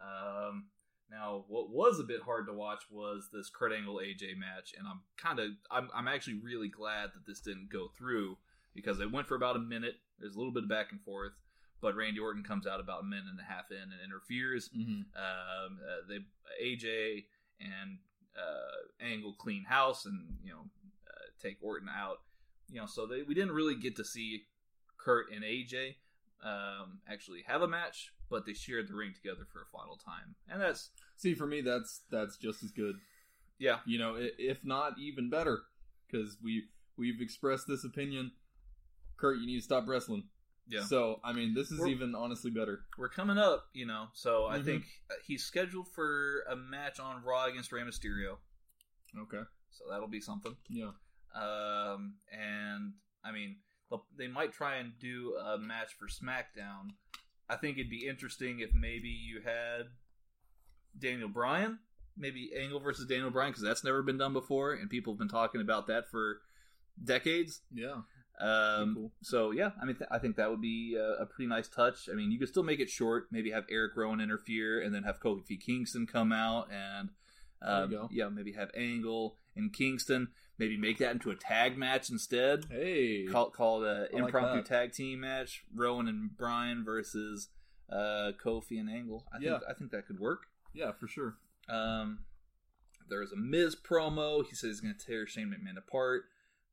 Um, 0.00 0.68
now, 1.10 1.44
what 1.48 1.68
was 1.70 2.00
a 2.00 2.04
bit 2.04 2.22
hard 2.22 2.46
to 2.46 2.52
watch 2.54 2.84
was 2.90 3.28
this 3.32 3.50
Kurt 3.50 3.72
Angle 3.72 3.96
AJ 4.00 4.36
match, 4.38 4.74
and 4.78 4.86
I'm 4.88 5.02
kind 5.16 5.38
of 5.40 5.50
I'm 5.70 5.90
I'm 5.94 6.08
actually 6.08 6.38
really 6.40 6.68
glad 6.68 7.10
that 7.14 7.26
this 7.26 7.40
didn't 7.40 7.68
go 7.70 7.88
through 7.88 8.38
because 8.74 9.00
it 9.00 9.10
went 9.12 9.26
for 9.26 9.34
about 9.34 9.56
a 9.56 9.60
minute. 9.60 9.94
There's 10.18 10.34
a 10.34 10.38
little 10.38 10.52
bit 10.52 10.62
of 10.64 10.68
back 10.68 10.92
and 10.92 11.00
forth, 11.02 11.32
but 11.80 11.94
Randy 11.96 12.20
Orton 12.20 12.42
comes 12.44 12.66
out 12.66 12.80
about 12.80 13.02
a 13.02 13.06
minute 13.06 13.26
and 13.30 13.40
a 13.40 13.42
half 13.52 13.70
in 13.70 13.76
and 13.76 13.92
interferes. 14.04 14.68
Mhm. 14.76 15.04
Um, 15.16 15.78
uh, 15.82 16.06
they 16.08 16.18
AJ 16.62 17.24
and 17.60 17.98
uh, 18.36 19.04
Angle 19.04 19.34
clean 19.34 19.64
house 19.64 20.04
and 20.06 20.38
you 20.42 20.50
know 20.52 20.70
uh, 21.08 21.26
take 21.42 21.58
Orton 21.62 21.88
out. 21.88 22.18
You 22.70 22.80
know, 22.80 22.86
so 22.86 23.06
they 23.06 23.22
we 23.22 23.34
didn't 23.34 23.52
really 23.52 23.74
get 23.74 23.96
to 23.96 24.04
see 24.04 24.44
Kurt 24.96 25.30
and 25.32 25.42
AJ 25.44 25.96
um, 26.42 27.00
actually 27.08 27.42
have 27.46 27.62
a 27.62 27.68
match, 27.68 28.12
but 28.30 28.46
they 28.46 28.54
shared 28.54 28.88
the 28.88 28.94
ring 28.94 29.12
together 29.14 29.44
for 29.52 29.60
a 29.62 29.66
final 29.66 29.96
time, 29.96 30.34
and 30.48 30.60
that's 30.62 30.90
see 31.16 31.34
for 31.34 31.46
me 31.46 31.60
that's 31.60 32.02
that's 32.10 32.36
just 32.36 32.62
as 32.62 32.70
good. 32.70 32.96
yeah, 33.58 33.80
You 33.86 33.98
know, 33.98 34.16
if 34.18 34.64
not 34.64 34.98
even 34.98 35.28
better, 35.30 35.62
because 36.10 36.38
we 36.42 36.64
we've 36.96 37.20
expressed 37.20 37.66
this 37.68 37.84
opinion. 37.84 38.32
Kurt, 39.22 39.38
you 39.38 39.46
need 39.46 39.56
to 39.58 39.62
stop 39.62 39.86
wrestling. 39.86 40.24
yeah. 40.68 40.82
So 40.84 41.20
I 41.24 41.32
mean, 41.32 41.54
this 41.54 41.70
is 41.70 41.78
We're- 41.78 41.92
even 41.92 42.14
honestly 42.14 42.50
better. 42.50 42.84
We're 42.98 43.08
coming 43.08 43.38
up, 43.38 43.68
you 43.72 43.86
know, 43.86 44.08
so 44.14 44.46
I 44.46 44.58
Mhm. 44.58 44.64
think 44.64 44.84
uh, 45.10 45.14
he's 45.24 45.44
scheduled 45.44 45.88
for 45.94 46.42
a 46.50 46.56
match 46.56 46.98
on 47.00 47.22
Raw 47.24 47.44
against 47.46 47.70
Rey 47.72 47.82
Mysterio, 47.82 48.38
Okay. 49.16 49.42
so 49.70 49.84
that'll 49.90 50.08
be 50.08 50.20
something. 50.20 50.56
Yeah. 50.68 50.92
Um, 51.34 52.18
and 52.32 52.94
I 53.24 53.30
mean, 53.32 53.62
they 54.16 54.26
might 54.28 54.52
try 54.52 54.76
and 54.76 54.98
do 54.98 55.36
a 55.36 55.56
match 55.58 55.94
for 55.94 56.08
SmackDown. 56.08 56.90
I 57.48 57.56
think 57.56 57.78
it'd 57.78 57.90
be 57.90 58.06
interesting 58.06 58.58
if 58.60 58.74
maybe 58.74 59.08
you 59.08 59.40
had 59.42 59.90
Daniel 60.98 61.28
Bryan, 61.28 61.78
maybe 62.16 62.52
Angle 62.56 62.80
versus 62.80 63.06
Daniel 63.06 63.30
Bryan, 63.30 63.50
because 63.52 63.62
that's 63.62 63.84
never 63.84 64.02
been 64.02 64.18
done 64.18 64.32
before, 64.32 64.72
and 64.74 64.88
people 64.90 65.12
have 65.12 65.18
been 65.18 65.28
talking 65.28 65.60
about 65.60 65.86
that 65.88 66.08
for 66.10 66.40
decades. 67.02 67.62
Yeah. 67.72 68.02
Um, 68.42 68.94
Cool. 68.96 69.12
So 69.22 69.50
yeah, 69.52 69.70
I 69.80 69.84
mean, 69.84 69.96
th- 69.96 70.08
I 70.10 70.18
think 70.18 70.36
that 70.36 70.50
would 70.50 70.60
be 70.60 70.96
a, 70.96 71.22
a 71.22 71.26
pretty 71.26 71.48
nice 71.48 71.68
touch. 71.68 72.08
I 72.10 72.14
mean, 72.14 72.30
you 72.32 72.38
could 72.38 72.48
still 72.48 72.62
make 72.64 72.80
it 72.80 72.90
short. 72.90 73.28
Maybe 73.30 73.50
have 73.52 73.64
Eric 73.70 73.92
Rowan 73.96 74.20
interfere, 74.20 74.80
and 74.80 74.94
then 74.94 75.04
have 75.04 75.20
Kofi 75.20 75.60
Kingston 75.60 76.06
come 76.06 76.32
out, 76.32 76.68
and 76.72 77.10
um, 77.62 77.90
There 77.90 78.00
you 78.00 78.04
go. 78.04 78.08
yeah, 78.10 78.28
maybe 78.28 78.52
have 78.52 78.70
Angle 78.76 79.36
and 79.54 79.72
Kingston. 79.72 80.28
Maybe 80.58 80.76
make 80.76 80.98
that 80.98 81.12
into 81.12 81.30
a 81.30 81.34
tag 81.36 81.78
match 81.78 82.10
instead. 82.10 82.66
Hey. 82.70 83.26
Call 83.26 83.50
call 83.50 83.84
it 83.84 83.88
a 83.88 83.92
I 84.12 84.16
like 84.16 84.24
impromptu 84.24 84.56
that. 84.62 84.66
tag 84.66 84.92
team 84.92 85.20
match. 85.20 85.64
Rowan 85.74 86.08
and 86.08 86.36
Bryan 86.36 86.84
versus 86.84 87.48
uh, 87.90 88.32
Kofi 88.44 88.78
and 88.80 88.88
Angle. 88.90 89.24
I 89.32 89.38
Yeah. 89.40 89.50
think 89.58 89.62
I 89.70 89.72
think 89.74 89.90
that 89.92 90.06
could 90.06 90.18
work. 90.20 90.42
yeah, 90.74 90.92
for 90.92 91.06
sure. 91.08 91.36
Um, 91.68 92.20
there 93.08 93.20
was 93.20 93.32
a 93.32 93.36
Miz 93.36 93.74
promo. 93.76 94.44
He 94.46 94.54
says 94.54 94.70
he's 94.70 94.80
going 94.80 94.94
to 94.98 95.06
tear 95.06 95.26
Shane 95.26 95.48
McMahon 95.48 95.76
apart. 95.78 96.24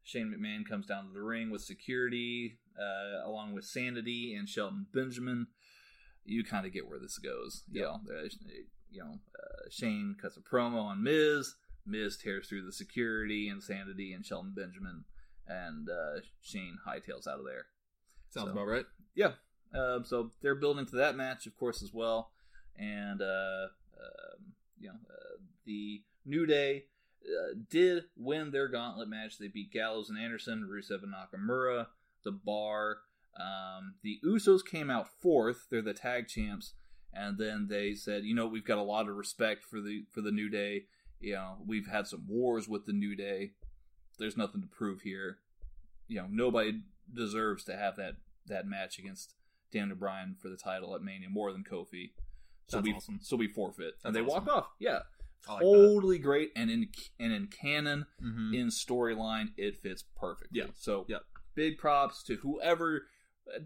Shane 0.04 0.34
McMahon 0.36 0.68
comes 0.68 0.86
down 0.88 1.08
to 1.08 1.14
the 1.14 1.22
ring 1.22 1.50
with 1.52 1.62
security, 1.62 2.58
uh, 2.80 3.28
along 3.28 3.54
with 3.54 3.66
Sanity 3.66 4.34
and 4.36 4.48
Shelton 4.50 4.88
Benjamin. 4.94 5.48
You 6.26 6.44
kind 6.44 6.66
of 6.66 6.74
get 6.74 6.88
where 6.88 7.00
this 7.00 7.18
goes. 7.18 7.64
You 7.72 7.82
know, 7.84 8.00
you 8.92 9.04
know, 9.04 9.20
uh, 9.38 9.70
Shane 9.70 10.16
cuts 10.22 10.38
a 10.38 10.42
promo 10.42 10.82
on 10.82 11.04
Miz. 11.04 11.56
Miz 11.86 12.18
tears 12.18 12.48
through 12.48 12.66
the 12.66 12.72
security 12.72 13.50
and 13.50 13.64
Sanity 13.64 14.14
and 14.14 14.26
Shelton 14.26 14.54
Benjamin, 14.56 15.06
and 15.48 15.90
uh, 15.90 16.22
Shane 16.42 16.78
hightails 16.88 17.28
out 17.28 17.40
of 17.40 17.46
there. 17.46 17.66
Sounds 18.30 18.48
So- 18.48 18.52
about 18.52 18.68
right. 18.68 18.86
Yeah. 19.16 19.32
Um, 19.74 20.04
so 20.06 20.32
they're 20.42 20.56
building 20.56 20.86
to 20.88 20.96
that 20.98 21.16
match, 21.16 21.46
of 21.46 21.56
course, 21.56 21.84
as 21.84 21.94
well. 21.94 22.32
And, 22.78 23.22
uh, 23.22 23.68
um, 24.00 24.54
you 24.80 24.88
know, 24.88 24.96
uh, 25.10 25.38
the 25.66 26.02
New 26.26 26.46
Day 26.48 26.86
uh, 27.26 27.54
did 27.70 28.06
win 28.16 28.52
their 28.52 28.68
gauntlet 28.68 29.10
match. 29.10 29.38
They 29.38 29.48
beat 29.48 29.72
Gallows 29.74 30.10
and 30.10 30.18
Anderson, 30.20 30.68
Rusev 30.72 31.04
and 31.04 31.14
Nakamura, 31.14 31.88
The 32.24 32.32
Bar, 32.32 32.98
Um, 33.40 33.96
the 34.04 34.20
Usos 34.26 34.66
came 34.66 34.90
out 34.90 35.08
fourth. 35.22 35.68
They're 35.70 35.82
the 35.82 35.94
tag 35.94 36.28
champs, 36.28 36.74
and 37.14 37.38
then 37.38 37.68
they 37.70 37.94
said, 37.96 38.24
you 38.24 38.36
know, 38.36 38.48
we've 38.48 38.66
got 38.66 38.78
a 38.78 38.84
lot 38.84 39.08
of 39.08 39.16
respect 39.16 39.64
for 39.64 39.80
the 39.82 40.06
for 40.12 40.22
the 40.22 40.32
New 40.32 40.50
Day. 40.50 40.86
You 41.20 41.34
know, 41.34 41.58
we've 41.66 41.88
had 41.88 42.08
some 42.08 42.26
wars 42.28 42.68
with 42.68 42.86
the 42.86 42.94
New 42.94 43.16
Day. 43.16 43.52
There's 44.18 44.38
nothing 44.38 44.62
to 44.62 44.68
prove 44.68 45.02
here. 45.02 45.38
You 46.08 46.18
know, 46.22 46.28
nobody 46.30 46.82
deserves 47.14 47.64
to 47.66 47.78
have 47.78 47.96
that 47.98 48.16
that 48.48 48.66
match 48.68 48.98
against 49.00 49.36
Daniel 49.72 49.98
Bryan 49.98 50.36
for 50.42 50.50
the 50.50 50.58
title 50.58 50.96
at 50.96 51.02
Mania 51.02 51.30
more 51.30 51.52
than 51.52 51.64
Kofi. 51.64 52.12
So 52.68 52.78
That's 52.78 52.86
we 52.88 52.94
awesome. 52.94 53.20
so 53.22 53.36
we 53.38 53.48
forfeit, 53.48 53.96
and 54.04 54.14
That's 54.16 54.16
they 54.16 54.22
walk 54.22 54.48
off. 54.48 54.68
Yeah, 54.80 55.00
Like 55.48 55.60
that. 55.60 55.64
totally 55.66 56.20
great. 56.20 56.52
And 56.56 56.70
in 56.70 56.90
and 57.20 57.32
in 57.34 57.48
canon, 57.48 58.06
Mhm. 58.22 58.56
in 58.56 58.68
storyline, 58.68 59.54
it 59.58 59.78
fits 59.78 60.04
perfectly. 60.16 60.60
Yeah. 60.60 60.68
So 60.76 61.06
Yep. 61.08 61.24
big 61.56 61.78
props 61.78 62.24
to 62.24 62.36
whoever 62.38 63.08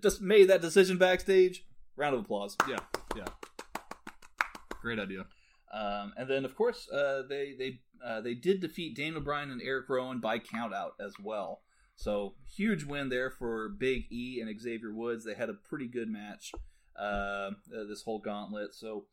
just 0.02 0.22
made 0.22 0.46
that 0.50 0.62
decision 0.62 0.98
backstage. 0.98 1.66
Round 1.96 2.16
of 2.16 2.22
applause. 2.22 2.56
Yeah, 2.68 2.78
yeah. 3.16 3.26
Great 4.82 5.00
idea. 5.00 5.26
Um, 5.72 6.14
and 6.18 6.30
then, 6.30 6.46
of 6.46 6.56
course, 6.56 6.90
uh, 6.90 7.24
they 7.28 7.54
they 7.54 7.82
uh, 8.04 8.22
they 8.22 8.34
did 8.36 8.60
defeat 8.60 8.96
Daniel 8.96 9.22
Bryan 9.22 9.50
and 9.52 9.62
Eric 9.62 9.88
Rowan 9.90 10.20
by 10.20 10.38
countout 10.40 10.92
as 11.00 11.14
well. 11.20 11.62
So 11.96 12.36
huge 12.56 12.84
win 12.84 13.10
there 13.10 13.30
for 13.30 13.70
Big 13.70 14.12
E 14.12 14.42
and 14.42 14.60
Xavier 14.60 14.94
Woods. 14.94 15.24
They 15.26 15.36
had 15.36 15.50
a 15.50 15.54
pretty 15.54 15.88
good 15.88 16.10
match 16.10 16.52
uh, 16.98 17.02
uh, 17.02 17.52
this 17.88 18.04
whole 18.04 18.20
gauntlet. 18.20 18.74
So 18.74 19.06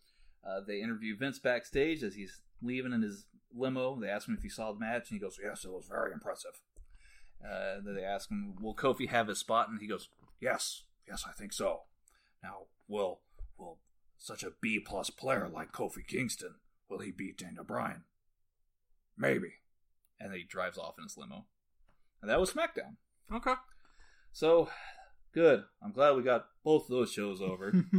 uh, 0.47 0.61
they 0.66 0.80
interview 0.80 1.16
Vince 1.16 1.38
backstage 1.38 2.03
as 2.03 2.14
he's 2.14 2.41
leaving 2.62 2.93
in 2.93 3.03
his 3.03 3.26
limo. 3.55 3.99
They 4.01 4.09
ask 4.09 4.28
him 4.28 4.34
if 4.36 4.43
he 4.43 4.49
saw 4.49 4.72
the 4.72 4.78
match, 4.80 5.11
and 5.11 5.18
he 5.18 5.18
goes, 5.18 5.38
"Yes, 5.43 5.64
it 5.64 5.70
was 5.70 5.86
very 5.88 6.12
impressive." 6.12 6.61
Uh, 7.45 7.80
then 7.84 7.95
they 7.95 8.05
ask 8.05 8.30
him, 8.30 8.55
"Will 8.61 8.74
Kofi 8.74 9.09
have 9.09 9.28
his 9.28 9.38
spot?" 9.38 9.68
And 9.68 9.80
he 9.80 9.86
goes, 9.86 10.09
Yes, 10.41 10.84
yes, 11.07 11.24
I 11.28 11.32
think 11.32 11.53
so. 11.53 11.82
Now, 12.43 12.66
will 12.88 13.20
will 13.59 13.78
such 14.18 14.43
a 14.43 14.53
B 14.61 14.78
plus 14.80 15.11
player 15.11 15.49
like 15.53 15.72
Kofi 15.72 16.07
Kingston 16.07 16.55
will 16.88 16.99
he 16.99 17.11
beat 17.12 17.38
Daniel 17.38 17.64
Bryan? 17.64 18.05
Maybe. 19.16 19.53
and 20.18 20.34
he 20.34 20.43
drives 20.45 20.76
off 20.76 20.97
in 20.99 21.05
his 21.05 21.16
limo. 21.16 21.47
And 22.20 22.30
that 22.30 22.41
was 22.41 22.53
SmackDown. 22.53 22.97
Okay. 23.32 23.55
So 24.32 24.68
good. 25.32 25.64
I'm 25.82 25.93
glad 25.93 26.16
we 26.16 26.22
got 26.22 26.47
both 26.62 26.84
of 26.84 26.88
those 26.91 27.12
shows 27.12 27.41
over. 27.41 27.68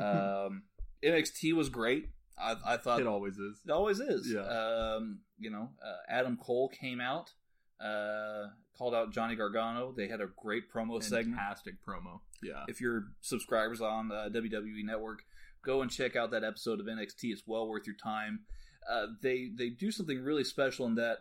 um, 0.00 0.62
NXT 1.02 1.54
was 1.54 1.68
great. 1.68 2.08
I, 2.38 2.54
I 2.64 2.76
thought 2.76 3.00
it 3.00 3.06
always 3.06 3.36
is. 3.36 3.60
it 3.66 3.70
always 3.70 4.00
is. 4.00 4.30
Yeah. 4.32 4.40
Um, 4.42 5.20
you 5.38 5.50
know, 5.50 5.70
uh, 5.84 5.96
Adam 6.08 6.36
Cole 6.36 6.68
came 6.68 7.00
out, 7.00 7.32
uh, 7.80 8.48
called 8.76 8.94
out 8.94 9.12
Johnny 9.12 9.34
Gargano. 9.34 9.92
They 9.96 10.08
had 10.08 10.20
a 10.20 10.28
great 10.36 10.72
promo 10.72 11.02
segment. 11.02 11.36
Fantastic 11.36 11.74
promo. 11.86 12.20
Yeah. 12.42 12.64
If 12.68 12.80
you're 12.80 13.08
subscribers 13.20 13.80
on 13.80 14.08
the 14.08 14.30
WWE 14.32 14.84
Network, 14.84 15.22
go 15.64 15.82
and 15.82 15.90
check 15.90 16.14
out 16.14 16.30
that 16.30 16.44
episode 16.44 16.80
of 16.80 16.86
NXT. 16.86 17.24
It's 17.24 17.42
well 17.46 17.66
worth 17.68 17.86
your 17.86 17.96
time. 17.96 18.40
Uh, 18.88 19.06
they 19.22 19.50
they 19.54 19.68
do 19.68 19.90
something 19.90 20.22
really 20.22 20.44
special 20.44 20.86
in 20.86 20.94
that 20.94 21.18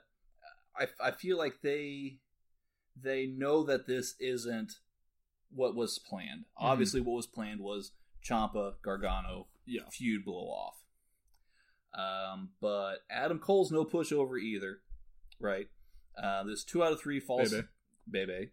I, 0.79 0.87
I 1.03 1.11
feel 1.11 1.37
like 1.37 1.61
they 1.61 2.17
they 3.01 3.25
know 3.25 3.63
that 3.63 3.87
this 3.87 4.15
isn't 4.19 4.73
what 5.51 5.75
was 5.75 5.99
planned. 5.99 6.45
Obviously, 6.57 7.01
what 7.01 7.15
was 7.15 7.27
planned 7.27 7.61
was 7.61 7.91
Ciampa 8.23 8.73
Gargano 8.83 9.47
Yeah. 9.67 9.81
feud 9.91 10.25
blow 10.25 10.47
off. 10.47 10.75
Um, 11.93 12.49
but 12.61 12.97
Adam 13.09 13.39
Cole's 13.39 13.71
no 13.71 13.83
pushover 13.85 14.39
either, 14.39 14.79
right? 15.39 15.67
Uh, 16.21 16.43
this 16.43 16.63
two 16.63 16.83
out 16.83 16.91
of 16.93 16.99
three 16.99 17.19
falls, 17.19 17.51
Baby. 17.51 17.67
baby. 18.09 18.49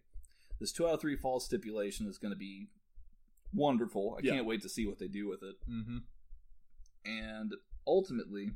This 0.59 0.71
two 0.71 0.87
out 0.87 0.93
of 0.95 1.01
three 1.01 1.15
falls 1.15 1.45
stipulation 1.45 2.07
is 2.07 2.17
going 2.17 2.33
to 2.33 2.37
be 2.39 2.69
wonderful. 3.53 4.17
I 4.17 4.21
Yeah. 4.25 4.33
can't 4.33 4.45
wait 4.45 4.61
to 4.63 4.69
see 4.69 4.85
what 4.87 4.99
they 4.99 5.07
do 5.07 5.27
with 5.27 5.41
it. 5.43 5.55
Mm-hmm. 5.69 5.97
And 7.05 7.53
ultimately, 7.85 8.51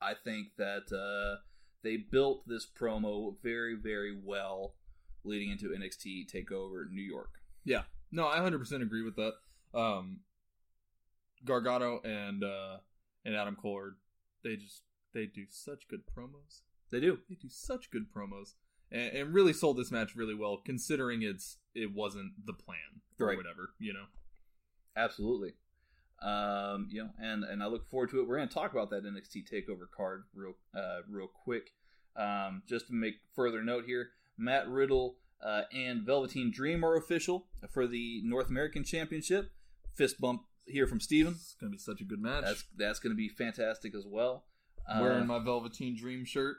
I 0.00 0.14
think 0.14 0.48
that 0.56 0.92
uh, 0.92 1.40
they 1.82 1.96
built 1.96 2.46
this 2.46 2.66
promo 2.66 3.36
very, 3.42 3.74
very 3.74 4.16
well 4.20 4.74
leading 5.24 5.50
into 5.50 5.68
NXT 5.68 6.32
Takeover 6.32 6.90
New 6.90 7.02
York. 7.02 7.30
Yeah. 7.64 7.82
No, 8.10 8.26
I 8.26 8.38
100% 8.38 8.82
agree 8.82 9.02
with 9.02 9.16
that. 9.16 9.34
Um, 9.74 10.20
Gargano 11.44 12.00
and 12.04 12.42
uh, 12.44 12.78
and 13.24 13.34
Adam 13.36 13.56
Cole, 13.56 13.78
are, 13.78 13.96
they 14.44 14.56
just 14.56 14.82
they 15.14 15.26
do 15.26 15.44
such 15.48 15.88
good 15.88 16.02
promos. 16.06 16.60
They 16.90 17.00
do. 17.00 17.18
They 17.28 17.34
do 17.36 17.48
such 17.48 17.90
good 17.90 18.06
promos, 18.14 18.54
and, 18.90 19.12
and 19.16 19.34
really 19.34 19.52
sold 19.52 19.76
this 19.76 19.90
match 19.92 20.14
really 20.16 20.34
well, 20.34 20.60
considering 20.64 21.22
it's 21.22 21.58
it 21.74 21.94
wasn't 21.94 22.32
the 22.46 22.52
plan 22.54 23.02
or 23.20 23.26
Right. 23.28 23.36
whatever. 23.36 23.70
You 23.78 23.92
know. 23.94 24.04
Absolutely. 24.96 25.54
Um, 26.20 26.88
you 26.90 27.04
know, 27.04 27.10
and 27.20 27.44
and 27.44 27.62
I 27.62 27.66
look 27.66 27.88
forward 27.88 28.10
to 28.10 28.20
it. 28.20 28.26
We're 28.28 28.36
going 28.36 28.48
to 28.48 28.54
talk 28.54 28.72
about 28.72 28.90
that 28.90 29.04
NXT 29.04 29.44
Takeover 29.52 29.86
card 29.96 30.24
real 30.34 30.54
uh, 30.74 31.00
real 31.08 31.28
quick. 31.28 31.70
Um, 32.16 32.62
just 32.66 32.88
to 32.88 32.92
make 32.92 33.14
further 33.34 33.62
note 33.62 33.84
here, 33.86 34.08
Matt 34.36 34.68
Riddle 34.68 35.16
uh, 35.44 35.62
and 35.72 36.02
Velveteen 36.02 36.50
Dream 36.50 36.84
are 36.84 36.96
official 36.96 37.46
for 37.70 37.86
the 37.86 38.20
North 38.24 38.48
American 38.48 38.82
Championship. 38.82 39.52
Fist 39.94 40.20
bump 40.20 40.42
here 40.70 40.86
from 40.86 41.00
Steven. 41.00 41.32
It's 41.34 41.54
gonna 41.60 41.70
be 41.72 41.78
such 41.78 42.00
a 42.00 42.04
good 42.04 42.20
match. 42.20 42.44
That's 42.44 42.64
that's 42.76 42.98
going 43.00 43.12
to 43.12 43.16
be 43.16 43.28
fantastic 43.28 43.94
as 43.94 44.04
well. 44.06 44.44
Uh, 44.88 44.98
Wearing 45.02 45.26
my 45.26 45.38
Velveteen 45.38 45.96
Dream 45.96 46.24
shirt. 46.24 46.56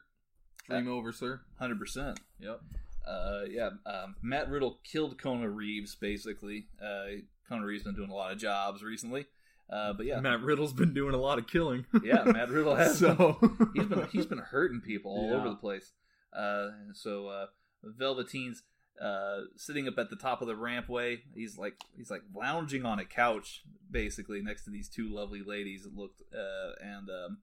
Dream 0.67 0.87
over, 0.87 1.11
sir. 1.11 1.41
hundred 1.57 1.79
percent. 1.79 2.19
Yep. 2.39 2.61
Uh, 3.07 3.41
yeah, 3.49 3.69
um, 3.87 4.15
Matt 4.21 4.49
Riddle 4.49 4.79
killed 4.83 5.19
Kona 5.19 5.49
Reeves. 5.49 5.95
Basically, 5.95 6.67
uh, 6.83 7.05
Kona 7.47 7.65
Reeves 7.65 7.83
been 7.83 7.95
doing 7.95 8.11
a 8.11 8.15
lot 8.15 8.31
of 8.31 8.37
jobs 8.37 8.83
recently. 8.83 9.25
Uh, 9.71 9.93
but 9.93 10.05
yeah, 10.05 10.19
Matt 10.19 10.41
Riddle's 10.41 10.73
been 10.73 10.93
doing 10.93 11.13
a 11.15 11.17
lot 11.19 11.39
of 11.39 11.47
killing. 11.47 11.85
yeah, 12.03 12.23
Matt 12.23 12.49
Riddle 12.49 12.75
has. 12.75 12.99
so 12.99 13.39
he's 13.73 13.85
been 13.87 14.07
he's 14.11 14.25
been 14.27 14.37
hurting 14.39 14.81
people 14.81 15.11
all 15.11 15.29
Yeah. 15.29 15.37
over 15.37 15.49
the 15.49 15.55
place. 15.55 15.91
Uh, 16.35 16.69
so 16.93 17.27
uh, 17.27 17.45
Velveteen's 17.83 18.61
uh, 19.01 19.41
sitting 19.55 19.87
up 19.87 19.97
at 19.97 20.09
the 20.09 20.15
top 20.15 20.41
of 20.41 20.47
the 20.47 20.53
rampway. 20.55 21.19
He's 21.33 21.57
like 21.57 21.75
he's 21.95 22.11
like 22.11 22.21
lounging 22.35 22.85
on 22.85 22.99
a 22.99 23.05
couch, 23.05 23.63
basically 23.89 24.41
next 24.41 24.65
to 24.65 24.71
these 24.71 24.89
two 24.89 25.07
lovely 25.09 25.41
ladies. 25.45 25.85
It 25.85 25.95
looked, 25.95 26.21
uh, 26.33 26.71
and 26.83 27.09
um, 27.09 27.37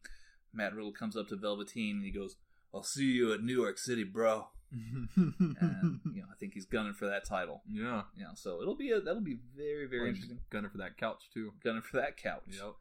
Matt 0.53 0.75
Riddle 0.75 0.93
comes 0.93 1.17
up 1.17 1.29
to 1.29 1.37
Velveteen 1.37 1.97
and 1.97 2.05
he 2.05 2.11
goes, 2.11 2.37
"I'll 2.75 2.83
see 2.83 3.05
you 3.13 3.33
at 3.33 3.43
New 3.43 3.55
York 3.61 3.79
City, 3.79 4.05
bro." 4.05 4.49
And 5.17 6.01
you 6.13 6.21
know, 6.23 6.27
I 6.31 6.35
think 6.39 6.55
he's 6.55 6.67
gunning 6.67 6.93
for 6.93 7.07
that 7.07 7.25
title. 7.25 7.63
yeah. 7.71 8.03
You 8.17 8.25
know, 8.25 8.31
so 8.35 8.61
it'll 8.61 8.77
be 8.77 8.91
a, 8.91 9.01
that'll 9.01 9.21
be 9.23 9.39
very 9.57 9.87
very 9.87 10.03
Well, 10.03 10.09
interesting. 10.11 10.39
Gunning 10.51 10.71
for 10.71 10.79
that 10.79 10.97
couch 10.99 11.31
too. 11.33 11.53
Gunning 11.65 11.83
for 11.83 11.97
that 11.99 12.17
couch. 12.17 12.43
Yep. 12.49 12.75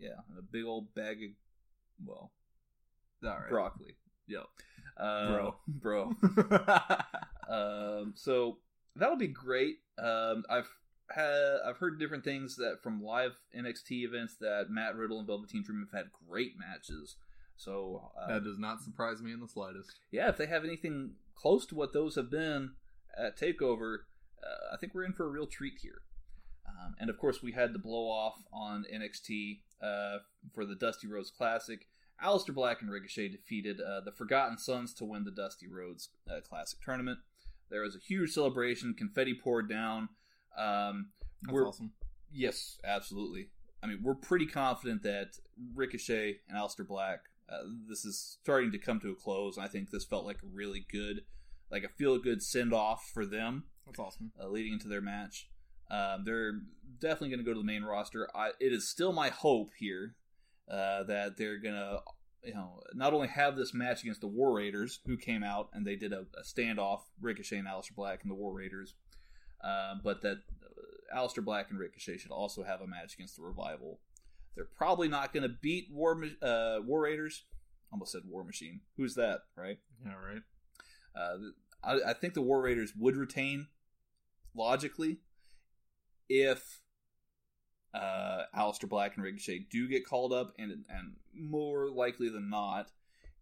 Yeah, 0.00 0.10
and 0.30 0.38
a 0.38 0.42
big 0.42 0.64
old 0.64 0.94
bag 0.94 1.22
of 1.24 1.30
well 2.06 2.30
All 3.24 3.30
right. 3.30 3.48
broccoli. 3.48 3.96
Yep. 4.28 4.44
Uh, 4.96 5.28
Bro. 5.28 5.54
bro. 5.68 6.12
Um, 7.48 8.12
so 8.16 8.58
that'll 8.96 9.16
be 9.16 9.28
great. 9.28 9.76
Um, 9.98 10.44
I've 10.48 10.68
had 11.10 11.58
I've 11.66 11.76
heard 11.78 11.98
different 11.98 12.24
things 12.24 12.56
that 12.56 12.78
from 12.82 13.02
live 13.02 13.32
NXT 13.56 14.04
events 14.04 14.36
that 14.40 14.66
Matt 14.70 14.96
Riddle 14.96 15.18
and 15.18 15.26
Velveteen 15.26 15.62
Dream 15.62 15.86
have 15.90 15.98
had 15.98 16.10
great 16.28 16.52
matches. 16.58 17.16
So 17.56 18.10
uh, 18.20 18.28
that 18.28 18.44
does 18.44 18.58
not 18.58 18.80
surprise 18.80 19.20
me 19.22 19.32
in 19.32 19.40
the 19.40 19.48
slightest. 19.48 19.90
yeah, 20.10 20.28
if 20.28 20.36
they 20.36 20.46
have 20.46 20.64
anything 20.64 21.12
close 21.36 21.66
to 21.66 21.74
what 21.74 21.92
those 21.92 22.16
have 22.16 22.30
been 22.30 22.72
at 23.16 23.38
Takeover, 23.38 23.98
uh, 24.42 24.74
I 24.74 24.76
think 24.78 24.94
we're 24.94 25.04
in 25.04 25.12
for 25.12 25.26
a 25.26 25.30
real 25.30 25.46
treat 25.46 25.74
here. 25.82 26.02
Um, 26.66 26.94
and 26.98 27.10
of 27.10 27.18
course, 27.18 27.42
we 27.42 27.52
had 27.52 27.72
the 27.72 27.78
blow 27.78 28.08
off 28.08 28.42
on 28.52 28.84
NXT 28.92 29.60
uh, 29.82 30.18
for 30.54 30.64
the 30.64 30.74
Dusty 30.74 31.06
Rhodes 31.06 31.30
Classic. 31.30 31.86
Aleister 32.22 32.54
Black 32.54 32.80
and 32.82 32.90
Ricochet 32.90 33.28
defeated 33.28 33.80
uh, 33.80 34.00
the 34.00 34.12
Forgotten 34.12 34.58
Sons 34.58 34.94
to 34.94 35.04
win 35.04 35.24
the 35.24 35.30
Dusty 35.30 35.66
Rhodes 35.66 36.10
uh, 36.30 36.40
Classic 36.40 36.78
tournament. 36.80 37.18
There 37.70 37.82
was 37.82 37.96
a 37.96 37.98
huge 37.98 38.30
celebration. 38.30 38.94
Confetti 38.94 39.34
poured 39.34 39.68
down. 39.68 40.08
Um, 40.56 41.08
That's 41.42 41.52
we're, 41.52 41.68
awesome. 41.68 41.92
Yes, 42.30 42.78
absolutely. 42.84 43.48
I 43.82 43.86
mean, 43.86 44.00
we're 44.02 44.14
pretty 44.14 44.46
confident 44.46 45.02
that 45.02 45.38
Ricochet 45.74 46.40
and 46.48 46.58
Aleister 46.58 46.86
Black, 46.86 47.20
uh, 47.48 47.64
this 47.88 48.04
is 48.04 48.38
starting 48.42 48.70
to 48.72 48.78
come 48.78 49.00
to 49.00 49.10
a 49.10 49.14
close. 49.14 49.58
I 49.58 49.68
think 49.68 49.90
this 49.90 50.04
felt 50.04 50.24
like 50.24 50.42
a 50.42 50.46
really 50.46 50.86
good, 50.90 51.22
like 51.70 51.82
a 51.82 51.88
feel 51.88 52.18
good 52.18 52.42
send 52.42 52.72
off 52.72 53.10
for 53.12 53.26
them 53.26 53.64
That's 53.86 53.98
awesome. 53.98 54.32
uh, 54.40 54.48
leading 54.48 54.74
into 54.74 54.88
their 54.88 55.00
match. 55.00 55.48
Um, 55.90 56.22
they're 56.24 56.60
definitely 57.00 57.30
going 57.30 57.40
to 57.40 57.44
go 57.44 57.52
to 57.52 57.60
the 57.60 57.66
main 57.66 57.82
roster. 57.82 58.28
I, 58.34 58.50
it 58.60 58.72
is 58.72 58.88
still 58.88 59.12
my 59.12 59.28
hope 59.28 59.72
here 59.78 60.14
uh, 60.70 61.02
that 61.04 61.36
they're 61.36 61.58
going 61.58 61.74
to, 61.74 62.00
you 62.44 62.54
know, 62.54 62.80
not 62.94 63.12
only 63.12 63.28
have 63.28 63.56
this 63.56 63.72
match 63.74 64.02
against 64.02 64.20
the 64.20 64.26
War 64.26 64.52
Raiders, 64.54 65.00
who 65.06 65.16
came 65.16 65.42
out 65.42 65.68
and 65.72 65.86
they 65.86 65.96
did 65.96 66.12
a, 66.12 66.26
a 66.38 66.42
standoff, 66.42 67.00
Ricochet 67.20 67.58
and 67.58 67.68
Aleister 67.68 67.94
Black 67.94 68.22
and 68.22 68.30
the 68.30 68.34
War 68.34 68.52
Raiders, 68.52 68.94
uh, 69.62 69.94
but 70.02 70.22
that 70.22 70.38
uh, 70.64 71.18
Aleister 71.18 71.44
Black 71.44 71.70
and 71.70 71.78
Ricochet 71.78 72.18
should 72.18 72.32
also 72.32 72.62
have 72.62 72.80
a 72.80 72.86
match 72.86 73.14
against 73.14 73.36
the 73.36 73.42
Revival. 73.42 74.00
They're 74.54 74.64
probably 74.64 75.08
not 75.08 75.32
going 75.32 75.44
to 75.44 75.48
beat 75.60 75.88
War 75.90 76.22
uh, 76.42 76.78
War 76.84 77.02
Raiders. 77.02 77.44
Almost 77.92 78.12
said 78.12 78.22
War 78.28 78.44
Machine. 78.44 78.80
Who's 78.96 79.14
that, 79.14 79.40
right? 79.56 79.78
Yeah, 80.04 80.12
right. 80.14 80.42
Uh, 81.14 81.36
I, 81.84 82.10
I 82.10 82.12
think 82.14 82.34
the 82.34 82.42
War 82.42 82.62
Raiders 82.62 82.92
would 82.98 83.16
retain. 83.16 83.68
logically, 84.54 85.18
if 86.28 86.81
uh, 87.94 88.42
Aleister 88.56 88.88
Black 88.88 89.16
and 89.16 89.24
Ricochet 89.24 89.66
do 89.70 89.88
get 89.88 90.06
called 90.06 90.32
up, 90.32 90.52
and 90.58 90.70
and 90.88 91.16
more 91.34 91.90
likely 91.90 92.28
than 92.28 92.48
not, 92.50 92.90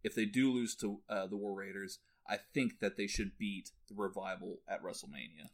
if 0.03 0.15
they 0.15 0.25
do 0.25 0.53
lose 0.53 0.75
to 0.77 1.01
uh, 1.09 1.27
the 1.27 1.37
War 1.37 1.55
Raiders, 1.55 1.99
I 2.29 2.39
think 2.55 2.81
that 2.81 2.97
they 2.97 3.07
should 3.07 3.39
beat 3.39 3.71
the 3.89 3.95
Revival 3.95 4.59
at 4.69 4.83
WrestleMania. 4.83 5.51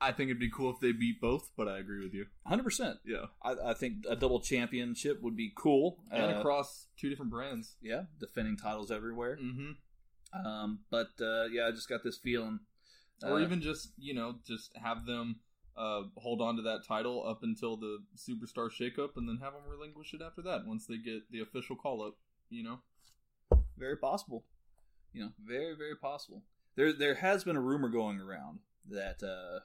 I 0.00 0.12
think 0.12 0.28
it'd 0.28 0.40
be 0.40 0.50
cool 0.50 0.70
if 0.70 0.80
they 0.80 0.92
beat 0.92 1.20
both, 1.20 1.50
but 1.56 1.66
I 1.68 1.78
agree 1.78 2.02
with 2.04 2.12
you. 2.12 2.26
Hundred 2.46 2.64
percent. 2.64 2.98
Yeah, 3.06 3.26
I, 3.42 3.70
I 3.70 3.74
think 3.74 4.04
a 4.08 4.16
double 4.16 4.40
championship 4.40 5.22
would 5.22 5.36
be 5.36 5.52
cool. 5.56 5.98
and 6.10 6.34
Uh, 6.34 6.38
across 6.40 6.88
two 6.98 7.08
different 7.08 7.30
brands. 7.30 7.76
yeah, 7.80 8.02
defending 8.20 8.56
titles 8.56 8.90
everywhere. 8.90 9.38
Mm-hmm. 9.42 10.46
Um, 10.46 10.80
but 10.90 11.10
uh, 11.20 11.44
yeah, 11.44 11.66
I 11.68 11.70
just 11.70 11.88
got 11.88 12.02
this 12.02 12.18
feeling. 12.18 12.60
or 13.22 13.38
uh, 13.38 13.42
even 13.42 13.62
just 13.62 13.92
you 13.96 14.12
know 14.12 14.34
just 14.46 14.76
have 14.76 15.06
them 15.06 15.36
uh, 15.76 16.02
hold 16.16 16.40
on 16.40 16.56
to 16.56 16.62
that 16.62 16.84
title 16.86 17.26
up 17.26 17.42
until 17.42 17.76
the 17.76 17.98
superstar 18.16 18.70
shakeup, 18.70 19.16
and 19.16 19.28
then 19.28 19.38
have 19.42 19.52
them 19.52 19.62
relinquish 19.68 20.14
it 20.14 20.22
after 20.22 20.42
that 20.42 20.66
once 20.66 20.86
they 20.86 20.96
get 20.96 21.30
the 21.30 21.40
official 21.40 21.76
call 21.76 22.02
up. 22.02 22.14
You 22.50 22.62
know, 22.62 22.80
very 23.76 23.96
possible. 23.96 24.44
You 25.12 25.24
know, 25.24 25.30
very 25.44 25.74
very 25.76 25.96
possible. 25.96 26.42
There 26.76 26.92
there 26.92 27.16
has 27.16 27.44
been 27.44 27.56
a 27.56 27.60
rumor 27.60 27.88
going 27.88 28.20
around 28.20 28.60
that 28.90 29.22
uh, 29.22 29.58
uh, 29.58 29.60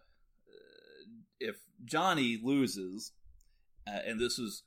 if 1.40 1.58
Johnny 1.84 2.40
loses, 2.42 3.14
uh, 3.88 4.00
and 4.06 4.20
this 4.20 4.40
is, 4.40 4.64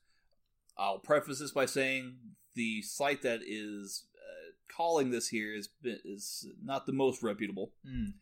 I'll 0.76 0.99
preface 0.99 1.38
this 1.38 1.53
by 1.53 1.66
saying 1.66 2.16
the 2.55 2.82
site 2.82 3.22
that 3.22 3.40
is 3.47 4.07
uh, 4.16 4.53
calling 4.74 5.11
this 5.11 5.28
here 5.28 5.55
is 5.55 5.68
is 5.84 6.49
not 6.62 6.86
the 6.86 6.93
most 6.93 7.22
reputable. 7.22 7.72
Mm. 7.86 8.14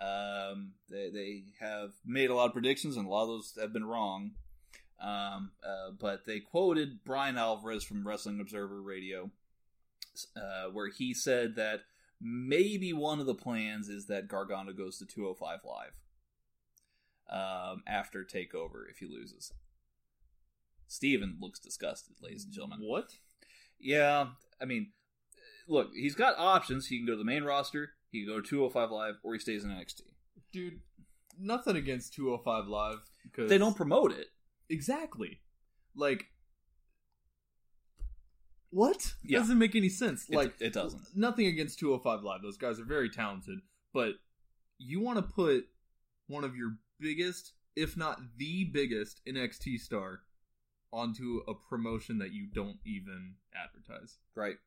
Um, 0.00 0.72
they 0.90 1.10
they 1.10 1.44
have 1.60 1.92
made 2.04 2.30
a 2.30 2.34
lot 2.34 2.46
of 2.46 2.52
predictions, 2.52 2.96
and 2.96 3.06
a 3.06 3.10
lot 3.10 3.22
of 3.22 3.28
those 3.28 3.56
have 3.60 3.72
been 3.72 3.86
wrong. 3.86 4.32
Um, 5.00 5.52
uh, 5.62 5.90
but 5.98 6.24
they 6.24 6.40
quoted 6.40 7.04
Bryan 7.04 7.36
Alvarez 7.36 7.84
from 7.84 8.06
Wrestling 8.06 8.40
Observer 8.40 8.80
Radio, 8.80 9.30
uh, 10.36 10.70
where 10.72 10.88
he 10.88 11.12
said 11.12 11.56
that 11.56 11.80
maybe 12.20 12.92
one 12.92 13.20
of 13.20 13.26
the 13.26 13.34
plans 13.34 13.88
is 13.88 14.06
that 14.06 14.28
Gargano 14.28 14.72
goes 14.72 14.98
to 14.98 15.06
205 15.06 15.60
Live 15.64 15.94
um, 17.28 17.82
after 17.86 18.24
Takeover 18.24 18.88
if 18.90 18.98
he 18.98 19.06
loses. 19.06 19.52
Steven 20.86 21.38
looks 21.40 21.58
disgusted, 21.58 22.16
ladies 22.22 22.44
and 22.44 22.52
gentlemen. 22.52 22.80
what? 22.82 23.10
Yeah, 23.78 24.28
I 24.60 24.64
mean, 24.64 24.92
look, 25.66 25.90
he's 25.94 26.14
got 26.14 26.38
options. 26.38 26.86
He 26.86 26.98
can 26.98 27.06
go 27.06 27.12
to 27.12 27.18
the 27.18 27.24
main 27.24 27.44
roster, 27.44 27.90
he 28.14 28.24
can 28.24 28.34
go 28.34 28.40
to 28.40 28.48
205 28.48 28.90
Live, 28.90 29.14
or 29.22 29.34
he 29.34 29.40
stays 29.40 29.64
in 29.64 29.70
NXT. 29.70 30.02
Dude, 30.52 30.80
nothing 31.38 31.76
against 31.76 32.14
205 32.14 32.66
Live 32.68 32.98
because 33.24 33.48
They 33.50 33.58
don't 33.58 33.76
promote 33.76 34.12
it. 34.12 34.28
exactly 34.68 35.40
like 35.94 36.26
what 38.70 39.14
Yeah. 39.22 39.38
doesn't 39.38 39.58
make 39.58 39.74
any 39.76 39.88
sense. 39.88 40.28
It- 40.28 40.34
Like 40.36 40.60
it 40.60 40.72
doesn't. 40.72 41.16
Nothing 41.16 41.46
against 41.46 41.78
205 41.78 42.22
Live; 42.22 42.42
those 42.42 42.56
guys 42.56 42.80
are 42.80 42.84
very 42.84 43.08
talented, 43.08 43.60
but 43.92 44.14
you 44.78 45.00
want 45.00 45.18
to 45.18 45.22
put 45.34 45.68
one 46.26 46.44
of 46.44 46.56
your 46.56 46.78
biggest, 46.98 47.52
if 47.76 47.96
not 47.96 48.36
the 48.36 48.64
biggest, 48.64 49.20
NXT 49.26 49.78
star 49.78 50.24
onto 50.92 51.38
a 51.48 51.54
promotion 51.54 52.18
that 52.18 52.32
you 52.32 52.46
don't 52.46 52.78
even 52.84 53.36
advertise. 53.54 54.18
Right. 54.34 54.58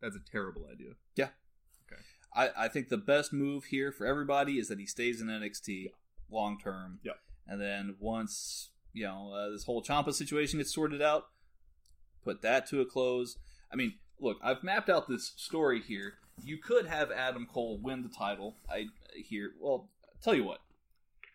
That's 0.00 0.16
a 0.16 0.20
terrible 0.20 0.66
idea. 0.66 0.94
I, 2.38 2.50
I 2.56 2.68
think 2.68 2.88
the 2.88 2.96
best 2.96 3.32
move 3.32 3.64
here 3.64 3.90
for 3.90 4.06
everybody 4.06 4.58
is 4.58 4.68
that 4.68 4.78
he 4.78 4.86
stays 4.86 5.20
in 5.20 5.26
NXT 5.26 5.90
long 6.30 6.58
term. 6.62 7.00
Yeah. 7.02 7.12
And 7.48 7.60
then 7.60 7.96
once, 7.98 8.70
you 8.92 9.04
know, 9.04 9.32
uh, 9.32 9.50
this 9.50 9.64
whole 9.64 9.82
Ciampa 9.82 10.14
situation 10.14 10.58
gets 10.60 10.72
sorted 10.72 11.02
out, 11.02 11.24
put 12.22 12.42
that 12.42 12.68
to 12.68 12.80
a 12.80 12.86
close. 12.86 13.36
I 13.72 13.76
mean, 13.76 13.94
look, 14.20 14.38
I've 14.42 14.62
mapped 14.62 14.88
out 14.88 15.08
this 15.08 15.32
story 15.36 15.80
here. 15.80 16.14
You 16.44 16.58
could 16.58 16.86
have 16.86 17.10
Adam 17.10 17.46
Cole 17.52 17.80
win 17.82 18.02
the 18.02 18.08
title. 18.08 18.54
I 18.70 18.86
here. 19.16 19.50
Well, 19.60 19.88
tell 20.22 20.34
you 20.34 20.44
what. 20.44 20.60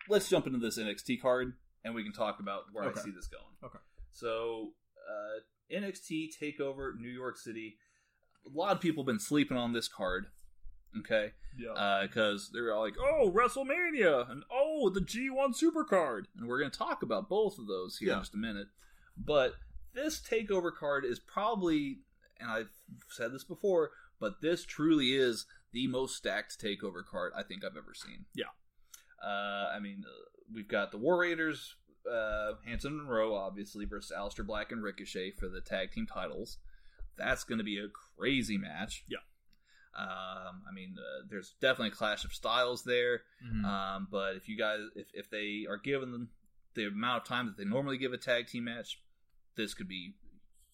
Let's 0.08 0.28
jump 0.28 0.46
into 0.46 0.58
this 0.58 0.78
NXT 0.78 1.20
card 1.20 1.52
and 1.84 1.94
we 1.94 2.02
can 2.02 2.12
talk 2.12 2.40
about 2.40 2.62
where 2.72 2.84
Okay. 2.86 3.00
I 3.00 3.02
see 3.02 3.10
this 3.10 3.26
going. 3.26 3.44
Okay. 3.62 3.78
So, 4.10 4.70
uh, 5.06 5.40
NXT 5.74 6.30
Takeover 6.40 6.96
New 6.98 7.10
York 7.10 7.36
City. 7.36 7.76
A 8.46 8.56
lot 8.56 8.72
of 8.72 8.80
people 8.80 9.02
have 9.02 9.06
been 9.06 9.18
sleeping 9.20 9.56
on 9.56 9.72
this 9.72 9.88
card. 9.88 10.26
Okay 10.98 11.32
Yeah. 11.58 12.02
because 12.06 12.50
they're 12.52 12.72
all 12.72 12.82
like, 12.82 12.96
"Oh, 12.98 13.30
WrestleMania," 13.30 14.30
and 14.30 14.44
"Oh, 14.50 14.90
the 14.90 15.00
G1 15.00 15.54
Supercard," 15.54 16.24
and 16.36 16.46
we're 16.48 16.58
going 16.58 16.70
to 16.70 16.78
talk 16.78 17.02
about 17.02 17.28
both 17.28 17.58
of 17.58 17.66
those 17.66 17.98
here 17.98 18.12
in 18.12 18.18
just 18.20 18.34
a 18.34 18.38
minute. 18.38 18.68
But 19.16 19.54
this 19.92 20.20
takeover 20.20 20.74
card 20.74 21.04
is 21.04 21.18
probably, 21.20 22.00
and 22.40 22.50
I've 22.50 22.70
said 23.08 23.32
this 23.32 23.44
before, 23.44 23.90
but 24.20 24.40
this 24.40 24.64
truly 24.64 25.12
is 25.14 25.46
the 25.72 25.86
most 25.88 26.16
stacked 26.16 26.60
takeover 26.60 27.04
card 27.04 27.32
I 27.36 27.42
think 27.42 27.64
I've 27.64 27.76
ever 27.76 27.94
seen. 27.94 28.26
Yeah. 28.34 28.46
Uh, 29.22 29.70
I 29.74 29.78
mean, 29.80 30.04
uh, 30.06 30.10
we've 30.52 30.68
got 30.68 30.90
the 30.90 30.98
War 30.98 31.18
Raiders, 31.18 31.76
uh, 32.10 32.52
Hanson 32.66 32.98
and 33.00 33.08
Rowe, 33.08 33.34
obviously, 33.34 33.84
versus 33.84 34.12
Aleister 34.16 34.46
Black 34.46 34.70
and 34.72 34.82
Ricochet 34.82 35.32
for 35.32 35.48
the 35.48 35.60
tag 35.60 35.92
team 35.92 36.06
titles. 36.06 36.58
That's 37.16 37.44
going 37.44 37.58
to 37.58 37.64
be 37.64 37.78
a 37.78 37.88
crazy 37.88 38.58
match. 38.58 39.04
Yeah. 39.08 39.18
Um, 39.96 40.62
I 40.68 40.72
mean, 40.72 40.96
uh, 40.98 41.26
there's 41.28 41.54
definitely 41.60 41.88
a 41.88 41.92
clash 41.92 42.24
of 42.24 42.32
styles 42.34 42.82
there. 42.84 43.22
Mhm. 43.44 43.64
Um, 43.64 44.08
but 44.10 44.36
if 44.36 44.48
you 44.48 44.56
guys, 44.58 44.80
if, 44.96 45.06
if 45.14 45.30
they 45.30 45.66
are 45.68 45.76
given 45.76 46.28
the, 46.74 46.86
amount 46.86 47.22
of 47.22 47.28
time 47.28 47.46
that 47.46 47.56
they 47.56 47.64
normally 47.64 47.96
give 47.98 48.12
a 48.12 48.18
tag 48.18 48.48
team 48.48 48.64
match, 48.64 49.00
this 49.56 49.74
could 49.74 49.86
be 49.88 50.14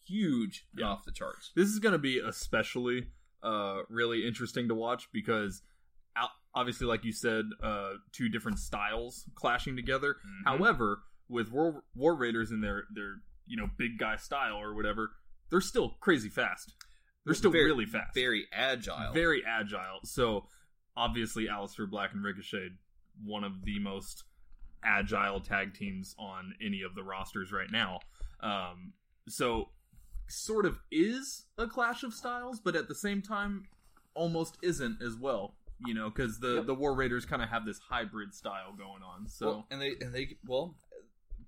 huge 0.03 0.67
Yeah. 0.75 0.87
off 0.87 1.05
the 1.05 1.13
charts. 1.13 1.53
this 1.55 1.69
is 1.69 1.79
going 1.79 1.93
to 1.93 1.99
be 1.99 2.19
especially 2.19 3.09
uh, 3.43 3.83
really 3.91 4.27
interesting 4.27 4.69
to 4.69 4.75
watch 4.75 5.09
because 5.13 5.63
obviously 6.53 6.87
like 6.87 7.05
you 7.05 7.13
said 7.13 7.45
uh, 7.63 7.93
two 8.13 8.29
different 8.29 8.59
styles 8.59 9.29
clashing 9.37 9.77
together 9.77 10.17
Mhm. 10.27 10.45
however 10.47 11.03
with 11.29 11.53
war, 11.53 11.85
war 11.95 12.17
raiders 12.17 12.51
in 12.51 12.61
their 12.61 12.85
their 12.93 13.23
you 13.47 13.57
know 13.57 13.71
big 13.77 13.99
guy 13.99 14.17
style 14.17 14.57
or 14.57 14.75
whatever 14.75 15.13
they're 15.49 15.61
still 15.61 15.91
crazy 16.01 16.29
fast 16.29 16.75
they're 17.25 17.35
still 17.35 17.51
Very- 17.51 17.65
really 17.67 17.87
fast 17.87 18.15
Very 18.15 18.47
agile. 18.53 19.13
very 19.13 19.43
agile 19.47 20.01
so 20.05 20.47
obviously 20.97 21.47
Aleister 21.47 21.89
Black 21.89 22.13
and 22.13 22.23
Ricochet 22.25 22.71
one 23.25 23.45
of 23.45 23.65
the 23.65 23.79
most 23.79 24.25
agile 24.83 25.41
tag 25.41 25.75
teams 25.75 26.15
on 26.19 26.55
any 26.65 26.83
of 26.83 26.95
the 26.95 27.03
rosters 27.03 27.53
right 27.53 27.71
now 27.71 28.01
um, 28.41 28.93
so 29.29 29.69
sort 30.29 30.65
of 30.65 30.79
is 30.91 31.47
a 31.59 31.67
clash 31.67 32.03
of 32.05 32.15
styles, 32.15 32.61
but 32.61 32.75
at 32.77 32.87
the 32.89 32.95
same 32.95 33.21
time, 33.21 33.65
almost 34.15 34.57
isn't 34.63 35.03
as 35.03 35.17
well. 35.17 35.57
You 35.85 35.93
know, 35.93 36.09
because 36.09 36.39
the 36.39 36.55
Yep. 36.57 36.67
the 36.67 36.75
War 36.75 36.95
Raiders 36.95 37.27
kind 37.27 37.43
of 37.43 37.49
have 37.49 37.67
this 37.67 37.79
hybrid 37.81 38.33
style 38.35 38.73
going 38.73 39.03
on. 39.03 39.27
So, 39.27 39.47
Well, 39.47 39.67
and 39.71 39.81
they 39.83 39.97
and 40.01 40.15
they 40.15 40.39
well, 40.47 40.77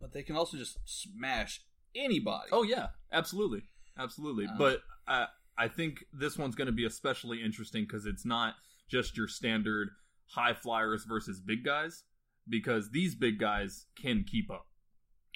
but 0.00 0.12
they 0.12 0.22
can 0.22 0.36
also 0.36 0.56
just 0.58 0.78
smash 0.84 1.62
anybody. 1.94 2.48
oh 2.52 2.62
yeah, 2.62 2.88
absolutely, 3.12 3.62
absolutely. 3.98 4.46
Uh, 4.46 4.56
but 4.58 4.82
I 5.06 5.28
I 5.58 5.68
think 5.68 6.04
this 6.12 6.36
one's 6.38 6.54
going 6.54 6.66
to 6.66 6.72
be 6.72 6.84
especially 6.86 7.42
interesting 7.42 7.84
because 7.84 8.06
it's 8.06 8.24
not 8.24 8.54
just 8.88 9.16
your 9.16 9.28
standard 9.28 9.90
high 10.26 10.54
flyers 10.54 11.04
versus 11.04 11.40
big 11.40 11.64
guys, 11.64 12.04
because 12.48 12.90
these 12.90 13.14
big 13.14 13.38
guys 13.38 13.86
can 14.00 14.24
keep 14.24 14.50
up. 14.50 14.66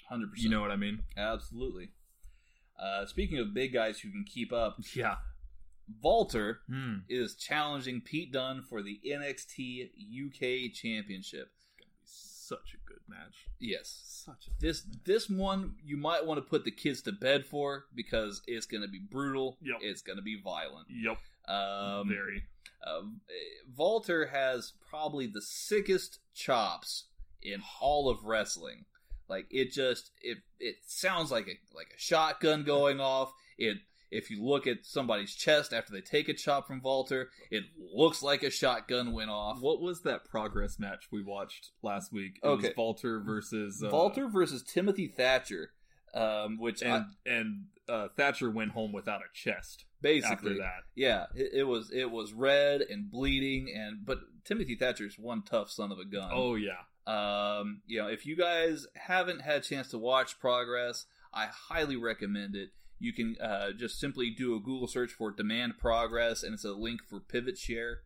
hundred 0.09 0.31
percent. 0.31 0.43
You 0.45 0.49
know 0.49 0.61
what 0.61 0.71
I 0.71 0.75
mean? 0.75 1.03
absolutely. 1.17 1.89
Uh, 2.81 3.05
speaking 3.05 3.39
of 3.39 3.53
big 3.53 3.73
guys 3.73 3.99
who 3.99 4.09
can 4.11 4.23
keep 4.23 4.51
up, 4.53 4.77
Yeah. 4.93 5.17
Walter 6.01 6.61
Hmm. 6.67 6.97
is 7.07 7.35
challenging 7.35 8.01
Pete 8.01 8.31
Dunne 8.33 8.61
for 8.61 8.81
the 8.83 8.99
NXT 9.05 9.89
UK 9.97 10.69
Championship. 10.73 11.51
Such 12.03 12.73
a 12.75 12.86
match. 13.09 13.45
Yes, 13.59 14.23
Such 14.25 14.47
a 14.47 14.61
this 14.61 14.83
this 15.05 15.29
one 15.29 15.75
you 15.83 15.97
might 15.97 16.25
want 16.25 16.37
to 16.37 16.41
put 16.41 16.63
the 16.65 16.71
kids 16.71 17.01
to 17.03 17.11
bed 17.11 17.45
for 17.45 17.85
because 17.95 18.41
it's 18.47 18.65
going 18.65 18.83
to 18.83 18.87
be 18.89 18.99
brutal. 18.99 19.57
Yep. 19.61 19.77
It's 19.81 20.01
going 20.01 20.17
to 20.17 20.23
be 20.23 20.39
violent. 20.43 20.87
Yep. 20.89 21.17
Um, 21.47 22.09
Very. 22.09 22.43
uh, 22.85 23.01
Walter 23.75 24.27
has 24.27 24.73
probably 24.89 25.27
the 25.27 25.41
sickest 25.41 26.19
chops 26.35 27.05
in 27.41 27.61
all 27.81 28.09
of 28.09 28.23
wrestling. 28.25 28.85
Like 29.29 29.47
it 29.49 29.71
just 29.71 30.11
it 30.21 30.37
it 30.59 30.75
sounds 30.87 31.31
like 31.31 31.47
a 31.47 31.57
like 31.75 31.93
a 31.95 31.99
shotgun 31.99 32.63
going 32.63 32.99
off. 32.99 33.33
It 33.57 33.77
if 34.11 34.29
you 34.29 34.43
look 34.43 34.67
at 34.67 34.85
somebody's 34.85 35.33
chest 35.35 35.73
after 35.73 35.91
they 35.93 36.01
take 36.01 36.29
a 36.29 36.33
chop 36.33 36.67
from 36.67 36.81
Walter, 36.81 37.29
it 37.51 37.63
looks 37.93 38.21
like 38.23 38.43
a 38.43 38.49
shotgun 38.49 39.13
went 39.13 39.29
off. 39.29 39.59
What 39.59 39.81
was 39.81 40.01
that 40.03 40.25
progress 40.25 40.79
match 40.79 41.07
we 41.11 41.21
watched 41.23 41.71
last 41.81 42.13
week? 42.13 42.39
It 42.43 42.47
Okay. 42.47 42.67
was 42.69 42.77
Walter 42.77 43.19
versus 43.19 43.83
uh, 43.83 43.89
Walter 43.91 44.27
versus 44.27 44.63
Timothy 44.63 45.07
Thatcher, 45.07 45.71
um, 46.13 46.57
which 46.59 46.81
and 46.81 46.91
I, 46.93 47.29
and 47.29 47.65
uh, 47.89 48.07
Thatcher 48.15 48.49
went 48.49 48.71
home 48.71 48.91
without 48.93 49.21
a 49.21 49.33
chest 49.33 49.85
basically 50.01 50.51
after 50.51 50.57
that. 50.59 50.79
Yeah, 50.95 51.25
it, 51.35 51.51
it 51.59 51.63
was 51.63 51.91
it 51.91 52.11
was 52.11 52.33
red 52.33 52.81
and 52.81 53.09
bleeding, 53.11 53.73
and 53.75 54.05
but 54.05 54.19
Timothy 54.45 54.75
Thatcher's 54.75 55.17
one 55.19 55.41
tough 55.43 55.69
son 55.69 55.91
of 55.91 55.99
a 55.99 56.05
gun. 56.05 56.29
Oh 56.33 56.55
yeah, 56.55 56.81
Um, 57.05 57.81
you 57.87 57.99
know, 58.01 58.07
if 58.07 58.25
you 58.25 58.35
guys 58.37 58.85
haven't 58.95 59.41
had 59.41 59.57
a 59.57 59.61
chance 59.61 59.89
to 59.89 59.97
watch 59.97 60.39
Progress, 60.39 61.05
I 61.33 61.47
highly 61.47 61.95
recommend 61.97 62.55
it. 62.55 62.69
You 62.99 63.13
can 63.13 63.37
uh, 63.41 63.71
just 63.71 63.99
simply 63.99 64.29
do 64.29 64.55
a 64.55 64.59
Google 64.59 64.87
search 64.87 65.11
for 65.11 65.31
Demand 65.31 65.77
Progress, 65.77 66.43
and 66.43 66.53
it's 66.53 66.65
a 66.65 66.71
link 66.71 67.01
for 67.07 67.19
Pivotshare. 67.19 67.97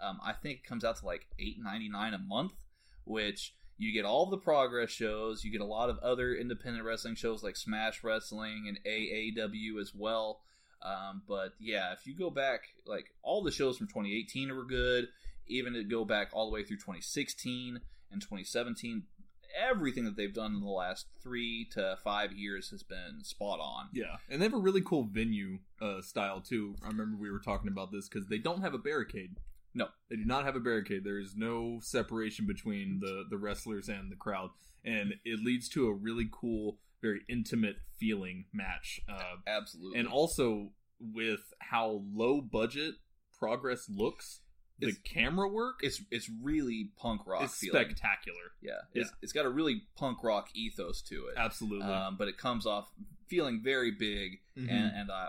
Um, 0.00 0.20
I 0.24 0.32
think 0.32 0.58
it 0.58 0.64
comes 0.66 0.84
out 0.84 0.96
to 0.96 1.06
like 1.06 1.26
eight 1.38 1.56
ninety 1.60 1.88
nine 1.88 2.14
a 2.14 2.18
month, 2.18 2.52
which 3.04 3.54
you 3.76 3.92
get 3.92 4.04
all 4.04 4.26
the 4.26 4.38
Progress 4.38 4.90
shows. 4.90 5.44
You 5.44 5.52
get 5.52 5.60
a 5.60 5.66
lot 5.66 5.90
of 5.90 5.98
other 5.98 6.34
independent 6.34 6.84
wrestling 6.84 7.14
shows 7.14 7.42
like 7.42 7.56
Smash 7.56 8.02
Wrestling 8.02 8.64
and 8.66 8.78
AAW 8.84 9.80
as 9.80 9.94
well. 9.94 10.40
Um, 10.82 11.22
but 11.26 11.54
yeah, 11.58 11.92
if 11.92 12.06
you 12.06 12.16
go 12.16 12.30
back, 12.30 12.60
like 12.86 13.06
all 13.22 13.42
the 13.42 13.50
shows 13.50 13.78
from 13.78 13.86
2018 13.88 14.54
were 14.54 14.64
good. 14.64 15.08
Even 15.46 15.72
to 15.72 15.82
go 15.82 16.04
back 16.04 16.28
all 16.32 16.46
the 16.46 16.52
way 16.52 16.62
through 16.62 16.76
2016 16.76 17.80
and 18.10 18.20
2017, 18.20 19.04
everything 19.56 20.04
that 20.04 20.16
they've 20.16 20.34
done 20.34 20.54
in 20.54 20.60
the 20.60 20.66
last 20.68 21.06
three 21.22 21.66
to 21.72 21.96
five 22.02 22.32
years 22.32 22.70
has 22.70 22.82
been 22.82 23.22
spot 23.22 23.60
on. 23.60 23.88
yeah, 23.92 24.16
and 24.28 24.40
they 24.40 24.46
have 24.46 24.54
a 24.54 24.58
really 24.58 24.82
cool 24.82 25.04
venue 25.04 25.58
uh, 25.80 26.00
style 26.02 26.40
too. 26.40 26.74
I 26.82 26.88
remember 26.88 27.16
we 27.16 27.30
were 27.30 27.40
talking 27.40 27.68
about 27.68 27.92
this 27.92 28.08
because 28.08 28.28
they 28.28 28.38
don't 28.38 28.62
have 28.62 28.74
a 28.74 28.78
barricade. 28.78 29.36
No. 29.74 29.88
they 30.10 30.16
do 30.16 30.24
not 30.24 30.44
have 30.44 30.56
a 30.56 30.60
barricade. 30.60 31.04
There 31.04 31.20
is 31.20 31.34
no 31.36 31.78
separation 31.82 32.46
between 32.46 33.00
the 33.00 33.24
the 33.28 33.38
wrestlers 33.38 33.88
and 33.88 34.10
the 34.10 34.16
crowd, 34.16 34.50
and 34.84 35.14
it 35.24 35.40
leads 35.44 35.68
to 35.70 35.86
a 35.86 35.92
really 35.92 36.28
cool, 36.32 36.78
very 37.00 37.20
intimate 37.28 37.76
feeling 37.98 38.46
match. 38.52 39.00
Uh, 39.08 39.36
Absolutely. 39.46 39.98
and 40.00 40.08
also 40.08 40.70
with 41.00 41.52
how 41.60 42.02
low 42.12 42.40
budget 42.40 42.94
progress 43.38 43.88
looks, 43.88 44.40
the 44.78 44.88
It's- 44.88 45.02
camera 45.04 45.48
work 45.48 45.82
is 45.82 45.98
it's 46.10 46.28
it's 46.28 46.30
really 46.42 46.92
punk 46.96 47.26
rock 47.26 47.44
is 47.44 47.54
feeling. 47.54 47.84
spectacular. 47.84 48.52
Yeah, 48.62 48.80
it's, 48.94 49.10
it's 49.22 49.32
got 49.32 49.44
a 49.46 49.50
really 49.50 49.82
punk 49.96 50.22
rock 50.22 50.48
ethos 50.54 51.02
to 51.02 51.26
it. 51.26 51.34
Absolutely. 51.36 51.86
Um, 51.86 52.16
but 52.16 52.28
it 52.28 52.38
comes 52.38 52.64
off 52.66 52.90
feeling 53.26 53.60
very 53.62 53.90
big, 53.90 54.40
Mhm. 54.56 54.70
and 54.70 54.96
and 54.96 55.10
I, 55.10 55.28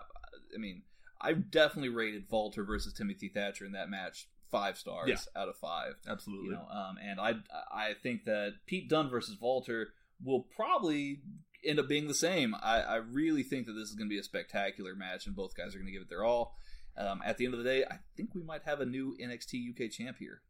I 0.53 0.57
mean, 0.57 0.83
I 1.21 1.33
definitely 1.33 1.89
rated 1.89 2.25
Walter 2.29 2.63
versus 2.63 2.93
Timothy 2.93 3.27
Thatcher 3.29 3.65
in 3.65 3.71
that 3.73 3.89
match 3.89 4.27
five 4.51 4.77
stars 4.77 5.09
Yeah. 5.09 5.41
out 5.41 5.49
of 5.49 5.57
five. 5.57 5.95
Absolutely. 6.07 6.47
You 6.49 6.51
know, 6.53 6.67
um, 6.69 6.97
and 6.97 7.19
I 7.19 7.35
I 7.71 7.93
think 8.01 8.25
that 8.25 8.53
Pete 8.65 8.89
Dunne 8.89 9.09
versus 9.09 9.37
Walter 9.39 9.93
will 10.23 10.41
probably 10.55 11.21
end 11.63 11.77
up 11.79 11.87
being 11.89 12.07
the 12.07 12.13
same. 12.13 12.55
I, 12.55 12.81
I 12.81 12.95
really 12.95 13.43
think 13.43 13.65
that 13.67 13.73
this 13.73 13.89
is 13.89 13.95
going 13.95 14.07
to 14.09 14.13
be 14.13 14.19
a 14.19 14.23
spectacular 14.23 14.95
match, 14.95 15.27
and 15.27 15.35
both 15.35 15.55
guys 15.55 15.75
are 15.75 15.77
going 15.77 15.87
to 15.87 15.91
give 15.91 16.01
it 16.01 16.09
their 16.09 16.23
all. 16.23 16.55
Um, 16.97 17.21
at 17.25 17.37
the 17.37 17.45
end 17.45 17.53
of 17.53 17.59
the 17.63 17.69
day, 17.69 17.83
I 17.89 17.99
think 18.17 18.35
we 18.35 18.43
might 18.43 18.63
have 18.63 18.81
a 18.81 18.85
new 18.85 19.15
NXT 19.21 19.69
UK 19.69 19.89
champ 19.91 20.17
here. 20.19 20.41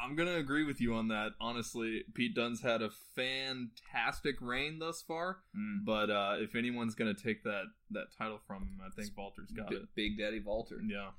I'm 0.00 0.14
gonna 0.14 0.36
agree 0.36 0.64
with 0.64 0.80
you 0.80 0.94
on 0.94 1.08
that. 1.08 1.32
Honestly, 1.40 2.04
Pete 2.14 2.34
Dunne's 2.34 2.60
had 2.62 2.82
a 2.82 2.90
fantastic 3.16 4.36
reign 4.40 4.78
thus 4.78 5.02
far, 5.02 5.38
Mm. 5.56 5.84
but 5.84 6.10
uh, 6.10 6.36
if 6.38 6.54
anyone's 6.54 6.94
gonna 6.94 7.14
take 7.14 7.42
that 7.44 7.64
that 7.90 8.12
title 8.16 8.38
from 8.46 8.62
him, 8.64 8.80
I 8.84 8.90
think 8.90 9.16
Walter's 9.16 9.50
got 9.50 9.70
B- 9.70 9.76
it. 9.76 9.88
Big 9.94 10.18
Daddy 10.18 10.40
Walter. 10.40 10.80
Yeah. 10.84 11.10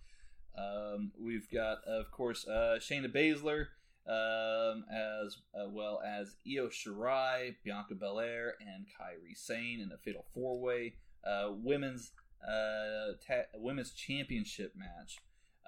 Um, 0.58 1.12
we've 1.20 1.50
got, 1.52 1.84
of 1.86 2.12
course, 2.12 2.46
uh, 2.48 2.78
Shayna 2.80 3.08
Baszler, 3.14 3.68
um, 4.08 4.86
as 4.92 5.38
uh, 5.54 5.70
well 5.70 6.02
as 6.06 6.36
Io 6.48 6.68
Shirai, 6.68 7.56
Bianca 7.64 7.96
Belair, 7.96 8.56
and 8.60 8.86
Kairi 8.88 9.36
Sane 9.38 9.80
in 9.80 9.92
a 9.92 9.98
fatal 9.98 10.26
four 10.34 10.60
way 10.60 10.96
uh, 11.24 11.50
women's 11.52 12.12
uh, 12.48 13.14
ta- 13.26 13.48
women's 13.56 13.92
championship 13.94 14.74
match. 14.76 15.18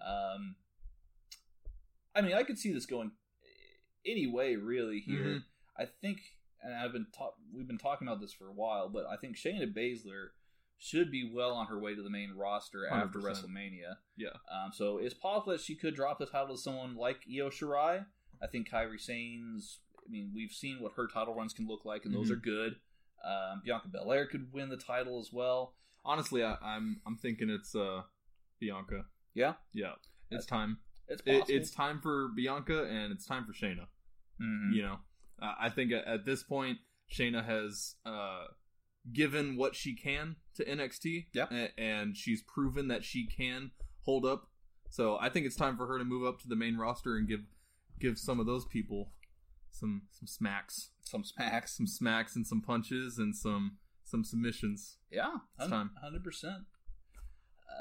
Um, 0.03 0.55
I 2.15 2.21
mean, 2.21 2.33
I 2.33 2.43
could 2.43 2.57
see 2.59 2.71
this 2.73 2.85
going 2.85 3.11
any 4.05 4.27
way, 4.27 4.55
really. 4.55 4.99
Here, 4.99 5.23
Mhm. 5.23 5.43
I 5.77 5.85
think, 5.85 6.19
and 6.61 6.73
I've 6.73 6.91
been 6.91 7.07
talk- 7.11 7.37
we've 7.53 7.67
been 7.67 7.77
talking 7.77 8.07
about 8.07 8.19
this 8.19 8.33
for 8.33 8.47
a 8.47 8.53
while, 8.53 8.89
but 8.89 9.05
I 9.05 9.15
think 9.17 9.37
Shayna 9.37 9.71
Baszler 9.73 10.29
should 10.77 11.11
be 11.11 11.31
well 11.31 11.53
on 11.53 11.67
her 11.67 11.79
way 11.79 11.93
to 11.93 12.01
the 12.01 12.09
main 12.09 12.31
roster 12.31 12.87
after 12.87 13.19
100%. 13.19 13.23
WrestleMania. 13.53 13.97
Yeah. 14.17 14.35
Um, 14.49 14.71
so 14.73 14.97
it's 14.97 15.13
possible 15.13 15.51
that 15.53 15.61
she 15.61 15.75
could 15.75 15.93
drop 15.95 16.17
the 16.17 16.25
title 16.25 16.55
to 16.55 16.61
someone 16.61 16.95
like 16.95 17.23
Io 17.29 17.49
Shirai. 17.49 18.07
I 18.41 18.47
think 18.47 18.67
Kairi 18.67 18.99
Sane's. 18.99 19.81
I 20.03 20.09
mean, 20.09 20.31
we've 20.33 20.51
seen 20.51 20.79
what 20.81 20.93
her 20.93 21.07
title 21.07 21.35
runs 21.35 21.53
can 21.53 21.67
look 21.67 21.85
like, 21.85 22.05
and 22.05 22.13
those 22.13 22.29
Mhm. 22.29 22.33
are 22.33 22.37
good. 22.37 22.81
Um, 23.23 23.61
Bianca 23.63 23.87
Belair 23.89 24.25
could 24.25 24.51
win 24.51 24.69
the 24.69 24.77
title 24.77 25.19
as 25.19 25.31
well. 25.31 25.75
Honestly, 26.03 26.43
I, 26.43 26.55
I'm 26.63 27.01
I'm 27.05 27.17
thinking 27.17 27.49
it's 27.49 27.75
uh 27.75 28.01
Bianca. 28.59 29.05
Yeah, 29.33 29.53
Yeah. 29.73 29.93
It's 30.29 30.45
time. 30.45 30.77
it's 31.07 31.21
It, 31.25 31.43
it's 31.49 31.71
time 31.71 31.99
for 32.01 32.29
Bianca 32.35 32.83
and 32.85 33.11
it's 33.11 33.25
time 33.25 33.45
for 33.45 33.53
Shayna. 33.53 33.87
Mhm. 34.41 34.73
You 34.73 34.81
know, 34.83 34.97
uh, 35.41 35.55
I 35.59 35.69
think 35.69 35.91
at, 35.91 36.05
at 36.05 36.25
this 36.25 36.43
point, 36.43 36.77
Shayna 37.11 37.43
has 37.45 37.95
uh, 38.05 38.45
given 39.13 39.55
what 39.57 39.75
she 39.75 39.95
can 39.95 40.35
to 40.55 40.65
NXT. 40.65 41.27
Yeah. 41.33 41.47
a- 41.51 41.79
and 41.79 42.15
she's 42.15 42.41
proven 42.43 42.87
that 42.89 43.03
she 43.03 43.25
can 43.27 43.71
hold 44.03 44.25
up. 44.25 44.49
So 44.89 45.17
I 45.19 45.29
think 45.29 45.45
it's 45.45 45.55
time 45.55 45.77
for 45.77 45.87
her 45.87 45.97
to 45.97 46.03
move 46.05 46.25
up 46.25 46.39
to 46.41 46.47
the 46.47 46.55
main 46.55 46.77
roster 46.77 47.15
and 47.17 47.27
give 47.27 47.41
give 47.99 48.17
some 48.17 48.39
of 48.39 48.45
those 48.45 48.65
people 48.65 49.11
some 49.71 50.03
some 50.11 50.27
smacks, 50.27 50.89
some 51.03 51.23
smacks. 51.23 51.75
some 51.77 51.87
smacks 51.87 52.35
and 52.35 52.45
some 52.45 52.61
punches 52.61 53.17
and 53.17 53.35
some 53.35 53.77
some 54.11 54.23
submissions. 54.23 54.97
Yeah, 55.09 55.37
hundred 55.57 56.23
percent. 56.23 56.65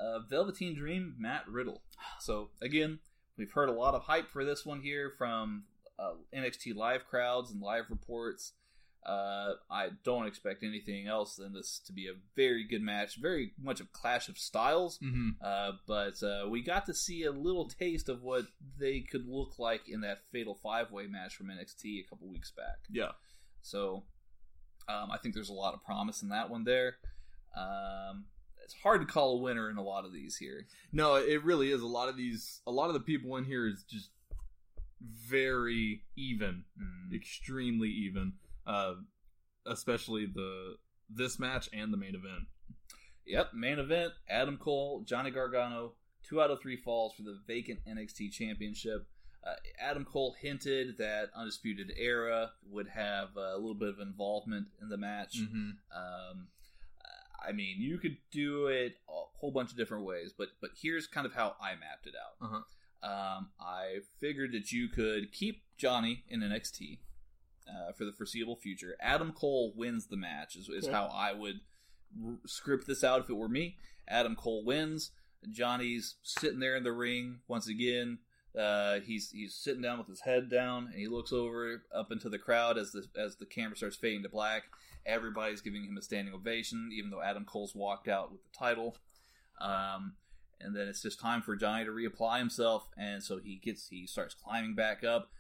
Uh, 0.01 0.21
Velveteen 0.21 0.75
Dream, 0.75 1.17
Matt 1.19 1.49
Riddle. 1.49 1.83
So 2.21 2.51
again, 2.63 3.01
we've 3.37 3.51
heard 3.51 3.69
a 3.69 3.73
lot 3.73 3.95
of 3.95 4.05
hype 4.05 4.31
for 4.31 4.45
this 4.45 4.65
one 4.65 4.81
here 4.81 5.13
from 5.19 5.65
uh, 5.99 6.13
NXT 6.35 6.75
live 6.77 7.05
crowds 7.07 7.51
and 7.51 7.61
live 7.61 7.85
reports. 7.91 8.53
Uh, 9.05 9.55
I 9.71 9.89
don't 10.05 10.27
expect 10.27 10.63
anything 10.63 11.07
else 11.07 11.37
than 11.37 11.55
this 11.55 11.81
to 11.87 11.93
be 11.93 12.07
a 12.07 12.13
very 12.37 12.65
good 12.65 12.83
match, 12.83 13.17
very 13.17 13.53
much 13.61 13.81
a 13.81 13.87
clash 13.93 14.29
of 14.29 14.39
styles. 14.39 14.99
Mm-hmm. 14.99 15.31
Uh, 15.43 15.73
but 15.87 16.23
uh, 16.23 16.49
we 16.49 16.63
got 16.63 16.87
to 16.87 16.95
see 16.95 17.25
a 17.25 17.33
little 17.33 17.67
taste 17.67 18.09
of 18.11 18.23
what 18.23 18.45
they 18.79 19.01
could 19.01 19.27
look 19.27 19.59
like 19.59 19.89
in 19.89 20.03
that 20.03 20.19
Fatal 20.33 20.55
Five 20.55 20.93
Way 20.93 21.07
match 21.07 21.35
from 21.35 21.47
NXT 21.47 22.05
a 22.05 22.09
couple 22.09 22.29
weeks 22.29 22.51
back. 22.51 22.79
Yeah. 22.91 23.13
So 23.63 24.05
um, 24.91 25.11
I 25.11 25.19
think 25.19 25.35
there's 25.35 25.51
a 25.51 25.55
lot 25.55 25.75
of 25.75 25.83
promise 25.83 26.23
in 26.23 26.29
that 26.31 26.51
one 26.51 26.65
there. 26.65 26.97
Um, 27.57 28.25
it's 28.65 28.75
hard 28.83 29.01
to 29.01 29.07
call 29.07 29.39
a 29.39 29.43
winner 29.43 29.71
in 29.71 29.77
a 29.77 29.83
lot 29.83 30.05
of 30.05 30.13
these 30.13 30.37
here. 30.37 30.67
No, 30.93 31.17
it 31.17 31.43
really 31.45 31.71
is. 31.73 31.83
A 31.83 31.87
lot 31.87 32.09
of 32.09 32.17
these, 32.17 32.61
a 32.67 32.71
lot 32.71 32.89
of 32.89 32.95
the 32.95 33.01
people 33.01 33.37
in 33.37 33.45
here 33.45 33.67
is 33.67 33.85
just 33.89 34.11
very 35.03 36.03
even, 36.17 36.65
Mm. 36.81 37.15
extremely 37.15 37.89
even. 37.89 38.35
Uh, 38.67 38.95
especially 39.67 40.27
the 40.27 40.77
this 41.09 41.39
match 41.39 41.69
and 41.73 41.93
the 41.93 41.97
main 41.97 42.15
event. 42.15 42.47
Yep, 43.27 43.55
main 43.55 43.79
event 43.79 44.13
Adam 44.29 44.57
Cole, 44.57 45.03
Johnny 45.07 45.31
Gargano, 45.31 45.95
two 46.23 46.41
out 46.41 46.51
of 46.51 46.61
three 46.61 46.77
falls 46.77 47.15
for 47.15 47.23
the 47.23 47.41
vacant 47.47 47.81
NXT 47.87 48.31
Championship. 48.33 49.07
Uh, 49.47 49.55
Adam 49.81 50.05
Cole 50.05 50.35
hinted 50.41 50.99
that 50.99 51.31
Undisputed 51.35 51.93
Era 51.97 52.51
would 52.69 52.89
have 52.89 53.29
uh, 53.37 53.55
a 53.55 53.57
little 53.57 53.75
bit 53.75 53.89
of 53.89 53.99
involvement 53.99 54.67
in 54.83 54.89
the 54.91 54.99
match. 54.99 55.39
Mm-hmm. 55.41 55.71
Um, 55.97 56.49
I 57.47 57.53
mean, 57.53 57.77
you 57.79 57.97
could 57.99 58.19
do 58.31 58.67
it 58.67 58.97
a 59.09 59.13
whole 59.39 59.51
bunch 59.51 59.71
of 59.71 59.77
different 59.79 60.05
ways, 60.05 60.35
but 60.37 60.49
but 60.61 60.71
here's 60.83 61.07
kind 61.07 61.27
of 61.27 61.35
how 61.35 61.55
I 61.61 61.71
mapped 61.71 62.07
it 62.07 62.15
out. 62.15 62.47
Uh-huh. 62.47 62.61
Um, 63.11 63.49
I 63.59 64.01
figured 64.19 64.53
that 64.53 64.73
you 64.73 64.89
could 64.89 65.33
keep 65.33 65.63
Johnny 65.79 66.25
in 66.29 66.41
NXT 66.41 66.99
uh, 67.67 67.93
for 67.93 68.05
the 68.05 68.13
foreseeable 68.13 68.57
future. 68.57 68.95
Adam 69.01 69.33
Cole 69.33 69.73
wins 69.75 70.09
the 70.09 70.19
match 70.19 70.55
is, 70.55 70.69
is 70.69 70.85
Okay. 70.85 70.93
how 70.93 71.07
I 71.07 71.33
would 71.33 71.61
r- 72.23 72.35
script 72.47 72.87
this 72.87 73.03
out 73.03 73.21
if 73.21 73.31
it 73.31 73.37
were 73.39 73.49
me. 73.49 73.77
Adam 74.07 74.37
Cole 74.37 74.63
wins. 74.63 75.13
Johnny's 75.51 76.17
sitting 76.23 76.61
there 76.61 76.77
in 76.77 76.83
the 76.85 76.93
ring 76.93 77.39
once 77.49 77.67
again. 77.67 78.19
Uh, 78.59 79.01
he's 79.01 79.31
he's 79.31 79.55
sitting 79.55 79.83
down 79.83 79.99
with 79.99 80.09
his 80.09 80.23
head 80.23 80.51
down, 80.51 80.87
and 80.87 80.95
he 80.95 81.07
looks 81.07 81.33
over 81.33 81.83
up 81.95 82.11
into 82.11 82.29
the 82.29 82.39
crowd 82.39 82.79
as 82.79 82.93
the 82.93 83.05
as 83.17 83.37
the 83.37 83.47
camera 83.47 83.77
starts 83.77 83.97
fading 83.97 84.23
to 84.23 84.29
black. 84.29 84.65
Everybody's 85.07 85.61
giving 85.61 85.85
him 85.85 85.97
a 85.97 86.03
standing 86.03 86.35
ovation, 86.35 86.91
even 86.93 87.11
though 87.11 87.23
Adam 87.23 87.45
Cole's 87.45 87.75
walked 87.75 88.09
out 88.09 88.31
with 88.33 88.43
the 88.43 88.59
title. 88.59 88.97
Um, 89.61 90.15
and 90.61 90.77
then 90.77 90.89
it's 90.89 91.03
just 91.03 91.21
time 91.21 91.43
for 91.43 91.57
Johnny 91.57 91.85
to 91.85 91.91
reapply 91.91 92.39
himself, 92.39 92.89
and 92.97 93.23
so 93.23 93.39
he 93.39 93.57
gets 93.57 93.89
he 93.89 94.07
starts 94.07 94.35
climbing 94.35 94.75
back 94.75 95.05
up. 95.05 95.31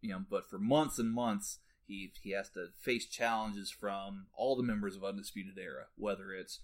You 0.00 0.10
know, 0.10 0.24
but 0.30 0.48
for 0.48 0.58
months 0.58 0.98
and 0.98 1.12
months, 1.12 1.58
he 1.86 2.12
he 2.22 2.30
has 2.30 2.48
to 2.50 2.68
face 2.78 3.06
challenges 3.06 3.70
from 3.70 4.26
all 4.32 4.56
the 4.56 4.62
members 4.62 4.96
of 4.96 5.04
Undisputed 5.04 5.58
Era, 5.58 5.86
whether 5.96 6.32
it's 6.32 6.60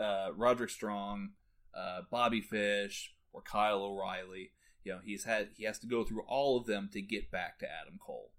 uh, 0.00 0.30
Roderick 0.34 0.70
Strong, 0.70 1.30
uh, 1.74 2.00
Bobby 2.10 2.40
Fish, 2.40 3.14
or 3.32 3.42
Kyle 3.42 3.82
O'Reilly. 3.82 4.50
You 4.88 4.94
know, 4.94 5.00
he's 5.04 5.24
had 5.24 5.50
he 5.54 5.64
has 5.64 5.78
to 5.80 5.86
go 5.86 6.02
through 6.02 6.22
all 6.22 6.56
of 6.56 6.64
them 6.64 6.88
to 6.94 7.02
get 7.02 7.30
back 7.30 7.58
to 7.58 7.66
Adam 7.66 7.98
Cole. 8.00 8.32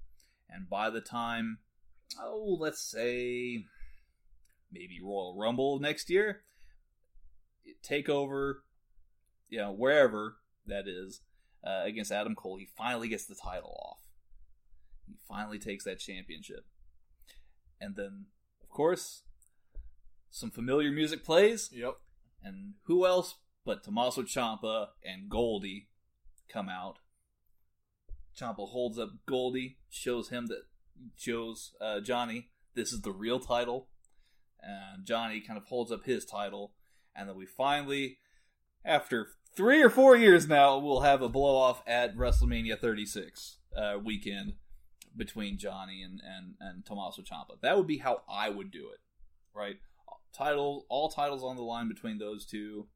And 0.49 0.67
by 0.67 0.89
the 0.89 0.99
time, 0.99 1.59
oh, 2.19 2.57
let's 2.59 2.81
say 2.81 3.65
maybe 4.71 4.99
Royal 4.99 5.38
Rumble 5.38 5.80
next 5.80 6.09
year, 6.09 6.41
take 7.84 8.09
over, 8.09 8.63
you 9.47 9.59
know, 9.59 9.71
wherever 9.71 10.38
that 10.65 10.88
is, 10.88 11.21
uh, 11.63 11.84
against 11.85 12.11
Adam 12.11 12.34
Cole, 12.34 12.57
he 12.57 12.67
finally 12.76 13.09
gets 13.09 13.27
the 13.27 13.35
title 13.35 13.77
off. 13.85 13.99
He 15.05 15.17
finally 15.27 15.59
takes 15.59 15.84
that 15.84 15.99
championship. 15.99 16.65
And 17.80 17.95
then, 17.95 18.26
of 18.63 18.69
course, 18.69 19.21
some 20.31 20.49
familiar 20.49 20.91
music 20.91 21.23
plays. 21.23 21.69
Yep. 21.71 21.97
And 22.43 22.73
who 22.85 23.05
else 23.05 23.35
but 23.63 23.84
Tommaso 23.84 24.23
Ciampa 24.23 24.88
and 25.05 25.30
Goldie 25.30 25.89
come 26.51 26.69
out. 26.69 26.99
Ciampa 28.38 28.67
holds 28.69 28.97
up 28.97 29.09
Goldie, 29.26 29.77
shows 29.89 30.30
him 30.30 30.47
that 30.47 30.63
shows 31.17 31.73
uh, 31.81 31.99
Johnny 31.99 32.49
this 32.76 32.93
is 32.93 33.01
the 33.01 33.11
real 33.11 33.39
title, 33.39 33.89
and 34.61 35.05
Johnny 35.05 35.41
kind 35.41 35.57
of 35.57 35.65
holds 35.65 35.91
up 35.91 36.05
his 36.05 36.26
title, 36.26 36.73
and 37.15 37.27
then 37.27 37.35
we 37.35 37.45
finally, 37.45 38.19
after 38.85 39.27
three 39.55 39.81
or 39.81 39.89
four 39.89 40.15
years 40.15 40.47
now, 40.47 40.77
we'll 40.77 41.01
have 41.01 41.21
a 41.21 41.30
blow 41.30 41.57
off 41.57 41.81
at 41.88 42.15
WrestleMania 42.15 42.80
36 42.80 43.57
uh, 43.76 43.97
weekend 44.03 44.53
between 45.15 45.57
Johnny 45.57 46.01
and 46.01 46.21
and 46.23 46.55
and 46.59 46.85
Tommaso 46.85 47.21
Ciampa. 47.21 47.59
That 47.61 47.77
would 47.77 47.88
be 47.88 47.97
how 47.97 48.21
I 48.30 48.49
would 48.49 48.71
do 48.71 48.89
it, 48.93 48.99
right? 49.53 49.77
Title, 50.31 50.85
all 50.89 51.09
titles 51.09 51.43
on 51.43 51.55
the 51.55 51.63
line 51.63 51.88
between 51.88 52.19
those 52.19 52.45
two. 52.45 52.88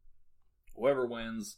Whoever 0.75 1.05
wins 1.05 1.57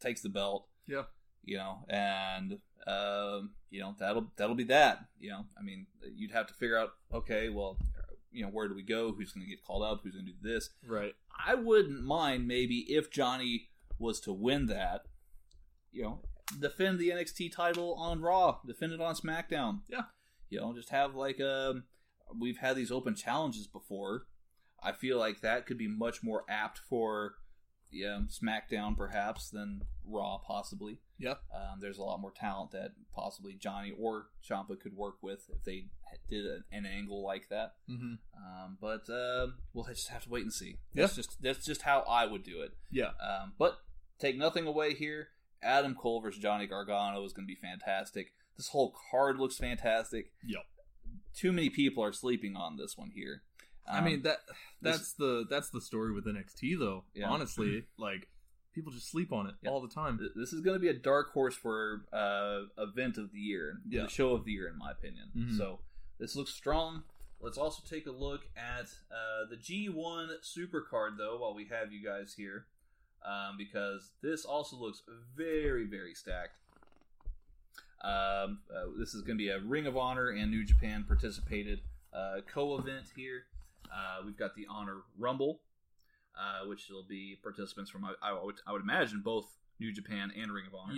takes 0.00 0.22
the 0.22 0.28
belt. 0.28 0.68
Yeah. 0.86 1.02
You 1.48 1.56
know, 1.56 1.78
and 1.88 2.58
um, 2.86 3.52
you 3.70 3.80
know 3.80 3.94
that'll 3.98 4.30
that'll 4.36 4.54
be 4.54 4.64
that. 4.64 5.06
You 5.18 5.30
know, 5.30 5.46
I 5.58 5.62
mean, 5.62 5.86
you'd 6.14 6.32
have 6.32 6.46
to 6.48 6.54
figure 6.54 6.76
out. 6.76 6.90
Okay, 7.12 7.48
well, 7.48 7.78
you 8.30 8.44
know, 8.44 8.50
where 8.50 8.68
do 8.68 8.74
we 8.74 8.82
go? 8.82 9.12
Who's 9.12 9.32
going 9.32 9.46
to 9.46 9.50
get 9.50 9.64
called 9.64 9.82
up? 9.82 10.00
Who's 10.02 10.12
going 10.12 10.26
to 10.26 10.32
do 10.32 10.38
this? 10.42 10.68
Right. 10.86 11.14
I 11.46 11.54
wouldn't 11.54 12.04
mind 12.04 12.46
maybe 12.46 12.80
if 12.88 13.10
Johnny 13.10 13.70
was 13.98 14.20
to 14.20 14.32
win 14.34 14.66
that. 14.66 15.06
You 15.90 16.02
know, 16.02 16.20
defend 16.60 16.98
the 16.98 17.08
NXT 17.08 17.50
title 17.50 17.94
on 17.94 18.20
Raw, 18.20 18.58
defend 18.66 18.92
it 18.92 19.00
on 19.00 19.14
SmackDown. 19.14 19.80
Yeah. 19.88 20.02
You 20.50 20.60
know, 20.60 20.74
just 20.74 20.90
have 20.90 21.14
like 21.14 21.40
um, 21.40 21.84
we've 22.38 22.58
had 22.58 22.76
these 22.76 22.92
open 22.92 23.14
challenges 23.14 23.66
before. 23.66 24.26
I 24.82 24.92
feel 24.92 25.18
like 25.18 25.40
that 25.40 25.64
could 25.64 25.78
be 25.78 25.88
much 25.88 26.22
more 26.22 26.44
apt 26.46 26.78
for 26.90 27.36
yeah, 27.90 28.20
SmackDown 28.28 28.96
perhaps 28.96 29.50
than 29.50 29.82
Raw 30.06 30.38
possibly. 30.38 30.98
Yeah. 31.18 31.34
Um, 31.54 31.80
there's 31.80 31.98
a 31.98 32.02
lot 32.02 32.20
more 32.20 32.32
talent 32.32 32.70
that 32.72 32.92
possibly 33.14 33.54
Johnny 33.54 33.92
or 33.98 34.26
Ciampa 34.48 34.78
could 34.80 34.96
work 34.96 35.16
with 35.22 35.46
if 35.50 35.64
they 35.64 35.86
did 36.28 36.44
an, 36.44 36.64
an 36.72 36.86
angle 36.86 37.24
like 37.24 37.48
that. 37.50 37.74
Mm-hmm. 37.90 38.14
Um, 38.36 38.78
but 38.80 39.10
uh, 39.12 39.48
we'll 39.72 39.84
just 39.86 40.08
have 40.08 40.24
to 40.24 40.30
wait 40.30 40.42
and 40.42 40.52
see. 40.52 40.76
Yeah. 40.94 41.02
That's 41.02 41.16
just 41.16 41.42
that's 41.42 41.64
just 41.64 41.82
how 41.82 42.04
I 42.08 42.26
would 42.26 42.44
do 42.44 42.60
it. 42.62 42.72
Yeah. 42.90 43.10
Um, 43.20 43.52
but 43.58 43.78
take 44.18 44.36
nothing 44.36 44.66
away 44.66 44.94
here. 44.94 45.28
Adam 45.62 45.94
Cole 45.94 46.20
versus 46.20 46.40
Johnny 46.40 46.66
Gargano 46.66 47.24
is 47.24 47.32
going 47.32 47.46
to 47.46 47.52
be 47.52 47.60
fantastic. 47.60 48.32
This 48.56 48.68
whole 48.68 48.94
card 49.10 49.38
looks 49.38 49.56
fantastic. 49.56 50.32
Yep. 50.46 50.62
Too 51.34 51.52
many 51.52 51.70
people 51.70 52.02
are 52.04 52.12
sleeping 52.12 52.56
on 52.56 52.76
this 52.76 52.96
one 52.96 53.10
here. 53.14 53.42
I 53.90 53.98
Um, 53.98 54.04
mean 54.04 54.22
that 54.22 54.38
that's 54.82 55.12
the 55.14 55.46
that's 55.48 55.70
the 55.70 55.80
story 55.80 56.12
with 56.12 56.26
NXT 56.26 56.78
though. 56.78 57.04
Yeah. 57.14 57.28
Honestly, 57.28 57.86
like 57.98 58.28
people 58.74 58.92
just 58.92 59.10
sleep 59.10 59.32
on 59.32 59.46
it 59.46 59.54
Yeah. 59.62 59.70
all 59.70 59.80
the 59.80 59.88
time. 59.92 60.20
this 60.36 60.52
is 60.52 60.60
going 60.60 60.74
to 60.76 60.80
be 60.80 60.88
a 60.88 60.94
dark 60.94 61.32
horse 61.32 61.54
for 61.56 62.04
uh, 62.12 62.62
event 62.78 63.18
of 63.18 63.32
the 63.32 63.38
year, 63.40 63.80
Yeah. 63.88 64.02
the 64.04 64.08
show 64.08 64.34
of 64.34 64.44
the 64.44 64.52
year, 64.52 64.68
in 64.68 64.76
my 64.78 64.90
opinion. 64.92 65.30
Mhm. 65.36 65.56
So 65.56 65.80
this 66.18 66.36
looks 66.36 66.52
strong. 66.52 67.02
Let's 67.40 67.56
also 67.58 67.82
take 67.88 68.06
a 68.06 68.10
look 68.12 68.42
at 68.56 68.86
uh, 69.10 69.46
the 69.48 69.56
G1 69.56 70.28
Supercard, 70.42 71.16
though, 71.18 71.38
while 71.38 71.54
we 71.54 71.66
have 71.66 71.92
you 71.92 72.04
guys 72.04 72.34
here, 72.34 72.66
um, 73.24 73.56
because 73.56 74.10
this 74.22 74.44
also 74.44 74.76
looks 74.76 75.02
very, 75.36 75.84
very 75.86 76.14
stacked. 76.14 76.56
Um, 78.02 78.60
uh, 78.72 78.86
this 78.98 79.14
is 79.14 79.22
going 79.22 79.36
to 79.38 79.42
be 79.42 79.48
a 79.50 79.58
Ring 79.60 79.86
of 79.86 79.96
Honor 79.96 80.28
and 80.30 80.50
New 80.50 80.64
Japan 80.64 81.04
participated 81.06 81.80
uh, 82.12 82.40
co-event 82.52 83.06
here. 83.16 83.44
Uh, 83.92 84.22
we've 84.24 84.36
got 84.38 84.54
the 84.54 84.66
Honor 84.70 84.98
Rumble, 85.18 85.60
uh, 86.38 86.66
which 86.66 86.88
will 86.90 87.04
be 87.08 87.38
participants 87.42 87.90
from 87.90 88.04
I, 88.04 88.12
I, 88.22 88.32
would, 88.42 88.56
I 88.66 88.72
would 88.72 88.82
imagine 88.82 89.22
both 89.24 89.46
New 89.80 89.92
Japan 89.92 90.32
and 90.36 90.52
Ring 90.52 90.66
of 90.66 90.74
Honor. 90.74 90.94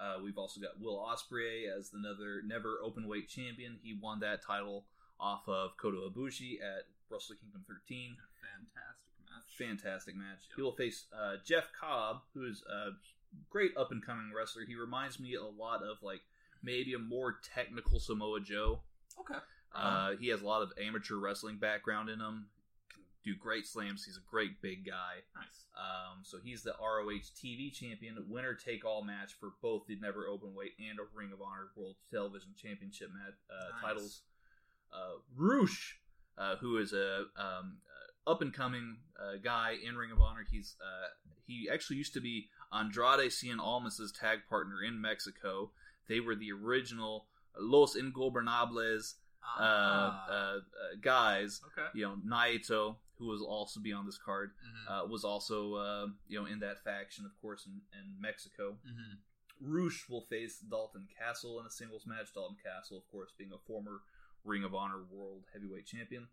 Uh, 0.00 0.16
we've 0.22 0.38
also 0.38 0.60
got 0.60 0.80
Will 0.80 0.98
Ospreay 0.98 1.64
as 1.78 1.92
another 1.94 2.42
never 2.44 2.78
open 2.82 3.06
weight 3.06 3.28
champion. 3.28 3.78
He 3.82 3.96
won 4.00 4.20
that 4.20 4.44
title 4.44 4.86
off 5.20 5.48
of 5.48 5.76
Kota 5.76 5.98
Ibushi 6.10 6.54
at 6.60 6.86
Wrestle 7.08 7.36
Kingdom 7.36 7.64
13. 7.68 8.16
Fantastic 8.42 9.14
match. 9.24 9.56
Fantastic 9.58 10.16
match. 10.16 10.38
He 10.56 10.62
will 10.62 10.72
face 10.72 11.04
uh, 11.16 11.36
Jeff 11.44 11.68
Cobb, 11.78 12.22
who 12.34 12.48
is 12.48 12.64
a 12.68 12.90
great 13.50 13.76
up 13.76 13.92
and 13.92 14.04
coming 14.04 14.32
wrestler. 14.34 14.64
He 14.66 14.74
reminds 14.74 15.20
me 15.20 15.34
a 15.34 15.44
lot 15.44 15.82
of 15.82 16.02
like 16.02 16.22
maybe 16.62 16.94
a 16.94 16.98
more 16.98 17.36
technical 17.54 18.00
Samoa 18.00 18.40
Joe. 18.40 18.80
Okay. 19.20 19.38
Uh, 19.74 20.10
he 20.20 20.28
has 20.28 20.42
a 20.42 20.46
lot 20.46 20.62
of 20.62 20.72
amateur 20.82 21.16
wrestling 21.16 21.56
background 21.56 22.08
in 22.08 22.20
him. 22.20 22.46
Can 22.92 23.02
do 23.24 23.34
great 23.36 23.66
slams. 23.66 24.04
He's 24.04 24.16
a 24.16 24.30
great 24.30 24.60
big 24.60 24.86
guy. 24.86 25.22
Nice. 25.34 25.66
Um, 25.76 26.18
so 26.22 26.38
he's 26.42 26.62
the 26.62 26.74
ROH 26.80 27.32
TV 27.42 27.72
champion, 27.72 28.16
winner 28.28 28.54
take 28.54 28.84
all 28.84 29.02
match 29.02 29.32
for 29.40 29.50
both 29.62 29.86
the 29.86 29.96
Never 29.96 30.26
Open 30.26 30.54
Weight 30.54 30.72
and 30.78 30.98
a 30.98 31.02
Ring 31.14 31.32
of 31.32 31.40
Honor 31.40 31.68
World 31.76 31.96
Television 32.10 32.50
Championship 32.60 33.08
match 33.14 33.34
uh, 33.50 33.70
Nice. 33.76 33.82
titles. 33.82 34.20
Uh, 34.92 35.18
Rush, 35.36 35.98
uh, 36.36 36.56
who 36.56 36.76
is 36.76 36.92
a 36.92 37.24
um, 37.36 37.78
uh, 38.26 38.30
up 38.30 38.42
and 38.42 38.52
coming 38.52 38.98
uh, 39.18 39.36
guy 39.42 39.76
in 39.82 39.96
Ring 39.96 40.10
of 40.12 40.20
Honor, 40.20 40.44
he's 40.50 40.76
uh, 40.82 41.08
he 41.46 41.68
actually 41.72 41.96
used 41.96 42.12
to 42.14 42.20
be 42.20 42.48
Andrade 42.72 43.30
Cien 43.30 43.58
Almas's 43.58 44.12
tag 44.12 44.40
partner 44.50 44.82
in 44.86 45.00
Mexico. 45.00 45.70
They 46.08 46.20
were 46.20 46.34
the 46.34 46.52
original 46.52 47.26
Los 47.58 47.96
Ingobernables 47.96 49.14
Ah. 49.44 50.26
uh, 50.28 50.32
uh, 50.32 50.58
guys. 51.00 51.60
okay. 51.66 51.88
You 51.94 52.04
know, 52.06 52.16
Naito, 52.26 52.96
who 53.18 53.26
will 53.26 53.44
also 53.46 53.80
be 53.80 53.92
on 53.92 54.06
this 54.06 54.18
card 54.18 54.52
Mhm. 54.64 54.90
uh, 55.04 55.06
was 55.06 55.24
also 55.24 55.74
uh, 55.74 56.06
you 56.28 56.38
know 56.40 56.46
in 56.46 56.60
that 56.60 56.82
faction, 56.84 57.24
of 57.26 57.32
course, 57.40 57.66
in, 57.66 57.80
in 57.98 58.20
Mexico. 58.20 58.78
Mhm. 58.86 59.18
Rush 59.60 60.08
will 60.08 60.22
face 60.22 60.58
Dalton 60.58 61.06
Castle 61.18 61.60
in 61.60 61.66
a 61.66 61.70
singles 61.70 62.06
match. 62.06 62.32
Dalton 62.34 62.56
Castle, 62.62 62.98
of 62.98 63.06
course, 63.10 63.30
being 63.36 63.52
a 63.52 63.58
former 63.58 64.00
Ring 64.44 64.64
of 64.64 64.74
Honor 64.74 65.02
World 65.10 65.44
Heavyweight 65.52 65.86
Champion. 65.86 66.28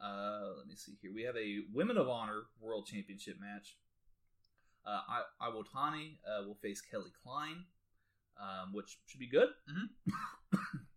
Uh, 0.00 0.52
let 0.56 0.66
me 0.66 0.74
see 0.76 0.94
here. 1.02 1.12
We 1.12 1.22
have 1.24 1.36
a 1.36 1.64
Women 1.72 1.98
of 1.98 2.08
Honor 2.08 2.44
World 2.60 2.86
Championship 2.86 3.38
match. 3.40 3.76
Uh, 4.86 5.02
I- 5.08 5.50
Iwatani 5.50 6.18
uh, 6.26 6.44
will 6.46 6.54
face 6.54 6.80
Kelly 6.80 7.10
Klein, 7.22 7.66
um, 8.40 8.72
which 8.72 8.98
should 9.06 9.20
be 9.20 9.26
good. 9.26 9.48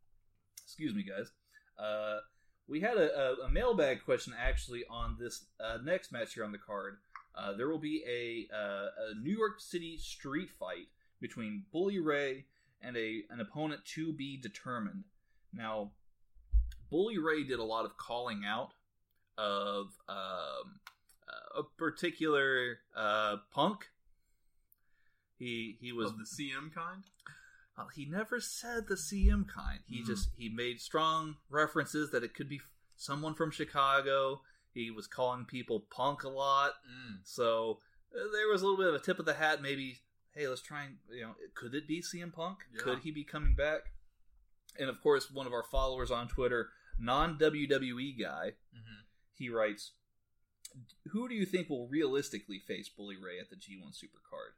Excuse 0.71 0.95
me, 0.95 1.03
guys. 1.03 1.33
Uh, 1.77 2.19
we 2.65 2.79
had 2.79 2.95
a, 2.95 3.13
a, 3.13 3.33
a 3.47 3.49
mailbag 3.49 4.05
question 4.05 4.33
actually 4.39 4.85
on 4.89 5.17
this 5.19 5.47
uh, 5.59 5.79
next 5.83 6.13
match 6.13 6.33
here 6.33 6.45
on 6.45 6.53
the 6.53 6.57
card. 6.57 6.99
Uh, 7.35 7.51
there 7.57 7.67
will 7.67 7.77
be 7.77 8.01
a, 8.07 8.55
uh, 8.55 8.85
a 9.09 9.21
New 9.21 9.35
York 9.35 9.59
City 9.59 9.97
street 9.97 10.49
fight 10.57 10.87
between 11.19 11.65
Bully 11.73 11.99
Ray 11.99 12.45
and 12.81 12.95
a 12.95 13.23
an 13.29 13.41
opponent 13.41 13.83
to 13.95 14.13
be 14.13 14.37
determined. 14.37 15.03
Now, 15.53 15.91
Bully 16.89 17.17
Ray 17.17 17.43
did 17.43 17.59
a 17.59 17.65
lot 17.65 17.83
of 17.83 17.97
calling 17.97 18.43
out 18.47 18.71
of 19.37 19.87
um, 20.07 20.79
uh, 21.27 21.59
a 21.59 21.63
particular 21.77 22.79
uh, 22.95 23.37
punk. 23.53 23.89
He 25.37 25.75
he 25.81 25.91
was 25.91 26.11
Of 26.11 26.17
the 26.17 26.23
CM 26.23 26.73
kind. 26.73 27.03
Uh, 27.81 27.87
he 27.95 28.05
never 28.05 28.39
said 28.39 28.87
the 28.87 28.95
CM 28.97 29.45
kind. 29.47 29.79
He 29.87 30.01
Mhm. 30.01 30.05
just 30.05 30.29
he 30.37 30.49
made 30.49 30.79
strong 30.81 31.37
references 31.49 32.11
that 32.11 32.23
it 32.23 32.33
could 32.33 32.49
be 32.49 32.61
someone 32.95 33.33
from 33.35 33.51
Chicago. 33.51 34.43
He 34.73 34.89
was 34.91 35.07
calling 35.07 35.45
people 35.45 35.81
punk 35.81 36.23
a 36.23 36.29
lot, 36.29 36.73
Mm. 36.89 37.19
so 37.25 37.81
uh, 38.15 38.27
there 38.31 38.47
was 38.47 38.61
a 38.61 38.65
little 38.65 38.77
bit 38.77 38.87
of 38.87 38.95
a 38.95 38.99
tip 39.03 39.19
of 39.19 39.25
the 39.25 39.33
hat. 39.35 39.61
Maybe 39.61 40.01
hey, 40.33 40.47
let's 40.47 40.61
try 40.61 40.83
and 40.85 40.97
you 41.09 41.21
know, 41.21 41.35
could 41.55 41.75
it 41.75 41.87
be 41.87 42.01
CM 42.01 42.31
Punk? 42.31 42.59
Yeah. 42.73 42.81
Could 42.83 42.99
he 42.99 43.11
be 43.11 43.23
coming 43.25 43.53
back? 43.53 43.93
And 44.79 44.89
of 44.89 45.01
course, 45.01 45.29
one 45.29 45.45
of 45.45 45.51
our 45.53 45.63
followers 45.63 46.09
on 46.09 46.29
Twitter, 46.29 46.71
non 46.97 47.37
WWE 47.37 48.13
guy, 48.13 48.55
Mhm. 48.73 49.03
he 49.33 49.49
writes, 49.49 49.91
"Who 51.11 51.27
do 51.27 51.35
you 51.35 51.45
think 51.45 51.69
will 51.69 51.87
realistically 51.89 52.59
face 52.59 52.87
Bully 52.87 53.17
Ray 53.17 53.39
at 53.39 53.49
the 53.49 53.57
G1 53.57 53.91
Supercard?" 53.91 54.53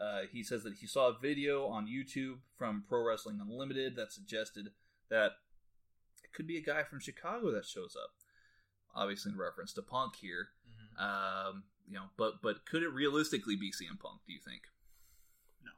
Uh, 0.00 0.22
he 0.32 0.42
says 0.42 0.62
that 0.62 0.74
he 0.80 0.86
saw 0.86 1.08
a 1.08 1.18
video 1.18 1.66
on 1.66 1.86
YouTube 1.86 2.38
from 2.56 2.84
Pro 2.88 3.04
Wrestling 3.06 3.38
Unlimited 3.40 3.96
that 3.96 4.12
suggested 4.12 4.70
that 5.10 5.32
it 6.24 6.32
could 6.32 6.46
be 6.46 6.56
a 6.56 6.62
guy 6.62 6.82
from 6.84 7.00
Chicago 7.00 7.50
that 7.52 7.66
shows 7.66 7.94
up. 8.02 8.10
Obviously, 8.94 9.32
in 9.32 9.38
reference 9.38 9.72
to 9.74 9.82
Punk 9.82 10.16
here, 10.16 10.52
Mhm. 10.66 11.00
um, 11.00 11.64
you 11.86 11.94
know, 11.94 12.10
but 12.16 12.40
but 12.42 12.64
could 12.64 12.82
it 12.82 12.88
realistically 12.88 13.56
be 13.56 13.70
CM 13.72 13.98
Punk? 13.98 14.22
Do 14.26 14.32
you 14.32 14.40
think? 14.40 14.62
No. 15.62 15.72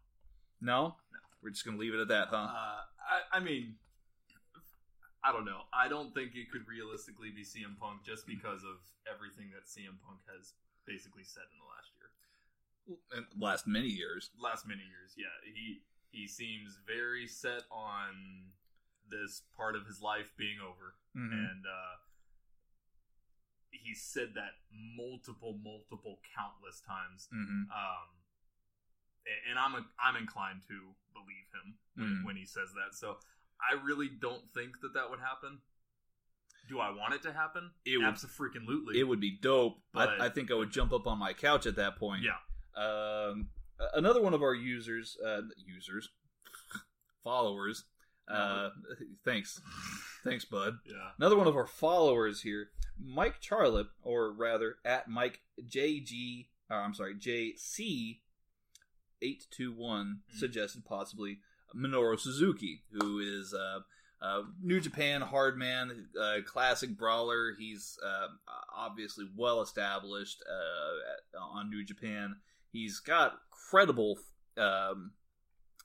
No. 0.61 0.83
No. 1.13 1.19
We're 1.43 1.51
just 1.51 1.65
gonna 1.65 1.79
leave 1.79 1.93
it 1.95 2.01
at 2.01 2.09
that, 2.09 2.29
huh? 2.29 2.37
Uh, 2.37 2.85
I, 3.01 3.23
I 3.33 3.41
mean, 3.41 3.79
I 5.25 5.33
don't 5.33 5.45
know. 5.45 5.67
I 5.73 5.89
don't 5.89 6.15
think 6.15 6.35
it 6.35 6.51
could 6.51 6.67
realistically 6.69 7.31
be 7.31 7.43
CM 7.45 7.77
Punk 7.79 8.05
just 8.05 8.27
because 8.27 8.63
of 8.65 8.79
everything 9.07 9.51
that 9.51 9.67
CM 9.67 9.99
Punk 10.03 10.21
has 10.35 10.55
basically 10.87 11.25
said 11.25 11.43
in 11.53 11.59
the 11.59 11.65
last 11.65 11.91
year. 11.91 11.92
in 11.92 11.92
the 11.92 11.92
last 13.37 13.67
many 13.67 13.89
years. 13.89 14.31
last 14.39 14.67
many 14.67 14.83
years. 14.83 15.15
Yeah, 15.17 15.27
he 15.55 15.83
he 16.11 16.27
seems 16.29 16.79
very 16.87 17.27
set 17.27 17.63
on 17.71 18.51
this 19.11 19.43
part 19.57 19.77
of 19.77 19.87
his 19.87 20.01
life 20.03 20.33
being 20.37 20.59
over, 20.61 20.95
Mhm. 21.17 21.33
and 21.33 21.67
uh, 21.67 21.97
he 23.71 23.95
said 23.95 24.35
that 24.35 24.53
multiple, 24.71 25.59
multiple, 25.63 26.21
countless 26.35 26.81
times. 26.81 27.29
Mhm. 27.33 27.71
Um, 27.71 28.09
and 29.49 29.59
I'm 29.59 29.75
a, 29.75 29.87
I'm 29.99 30.17
inclined 30.17 30.63
to 30.69 30.95
believe 31.13 31.49
him 31.53 31.79
when, 31.95 32.09
Mm. 32.23 32.25
when 32.25 32.37
he 32.37 32.45
says 32.45 32.73
that. 32.75 32.95
So 32.95 33.19
I 33.61 33.75
really 33.75 34.09
don't 34.09 34.53
think 34.53 34.81
that 34.81 34.93
that 34.95 35.09
would 35.11 35.21
happen. 35.21 35.63
Do 36.69 36.79
I 36.81 36.91
want 36.91 37.15
it 37.15 37.23
to 37.23 37.33
happen? 37.33 37.71
It 37.85 37.99
would- 37.99 38.07
Absolutely. 38.07 38.99
It 38.99 39.05
would 39.05 39.21
be 39.21 39.31
dope. 39.31 39.83
But- 39.93 40.21
I, 40.21 40.27
I 40.27 40.29
think 40.29 40.51
I 40.51 40.55
would 40.55 40.71
jump 40.71 40.93
up 40.93 41.07
on 41.07 41.19
my 41.19 41.33
couch 41.33 41.67
at 41.67 41.77
that 41.77 41.97
point. 41.97 42.23
Yeah. 42.23 42.39
Um, 42.77 43.49
another 43.95 44.23
one 44.23 44.35
of 44.35 44.43
our 44.43 44.55
users, 44.55 45.17
uh, 45.25 45.43
users, 45.67 46.09
followers. 47.25 47.85
Uh, 48.29 48.71
thanks, 49.25 49.61
thanks, 50.25 50.45
bud. 50.45 50.75
Yeah. 50.87 51.11
Another 51.19 51.37
one 51.37 51.47
of 51.49 51.57
our 51.57 51.67
followers 51.67 52.43
here, 52.43 52.69
Mike 52.99 53.37
Charlotte, 53.41 53.89
or 54.03 54.33
rather 54.33 54.77
at 54.85 55.09
Mike 55.09 55.41
JG. 55.69 56.47
Uh, 56.71 56.75
I'm 56.75 56.95
sorry, 56.95 57.15
JC 57.15 58.21
eight 59.21 59.47
two 59.51 59.73
one 59.73 60.21
Mhm. 60.35 60.39
suggested 60.39 60.85
possibly 60.85 61.41
Minoru 61.75 62.19
Suzuki, 62.19 62.83
who 62.93 63.19
is 63.19 63.53
uh, 63.55 63.81
uh, 64.21 64.43
New 64.63 64.81
Japan 64.81 65.21
hard 65.21 65.59
man, 65.59 66.09
uh, 66.21 66.37
classic 66.47 66.97
brawler. 66.97 67.55
He's 67.59 67.99
uh, 68.05 68.29
obviously 68.75 69.27
well 69.37 69.61
established 69.63 70.43
uh, 70.49 71.39
on 71.41 71.71
New 71.71 71.85
Japan. 71.85 72.37
He's 72.73 73.01
got 73.01 73.35
credible 73.51 74.19
um, 74.57 75.13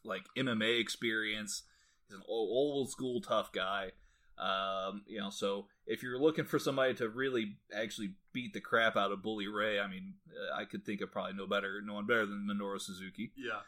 like 0.04 0.24
MMA 0.38 0.80
experience. 0.80 1.64
He's 2.08 2.18
an 2.18 2.24
old, 2.28 2.90
school 2.90 3.22
tough 3.22 3.52
guy. 3.52 3.92
Um, 4.38 5.02
you 5.08 5.20
know, 5.20 5.30
so 5.32 5.66
if 5.88 6.04
you're 6.04 6.20
looking 6.20 6.46
for 6.46 6.60
somebody 6.60 6.94
to 6.96 7.10
really 7.10 7.58
actually 7.76 8.14
beat 8.34 8.54
the 8.54 8.62
crap 8.62 8.96
out 8.96 9.12
of 9.12 9.24
Bully 9.24 9.48
Ray, 9.48 9.80
I 9.80 9.88
mean, 9.88 10.14
uh, 10.30 10.56
I 10.56 10.66
could 10.66 10.86
think 10.86 11.02
of 11.02 11.12
probably 11.12 11.34
no 11.34 11.48
better, 11.48 11.82
no 11.84 11.96
one 11.96 12.06
better 12.06 12.26
than 12.26 12.48
Minoru 12.50 12.80
Suzuki. 12.80 13.32
Yeah. 13.36 13.62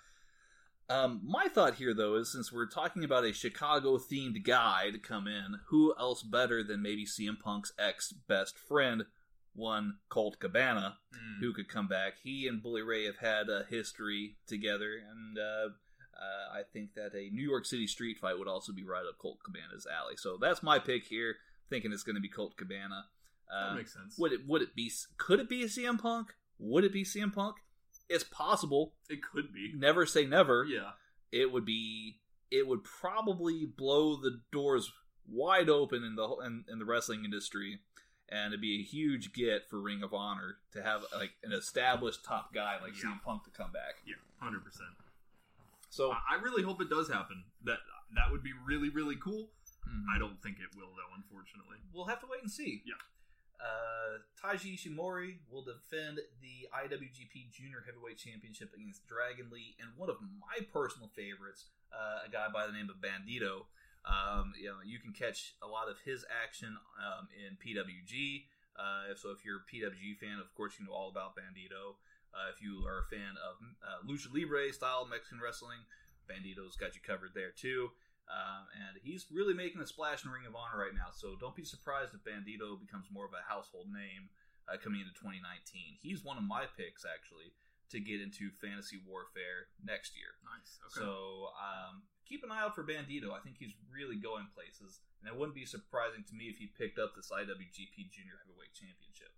Um, 0.89 1.21
my 1.23 1.47
thought 1.47 1.75
here, 1.75 1.93
though, 1.93 2.15
is 2.15 2.31
since 2.31 2.51
we're 2.51 2.67
talking 2.67 3.03
about 3.03 3.23
a 3.23 3.33
Chicago 3.33 3.97
themed 3.97 4.43
guy 4.43 4.89
to 4.91 4.97
come 4.97 5.27
in, 5.27 5.59
who 5.67 5.93
else 5.99 6.23
better 6.23 6.63
than 6.63 6.81
maybe 6.81 7.05
CM 7.05 7.39
Punk's 7.39 7.73
ex 7.77 8.11
best 8.11 8.57
friend, 8.57 9.05
one 9.53 9.97
Colt 10.09 10.39
Cabana, 10.39 10.97
Mm. 11.13 11.39
who 11.41 11.53
could 11.53 11.67
come 11.69 11.87
back? 11.87 12.19
He 12.23 12.47
and 12.47 12.61
Bully 12.61 12.81
Ray 12.81 13.05
have 13.05 13.17
had 13.17 13.49
a 13.49 13.65
history 13.69 14.37
together, 14.47 14.93
and 15.09 15.37
uh, 15.37 15.69
uh, 16.17 16.53
I 16.53 16.63
think 16.71 16.93
that 16.95 17.13
a 17.15 17.29
New 17.29 17.47
York 17.47 17.65
City 17.65 17.87
street 17.87 18.17
fight 18.19 18.37
would 18.37 18.47
also 18.47 18.71
be 18.73 18.83
right 18.83 19.05
up 19.07 19.17
Colt 19.17 19.39
Cabana's 19.43 19.85
alley. 19.87 20.15
So 20.17 20.37
that's 20.39 20.61
my 20.63 20.79
pick 20.79 21.05
here, 21.05 21.35
thinking 21.69 21.91
it's 21.91 22.03
going 22.03 22.15
to 22.15 22.21
be 22.21 22.29
Colt 22.29 22.55
Cabana. 22.57 23.05
Uh, 23.51 23.69
that 23.69 23.75
makes 23.77 23.93
sense. 23.93 24.15
would 24.19 24.31
it 24.31 24.41
would 24.47 24.61
it 24.61 24.75
be 24.75 24.91
could 25.17 25.39
it 25.39 25.49
be 25.49 25.63
a 25.63 25.67
CM 25.67 25.97
Punk? 25.99 26.33
Would 26.59 26.83
it 26.83 26.93
be 26.93 27.03
CM 27.03 27.33
Punk? 27.33 27.55
It's 28.07 28.23
possible. 28.23 28.93
it 29.09 29.21
could 29.23 29.51
be. 29.53 29.71
Never 29.75 30.05
say 30.05 30.25
never 30.25 30.65
Yeah. 30.65 30.91
it 31.31 31.51
would 31.51 31.65
be 31.65 32.19
it 32.51 32.67
would 32.67 32.83
probably 32.83 33.65
blow 33.65 34.15
the 34.15 34.41
doors 34.51 34.91
wide 35.27 35.69
open 35.69 36.03
in 36.03 36.15
the 36.15 36.27
in, 36.45 36.65
in 36.71 36.79
the 36.79 36.85
wrestling 36.85 37.23
industry 37.25 37.79
and 38.31 38.53
it'd 38.53 38.61
be 38.61 38.79
a 38.79 38.83
huge 38.83 39.33
get 39.33 39.69
for 39.69 39.79
Ring 39.81 40.03
of 40.03 40.13
Honor 40.13 40.57
to 40.73 40.81
have 40.83 41.03
like 41.15 41.31
an 41.43 41.51
established 41.53 42.23
top 42.23 42.53
guy 42.53 42.77
like 42.81 42.93
Yeah. 43.01 43.11
CM 43.11 43.23
Punk 43.23 43.43
to 43.45 43.49
come 43.51 43.71
back. 43.71 43.95
Yeah. 44.05 44.15
Hundred 44.39 44.63
percent. 44.63 44.89
So 45.89 46.11
I 46.11 46.35
I 46.37 46.41
really 46.41 46.63
hope 46.63 46.81
it 46.81 46.89
does 46.89 47.09
happen. 47.09 47.43
That 47.63 47.79
that 48.15 48.31
would 48.31 48.43
be 48.43 48.53
really 48.65 48.89
really 48.89 49.15
cool. 49.15 49.49
mhm. 49.87 50.05
I 50.15 50.19
don't 50.19 50.41
think 50.43 50.57
it 50.59 50.75
will 50.77 50.93
though, 50.95 51.13
unfortunately. 51.15 51.77
we'll 51.93 52.05
have 52.05 52.19
to 52.21 52.27
wait 52.29 52.41
and 52.41 52.51
see. 52.51 52.83
Yeah. 52.85 52.93
Uh, 53.59 54.19
Taiji 54.39 54.77
Ishimori 54.79 55.39
will 55.51 55.63
defend 55.63 56.19
the 56.39 56.69
IWGP 56.71 57.51
Junior 57.51 57.83
Heavyweight 57.85 58.17
Championship 58.17 58.71
against 58.73 59.05
Dragon 59.05 59.49
Lee, 59.51 59.75
and 59.81 59.89
one 59.97 60.09
of 60.09 60.15
my 60.39 60.63
personal 60.71 61.09
favorites, 61.09 61.65
uh, 61.91 62.25
a 62.25 62.29
guy 62.31 62.47
by 62.53 62.65
the 62.67 62.71
name 62.71 62.89
of 62.89 62.97
Bandito. 63.03 63.65
Um, 64.05 64.53
you 64.59 64.67
know, 64.67 64.79
you 64.85 64.99
can 64.99 65.11
catch 65.11 65.55
a 65.61 65.67
lot 65.67 65.89
of 65.89 65.97
his 66.05 66.25
action 66.31 66.77
um, 66.97 67.27
in 67.35 67.59
PWG. 67.59 68.45
Uh, 68.79 69.11
so 69.15 69.31
if 69.31 69.43
you're 69.43 69.59
a 69.59 69.67
PWG 69.67 70.17
fan, 70.17 70.39
of 70.39 70.53
course 70.55 70.79
you 70.79 70.85
know 70.87 70.93
all 70.93 71.09
about 71.11 71.35
Bandito. 71.35 71.99
Uh, 72.31 72.53
if 72.53 72.61
you 72.61 72.85
are 72.85 73.03
a 73.03 73.07
fan 73.11 73.35
of 73.41 73.59
uh, 73.83 73.99
lucha 74.07 74.31
libre 74.31 74.71
style 74.71 75.07
Mexican 75.09 75.41
wrestling, 75.43 75.83
Bandito's 76.29 76.77
got 76.77 76.95
you 76.95 77.01
covered 77.01 77.33
there 77.33 77.51
too. 77.51 77.91
Um, 78.29 78.69
and 78.77 79.01
he's 79.01 79.25
really 79.33 79.57
making 79.57 79.81
a 79.81 79.89
splash 79.89 80.23
in 80.23 80.29
Ring 80.29 80.45
of 80.45 80.53
Honor 80.53 80.77
right 80.77 80.93
now. 80.93 81.09
So 81.09 81.33
don't 81.41 81.57
be 81.57 81.65
surprised 81.65 82.13
if 82.13 82.21
Bandito 82.21 82.77
becomes 82.77 83.09
more 83.09 83.25
of 83.25 83.33
a 83.33 83.41
household 83.41 83.89
name 83.89 84.29
uh, 84.69 84.77
coming 84.77 85.01
into 85.01 85.17
2019. 85.17 85.97
He's 85.97 86.21
one 86.21 86.37
of 86.37 86.45
my 86.45 86.69
picks 86.77 87.03
actually 87.09 87.57
to 87.89 87.97
get 87.97 88.21
into 88.21 88.53
fantasy 88.61 89.01
warfare 89.01 89.73
next 89.81 90.13
year. 90.13 90.37
Nice. 90.45 90.77
Okay. 90.93 91.01
So 91.01 91.49
um, 91.57 92.05
keep 92.29 92.45
an 92.45 92.53
eye 92.53 92.61
out 92.61 92.77
for 92.77 92.85
Bandito. 92.85 93.33
I 93.33 93.41
think 93.41 93.57
he's 93.57 93.73
really 93.89 94.15
going 94.15 94.53
places, 94.53 95.01
and 95.19 95.25
it 95.25 95.33
wouldn't 95.33 95.57
be 95.57 95.65
surprising 95.65 96.21
to 96.29 96.37
me 96.37 96.45
if 96.45 96.61
he 96.61 96.69
picked 96.69 97.01
up 97.01 97.17
this 97.17 97.33
IWGP 97.33 98.13
Junior 98.13 98.37
Heavyweight 98.45 98.77
Championship. 98.77 99.33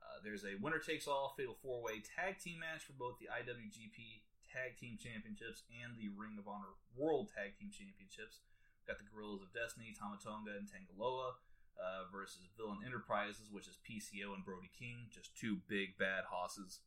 Uh, 0.00 0.24
there's 0.24 0.48
a 0.48 0.56
winner 0.64 0.80
takes 0.80 1.04
all 1.04 1.36
fatal 1.36 1.60
four 1.60 1.84
way 1.84 2.00
tag 2.00 2.40
team 2.40 2.64
match 2.64 2.88
for 2.88 2.96
both 2.96 3.20
the 3.20 3.28
IWGP 3.28 4.24
Tag 4.54 4.78
Team 4.78 4.94
Championships 4.94 5.66
and 5.82 5.98
the 5.98 6.14
Ring 6.14 6.38
of 6.38 6.46
Honor 6.46 6.78
World 6.94 7.26
Tag 7.34 7.58
Team 7.58 7.74
Championships. 7.74 8.46
Got 8.86 9.02
the 9.02 9.08
Guerrillas 9.08 9.42
of 9.42 9.50
Destiny, 9.50 9.90
Tama 9.90 10.22
Tonga, 10.22 10.54
and 10.54 10.70
Tanga 10.70 10.94
Loa 10.94 11.34
uh, 11.74 12.06
versus 12.12 12.46
Villain 12.54 12.84
Enterprises, 12.86 13.50
which 13.50 13.66
is 13.66 13.82
PCO 13.82 14.30
and 14.30 14.46
Brody 14.46 14.70
King, 14.70 15.10
just 15.10 15.34
two 15.34 15.58
big 15.66 15.98
bad 15.98 16.30
hosses. 16.30 16.84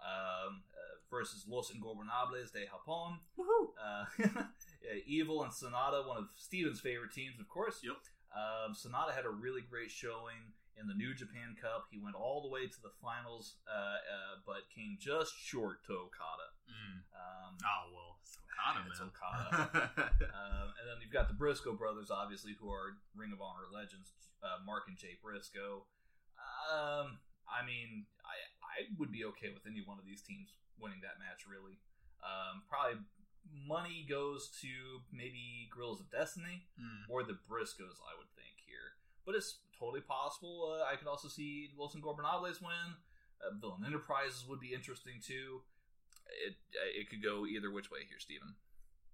Um, 0.00 0.64
uh, 0.72 0.93
versus 1.10 1.46
Los 1.48 1.70
Ingobernables 1.70 2.52
de 2.52 2.66
Japón, 2.66 3.18
Woohoo! 3.38 3.72
uh, 3.78 4.04
Evil 5.06 5.42
and 5.42 5.52
Sanada, 5.52 6.06
one 6.06 6.16
of 6.16 6.28
Steven's 6.36 6.80
favorite 6.80 7.12
teams, 7.12 7.38
of 7.40 7.48
course. 7.48 7.80
Yep. 7.82 7.96
Um, 8.34 8.74
Sanada 8.74 9.14
had 9.14 9.24
a 9.24 9.30
really 9.30 9.62
great 9.62 9.90
showing 9.90 10.52
in 10.74 10.90
the 10.90 10.94
New 10.94 11.14
Japan 11.14 11.54
Cup. 11.60 11.86
He 11.90 11.98
went 12.02 12.16
all 12.16 12.42
the 12.42 12.50
way 12.50 12.66
to 12.66 12.80
the 12.82 12.90
finals, 12.98 13.62
uh, 13.70 14.02
uh, 14.02 14.34
but 14.42 14.66
came 14.74 14.98
just 14.98 15.38
short 15.38 15.86
to 15.86 16.10
Okada. 16.10 16.48
Mm. 16.66 16.98
Um, 17.14 17.52
Oh 17.62 17.84
well, 17.94 18.18
it's 18.18 18.34
Okada, 18.42 18.82
man. 18.82 18.90
It's 18.90 19.00
Okada. 19.00 19.90
um, 20.34 20.66
and 20.74 20.84
then 20.90 20.98
you've 20.98 21.14
got 21.14 21.28
the 21.28 21.38
Briscoe 21.38 21.78
brothers, 21.78 22.10
obviously, 22.10 22.58
who 22.58 22.70
are 22.70 22.98
Ring 23.14 23.30
of 23.30 23.40
Honor 23.40 23.70
legends, 23.70 24.10
uh, 24.42 24.58
Mark 24.66 24.90
and 24.90 24.98
Jay 24.98 25.14
Briscoe. 25.22 25.86
Um, 26.74 27.22
I 27.46 27.62
mean, 27.62 28.10
I 28.26 28.34
I 28.64 28.76
would 28.98 29.12
be 29.14 29.24
okay 29.36 29.54
with 29.54 29.62
any 29.70 29.84
one 29.86 30.02
of 30.02 30.04
these 30.04 30.22
teams 30.22 30.50
winning 30.78 31.00
that 31.02 31.18
match. 31.18 31.46
Really, 31.48 31.78
um, 32.22 32.62
probably 32.68 33.00
money 33.52 34.06
goes 34.08 34.48
to 34.62 34.68
maybe 35.12 35.68
Grills 35.70 36.00
of 36.00 36.10
Destiny 36.10 36.66
Mm. 36.80 37.04
or 37.08 37.22
the 37.22 37.38
Briscoes. 37.48 38.00
I 38.02 38.16
would 38.16 38.30
think 38.34 38.60
here, 38.66 38.96
but 39.26 39.34
it's 39.34 39.58
totally 39.78 40.00
possible. 40.00 40.72
Uh, 40.80 40.84
I 40.90 40.96
could 40.96 41.08
also 41.08 41.28
see 41.28 41.72
Los 41.76 41.94
Ingobernables 41.94 42.60
win. 42.62 42.96
Uh, 43.44 43.50
Villain 43.60 43.84
Enterprises 43.84 44.46
would 44.46 44.60
be 44.60 44.72
interesting 44.72 45.20
too. 45.20 45.62
It 46.46 46.56
it 46.96 47.10
could 47.10 47.22
go 47.22 47.44
either 47.46 47.70
which 47.70 47.90
way 47.90 48.04
here, 48.08 48.18
Steven. 48.18 48.56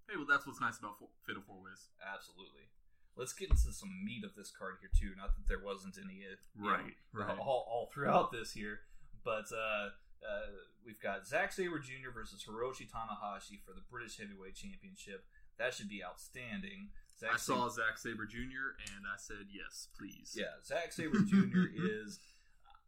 Hey, 0.08 0.16
well, 0.16 0.26
that's 0.26 0.46
what's 0.46 0.60
nice 0.60 0.78
about 0.78 0.98
four, 0.98 1.08
Fatal 1.26 1.42
Four 1.42 1.60
Ways. 1.62 1.88
Absolutely. 2.02 2.70
Let's 3.16 3.32
get 3.32 3.50
into 3.50 3.72
some 3.72 4.04
meat 4.04 4.24
of 4.24 4.34
this 4.36 4.50
card 4.50 4.76
here 4.80 4.90
too. 4.94 5.14
Not 5.16 5.34
that 5.36 5.46
there 5.48 5.58
wasn't 5.62 5.98
any, 5.98 6.22
uh, 6.24 6.36
you 6.56 6.62
know, 6.64 6.70
Right, 6.70 6.94
right. 7.12 7.38
all, 7.38 7.66
all 7.68 7.90
throughout 7.92 8.30
this 8.32 8.52
here, 8.52 8.80
but 9.24 9.50
uh, 9.52 9.90
uh, 10.26 10.50
we've 10.84 11.00
got 11.00 11.26
Zack 11.26 11.52
Sabre 11.52 11.78
Jr. 11.78 12.10
versus 12.12 12.44
Hiroshi 12.48 12.88
Tanahashi 12.90 13.60
for 13.64 13.72
the 13.74 13.82
British 13.90 14.18
Heavyweight 14.18 14.54
Championship. 14.54 15.24
That 15.58 15.74
should 15.74 15.88
be 15.88 16.02
outstanding. 16.04 16.90
Zack 17.18 17.34
I 17.34 17.36
saw 17.36 17.68
Sabre- 17.68 17.86
Zack 17.88 17.98
Sabre 17.98 18.26
Jr. 18.26 18.76
and 18.96 19.04
I 19.06 19.16
said 19.18 19.46
yes, 19.52 19.88
please. 19.98 20.34
Yeah, 20.36 20.56
Zack 20.64 20.92
Sabre 20.92 21.20
Jr. 21.20 21.68
is, 21.76 22.18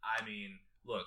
I 0.03 0.25
mean, 0.25 0.57
look, 0.85 1.05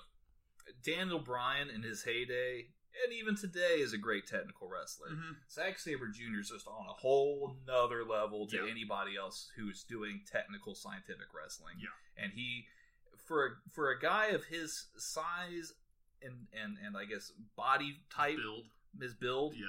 Daniel 0.83 1.19
Bryan 1.19 1.69
in 1.69 1.83
his 1.83 2.03
heyday, 2.03 2.67
and 3.03 3.13
even 3.13 3.35
today, 3.35 3.79
is 3.79 3.93
a 3.93 3.97
great 3.97 4.25
technical 4.27 4.67
wrestler. 4.69 5.09
Mhm. 5.09 5.35
Zack 5.51 5.77
Sabre 5.77 6.07
Jr. 6.07 6.39
is 6.41 6.49
just 6.49 6.67
on 6.67 6.85
a 6.89 6.93
whole 6.93 7.57
nother 7.67 8.03
level 8.03 8.47
to 8.47 8.55
Yeah. 8.57 8.71
anybody 8.71 9.15
else 9.17 9.51
who's 9.55 9.83
doing 9.83 10.21
technical 10.25 10.73
scientific 10.73 11.27
wrestling. 11.33 11.75
Yeah. 11.79 11.89
And 12.23 12.33
he, 12.33 12.65
for 13.27 13.61
for 13.73 13.91
a 13.91 13.99
guy 13.99 14.27
of 14.27 14.45
his 14.45 14.87
size 14.97 15.73
and 16.23 16.47
and 16.53 16.77
and 16.85 16.97
I 16.97 17.05
guess 17.05 17.31
body 17.55 17.97
type, 18.13 18.37
Build. 18.37 18.65
his 18.99 19.13
build, 19.13 19.53
Yeah. 19.55 19.65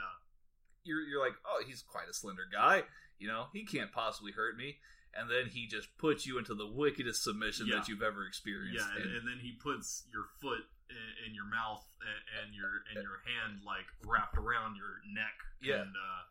you're 0.85 1.03
you're 1.03 1.21
like, 1.21 1.35
oh, 1.47 1.63
he's 1.67 1.83
quite 1.83 2.09
a 2.09 2.15
slender 2.15 2.47
guy. 2.51 2.83
You 3.19 3.29
know, 3.29 3.47
he 3.53 3.65
can't 3.65 3.93
possibly 3.93 4.33
hurt 4.33 4.57
me. 4.57 4.79
And 5.15 5.29
then 5.31 5.49
he 5.51 5.67
just 5.67 5.89
puts 5.99 6.27
you 6.27 6.39
into 6.39 6.55
the 6.55 6.67
wickedest 6.69 7.25
submission 7.25 7.67
Yeah. 7.67 7.77
that 7.77 7.89
you've 7.89 8.03
ever 8.03 8.27
experienced. 8.27 8.85
Yeah, 8.87 8.95
and, 8.97 9.05
And- 9.11 9.17
and 9.17 9.29
then 9.29 9.39
he 9.41 9.53
puts 9.53 10.07
your 10.13 10.27
foot 10.41 10.63
in, 10.91 11.27
in 11.29 11.35
your 11.35 11.47
mouth 11.47 11.83
and, 12.01 12.45
and 12.47 12.55
your 12.55 12.85
and 12.95 13.03
your 13.03 13.21
hand 13.25 13.61
like 13.65 13.87
wrapped 14.05 14.37
around 14.37 14.77
your 14.77 15.01
neck 15.13 15.35
Yeah. 15.61 15.83
and 15.83 15.91
uh, 15.97 16.23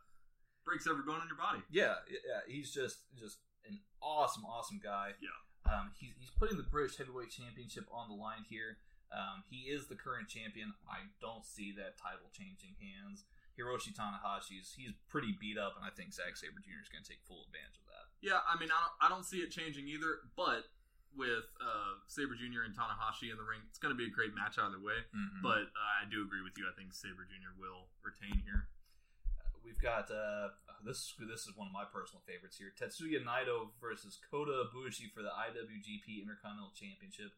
breaks 0.65 0.88
every 0.88 1.03
bone 1.03 1.22
in 1.22 1.27
your 1.27 1.38
body. 1.38 1.60
Yeah, 1.69 1.95
yeah, 2.10 2.41
he's 2.48 2.72
just 2.73 2.99
just 3.18 3.38
an 3.68 3.80
awesome, 4.02 4.45
awesome 4.45 4.80
guy. 4.81 5.14
Yeah. 5.22 5.35
Um, 5.68 5.91
he's, 5.99 6.14
he's 6.18 6.30
putting 6.39 6.56
the 6.56 6.64
British 6.64 6.95
Heavyweight 6.98 7.30
Championship 7.31 7.85
on 7.91 8.07
the 8.07 8.15
line 8.15 8.45
here. 8.49 8.77
Um, 9.12 9.44
he 9.50 9.72
is 9.72 9.88
the 9.88 9.96
current 9.96 10.28
champion. 10.28 10.76
I 10.88 11.08
don't 11.24 11.46
see 11.48 11.72
that 11.80 11.96
title 11.96 12.28
changing 12.36 12.76
hands. 12.80 13.24
Hiroshi 13.58 13.90
Tanahashi's 13.96 14.76
he's 14.78 14.94
pretty 15.10 15.34
beat 15.42 15.58
up, 15.58 15.74
and 15.80 15.84
I 15.88 15.90
think 15.90 16.14
Zack 16.14 16.38
Sabre 16.38 16.62
Jr. 16.62 16.78
is 16.84 16.92
going 16.94 17.02
to 17.02 17.10
take 17.10 17.26
full 17.26 17.42
advantage 17.50 17.80
of 17.82 17.88
that. 17.90 18.06
Yeah, 18.22 18.44
I 18.46 18.54
mean, 18.60 18.70
I 18.70 18.78
don't, 18.78 18.96
I 19.02 19.08
don't 19.10 19.26
see 19.26 19.42
it 19.42 19.50
changing 19.50 19.90
either. 19.90 20.22
But 20.38 20.70
with 21.18 21.50
uh, 21.58 21.98
Sabre 22.06 22.38
Jr. 22.38 22.70
and 22.70 22.78
Tanahashi 22.78 23.34
in 23.34 23.38
the 23.42 23.48
ring, 23.48 23.66
it's 23.66 23.82
going 23.82 23.90
to 23.90 23.98
be 23.98 24.06
a 24.06 24.14
great 24.14 24.38
match 24.38 24.62
either 24.62 24.78
way. 24.78 25.02
Mhm. 25.10 25.42
But 25.42 25.74
uh, 25.74 25.94
I 25.98 26.06
do 26.06 26.22
agree 26.22 26.46
with 26.46 26.54
you. 26.60 26.70
I 26.70 26.74
think 26.78 26.94
Sabre 26.94 27.26
Jr. 27.26 27.58
will 27.58 27.90
retain 28.06 28.46
here. 28.46 28.70
We've 29.66 29.82
got 29.82 30.08
uh, 30.14 30.54
this. 30.86 31.18
This 31.18 31.50
is 31.50 31.58
one 31.58 31.68
of 31.68 31.74
my 31.74 31.84
personal 31.90 32.22
favorites 32.30 32.56
here: 32.62 32.70
Tetsuya 32.78 33.26
Naito 33.26 33.74
versus 33.82 34.16
Kota 34.22 34.70
Ibushi 34.70 35.10
for 35.12 35.26
the 35.26 35.34
IWGP 35.34 36.22
Intercontinental 36.22 36.72
Championship. 36.78 37.34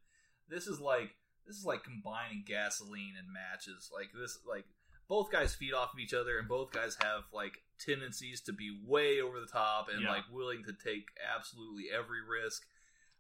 This 0.52 0.68
is 0.68 0.78
like 0.84 1.16
this 1.50 1.58
is 1.58 1.66
like 1.66 1.84
combining 1.84 2.44
gasoline 2.46 3.16
and 3.18 3.28
matches. 3.34 3.90
Like 3.92 4.12
this, 4.14 4.38
like 4.48 4.66
both 5.10 5.32
guys 5.32 5.56
feed 5.56 5.74
off 5.74 5.94
of 5.94 6.00
each 6.00 6.14
other, 6.14 6.38
and 6.38 6.48
both 6.48 6.72
guys 6.72 6.96
have 7.02 7.24
like 7.34 7.58
tendencies 7.84 8.40
to 8.42 8.54
be 8.54 8.70
way 8.86 9.20
over 9.20 9.40
the 9.40 9.48
top 9.52 9.88
and 9.92 10.04
Yeah. 10.04 10.12
like 10.12 10.26
willing 10.32 10.64
to 10.66 10.74
take 10.74 11.06
absolutely 11.36 11.86
every 11.92 12.20
risk. 12.22 12.62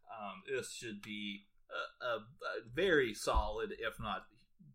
Um, 0.07 0.43
this 0.47 0.71
should 0.71 1.01
be 1.01 1.45
a, 1.69 2.05
a, 2.05 2.15
a 2.17 2.21
very 2.73 3.13
solid, 3.15 3.71
if 3.79 3.99
not 3.99 4.25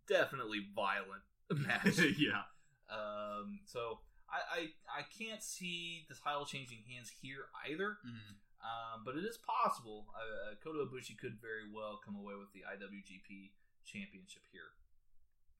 definitely 0.09 0.60
violent 0.74 1.22
match. 1.51 1.98
yeah. 2.18 2.43
Um, 2.90 3.60
so 3.66 4.01
I, 4.28 4.59
I 4.59 5.01
I 5.01 5.02
can't 5.16 5.43
see 5.43 6.06
the 6.09 6.14
title 6.16 6.44
changing 6.47 6.78
hands 6.93 7.12
here 7.22 7.47
either. 7.70 7.98
Mhm. 8.06 8.35
Um, 8.65 9.05
but 9.05 9.15
it 9.15 9.28
is 9.28 9.36
possible. 9.36 10.09
Uh, 10.16 10.53
uh, 10.53 10.55
Kota 10.65 10.89
Ibushi 10.89 11.19
could 11.20 11.36
very 11.36 11.69
well 11.69 12.01
come 12.01 12.16
away 12.16 12.32
with 12.41 12.49
the 12.57 12.65
IWGP 12.65 13.53
Championship 13.85 14.43
here. 14.51 14.73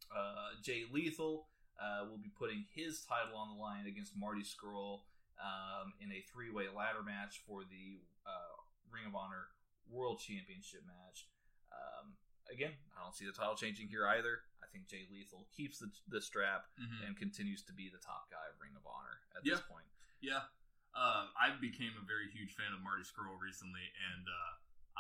Uh, 0.09 0.57
Jay 0.65 0.85
Lethal 0.91 1.47
uh, 1.77 2.09
will 2.09 2.17
be 2.17 2.33
putting 2.33 2.65
his 2.73 3.05
title 3.05 3.37
on 3.37 3.53
the 3.53 3.61
line 3.61 3.85
against 3.87 4.17
Marty 4.17 4.41
Scurll 4.41 5.05
um, 5.37 5.93
in 6.01 6.09
a 6.13 6.25
three-way 6.33 6.65
ladder 6.73 7.03
match 7.05 7.43
for 7.47 7.61
the 7.69 8.01
uh, 8.25 8.57
Ring 8.89 9.05
of 9.05 9.13
Honor 9.15 9.53
World 9.91 10.17
Championship 10.23 10.81
match. 10.89 11.29
Um, 11.75 12.17
again, 12.49 12.73
I 12.97 13.03
don't 13.05 13.13
see 13.15 13.27
the 13.27 13.37
title 13.37 13.53
changing 13.59 13.89
here 13.93 14.07
either. 14.09 14.49
I 14.65 14.67
think 14.73 14.87
Jay 14.89 15.05
Lethal 15.13 15.45
keeps 15.53 15.77
the, 15.79 15.91
the 16.09 16.23
strap 16.25 16.67
Mhm. 16.81 17.05
and 17.05 17.13
continues 17.19 17.61
to 17.69 17.73
be 17.77 17.91
the 17.93 18.01
top 18.01 18.31
guy 18.33 18.49
of 18.49 18.57
Ring 18.63 18.73
of 18.79 18.87
Honor 18.89 19.21
at 19.37 19.45
this 19.45 19.61
point. 19.61 19.85
Yeah. 20.25 20.49
Uh, 20.95 21.27
I 21.35 21.51
became 21.61 21.93
a 21.99 22.05
very 22.07 22.31
huge 22.31 22.55
fan 22.55 22.71
of 22.71 22.81
Marty 22.83 23.03
Scurll 23.03 23.35
recently, 23.39 23.83
and 24.15 24.25
uh, 24.31 24.53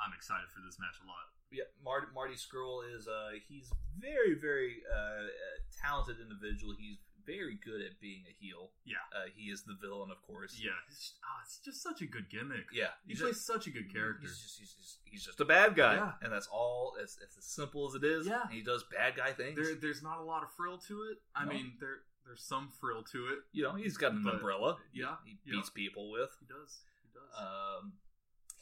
I'm 0.02 0.12
excited 0.14 0.50
for 0.50 0.58
this 0.66 0.78
match 0.82 0.98
a 1.02 1.06
lot. 1.06 1.30
Yeah, 1.54 1.70
Marty, 1.82 2.10
Marty 2.14 2.34
Scurll 2.34 2.82
is 2.82 3.06
uh, 3.06 3.38
he's 3.46 3.70
very 3.98 4.34
very 4.34 4.82
uh, 4.90 5.30
talented 5.78 6.18
individual. 6.18 6.74
He's 6.78 6.98
very 7.26 7.56
good 7.64 7.80
at 7.80 7.98
being 8.00 8.20
a 8.28 8.34
heel. 8.36 8.68
Yeah. 8.84 9.00
Uh, 9.14 9.32
he 9.34 9.48
is 9.48 9.64
the 9.64 9.72
villain, 9.80 10.10
of 10.10 10.20
course. 10.20 10.60
Yeah, 10.62 10.76
it's, 10.90 11.14
oh, 11.24 11.40
it's 11.42 11.56
just 11.58 11.82
such 11.82 12.02
a 12.02 12.06
good 12.06 12.28
gimmick. 12.28 12.66
yeah. 12.70 12.92
he 13.06 13.14
plays 13.14 13.36
just, 13.36 13.46
such 13.46 13.66
a 13.66 13.70
good 13.70 13.90
character. 13.90 14.28
He's 14.28 14.36
just, 14.38 14.58
he's, 14.58 14.72
just, 14.74 14.98
he's 15.04 15.24
just 15.24 15.40
a 15.40 15.44
bad 15.46 15.74
guy, 15.74 15.94
Yeah. 15.94 16.12
and 16.20 16.30
that's 16.30 16.48
all. 16.52 16.92
It's, 17.00 17.16
it's 17.24 17.38
as 17.38 17.44
simple 17.46 17.88
as 17.88 17.94
it 17.94 18.04
is. 18.04 18.26
Yeah. 18.26 18.42
he 18.50 18.60
does 18.62 18.84
bad 18.92 19.16
guy 19.16 19.32
things. 19.32 19.56
There, 19.56 19.74
there's 19.74 20.02
not 20.02 20.18
a 20.18 20.22
lot 20.22 20.42
of 20.42 20.50
frill 20.52 20.76
to 20.88 21.02
it. 21.10 21.18
I 21.34 21.44
No. 21.46 21.52
mean, 21.52 21.72
there, 21.80 22.00
there's 22.24 22.42
some 22.42 22.70
frill 22.80 23.02
to 23.12 23.26
it. 23.28 23.38
you 23.52 23.62
know, 23.62 23.74
he's 23.74 23.96
got 23.96 24.12
an 24.12 24.22
But- 24.22 24.34
umbrella. 24.34 24.78
Yeah, 24.92 25.16
he 25.24 25.38
yeah. 25.44 25.52
beats 25.56 25.70
people 25.70 26.10
with. 26.10 26.30
He 26.40 26.46
does. 26.46 26.80
He 27.02 27.08
does. 27.12 27.30
Um, 27.38 27.92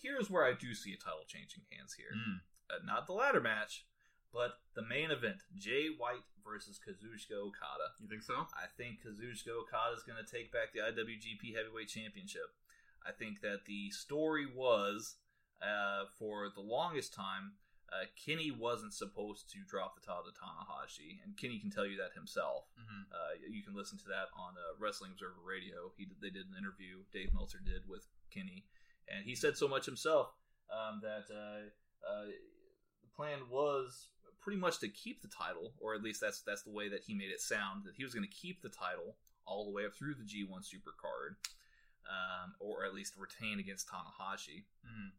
here's 0.03 0.29
where 0.31 0.45
I 0.45 0.53
do 0.53 0.75
see 0.75 0.93
a 0.93 0.97
title 0.97 1.25
changing 1.27 1.63
hands 1.77 1.95
here. 1.95 2.13
Mm. 2.17 2.41
uh, 2.71 2.85
not 2.85 3.07
the 3.07 3.13
ladder 3.13 3.41
match, 3.41 3.85
but 4.33 4.59
the 4.75 4.83
main 4.83 5.11
event: 5.11 5.43
Jay 5.57 5.89
White 5.97 6.25
versus 6.45 6.79
Kazuchika 6.81 7.37
Okada. 7.39 7.95
You 8.01 8.09
think 8.09 8.23
so? 8.23 8.47
I 8.57 8.67
think 8.77 8.99
Kazuchika 9.07 9.51
Okada 9.63 9.95
is 9.97 10.03
going 10.03 10.19
to 10.23 10.29
take 10.31 10.51
back 10.53 10.73
the 10.73 10.81
IWGP 10.81 11.55
Heavyweight 11.55 11.89
Championship. 11.89 12.51
I 13.07 13.13
think 13.13 13.41
that 13.43 13.65
the 13.67 13.91
story 13.91 14.47
was, 14.47 15.17
uh, 15.61 16.05
for 16.19 16.49
the 16.55 16.61
longest 16.63 17.13
time, 17.15 17.53
uh, 17.93 18.09
Kenny 18.17 18.51
wasn't 18.51 18.95
supposed 18.95 19.51
to 19.53 19.59
drop 19.69 19.95
the 19.95 20.01
title 20.01 20.25
to 20.25 20.33
Tanahashi, 20.33 21.21
and 21.25 21.37
Kenny 21.37 21.59
can 21.61 21.71
tell 21.71 21.85
you 21.87 21.97
that 21.99 22.17
himself. 22.17 22.65
Mm-hmm. 22.81 23.13
Uh, 23.13 23.33
you 23.51 23.63
can 23.63 23.77
listen 23.77 23.99
to 23.99 24.09
that 24.09 24.33
on 24.33 24.57
uh, 24.57 24.73
Wrestling 24.81 25.13
Observer 25.13 25.45
Radio. 25.45 25.93
He 25.97 26.07
did, 26.07 26.17
they 26.23 26.31
did 26.31 26.47
an 26.49 26.57
interview 26.57 27.05
Dave 27.13 27.35
Meltzer 27.35 27.61
did 27.65 27.85
with 27.87 28.07
Kenny, 28.33 28.65
and 29.13 29.25
he 29.27 29.35
said 29.35 29.57
so 29.57 29.69
much 29.69 29.85
himself 29.85 30.33
um, 30.73 31.01
that 31.05 31.29
uh, 31.29 31.69
uh, 32.09 32.27
the 33.05 33.11
plan 33.15 33.41
was 33.51 34.09
pretty 34.41 34.59
much 34.59 34.81
to 34.81 34.89
keep 34.89 35.21
the 35.23 35.29
title, 35.29 35.75
or 35.79 35.95
at 35.95 36.03
least 36.03 36.21
that's 36.21 36.41
that's 36.43 36.63
the 36.63 36.73
way 36.73 36.89
that 36.89 37.03
he 37.07 37.15
made 37.15 37.31
it 37.31 37.41
sound 37.41 37.85
that 37.85 37.95
he 37.95 38.05
was 38.05 38.15
going 38.15 38.27
to 38.27 38.35
keep 38.35 38.63
the 38.63 38.73
title 38.73 39.17
all 39.45 39.65
the 39.65 39.71
way 39.71 39.85
up 39.85 39.95
through 39.95 40.15
the 40.15 40.25
G1 40.25 40.65
Supercard, 40.65 41.37
um, 42.09 42.55
or 42.59 42.87
at 42.87 42.95
least 42.95 43.15
retain 43.19 43.59
against 43.61 43.87
Tanahashi 43.89 44.65
Mm-hmm. 44.87 45.11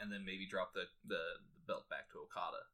and 0.00 0.12
then 0.12 0.24
maybe 0.24 0.46
drop 0.46 0.74
the, 0.74 0.84
the 1.06 1.22
belt 1.66 1.88
back 1.88 2.10
to 2.12 2.24
Okada 2.24 2.68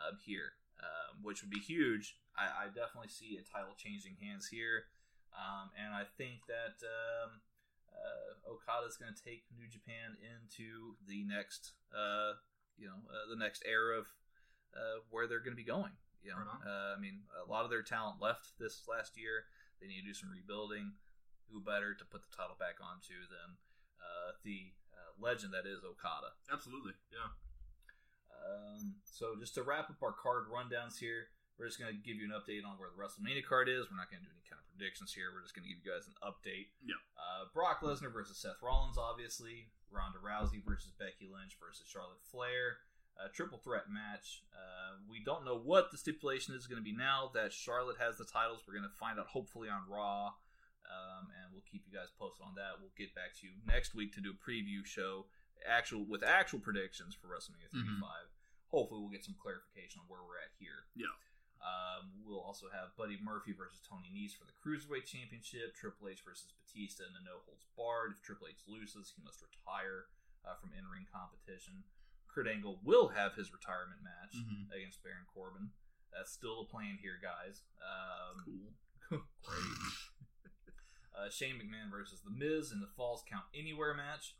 um, 0.00 0.18
here, 0.24 0.56
um, 0.80 1.24
which 1.24 1.42
would 1.42 1.50
be 1.50 1.60
huge. 1.60 2.16
I, 2.36 2.64
I 2.64 2.64
definitely 2.68 3.12
see 3.12 3.40
a 3.40 3.44
title 3.44 3.74
changing 3.76 4.20
hands 4.20 4.48
here, 4.48 4.92
um, 5.32 5.72
and 5.76 5.92
I 5.96 6.04
think 6.04 6.44
that 6.48 6.76
um, 6.84 7.40
uh, 7.88 8.52
Okada 8.52 8.86
is 8.86 8.96
going 8.96 9.12
to 9.12 9.20
take 9.20 9.48
New 9.56 9.68
Japan 9.68 10.20
into 10.20 11.00
the 11.08 11.24
next, 11.24 11.72
uh, 11.92 12.36
you 12.76 12.86
know, 12.86 13.00
uh, 13.08 13.26
the 13.28 13.40
next 13.40 13.64
era 13.64 13.98
of 13.98 14.06
uh, 14.76 15.00
where 15.10 15.26
they're 15.26 15.42
going 15.42 15.56
to 15.56 15.60
be 15.60 15.66
going. 15.66 15.96
You 16.20 16.34
know, 16.34 16.42
Right 16.42 16.66
uh, 16.66 16.92
I 16.96 16.98
mean, 16.98 17.22
a 17.38 17.46
lot 17.46 17.64
of 17.64 17.70
their 17.70 17.86
talent 17.86 18.18
left 18.20 18.58
this 18.58 18.82
last 18.90 19.14
year. 19.14 19.46
They 19.80 19.86
need 19.86 20.02
to 20.02 20.10
do 20.10 20.16
some 20.16 20.30
rebuilding. 20.30 20.98
Who 21.54 21.62
better 21.62 21.94
to 21.94 22.04
put 22.04 22.26
the 22.26 22.34
title 22.34 22.58
back 22.58 22.82
onto 22.82 23.22
than 23.30 23.54
uh, 24.02 24.34
the 24.42 24.74
uh, 24.90 25.14
legend 25.22 25.54
that 25.54 25.62
is 25.62 25.86
Okada? 25.86 26.34
Absolutely. 26.50 26.98
Yeah. 27.14 27.30
Um, 28.44 29.00
so 29.04 29.34
just 29.38 29.54
to 29.56 29.62
wrap 29.62 29.88
up 29.88 30.02
our 30.02 30.12
card 30.12 30.52
rundowns 30.52 30.98
here, 30.98 31.32
we're 31.56 31.66
just 31.66 31.80
going 31.80 31.88
to 31.88 31.96
give 31.96 32.20
you 32.20 32.28
an 32.28 32.36
update 32.36 32.68
on 32.68 32.76
where 32.76 32.92
the 32.92 33.00
WrestleMania 33.00 33.40
card 33.40 33.68
is. 33.72 33.88
We're 33.88 33.96
not 33.96 34.12
going 34.12 34.20
to 34.20 34.28
do 34.28 34.34
any 34.36 34.44
kind 34.44 34.60
of 34.60 34.68
predictions 34.68 35.16
here. 35.16 35.32
We're 35.32 35.40
just 35.40 35.56
going 35.56 35.64
to 35.64 35.72
give 35.72 35.80
you 35.80 35.88
guys 35.88 36.04
an 36.04 36.16
update. 36.20 36.68
Yeah. 36.84 37.00
Uh, 37.16 37.48
Brock 37.56 37.80
Lesnar 37.80 38.12
versus 38.12 38.36
Seth 38.36 38.60
Rollins, 38.60 39.00
obviously. 39.00 39.72
Ronda 39.88 40.20
Rousey 40.20 40.60
versus 40.60 40.92
Becky 40.92 41.32
Lynch 41.32 41.56
versus 41.56 41.88
Charlotte 41.88 42.20
Flair. 42.28 42.84
A 43.16 43.32
triple 43.32 43.56
threat 43.56 43.88
match. 43.88 44.44
Uh, 44.52 45.00
we 45.08 45.24
don't 45.24 45.48
know 45.48 45.56
what 45.56 45.88
the 45.88 45.96
stipulation 45.96 46.52
is 46.52 46.68
going 46.68 46.76
to 46.76 46.84
be 46.84 46.92
now 46.92 47.32
that 47.32 47.56
Charlotte 47.56 47.96
has 47.96 48.20
the 48.20 48.28
titles. 48.28 48.60
We're 48.68 48.76
going 48.76 48.84
to 48.84 49.00
find 49.00 49.16
out 49.16 49.32
hopefully 49.32 49.72
on 49.72 49.88
Raw. 49.88 50.36
Um, 50.86 51.32
and 51.40 51.50
we'll 51.50 51.66
keep 51.66 51.82
you 51.88 51.96
guys 51.96 52.14
posted 52.14 52.46
on 52.46 52.54
that. 52.60 52.78
We'll 52.78 52.94
get 52.94 53.16
back 53.16 53.34
to 53.40 53.48
you 53.48 53.56
next 53.66 53.96
week 53.96 54.14
to 54.14 54.22
do 54.22 54.36
a 54.36 54.38
preview 54.38 54.86
show, 54.86 55.26
actual 55.64 56.04
with 56.04 56.22
actual 56.22 56.58
predictions 56.60 57.14
for 57.16 57.28
WrestleMania 57.32 57.70
35. 57.72 58.28
Hopefully, 58.68 59.00
we'll 59.00 59.14
get 59.14 59.24
some 59.24 59.38
clarification 59.38 60.02
on 60.02 60.06
where 60.10 60.20
we're 60.26 60.42
at 60.42 60.52
here. 60.58 60.84
Yeah. 60.98 61.14
Um, 61.62 62.12
we'll 62.22 62.42
also 62.44 62.68
have 62.70 62.92
Buddy 63.00 63.16
Murphy 63.24 63.50
versus 63.56 63.80
Tony 63.82 64.06
Nese 64.12 64.36
for 64.36 64.44
the 64.44 64.54
Cruiserweight 64.60 65.08
Championship, 65.08 65.72
Triple 65.74 66.12
H 66.12 66.20
versus 66.22 66.52
Batista 66.62 67.08
in 67.08 67.16
a 67.16 67.22
no 67.24 67.40
holds 67.48 67.64
barred. 67.78 68.14
If 68.18 68.22
Triple 68.22 68.46
H 68.52 68.60
loses, 68.68 69.14
he 69.16 69.22
must 69.24 69.40
retire 69.42 70.06
uh, 70.44 70.54
from 70.60 70.70
in 70.76 70.84
ring 70.86 71.08
competition. 71.10 71.82
Kurt 72.28 72.46
Angle 72.46 72.78
will 72.84 73.08
have 73.16 73.34
his 73.34 73.50
retirement 73.50 74.04
match 74.04 74.36
Mhm. 74.36 74.68
against 74.70 75.02
Baron 75.02 75.24
Corbin. 75.32 75.72
That's 76.12 76.30
still 76.30 76.62
the 76.62 76.68
plan 76.70 76.98
here, 77.00 77.18
guys. 77.18 77.62
Um, 77.80 78.44
Cool. 79.08 79.22
Great. 79.42 79.80
uh, 81.16 81.30
Shane 81.30 81.56
McMahon 81.56 81.90
versus 81.90 82.20
The 82.20 82.30
Miz 82.30 82.70
in 82.72 82.80
the 82.80 82.86
Falls 82.96 83.24
Count 83.26 83.46
Anywhere 83.54 83.94
match. 83.94 84.36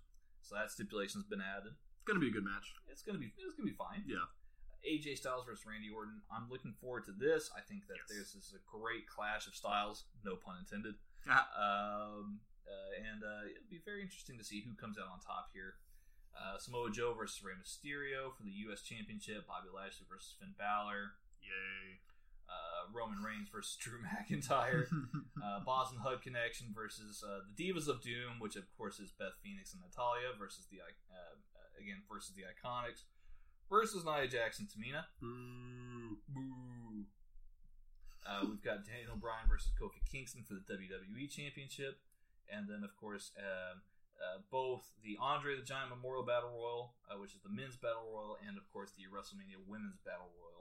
So 0.46 0.54
that 0.54 0.70
stipulation's 0.70 1.26
been 1.26 1.42
added. 1.42 1.74
It's 1.74 2.06
gonna 2.06 2.22
be 2.22 2.30
a 2.30 2.34
good 2.34 2.46
match. 2.46 2.70
It's 2.86 3.02
gonna 3.02 3.18
be 3.18 3.34
it's 3.36 3.54
gonna 3.58 3.66
be 3.68 3.74
fine. 3.74 4.06
Yeah. 4.06 4.30
AJ 4.86 5.18
Styles 5.18 5.42
versus 5.44 5.66
Randy 5.66 5.90
Orton. 5.90 6.22
I'm 6.30 6.46
looking 6.48 6.70
forward 6.78 7.02
to 7.10 7.12
this. 7.12 7.50
I 7.50 7.60
think 7.60 7.88
that 7.90 7.98
Yes. 8.06 8.30
this 8.30 8.38
is 8.38 8.54
a 8.54 8.62
great 8.70 9.10
clash 9.10 9.48
of 9.50 9.54
styles, 9.58 10.06
no 10.22 10.36
pun 10.38 10.62
intended. 10.62 10.94
Ah. 11.26 11.50
Um, 11.58 12.38
uh, 12.62 12.94
and 12.94 13.24
uh, 13.26 13.50
it'll 13.50 13.66
be 13.70 13.82
very 13.82 14.02
interesting 14.02 14.38
to 14.38 14.44
see 14.46 14.62
who 14.62 14.74
comes 14.78 14.94
out 14.98 15.10
on 15.10 15.18
top 15.18 15.50
here. 15.52 15.74
Uh, 16.38 16.58
Samoa 16.58 16.90
Joe 16.94 17.14
versus 17.18 17.42
Rey 17.42 17.54
Mysterio 17.58 18.30
for 18.36 18.44
the 18.44 18.54
U.S. 18.70 18.82
Championship. 18.82 19.46
Bobby 19.50 19.70
Lashley 19.74 20.06
versus 20.06 20.34
Finn 20.38 20.54
Balor. 20.58 21.18
Yay. 21.42 21.98
Uh, 22.46 22.86
Roman 22.94 23.22
Reigns 23.22 23.48
versus 23.50 23.76
Drew 23.80 23.98
McIntyre. 24.00 24.86
uh, 25.44 25.60
Boss 25.64 25.90
and 25.90 26.00
Hug 26.00 26.22
Connection 26.22 26.70
versus 26.74 27.22
uh, 27.26 27.40
the 27.44 27.54
Divas 27.58 27.88
of 27.88 28.02
Doom, 28.02 28.38
which 28.38 28.56
of 28.56 28.64
course 28.78 28.98
is 28.98 29.10
Beth 29.10 29.34
Phoenix 29.42 29.72
and 29.74 29.82
Natalya 29.82 30.30
versus 30.38 30.66
the 30.70 30.78
uh, 30.78 30.86
uh, 31.10 31.34
again 31.82 32.02
versus 32.10 32.34
the 32.34 32.42
Iconics. 32.46 33.02
versus 33.68 34.04
Nia 34.04 34.28
Jackson 34.28 34.66
Tamina. 34.70 35.04
Boo. 35.20 36.18
Boo. 36.28 37.06
Uh, 38.26 38.42
we've 38.48 38.62
got 38.62 38.82
Daniel 38.86 39.14
Bryan 39.18 39.46
versus 39.48 39.70
Kofi 39.78 40.02
Kingston 40.10 40.42
for 40.42 40.54
the 40.54 40.64
WWE 40.66 41.30
Championship, 41.30 41.98
and 42.50 42.66
then 42.68 42.82
of 42.82 42.94
course 42.96 43.30
um 43.38 43.82
uh, 44.16 44.40
both 44.50 44.88
the 45.04 45.18
Andre 45.20 45.56
the 45.56 45.62
Giant 45.62 45.90
Memorial 45.92 46.24
Battle 46.24 46.48
Royal, 46.48 46.94
uh, 47.04 47.20
which 47.20 47.36
is 47.36 47.42
the 47.44 47.52
men's 47.52 47.76
battle 47.76 48.08
royal, 48.08 48.40
and 48.48 48.56
of 48.56 48.64
course 48.72 48.88
the 48.96 49.04
WrestleMania 49.12 49.60
Women's 49.68 50.00
Battle 50.08 50.32
Royal. 50.40 50.55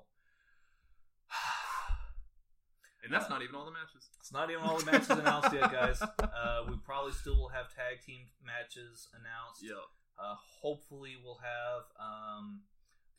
And 3.05 3.13
that's 3.13 3.29
not 3.29 3.41
even 3.43 3.55
all 3.55 3.65
the 3.65 3.71
matches. 3.71 4.09
It's 4.19 4.33
not 4.33 4.49
even 4.49 4.63
all 4.63 4.77
the 4.79 4.85
matches 4.91 5.09
announced 5.09 5.53
yet, 5.53 5.71
guys. 5.71 6.01
Uh, 6.01 6.65
we 6.67 6.75
probably 6.83 7.13
still 7.13 7.37
will 7.37 7.49
have 7.49 7.69
tag 7.69 8.01
team 8.05 8.25
matches 8.43 9.07
announced. 9.13 9.61
Yeah. 9.61 9.85
Uh, 10.17 10.35
hopefully, 10.61 11.13
we'll 11.23 11.39
have 11.43 11.83
um, 12.01 12.61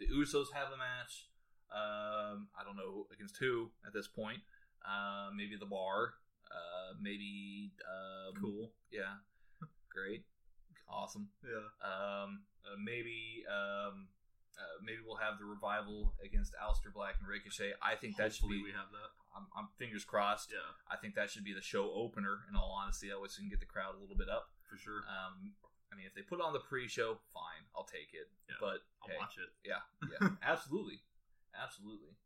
the 0.01 0.07
Usos 0.07 0.47
have 0.53 0.69
a 0.75 0.77
match. 0.77 1.29
Um, 1.71 2.49
I 2.59 2.65
don't 2.65 2.77
know 2.77 3.07
against 3.13 3.37
who 3.39 3.71
at 3.87 3.93
this 3.93 4.09
point. 4.09 4.39
Uh, 4.85 5.31
maybe 5.37 5.57
the 5.59 5.67
Bar. 5.67 6.15
Uh, 6.51 6.95
maybe 7.01 7.73
um, 7.85 8.35
Cool. 8.41 8.71
Yeah, 8.91 9.19
great, 9.93 10.25
awesome. 10.89 11.29
Yeah. 11.43 11.67
Um, 11.83 12.43
uh, 12.65 12.79
maybe 12.83 13.43
um, 13.51 14.07
uh, 14.57 14.79
maybe 14.83 14.99
we'll 15.05 15.19
have 15.19 15.39
the 15.39 15.45
revival 15.45 16.15
against 16.25 16.55
Aleister 16.55 16.95
Black 16.95 17.17
and 17.19 17.29
Ricochet. 17.29 17.73
I 17.83 17.95
think 17.97 18.17
that 18.17 18.33
should 18.33 18.43
Hopefully 18.47 18.59
be. 18.63 18.71
we 18.71 18.79
have 18.79 18.89
that. 18.95 19.11
I'm, 19.37 19.47
I'm 19.57 19.69
fingers 19.79 20.05
crossed. 20.05 20.51
Yeah, 20.51 20.65
I 20.91 20.97
think 20.97 21.15
that 21.15 21.31
should 21.31 21.45
be 21.45 21.53
the 21.53 21.61
show 21.63 21.93
opener. 21.93 22.41
In 22.49 22.57
all 22.57 22.73
honesty, 22.81 23.09
that 23.09 23.21
way 23.21 23.29
we 23.29 23.43
can 23.45 23.51
get 23.51 23.61
the 23.61 23.67
crowd 23.67 23.95
a 23.97 24.01
little 24.01 24.17
bit 24.17 24.29
up. 24.29 24.49
for 24.69 24.77
sure. 24.77 25.05
Um, 25.07 25.53
I 25.93 25.97
mean, 25.97 26.07
if 26.07 26.15
they 26.15 26.23
put 26.23 26.41
on 26.41 26.53
the 26.53 26.59
pre-show, 26.59 27.19
fine, 27.33 27.63
I'll 27.77 27.85
take 27.87 28.11
it. 28.13 28.27
Yeah, 28.49 28.57
but 28.61 28.81
I'll 29.03 29.09
hey, 29.13 29.19
watch 29.21 29.37
it. 29.39 29.51
yeah, 29.65 29.85
yeah, 30.11 30.29
absolutely, 30.43 31.01
absolutely. 31.55 32.17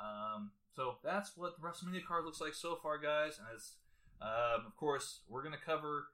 Um, 0.00 0.50
so 0.74 0.96
that's 1.04 1.36
what 1.36 1.54
the 1.56 1.62
WrestleMania 1.66 2.04
card 2.04 2.24
looks 2.24 2.40
like 2.40 2.54
so 2.54 2.76
far, 2.82 2.98
guys. 2.98 3.38
And 3.38 3.46
as 3.54 3.74
um, 4.20 4.66
of 4.66 4.76
course, 4.76 5.20
we're 5.28 5.42
gonna 5.42 5.56
cover 5.64 6.08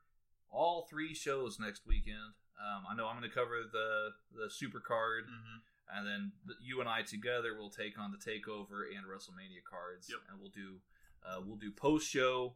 all 0.50 0.86
three 0.88 1.14
shows 1.14 1.58
next 1.58 1.86
weekend. 1.86 2.34
Um, 2.58 2.84
I 2.90 2.94
know 2.96 3.06
I'm 3.06 3.16
gonna 3.16 3.32
cover 3.32 3.62
the 3.70 4.10
the 4.34 4.50
Super 4.50 4.80
Card, 4.80 5.24
Mm-hmm. 5.24 5.58
And 5.94 6.06
then 6.06 6.32
the, 6.46 6.54
you 6.62 6.80
and 6.80 6.88
I 6.88 7.02
together 7.02 7.54
will 7.56 7.70
take 7.70 7.98
on 7.98 8.10
the 8.12 8.18
Takeover 8.18 8.82
and 8.94 9.06
WrestleMania 9.06 9.62
cards, 9.68 10.08
Yep. 10.10 10.18
and 10.30 10.40
we'll 10.40 10.50
do 10.50 10.80
uh, 11.24 11.40
we'll 11.44 11.56
do 11.56 11.70
post 11.70 12.08
show 12.08 12.54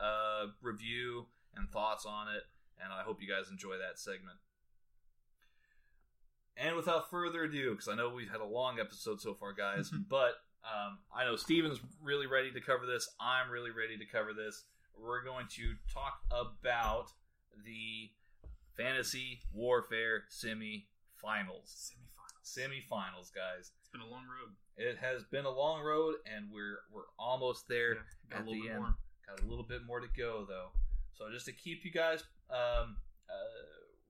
uh, 0.00 0.46
review 0.62 1.26
and 1.56 1.70
thoughts 1.70 2.06
on 2.06 2.28
it. 2.28 2.42
And 2.82 2.92
I 2.92 3.02
hope 3.02 3.22
you 3.22 3.28
guys 3.28 3.50
enjoy 3.50 3.78
that 3.78 3.98
segment. 3.98 4.36
And 6.56 6.76
without 6.76 7.10
further 7.10 7.44
ado, 7.44 7.70
because 7.72 7.88
I 7.88 7.94
know 7.94 8.08
we've 8.10 8.30
had 8.30 8.40
a 8.40 8.46
long 8.46 8.78
episode 8.80 9.20
so 9.20 9.34
far, 9.34 9.52
guys, 9.52 9.90
but 10.08 10.34
um, 10.64 10.98
I 11.14 11.24
know 11.24 11.36
Steven's 11.36 11.80
really 12.02 12.26
ready 12.26 12.50
to 12.52 12.60
cover 12.60 12.86
this. 12.86 13.08
I'm 13.20 13.50
really 13.50 13.70
ready 13.70 13.96
to 13.98 14.04
cover 14.06 14.32
this. 14.32 14.64
We're 14.98 15.22
going 15.22 15.46
to 15.56 15.74
talk 15.92 16.20
about 16.30 17.06
the 17.64 18.10
Fantasy 18.76 19.40
Warfare 19.52 20.24
semi 20.28 20.86
finals. 21.14 21.92
Semifinals. 22.46 23.34
Guys. 23.34 23.72
It's 23.80 23.90
been 23.92 24.00
a 24.00 24.06
long 24.08 24.22
road. 24.24 24.54
It 24.76 24.96
has 24.98 25.24
been 25.24 25.44
a 25.44 25.50
long 25.50 25.82
road, 25.82 26.14
and 26.26 26.46
we're 26.52 26.78
we're 26.92 27.08
almost 27.18 27.66
there 27.68 27.94
Yeah, 27.94 28.00
got 28.30 28.36
a 28.36 28.40
at 28.42 28.46
little 28.46 28.62
the 28.62 28.68
bit 28.68 28.72
end. 28.72 28.80
more. 28.82 28.94
Got 29.28 29.40
a 29.42 29.46
little 29.46 29.64
bit 29.64 29.80
more 29.86 30.00
to 30.00 30.06
go, 30.16 30.44
though. 30.48 30.68
So 31.14 31.24
just 31.32 31.46
to 31.46 31.52
keep 31.52 31.84
you 31.84 31.90
guys 31.90 32.22
um, 32.50 32.96
uh, 33.28 33.62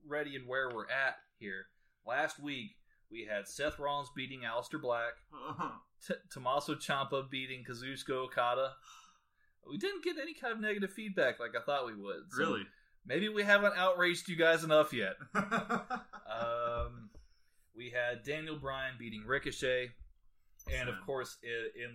ready 0.06 0.36
and 0.36 0.46
where 0.46 0.68
we're 0.74 0.90
at 0.90 1.16
here. 1.38 1.66
Last 2.06 2.38
week 2.42 2.72
we 3.10 3.24
had 3.24 3.46
Seth 3.48 3.78
Rollins 3.78 4.10
beating 4.14 4.40
Aleister 4.40 4.80
Black, 4.80 5.12
T- 6.06 6.14
Tommaso 6.32 6.74
Ciampa 6.74 7.30
beating 7.30 7.64
Kazuchika 7.64 8.10
Okada. 8.10 8.72
We 9.68 9.78
didn't 9.78 10.04
get 10.04 10.16
any 10.20 10.34
kind 10.34 10.52
of 10.52 10.60
negative 10.60 10.92
feedback 10.92 11.38
like 11.40 11.52
I 11.56 11.64
thought 11.64 11.86
we 11.86 11.94
would. 11.94 12.24
So 12.30 12.38
really? 12.40 12.62
Maybe 13.06 13.28
we 13.28 13.44
haven't 13.44 13.74
outraged 13.76 14.28
you 14.28 14.34
guys 14.36 14.64
enough 14.64 14.92
yet. 14.92 15.14
Had 17.96 18.22
Daniel 18.24 18.56
Bryan 18.56 18.94
beating 18.98 19.24
Ricochet, 19.26 19.90
and 20.78 20.88
of 20.88 20.94
course, 21.04 21.38
in, 21.42 21.82
in 21.82 21.90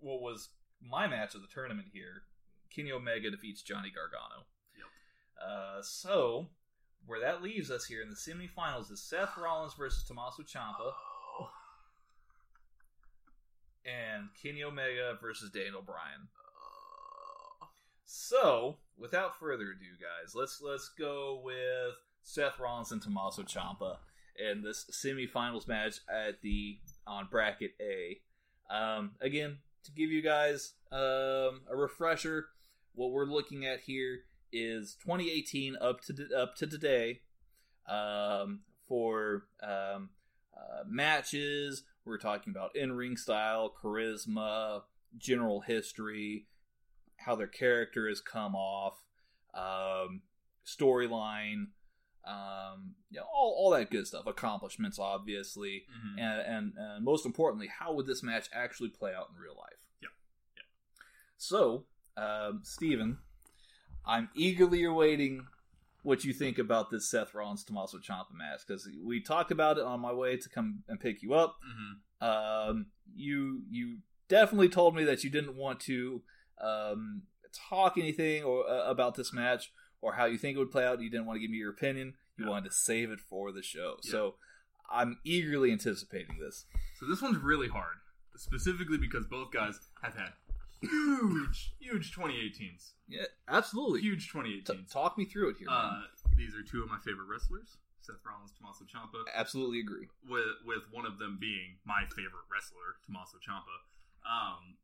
what 0.00 0.20
was 0.20 0.48
my 0.82 1.06
match 1.06 1.34
of 1.34 1.40
the 1.42 1.48
tournament 1.52 1.88
here, 1.92 2.22
Kenny 2.74 2.92
Omega 2.92 3.30
defeats 3.30 3.62
Johnny 3.62 3.90
Gargano. 3.94 4.44
Yep. 4.76 5.48
Uh, 5.48 5.82
so 5.82 6.48
where 7.06 7.20
that 7.20 7.42
leaves 7.42 7.70
us 7.70 7.84
here 7.84 8.02
in 8.02 8.10
the 8.10 8.16
semifinals 8.16 8.90
is 8.90 9.00
Seth 9.02 9.36
Rollins 9.38 9.74
versus 9.74 10.04
Tommaso 10.04 10.42
Ciampa, 10.42 10.92
Oh. 11.38 11.50
and 13.84 14.28
Kenny 14.42 14.62
Omega 14.64 15.16
versus 15.20 15.50
Daniel 15.50 15.82
Bryan. 15.82 16.28
So, 18.04 18.76
without 18.96 19.38
further 19.38 19.64
ado, 19.72 19.86
guys, 20.00 20.34
let's 20.34 20.60
let's 20.62 20.90
go 20.98 21.40
with 21.44 21.94
Seth 22.22 22.58
Rollins 22.58 22.92
and 22.92 23.02
Tommaso 23.02 23.42
Ciampa 23.42 23.98
in 24.38 24.62
this 24.62 24.86
semifinals 24.90 25.68
match 25.68 26.00
at 26.08 26.40
the 26.42 26.78
on 27.06 27.28
bracket 27.30 27.72
A. 27.80 28.20
Um, 28.74 29.12
again, 29.20 29.58
to 29.84 29.92
give 29.92 30.10
you 30.10 30.22
guys 30.22 30.74
um, 30.92 31.62
a 31.70 31.74
refresher, 31.74 32.46
what 32.94 33.12
we're 33.12 33.26
looking 33.26 33.64
at 33.64 33.80
here 33.80 34.20
is 34.52 34.96
2018 35.02 35.76
up 35.80 36.00
to 36.02 36.28
up 36.36 36.56
to 36.56 36.66
today 36.66 37.20
um, 37.88 38.60
for 38.88 39.44
um, 39.62 40.10
uh, 40.56 40.82
matches. 40.86 41.82
We're 42.04 42.18
talking 42.18 42.52
about 42.52 42.76
in 42.76 42.92
ring 42.92 43.16
style, 43.16 43.72
charisma, 43.82 44.82
general 45.18 45.60
history, 45.60 46.46
how 47.16 47.34
their 47.34 47.46
character 47.46 48.08
has 48.08 48.20
come 48.20 48.54
off, 48.54 48.94
um, 49.54 50.22
storyline, 50.64 51.68
um, 52.26 52.94
you 53.10 53.18
know, 53.20 53.26
all, 53.32 53.54
all 53.56 53.70
that 53.70 53.90
good 53.90 54.06
stuff. 54.06 54.26
Accomplishments, 54.26 54.98
obviously, 54.98 55.84
Mhm. 55.90 56.20
and, 56.20 56.40
and 56.40 56.72
and 56.76 57.04
most 57.04 57.24
importantly, 57.24 57.68
how 57.68 57.92
would 57.94 58.06
this 58.06 58.22
match 58.22 58.48
actually 58.52 58.88
play 58.88 59.14
out 59.14 59.28
in 59.34 59.40
real 59.40 59.54
life? 59.56 59.78
Yeah. 60.02 60.08
Yeah. 60.56 60.62
So, 61.36 61.86
um, 62.16 62.60
Steven, 62.64 63.18
I'm 64.04 64.28
eagerly 64.34 64.84
awaiting 64.84 65.46
what 66.02 66.24
you 66.24 66.32
think 66.32 66.58
about 66.58 66.90
this 66.90 67.08
Seth 67.10 67.34
Rollins 67.34 67.64
Tommaso 67.64 67.98
Ciampa 67.98 68.32
match 68.32 68.60
because 68.66 68.88
we 69.02 69.20
talked 69.20 69.50
about 69.50 69.76
it 69.78 69.84
on 69.84 70.00
my 70.00 70.12
way 70.12 70.36
to 70.36 70.48
come 70.48 70.82
and 70.88 71.00
pick 71.00 71.22
you 71.22 71.34
up. 71.34 71.56
Mhm. 71.68 72.24
Um, 72.26 72.86
you 73.14 73.62
you 73.70 73.98
definitely 74.28 74.68
told 74.68 74.94
me 74.96 75.04
that 75.04 75.22
you 75.24 75.30
didn't 75.30 75.56
want 75.56 75.78
to 75.80 76.22
um, 76.60 77.22
talk 77.52 77.98
anything 77.98 78.42
or 78.44 78.68
uh, 78.68 78.88
about 78.90 79.14
this 79.14 79.32
match 79.32 79.72
or 80.06 80.12
how 80.14 80.24
you 80.26 80.38
think 80.38 80.54
it 80.54 80.58
would 80.60 80.70
play 80.70 80.84
out. 80.86 81.00
You 81.00 81.10
didn't 81.10 81.26
want 81.26 81.36
to 81.36 81.40
give 81.40 81.50
me 81.50 81.56
your 81.58 81.70
opinion. 81.70 82.14
You 82.38 82.44
Yeah. 82.44 82.50
wanted 82.50 82.68
to 82.70 82.74
save 82.76 83.10
it 83.10 83.20
for 83.20 83.50
the 83.50 83.62
show. 83.62 83.98
Yeah. 84.04 84.10
So 84.12 84.36
I'm 84.88 85.18
eagerly 85.24 85.72
anticipating 85.72 86.38
this. 86.38 86.64
So 87.00 87.06
this 87.06 87.20
one's 87.20 87.38
really 87.38 87.68
hard, 87.68 87.96
specifically 88.36 88.98
because 88.98 89.26
both 89.26 89.50
guys 89.50 89.80
have 90.02 90.14
had 90.14 90.32
huge, 90.80 91.74
huge 91.80 92.14
2018s. 92.14 92.92
Yeah, 93.08 93.24
absolutely. 93.48 94.00
Huge 94.02 94.30
T- 94.30 94.38
2018s. 94.38 94.92
talk 94.92 95.18
me 95.18 95.24
through 95.24 95.50
it 95.50 95.56
here. 95.58 95.68
man. 95.68 95.76
Uh, 95.76 96.02
these 96.36 96.54
are 96.54 96.62
two 96.62 96.82
of 96.82 96.88
my 96.88 96.98
favorite 96.98 97.26
wrestlers, 97.26 97.78
Seth 98.00 98.16
Rollins, 98.24 98.52
Tommaso 98.52 98.84
Ciampa. 98.84 99.24
absolutely 99.34 99.80
agree. 99.80 100.08
with 100.28 100.46
with 100.64 100.82
one 100.92 101.06
of 101.06 101.18
them 101.18 101.38
being 101.40 101.78
my 101.84 102.04
favorite 102.14 102.46
wrestler, 102.52 102.96
Tommaso 103.06 103.38
Ciampa. 103.38 103.76
Um, 104.28 104.76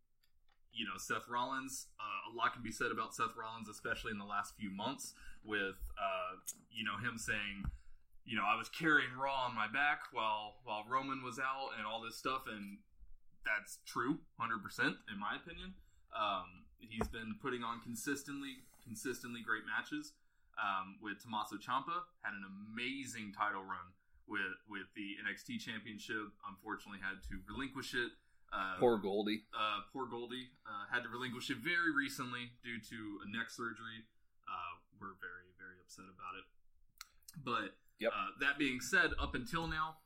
you 0.72 0.84
know, 0.84 0.96
Seth 0.96 1.28
Rollins. 1.28 1.86
Uh, 2.00 2.32
a 2.32 2.36
lot 2.36 2.52
can 2.54 2.62
be 2.62 2.72
said 2.72 2.90
about 2.90 3.14
Seth 3.14 3.36
Rollins, 3.36 3.68
especially 3.68 4.10
in 4.10 4.18
the 4.18 4.28
last 4.28 4.54
few 4.56 4.70
months, 4.70 5.14
with 5.44 5.76
uh, 6.00 6.40
you 6.72 6.84
know 6.84 6.96
him 6.96 7.18
saying, 7.18 7.64
you 8.24 8.36
know, 8.36 8.44
I 8.44 8.56
was 8.56 8.68
carrying 8.68 9.12
Raw 9.16 9.46
on 9.46 9.54
my 9.54 9.68
back 9.68 10.08
while 10.12 10.56
while 10.64 10.84
Roman 10.88 11.22
was 11.22 11.38
out 11.38 11.76
and 11.76 11.86
all 11.86 12.02
this 12.02 12.16
stuff, 12.16 12.44
and 12.48 12.78
that's 13.44 13.78
true, 13.86 14.18
hundred 14.38 14.62
percent 14.62 14.96
in 15.12 15.18
my 15.18 15.36
opinion. 15.36 15.74
Um, 16.12 16.64
he's 16.80 17.08
been 17.08 17.36
putting 17.40 17.62
on 17.62 17.80
consistently, 17.80 18.64
consistently 18.84 19.40
great 19.42 19.64
matches. 19.64 20.12
Um, 20.60 21.00
with 21.00 21.16
Tommaso 21.16 21.56
Ciampa, 21.56 22.04
had 22.20 22.36
an 22.36 22.44
amazing 22.44 23.32
title 23.32 23.64
run 23.64 23.88
with 24.28 24.52
with 24.68 24.88
the 24.94 25.16
NXT 25.24 25.60
Championship. 25.60 26.28
Unfortunately, 26.44 27.00
had 27.00 27.24
to 27.32 27.40
relinquish 27.48 27.94
it. 27.94 28.12
Uh, 28.52 28.76
Poor 28.78 28.98
Goldie. 28.98 29.44
uh, 29.56 29.80
poor 29.92 30.04
Goldie 30.06 30.50
uh, 30.66 30.84
had 30.92 31.02
to 31.04 31.08
relinquish 31.08 31.48
it 31.48 31.56
very 31.58 31.88
recently 31.96 32.52
due 32.62 32.78
to 32.78 33.18
a 33.24 33.30
neck 33.34 33.48
surgery. 33.48 34.04
Uh, 34.44 34.76
we're 35.00 35.16
very 35.24 35.48
very 35.56 35.80
upset 35.80 36.04
about 36.04 36.36
it. 36.36 36.44
But 37.42 37.76
Yep. 37.98 38.12
uh, 38.12 38.26
that 38.40 38.58
being 38.58 38.80
said, 38.80 39.12
up 39.18 39.34
until 39.34 39.66
now, 39.66 39.96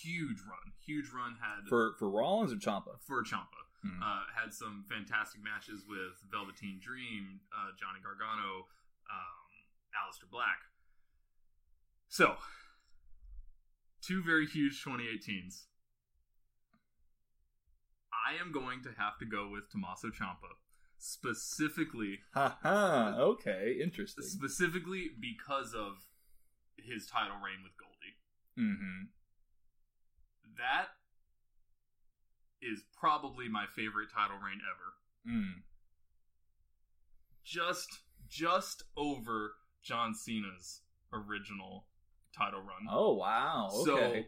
huge 0.00 0.38
run, 0.48 0.72
huge 0.86 1.10
run 1.12 1.36
had 1.42 1.68
For 1.68 1.94
for 1.98 2.08
Rollins 2.08 2.52
or 2.52 2.56
Ciampa 2.56 2.96
for 3.00 3.22
Ciampa. 3.22 3.60
Hmm. 3.84 4.02
Uh, 4.02 4.22
had 4.34 4.54
some 4.54 4.84
fantastic 4.88 5.42
matches 5.44 5.84
with 5.86 6.16
Velveteen 6.32 6.80
Dream, 6.80 7.40
uh, 7.52 7.72
Johnny 7.78 8.00
Gargano, 8.02 8.66
um, 9.12 9.48
Aleister 9.92 10.30
Black. 10.30 10.64
So, 12.08 12.36
two 14.00 14.22
very 14.22 14.46
huge 14.46 14.82
2018s. 14.82 15.66
I 18.26 18.42
am 18.42 18.50
going 18.52 18.82
to 18.82 18.90
have 18.98 19.18
to 19.18 19.24
go 19.26 19.48
with 19.48 19.70
Tommaso 19.70 20.08
Ciampa, 20.08 20.58
specifically 20.98 22.20
Haha. 22.34 23.14
Okay. 23.18 23.78
Interesting. 23.82 24.24
specifically 24.24 25.10
because 25.20 25.74
of 25.74 26.06
his 26.76 27.06
title 27.06 27.36
reign 27.36 27.62
with 27.62 27.72
Goldie. 27.78 28.16
Mm-hmm. 28.58 29.04
That 30.58 30.88
is 32.62 32.82
probably 32.98 33.48
my 33.48 33.66
favorite 33.74 34.08
title 34.12 34.36
reign 34.36 34.60
ever. 34.64 35.36
Mm. 35.38 35.62
Just 37.44 38.00
just 38.28 38.84
over 38.96 39.54
John 39.82 40.14
Cena's 40.14 40.80
original 41.12 41.86
title 42.36 42.60
run. 42.60 42.86
Oh 42.90 43.14
wow. 43.14 43.70
Okay. 43.72 44.26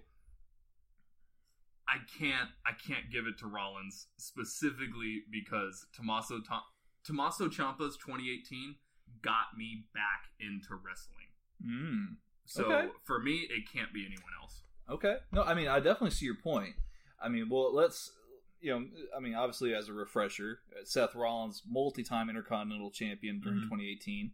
I 1.89 1.98
can't 2.19 2.51
I 2.66 2.73
can't 2.73 3.10
give 3.10 3.27
it 3.27 3.39
to 3.39 3.47
Rollins 3.47 4.09
specifically 4.19 5.23
because 5.31 5.86
Tommaso 5.94 6.40
Tom, 6.47 6.60
Tommaso 7.05 7.48
Ciampa's 7.48 7.97
2018 7.97 8.77
got 9.23 9.56
me 9.56 9.85
back 9.94 10.24
into 10.40 10.74
wrestling. 10.74 11.27
mm. 11.65 12.16
So 12.44 12.65
Okay. 12.73 12.89
for 13.05 13.19
me, 13.20 13.47
it 13.51 13.70
can't 13.73 13.93
be 13.93 14.05
anyone 14.06 14.32
else. 14.40 14.62
Okay. 14.89 15.16
No, 15.32 15.43
I 15.43 15.55
mean, 15.55 15.69
I 15.69 15.81
definitely 15.81 16.10
see 16.12 16.24
your 16.27 16.36
point. 16.36 16.77
I 17.20 17.28
mean, 17.28 17.48
well, 17.51 17.74
let's, 17.74 18.12
you 18.60 18.70
know, 18.70 18.86
I 19.16 19.20
mean, 19.20 19.35
obviously, 19.35 19.74
as 19.74 19.89
a 19.89 19.93
refresher, 19.93 20.60
Seth 20.85 21.15
Rollins, 21.15 21.62
multi-time 21.66 22.28
Intercontinental 22.31 22.90
Champion 22.90 23.40
during 23.40 23.59
Mhm. 23.60 23.62
2018. 23.65 24.32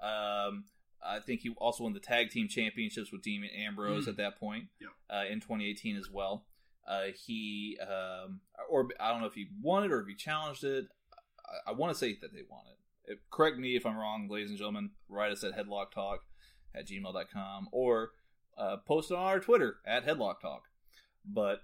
Um, 0.00 0.64
I 1.02 1.20
think 1.20 1.40
he 1.42 1.50
also 1.56 1.84
won 1.84 1.92
the 1.94 2.00
tag 2.00 2.30
team 2.30 2.48
championships 2.48 3.10
with 3.12 3.22
Dean 3.22 3.44
Ambrose 3.44 4.04
Mm. 4.06 4.08
at 4.08 4.16
that 4.16 4.36
point 4.38 4.68
Yep. 4.80 4.90
uh, 5.08 5.24
in 5.30 5.40
2018 5.40 5.96
as 5.96 6.10
well. 6.10 6.46
Uh, 6.86 7.06
he, 7.26 7.78
um, 7.82 8.40
or 8.70 8.88
I 9.00 9.10
don't 9.10 9.20
know 9.20 9.26
if 9.26 9.34
he 9.34 9.48
won 9.62 9.84
it 9.84 9.92
or 9.92 10.00
if 10.00 10.06
he 10.06 10.14
challenged 10.14 10.62
it. 10.64 10.86
I, 11.66 11.70
I 11.70 11.74
want 11.74 11.92
to 11.92 11.98
say 11.98 12.16
that 12.20 12.32
they 12.32 12.42
won 12.48 12.62
it. 12.70 13.12
If, 13.12 13.18
correct 13.30 13.58
me 13.58 13.76
if 13.76 13.84
I'm 13.86 13.96
wrong, 13.96 14.28
ladies 14.30 14.50
and 14.50 14.58
gentlemen. 14.58 14.90
Write 15.08 15.32
us 15.32 15.42
at 15.44 15.56
headlocktalk 15.56 16.18
at 16.74 16.86
gmail.com 16.86 17.68
or 17.72 18.10
uh, 18.58 18.76
post 18.86 19.10
it 19.10 19.14
on 19.16 19.22
our 19.24 19.40
Twitter 19.40 19.76
at 19.86 20.06
Headlock 20.06 20.40
Talk. 20.40 20.62
But 21.24 21.60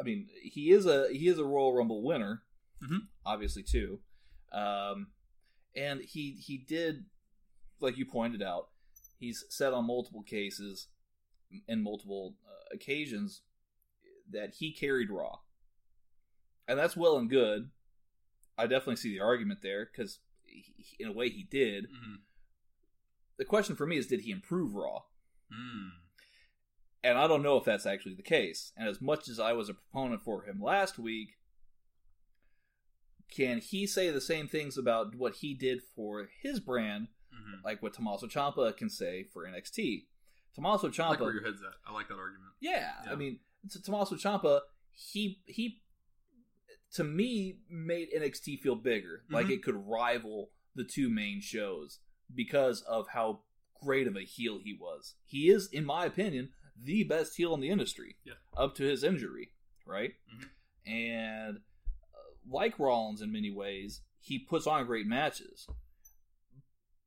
I 0.00 0.04
mean, 0.04 0.28
he 0.42 0.70
is 0.72 0.86
a 0.86 1.08
he 1.12 1.28
is 1.28 1.38
a 1.38 1.44
Royal 1.44 1.74
Rumble 1.74 2.02
winner, 2.04 2.42
Mhm. 2.82 3.08
obviously 3.24 3.62
too, 3.62 4.00
um, 4.52 5.12
and 5.74 6.00
he 6.02 6.32
he 6.32 6.58
did, 6.58 7.06
like 7.80 7.96
you 7.96 8.04
pointed 8.04 8.42
out, 8.42 8.68
he's 9.18 9.44
said 9.48 9.72
on 9.72 9.86
multiple 9.86 10.22
cases, 10.22 10.88
in 11.68 11.82
multiple 11.82 12.34
uh, 12.46 12.74
occasions, 12.74 13.42
that 14.30 14.54
he 14.58 14.72
carried 14.72 15.10
Raw, 15.10 15.38
and 16.66 16.78
that's 16.78 16.96
well 16.96 17.16
and 17.16 17.30
good. 17.30 17.70
I 18.58 18.66
definitely 18.66 18.96
see 18.96 19.12
the 19.12 19.20
argument 19.24 19.60
there 19.62 19.86
because 19.90 20.18
in 20.98 21.08
a 21.08 21.12
way 21.12 21.28
he 21.28 21.42
did. 21.44 21.84
Mm. 21.84 22.16
The 23.38 23.44
question 23.44 23.76
for 23.76 23.86
me 23.86 23.98
is, 23.98 24.06
did 24.06 24.22
he 24.22 24.30
improve 24.30 24.74
Raw? 24.74 25.02
Mm. 25.52 25.90
And 27.04 27.18
I 27.18 27.28
don't 27.28 27.42
know 27.42 27.56
if 27.58 27.64
that's 27.64 27.86
actually 27.86 28.14
the 28.14 28.22
case. 28.22 28.72
And 28.76 28.88
as 28.88 29.00
much 29.00 29.28
as 29.28 29.38
I 29.38 29.52
was 29.52 29.68
a 29.68 29.74
proponent 29.74 30.22
for 30.24 30.44
him 30.44 30.60
last 30.60 30.98
week, 30.98 31.34
can 33.30 33.58
he 33.58 33.86
say 33.86 34.10
the 34.10 34.20
same 34.20 34.48
things 34.48 34.78
about 34.78 35.14
what 35.14 35.36
he 35.36 35.52
did 35.54 35.82
for 35.82 36.28
his 36.42 36.60
brand, 36.60 37.08
Mhm. 37.32 37.62
like 37.64 37.82
what 37.82 37.92
Tommaso 37.92 38.26
Ciampa 38.26 38.76
can 38.76 38.88
say 38.88 39.22
for 39.24 39.46
NXT? 39.46 40.06
Tommaso 40.56 40.90
I 40.98 41.08
like 41.10 41.20
where 41.20 41.32
your 41.32 41.44
head's 41.44 41.60
at. 41.62 41.74
I 41.88 41.92
like 41.92 42.08
that 42.08 42.14
argument. 42.18 42.52
yeah, 42.60 42.92
Yeah. 43.04 43.12
I 43.12 43.14
mean, 43.14 43.38
Tommaso 43.84 44.16
Ciampa, 44.16 44.62
he 44.92 45.40
he, 45.46 45.82
to 46.94 47.04
me, 47.04 47.58
made 47.68 48.08
NXT 48.16 48.58
feel 48.60 48.74
bigger, 48.74 49.22
like 49.30 49.46
Mhm. 49.46 49.50
it 49.52 49.62
could 49.62 49.76
rival 49.76 50.50
the 50.74 50.84
two 50.84 51.08
main 51.08 51.40
shows 51.40 52.00
because 52.34 52.82
of 52.82 53.08
how 53.08 53.42
great 53.80 54.06
of 54.06 54.16
a 54.16 54.22
heel 54.24 54.58
he 54.58 54.72
was. 54.72 55.14
He 55.24 55.48
is, 55.50 55.68
in 55.68 55.84
my 55.84 56.06
opinion, 56.06 56.52
the 56.76 57.04
best 57.04 57.36
heel 57.36 57.54
in 57.54 57.60
the 57.60 57.68
industry 57.70 58.16
Yeah. 58.24 58.34
up 58.56 58.74
to 58.76 58.84
his 58.84 59.04
injury, 59.04 59.52
right? 59.84 60.14
Mhm. 60.34 60.50
And 60.86 61.56
uh, 61.58 62.18
like 62.48 62.78
Rollins 62.78 63.20
in 63.22 63.30
many 63.32 63.50
ways, 63.50 64.02
he 64.20 64.38
puts 64.38 64.66
on 64.66 64.86
great 64.86 65.06
matches. 65.06 65.68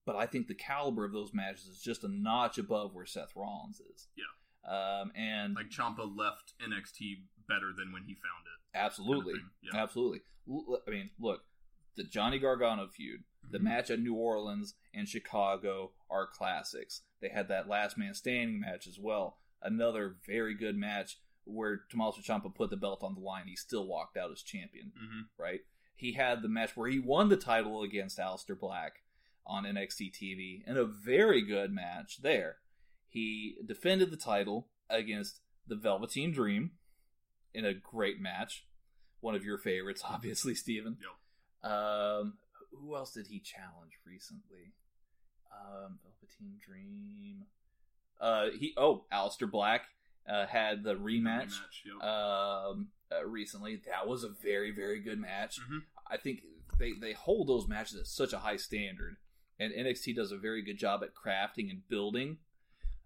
But 0.10 0.16
I 0.16 0.26
think 0.26 0.48
the 0.48 0.56
caliber 0.56 1.06
of 1.06 1.12
those 1.12 1.36
matches 1.36 1.68
is 1.68 1.80
just 1.80 2.04
a 2.04 2.08
notch 2.08 2.58
above 2.58 2.96
where 2.96 3.06
Seth 3.06 3.36
Rollins 3.36 3.80
is. 3.80 4.08
Yeah. 4.18 4.24
Um, 4.68 5.12
and 5.16 5.54
Like 5.54 5.70
Ciampa 5.70 6.00
left 6.18 6.54
NXT 6.60 7.26
better 7.48 7.72
than 7.78 7.92
when 7.92 8.06
he 8.06 8.16
found 8.16 8.48
it. 8.48 8.76
Absolutely, 8.76 9.34
thing, 9.36 9.50
yeah. 9.62 9.80
absolutely. 9.80 10.22
I 10.50 10.90
mean, 10.90 11.12
look, 11.20 11.42
the 11.96 12.04
Johnny 12.04 12.40
Gargano 12.40 12.88
feud, 12.88 13.24
the 13.48 13.60
Mhm. 13.60 13.64
match 13.66 13.92
at 13.92 14.00
New 14.00 14.16
Orleans 14.16 14.74
and 14.96 15.08
Chicago 15.08 15.94
are 16.10 16.26
classics. 16.26 17.04
They 17.20 17.30
had 17.30 17.48
that 17.50 17.68
last 17.68 17.96
man 17.96 18.16
standing 18.16 18.60
match 18.60 18.88
as 18.88 18.98
well, 18.98 19.38
another 19.62 20.18
very 20.26 20.56
good 20.56 20.76
match 20.76 21.18
where 21.44 21.86
Tommaso 21.92 22.22
Ciampa 22.22 22.50
put 22.56 22.72
the 22.72 22.78
belt 22.78 23.04
on 23.04 23.14
the 23.14 23.22
line. 23.22 23.46
He 23.48 23.56
still 23.56 23.86
walked 23.86 24.18
out 24.18 24.32
as 24.32 24.42
champion, 24.42 24.92
hmm 24.98 25.22
right? 25.38 25.62
He 25.96 26.14
had 26.14 26.42
the 26.42 26.50
match 26.50 26.76
where 26.76 26.90
he 26.90 26.98
won 26.98 27.30
the 27.30 27.38
title 27.38 27.84
against 27.84 28.18
Aleister 28.18 28.60
Black 28.60 29.04
on 29.50 29.66
NXT 29.66 30.14
TV, 30.14 30.62
and 30.66 30.78
a 30.78 30.86
very 30.86 31.42
good 31.42 31.72
match 31.74 32.22
there. 32.22 32.58
He 33.10 33.56
defended 33.66 34.12
the 34.12 34.18
title 34.18 34.68
against 34.90 35.42
the 35.68 35.76
Velveteen 35.76 36.32
Dream 36.32 36.72
in 37.54 37.66
a 37.66 37.74
great 37.74 38.22
match. 38.22 38.66
One 39.22 39.36
of 39.36 39.44
your 39.44 39.58
favorites, 39.58 40.04
obviously, 40.08 40.54
Steven. 40.54 40.98
Yep. 41.02 41.72
Um, 41.72 42.34
who 42.72 42.96
else 42.96 43.12
did 43.12 43.28
he 43.28 43.40
challenge 43.40 43.94
recently? 44.06 44.74
Um, 45.52 46.00
Velveteen 46.04 46.60
Dream. 46.66 47.46
Uh, 48.22 48.48
he 48.58 48.74
oh, 48.78 49.06
Aleister 49.12 49.50
Black 49.50 49.86
uh, 50.30 50.46
had 50.46 50.84
the 50.84 50.96
rematch 50.96 51.54
Rematch, 51.54 51.86
yep. 51.86 52.04
um, 52.04 52.90
uh, 53.12 53.26
recently. 53.26 53.82
That 53.88 54.08
was 54.08 54.24
a 54.24 54.30
very, 54.30 54.72
very 54.72 55.00
good 55.00 55.20
match. 55.20 55.60
Mhm. 55.60 55.80
I 56.08 56.18
think 56.18 56.42
they, 56.78 56.94
they 56.94 57.14
hold 57.14 57.48
those 57.48 57.68
matches 57.68 58.00
at 58.00 58.08
such 58.08 58.34
a 58.34 58.40
high 58.40 58.58
standard, 58.58 59.18
and 59.60 59.74
NXT 59.74 60.16
does 60.16 60.32
a 60.32 60.38
very 60.38 60.62
good 60.62 60.78
job 60.78 61.04
at 61.04 61.10
crafting 61.14 61.70
and 61.70 61.88
building, 61.90 62.38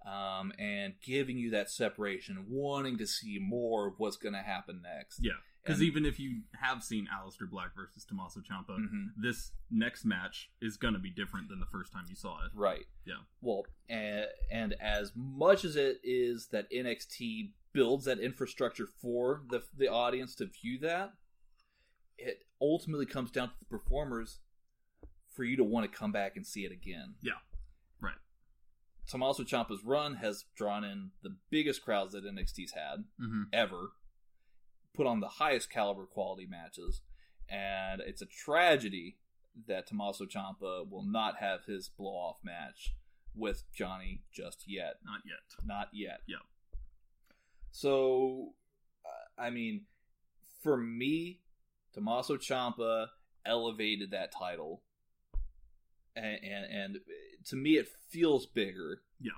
um, 0.05 0.51
and 0.59 0.93
giving 1.01 1.37
you 1.37 1.49
that 1.51 1.69
separation, 1.69 2.45
wanting 2.49 2.97
to 2.97 3.07
see 3.07 3.39
more 3.39 3.87
of 3.87 3.93
what's 3.99 4.17
going 4.17 4.33
to 4.33 4.41
happen 4.41 4.81
next. 4.83 5.19
yeah. 5.23 5.33
Because 5.65 5.81
even 5.81 6.05
if 6.05 6.19
you 6.19 6.41
have 6.59 6.83
seen 6.83 7.07
Aleister 7.07 7.49
Black 7.49 7.73
versus 7.73 8.03
Tommaso 8.03 8.41
Ciampa, 8.41 8.77
Mhm. 8.77 9.13
this 9.15 9.53
next 9.71 10.03
match 10.03 10.51
is 10.61 10.75
going 10.75 10.93
to 10.93 10.99
be 10.99 11.09
different 11.09 11.47
than 11.47 11.61
the 11.61 11.65
first 11.65 11.93
time 11.93 12.03
you 12.09 12.15
saw 12.15 12.43
it. 12.43 12.51
Right. 12.53 12.85
Yeah. 13.05 13.21
Well, 13.39 13.65
and, 13.87 14.27
and 14.51 14.73
as 14.81 15.13
much 15.15 15.63
as 15.63 15.77
it 15.77 16.01
is 16.03 16.47
that 16.47 16.69
NXT 16.69 17.53
builds 17.71 18.03
that 18.03 18.19
infrastructure 18.19 18.85
for 18.85 19.43
the 19.49 19.63
the 19.77 19.87
audience 19.87 20.35
to 20.35 20.47
view 20.47 20.79
that, 20.79 21.13
it 22.17 22.45
ultimately 22.59 23.05
comes 23.05 23.31
down 23.31 23.47
to 23.49 23.55
the 23.59 23.65
performers 23.65 24.39
for 25.35 25.43
you 25.43 25.57
to 25.57 25.63
want 25.63 25.89
to 25.91 25.97
come 25.97 26.11
back 26.11 26.35
and 26.35 26.45
see 26.45 26.61
it 26.65 26.71
again. 26.71 27.15
Yeah. 27.21 27.33
Right. 27.99 28.15
Tommaso 29.07 29.43
Ciampa's 29.43 29.83
run 29.83 30.15
has 30.15 30.45
drawn 30.55 30.83
in 30.83 31.11
the 31.23 31.35
biggest 31.49 31.83
crowds 31.83 32.13
that 32.13 32.25
NXT's 32.25 32.73
had 32.73 33.05
Mm-hmm. 33.21 33.43
ever, 33.51 33.91
put 34.93 35.07
on 35.07 35.19
the 35.19 35.27
highest 35.27 35.69
caliber 35.71 36.05
quality 36.05 36.45
matches, 36.49 37.01
and 37.49 38.01
it's 38.01 38.21
a 38.21 38.25
tragedy 38.27 39.17
that 39.67 39.87
Tommaso 39.87 40.25
Ciampa 40.25 40.89
will 40.89 41.03
not 41.05 41.37
have 41.37 41.65
his 41.65 41.87
blow 41.89 42.11
off 42.11 42.37
match 42.43 42.93
with 43.35 43.63
Johnny 43.73 44.21
just 44.31 44.63
yet. 44.67 44.95
Not 45.03 45.21
yet. 45.25 45.65
Not 45.65 45.89
yet. 45.91 46.19
Yeah. 46.27 46.37
So, 47.71 48.53
I 49.37 49.49
mean, 49.49 49.81
for 50.61 50.77
me, 50.77 51.39
Tommaso 51.93 52.37
Ciampa 52.37 53.07
elevated 53.45 54.11
that 54.11 54.31
title, 54.31 54.81
and, 56.15 56.39
and 56.43 56.65
and 56.65 56.99
to 57.45 57.55
me, 57.55 57.77
it 57.77 57.89
feels 58.09 58.45
bigger. 58.45 59.01
Yeah. 59.19 59.31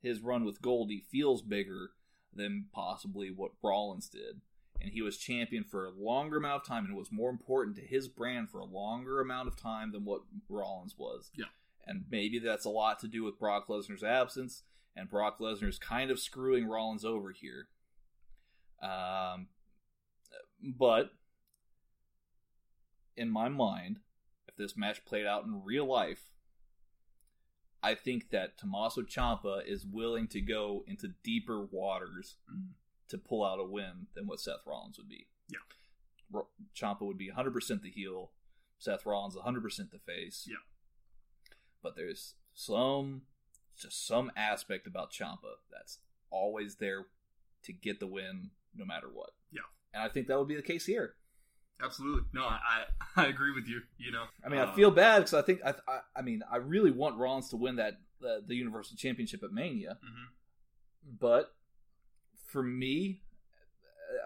His 0.00 0.20
run 0.20 0.44
with 0.44 0.62
Goldie 0.62 1.04
feels 1.10 1.42
bigger 1.42 1.90
than 2.34 2.66
possibly 2.72 3.30
what 3.30 3.52
Rollins 3.62 4.08
did, 4.08 4.40
and 4.80 4.90
he 4.92 5.02
was 5.02 5.16
champion 5.16 5.64
for 5.64 5.84
a 5.84 5.90
longer 5.90 6.38
amount 6.38 6.62
of 6.62 6.68
time, 6.68 6.84
and 6.84 6.94
it 6.94 6.98
was 6.98 7.12
more 7.12 7.30
important 7.30 7.76
to 7.76 7.82
his 7.82 8.08
brand 8.08 8.50
for 8.50 8.58
a 8.58 8.64
longer 8.64 9.20
amount 9.20 9.48
of 9.48 9.56
time 9.56 9.92
than 9.92 10.04
what 10.04 10.22
Rollins 10.48 10.96
was. 10.98 11.30
Yeah. 11.34 11.46
And 11.86 12.04
maybe 12.10 12.38
that's 12.38 12.64
a 12.64 12.70
lot 12.70 13.00
to 13.00 13.08
do 13.08 13.24
with 13.24 13.38
Brock 13.38 13.68
Lesnar's 13.68 14.04
absence, 14.04 14.62
and 14.96 15.10
Brock 15.10 15.38
Lesnar's 15.40 15.78
kind 15.78 16.10
of 16.10 16.20
screwing 16.20 16.66
Rollins 16.66 17.04
over 17.04 17.30
here. 17.32 17.68
Um, 18.82 19.48
but 20.62 21.10
in 23.16 23.30
my 23.30 23.48
mind, 23.48 24.00
if 24.52 24.56
this 24.58 24.76
match 24.76 25.04
played 25.04 25.26
out 25.26 25.44
in 25.44 25.62
real 25.64 25.86
life, 25.86 26.30
I 27.82 27.94
think 27.94 28.30
that 28.30 28.58
Tommaso 28.58 29.02
Ciampa 29.02 29.66
is 29.66 29.84
willing 29.84 30.28
to 30.28 30.40
go 30.40 30.84
into 30.86 31.08
deeper 31.24 31.64
waters 31.64 32.36
Mm. 32.50 32.74
to 33.08 33.18
pull 33.18 33.44
out 33.44 33.58
a 33.60 33.64
win 33.64 34.06
than 34.14 34.26
what 34.26 34.40
Seth 34.40 34.64
Rollins 34.66 34.96
would 34.98 35.08
be. 35.08 35.26
Yeah. 35.48 35.58
Ciampa 36.74 37.02
would 37.02 37.18
be 37.18 37.28
100% 37.30 37.82
the 37.82 37.90
heel. 37.90 38.32
Seth 38.78 39.04
Rollins 39.04 39.36
100% 39.36 39.90
the 39.90 39.98
face. 39.98 40.46
Yeah. 40.48 40.56
But 41.82 41.94
there's 41.96 42.36
some, 42.54 43.26
just 43.76 44.06
some 44.06 44.30
aspect 44.36 44.86
about 44.86 45.12
Ciampa 45.12 45.56
that's 45.70 45.98
always 46.30 46.76
there 46.76 47.06
to 47.64 47.72
get 47.72 48.00
the 48.00 48.06
win 48.06 48.50
no 48.74 48.84
matter 48.84 49.08
what. 49.12 49.34
Yeah. 49.50 49.62
And 49.92 50.02
I 50.02 50.08
think 50.08 50.26
that 50.28 50.38
would 50.38 50.48
be 50.48 50.56
the 50.56 50.62
case 50.62 50.86
here. 50.86 51.16
Absolutely. 51.80 52.22
No, 52.32 52.44
I 52.44 52.84
I, 53.16 53.26
agree 53.26 53.52
with 53.52 53.66
you. 53.66 53.80
You 53.98 54.12
know, 54.12 54.24
I 54.44 54.48
mean, 54.48 54.60
I 54.60 54.74
feel 54.74 54.90
bad 54.90 55.18
because 55.18 55.34
I 55.34 55.42
think 55.42 55.60
I, 55.64 55.74
I, 55.88 56.00
I 56.16 56.22
mean, 56.22 56.42
I 56.50 56.56
really 56.56 56.90
want 56.90 57.18
Rollins 57.18 57.50
to 57.50 57.56
win 57.56 57.76
that 57.76 57.94
uh, 58.24 58.36
the 58.46 58.54
Universal 58.54 58.96
Championship 58.96 59.42
at 59.42 59.52
Mania, 59.52 59.98
mhm. 60.04 60.26
but 61.18 61.54
for 62.46 62.62
me, 62.62 63.20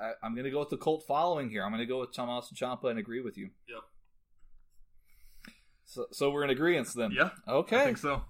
I, 0.00 0.12
I'm 0.22 0.34
going 0.34 0.44
to 0.44 0.50
go 0.50 0.60
with 0.60 0.70
the 0.70 0.76
cult 0.76 1.04
following 1.06 1.48
here. 1.48 1.64
I'm 1.64 1.70
going 1.70 1.80
to 1.80 1.86
go 1.86 2.00
with 2.00 2.12
Tommaso 2.12 2.54
Ciampa 2.54 2.90
and 2.90 2.98
agree 2.98 3.20
with 3.20 3.38
you. 3.38 3.50
Yep. 3.68 3.82
So, 5.84 6.06
so 6.10 6.30
we're 6.30 6.44
in 6.44 6.50
agreement 6.50 6.88
then. 6.94 7.12
Yeah. 7.12 7.30
Okay. 7.48 7.80
I 7.80 7.84
think 7.84 7.98
so. 7.98 8.24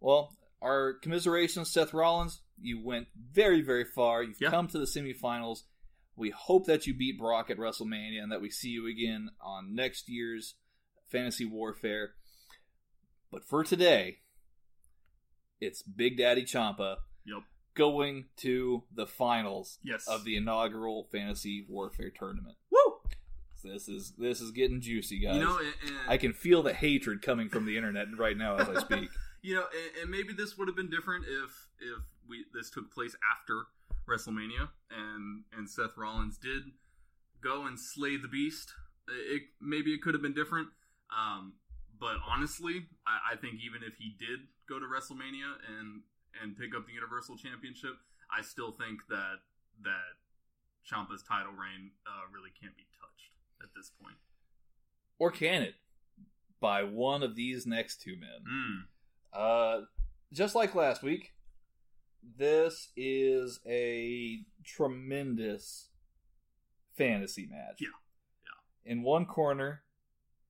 Well, 0.00 0.36
our 0.60 0.94
commiserations, 0.94 1.70
Seth 1.70 1.94
Rollins. 1.94 2.40
You 2.60 2.84
went 2.84 3.06
very, 3.32 3.62
very 3.62 3.84
far. 3.84 4.22
You've 4.24 4.40
Yeah. 4.40 4.50
come 4.50 4.66
to 4.68 4.78
the 4.78 4.84
semifinals. 4.84 5.62
We 6.18 6.30
hope 6.30 6.66
that 6.66 6.86
you 6.86 6.94
beat 6.94 7.18
Brock 7.18 7.48
at 7.48 7.58
WrestleMania 7.58 8.20
and 8.22 8.32
that 8.32 8.40
we 8.40 8.50
see 8.50 8.70
you 8.70 8.88
again 8.88 9.30
on 9.40 9.74
next 9.74 10.08
year's 10.08 10.56
Fantasy 11.10 11.44
Warfare. 11.44 12.10
But 13.30 13.44
for 13.46 13.62
today, 13.62 14.18
it's 15.60 15.82
Big 15.82 16.18
Daddy 16.18 16.42
Ciampa 16.44 16.96
Yep. 17.24 17.42
going 17.74 18.26
to 18.38 18.82
the 18.92 19.06
finals 19.06 19.78
Yes. 19.82 20.08
of 20.08 20.24
the 20.24 20.36
inaugural 20.36 21.04
Fantasy 21.12 21.64
Warfare 21.68 22.10
tournament. 22.10 22.56
Woo. 22.70 23.00
This 23.62 23.88
is 23.88 24.12
this 24.18 24.40
is 24.40 24.50
getting 24.52 24.80
juicy, 24.80 25.18
guys. 25.20 25.34
You 25.36 25.44
know, 25.44 25.58
and, 25.58 25.74
and 25.86 25.96
I 26.08 26.16
can 26.16 26.32
feel 26.32 26.62
the 26.62 26.72
hatred 26.72 27.22
coming 27.22 27.48
from 27.48 27.66
the 27.66 27.76
internet 27.76 28.06
right 28.16 28.36
now 28.36 28.56
as 28.56 28.68
I 28.68 28.80
speak. 28.80 29.10
you 29.42 29.54
know, 29.56 29.64
and, 29.72 30.02
and 30.02 30.10
maybe 30.10 30.32
this 30.32 30.56
would 30.56 30.68
have 30.68 30.76
been 30.76 30.90
different 30.90 31.24
if 31.26 31.68
if 31.80 32.02
we 32.28 32.44
this 32.54 32.70
took 32.70 32.92
place 32.92 33.16
after 33.36 33.64
WrestleMania 34.08 34.68
and 34.90 35.44
and 35.56 35.68
Seth 35.68 35.96
Rollins 35.96 36.38
did 36.38 36.62
go 37.42 37.66
and 37.66 37.78
slay 37.78 38.16
the 38.16 38.28
beast. 38.28 38.72
It 39.08 39.42
maybe 39.60 39.92
it 39.92 40.02
could 40.02 40.14
have 40.14 40.22
been 40.22 40.34
different. 40.34 40.68
Um, 41.16 41.54
but 41.98 42.16
honestly, 42.28 42.86
I, 43.06 43.32
I 43.32 43.36
think 43.36 43.54
even 43.64 43.82
if 43.82 43.96
he 43.98 44.14
did 44.18 44.40
go 44.68 44.78
to 44.78 44.86
WrestleMania 44.86 45.56
and 45.78 46.02
and 46.42 46.56
pick 46.56 46.74
up 46.76 46.86
the 46.86 46.92
Universal 46.92 47.36
Championship, 47.38 47.94
I 48.36 48.42
still 48.42 48.72
think 48.72 49.00
that 49.08 49.36
that 49.82 50.18
Ciampa's 50.88 51.22
title 51.22 51.52
reign 51.52 51.92
uh, 52.06 52.26
really 52.32 52.50
can't 52.60 52.76
be 52.76 52.86
touched 52.98 53.32
at 53.62 53.68
this 53.76 53.90
point. 54.00 54.16
or 55.18 55.30
can 55.30 55.62
it? 55.62 55.74
By 56.60 56.82
one 56.82 57.22
of 57.22 57.36
these 57.36 57.66
next 57.66 58.00
two 58.02 58.16
men. 58.16 58.40
Mm. 58.50 58.82
Uh, 59.32 59.84
just 60.32 60.54
like 60.54 60.74
last 60.74 61.02
week, 61.02 61.32
this 62.22 62.88
is 62.96 63.60
a 63.66 64.40
tremendous 64.64 65.88
fantasy 66.96 67.46
match. 67.50 67.78
Yeah. 67.80 67.88
Yeah. 68.44 68.92
In 68.92 69.02
one 69.02 69.26
corner, 69.26 69.82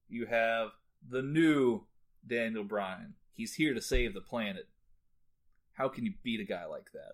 you 0.09 0.27
have 0.27 0.71
the 1.09 1.23
new 1.23 1.83
Daniel 2.27 2.65
Bryan. 2.65 3.15
He's 3.33 3.55
here 3.55 3.75
to 3.75 3.81
save 3.81 4.15
the 4.15 4.21
planet. 4.21 4.69
How 5.73 5.89
can 5.89 6.05
you 6.05 6.15
beat 6.23 6.41
a 6.41 6.45
guy 6.45 6.65
like 6.65 6.91
that? 6.93 7.13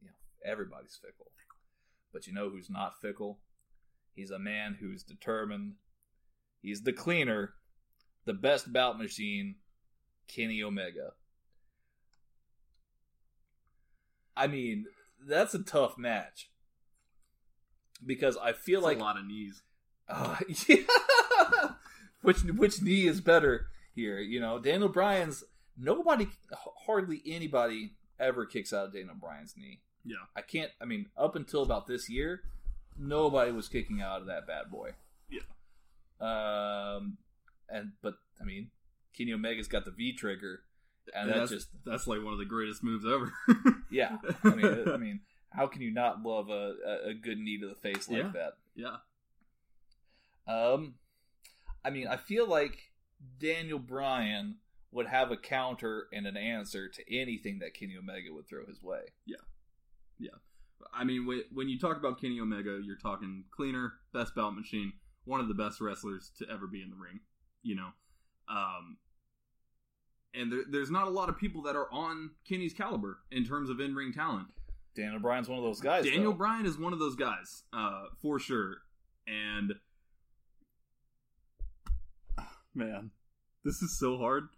You 0.00 0.08
know, 0.08 0.50
everybody's 0.50 0.98
fickle. 1.00 1.30
But 2.12 2.26
you 2.26 2.32
know 2.32 2.48
who's 2.50 2.70
not 2.70 3.00
fickle? 3.00 3.38
He's 4.14 4.30
a 4.30 4.38
man 4.38 4.76
who's 4.80 5.02
determined. 5.02 5.74
He's 6.62 6.82
the 6.82 6.92
cleaner, 6.92 7.54
the 8.24 8.34
best 8.34 8.72
bout 8.72 8.98
machine, 8.98 9.56
Kenny 10.26 10.62
Omega. 10.62 11.12
I 14.40 14.46
mean, 14.46 14.86
that's 15.26 15.52
a 15.54 15.62
tough 15.62 15.98
match 15.98 16.48
because 18.04 18.36
I 18.36 18.52
feel 18.52 18.78
It's 18.80 18.84
like 18.86 18.98
a 18.98 19.00
lot 19.00 19.18
of 19.18 19.26
knees. 19.26 19.62
uh, 20.08 20.36
yeah. 20.66 20.76
which 22.22 22.42
which 22.44 22.80
knee 22.82 23.06
is 23.06 23.20
better 23.20 23.66
here? 23.94 24.18
You 24.18 24.40
know, 24.40 24.58
Daniel 24.58 24.88
Bryan's 24.88 25.44
nobody, 25.78 26.28
hardly 26.86 27.22
anybody 27.26 27.92
ever 28.18 28.46
kicks 28.46 28.72
out 28.72 28.86
of 28.86 28.92
Daniel 28.94 29.14
Bryan's 29.20 29.54
knee. 29.56 29.80
Yeah. 30.04 30.16
I 30.34 30.40
can't. 30.40 30.70
I 30.80 30.86
mean, 30.86 31.06
up 31.16 31.36
until 31.36 31.62
about 31.62 31.86
this 31.86 32.08
year, 32.08 32.40
nobody 32.98 33.52
was 33.52 33.68
kicking 33.68 34.00
out 34.00 34.22
of 34.22 34.26
that 34.28 34.46
bad 34.46 34.70
boy. 34.70 34.92
Yeah. 35.28 35.42
Um, 36.20 37.18
and 37.68 37.92
but 38.02 38.14
I 38.40 38.44
mean, 38.44 38.70
Kenny 39.16 39.32
Omega's 39.32 39.68
got 39.68 39.84
the 39.84 39.90
V 39.90 40.14
trigger, 40.14 40.62
and 41.14 41.28
that 41.30 41.36
that's 41.38 41.50
just 41.50 41.68
that's 41.84 42.06
like 42.06 42.22
one 42.22 42.32
of 42.32 42.38
the 42.38 42.44
greatest 42.44 42.82
moves 42.82 43.04
ever. 43.06 43.32
yeah. 43.90 44.18
I 44.44 44.54
mean, 44.54 44.88
I 44.88 44.96
mean, 44.96 45.20
how 45.50 45.66
can 45.66 45.82
you 45.82 45.90
not 45.92 46.22
love 46.22 46.48
a 46.50 46.74
a- 47.08 47.14
good 47.14 47.38
knee 47.38 47.58
to 47.60 47.68
the 47.68 47.74
face 47.74 48.08
like 48.08 48.18
Yeah. 48.22 48.30
that? 48.34 48.52
yeah. 48.74 48.96
Um, 50.46 50.94
I 51.84 51.90
mean, 51.90 52.06
I 52.08 52.16
feel 52.16 52.48
like 52.48 52.76
Daniel 53.38 53.78
Bryan 53.78 54.56
would 54.92 55.06
have 55.06 55.30
a 55.30 55.36
counter 55.36 56.08
and 56.12 56.26
an 56.26 56.36
answer 56.36 56.88
to 56.88 57.02
anything 57.16 57.60
that 57.60 57.74
Kenny 57.74 57.96
Omega 57.96 58.32
would 58.32 58.48
throw 58.48 58.66
his 58.66 58.82
way. 58.82 59.00
Yeah, 59.26 59.36
yeah. 60.18 60.30
I 60.92 61.04
mean, 61.04 61.26
when, 61.26 61.42
when 61.52 61.68
you 61.68 61.78
talk 61.78 61.96
about 61.98 62.20
Kenny 62.20 62.40
Omega, 62.40 62.80
you're 62.82 62.96
talking 62.96 63.44
cleaner, 63.54 63.92
best 64.12 64.34
bout 64.34 64.56
machine, 64.56 64.92
one 65.24 65.38
of 65.40 65.46
the 65.48 65.54
best 65.54 65.80
wrestlers 65.80 66.32
to 66.38 66.46
ever 66.50 66.66
be 66.66 66.82
in 66.82 66.90
the 66.90 66.96
ring. 66.96 67.20
You 67.62 67.76
know, 67.76 67.88
um, 68.48 68.96
and 70.40 70.50
there, 70.50 70.62
there's 70.68 70.90
not 70.90 71.06
a 71.06 71.10
lot 71.10 71.28
of 71.28 71.38
people 71.38 71.62
that 71.62 71.76
are 71.76 71.90
on 71.92 72.30
Kenny's 72.48 72.72
caliber 72.74 73.18
in 73.30 73.44
terms 73.44 73.68
of 73.70 73.78
in 73.80 73.94
ring 73.94 74.12
talent. 74.12 74.48
Daniel 74.96 75.20
Bryan's 75.20 75.48
one 75.48 75.58
of 75.58 75.64
those 75.64 75.80
guys. 75.80 76.04
Daniel 76.04 76.32
though. 76.32 76.38
Bryan 76.38 76.66
is 76.66 76.76
one 76.78 76.92
of 76.92 76.98
those 76.98 77.14
guys, 77.16 77.62
uh, 77.72 78.04
for 78.20 78.38
sure. 78.40 78.78
And 79.26 79.74
man, 82.74 83.10
this 83.64 83.82
is 83.82 83.98
so 83.98 84.16
hard. 84.18 84.48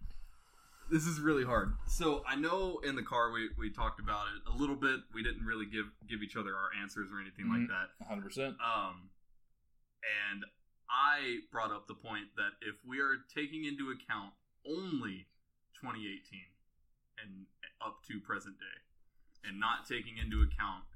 This 0.90 1.06
is 1.06 1.20
really 1.20 1.44
hard. 1.44 1.72
So 1.88 2.22
I 2.28 2.36
know 2.36 2.80
in 2.86 2.96
the 2.96 3.02
car 3.02 3.30
we, 3.32 3.48
we 3.58 3.70
talked 3.70 3.98
about 4.00 4.26
it 4.36 4.52
a 4.52 4.56
little 4.56 4.76
bit. 4.76 5.00
We 5.14 5.22
didn't 5.22 5.44
really 5.44 5.64
give 5.66 5.86
give 6.08 6.22
each 6.22 6.36
other 6.36 6.50
our 6.54 6.68
answers 6.82 7.08
or 7.10 7.20
anything 7.20 7.46
Mhm. 7.46 7.60
like 7.60 7.68
that. 7.68 7.88
100%. 8.06 8.56
Um, 8.60 9.08
and 10.30 10.44
I 10.90 11.38
brought 11.50 11.70
up 11.70 11.86
the 11.86 11.94
point 11.94 12.26
that 12.36 12.52
if 12.60 12.76
we 12.84 13.00
are 13.00 13.16
taking 13.34 13.64
into 13.64 13.90
account 13.90 14.34
only 14.66 15.26
2018 15.82 16.22
and 17.18 17.50
up 17.82 17.98
to 18.06 18.22
present 18.22 18.56
day, 18.58 18.78
and 19.42 19.58
not 19.58 19.84
taking 19.84 20.16
into 20.16 20.38
account 20.46 20.86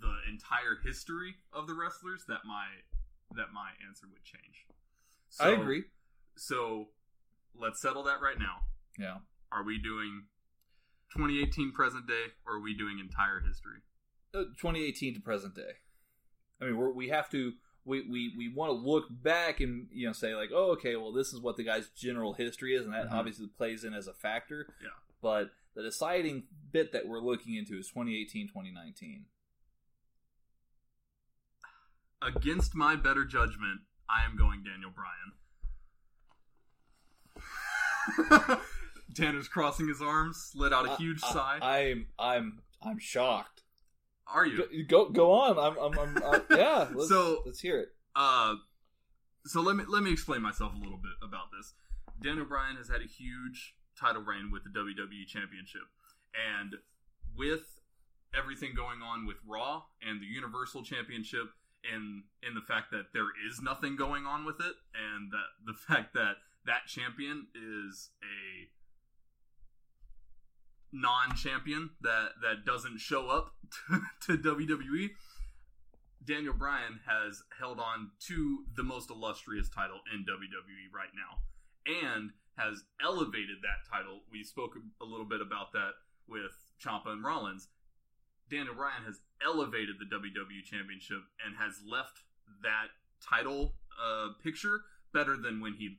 the 0.00 0.16
entire 0.24 0.80
history 0.82 1.36
of 1.52 1.66
the 1.68 1.74
wrestlers, 1.74 2.24
that 2.28 2.48
my 2.48 2.64
that 3.36 3.52
my 3.52 3.70
answer 3.86 4.06
would 4.10 4.24
change. 4.24 4.66
I 5.38 5.50
agree. 5.50 5.84
So 6.36 6.88
let's 7.54 7.80
settle 7.80 8.02
that 8.04 8.20
right 8.20 8.38
now. 8.38 8.64
Yeah. 8.98 9.18
Are 9.52 9.62
we 9.62 9.78
doing 9.78 10.24
2018 11.16 11.72
present 11.72 12.06
day, 12.06 12.32
or 12.46 12.56
are 12.56 12.60
we 12.60 12.74
doing 12.74 12.98
entire 12.98 13.40
history? 13.40 13.82
Uh, 14.34 14.50
2018 14.58 15.14
to 15.14 15.20
present 15.20 15.54
day. 15.54 15.78
I 16.60 16.66
mean, 16.66 16.76
we're, 16.76 16.92
we 16.92 17.08
have 17.08 17.28
to. 17.30 17.52
We, 17.90 18.02
we, 18.08 18.32
we 18.38 18.48
want 18.54 18.70
to 18.70 18.74
look 18.88 19.04
back 19.10 19.60
and 19.60 19.88
you 19.92 20.06
know 20.06 20.12
say 20.12 20.34
like 20.34 20.50
oh 20.54 20.70
okay 20.72 20.96
well 20.96 21.12
this 21.12 21.32
is 21.32 21.40
what 21.40 21.56
the 21.56 21.64
guy's 21.64 21.88
general 21.90 22.32
history 22.34 22.74
is 22.74 22.84
and 22.84 22.94
that 22.94 23.08
Mhm. 23.10 23.12
obviously 23.12 23.48
plays 23.48 23.84
in 23.84 23.92
as 23.92 24.06
a 24.06 24.14
factor 24.14 24.66
Yeah. 24.82 24.88
but 25.20 25.50
the 25.74 25.82
deciding 25.82 26.44
bit 26.72 26.92
that 26.92 27.06
we're 27.08 27.20
looking 27.20 27.54
into 27.56 27.76
is 27.78 27.88
2018 27.88 28.48
2019 28.48 29.24
Against 32.22 32.74
my 32.74 32.96
better 32.96 33.24
judgment, 33.24 33.80
I 34.08 34.24
am 34.26 34.36
going 34.36 34.62
Daniel 34.62 34.90
Bryan. 38.18 38.60
Tanner's 39.14 39.48
crossing 39.48 39.88
his 39.88 40.02
arms, 40.02 40.52
let 40.54 40.72
out 40.72 40.86
a 40.86 40.96
huge 40.96 41.20
I- 41.24 41.32
sigh. 41.32 41.58
I, 41.62 41.78
am 41.90 42.06
I'm 42.18 42.58
I'm 42.82 42.98
shocked. 42.98 43.59
Are 44.32 44.46
you? 44.46 44.84
Go 44.86 45.08
go, 45.08 45.32
on. 45.32 45.58
I'm 45.58 45.78
I'm, 45.78 45.98
I'm 45.98 46.22
uh, 46.22 46.40
yeah. 46.56 46.88
Let's, 46.92 47.08
So- 47.08 47.42
let's 47.46 47.60
hear 47.60 47.80
it. 47.80 47.88
Uh, 48.14 48.54
so 49.46 49.60
let 49.60 49.76
me 49.76 49.84
let 49.88 50.02
me 50.02 50.12
explain 50.12 50.42
myself 50.42 50.72
a 50.74 50.78
little 50.78 50.98
bit 50.98 51.12
about 51.22 51.46
this. 51.56 51.74
Daniel 52.22 52.44
O'Brien 52.44 52.76
has 52.76 52.88
had 52.88 53.00
a 53.00 53.06
huge 53.06 53.74
title 53.98 54.22
reign 54.22 54.50
with 54.52 54.62
the 54.64 54.70
WWE 54.70 55.26
Championship, 55.26 55.82
and 56.58 56.74
with 57.36 57.80
everything 58.36 58.74
going 58.74 59.00
on 59.02 59.26
with 59.26 59.36
Raw 59.46 59.82
and 60.06 60.20
the 60.20 60.26
Universal 60.26 60.84
Championship, 60.84 61.48
and 61.92 62.24
in 62.46 62.54
the 62.54 62.60
fact 62.60 62.90
that 62.92 63.12
there 63.12 63.30
is 63.48 63.60
nothing 63.62 63.96
going 63.96 64.26
on 64.26 64.44
with 64.44 64.60
it, 64.60 64.74
and 64.94 65.32
that 65.32 65.48
the 65.64 65.74
fact 65.88 66.14
that 66.14 66.36
that 66.66 66.86
champion 66.86 67.46
is 67.54 68.10
a 68.22 68.68
non-champion 70.92 71.90
that 72.02 72.30
that 72.42 72.64
doesn't 72.64 72.98
show 72.98 73.28
up 73.28 73.54
to, 74.26 74.36
to 74.38 74.56
WWE. 74.56 75.10
Daniel 76.26 76.54
Bryan 76.54 77.00
has 77.06 77.42
held 77.58 77.80
on 77.80 78.10
to 78.26 78.64
the 78.76 78.82
most 78.82 79.10
illustrious 79.10 79.68
title 79.68 80.00
in 80.12 80.20
WWE 80.20 80.94
right 80.94 81.08
now, 81.14 81.40
and 82.08 82.30
has 82.56 82.82
elevated 83.02 83.56
that 83.62 83.88
title. 83.90 84.20
We 84.30 84.44
spoke 84.44 84.76
a 85.00 85.04
little 85.04 85.24
bit 85.24 85.40
about 85.40 85.72
that 85.72 85.92
with 86.28 86.52
Ciampa 86.82 87.08
and 87.08 87.24
Rollins. 87.24 87.68
Daniel 88.50 88.74
Bryan 88.74 89.04
has 89.06 89.20
elevated 89.44 89.96
the 89.98 90.06
WWE 90.06 90.64
Championship 90.64 91.22
and 91.44 91.56
has 91.56 91.80
left 91.86 92.20
that 92.62 92.88
title 93.22 93.74
uh, 93.96 94.28
picture 94.42 94.80
better 95.12 95.36
than 95.36 95.60
when 95.60 95.74
he 95.74 95.98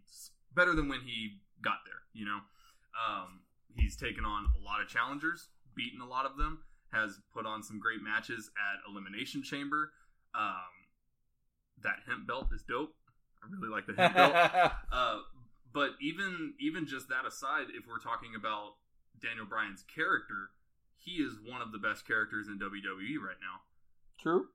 better 0.56 0.76
than 0.76 0.88
when 0.88 1.02
he 1.02 1.40
got 1.64 1.80
there. 1.86 2.02
You 2.14 2.26
know, 2.26 2.40
um, 2.96 3.41
he's 3.76 3.95
taken 3.95 4.26
on 4.26 4.45
a 4.60 4.64
lot 4.64 4.81
of 4.81 4.88
challengers, 4.88 5.49
beaten 5.76 6.02
a 6.02 6.07
lot 6.07 6.26
of 6.26 6.38
them, 6.38 6.60
has 6.93 7.19
put 7.34 7.45
on 7.45 7.64
some 7.64 7.80
great 7.80 8.02
matches 8.02 8.49
at 8.57 8.89
Elimination 8.91 9.43
Chamber. 9.43 9.91
Um, 10.35 10.72
that 11.84 11.98
hemp 12.07 12.27
belt 12.27 12.48
is 12.53 12.64
dope. 12.64 12.93
I 13.43 13.48
really 13.52 13.72
like 13.73 13.88
the 13.88 13.93
hemp 13.93 14.15
belt. 14.15 14.72
Uh, 14.91 15.19
but 15.73 15.91
even 16.02 16.53
even 16.60 16.85
just 16.85 17.07
that 17.10 17.26
aside, 17.26 17.68
if 17.73 17.85
we're 17.88 17.99
talking 17.99 18.31
about 18.38 18.73
Daniel 19.22 19.45
Bryan's 19.45 19.84
character, 19.84 20.52
he 20.98 21.14
is 21.23 21.38
one 21.45 21.61
of 21.61 21.72
the 21.72 21.77
best 21.80 22.06
characters 22.06 22.48
in 22.48 22.60
WWE 22.60 23.18
right 23.26 23.39
now. 23.41 23.61
True. 24.22 24.48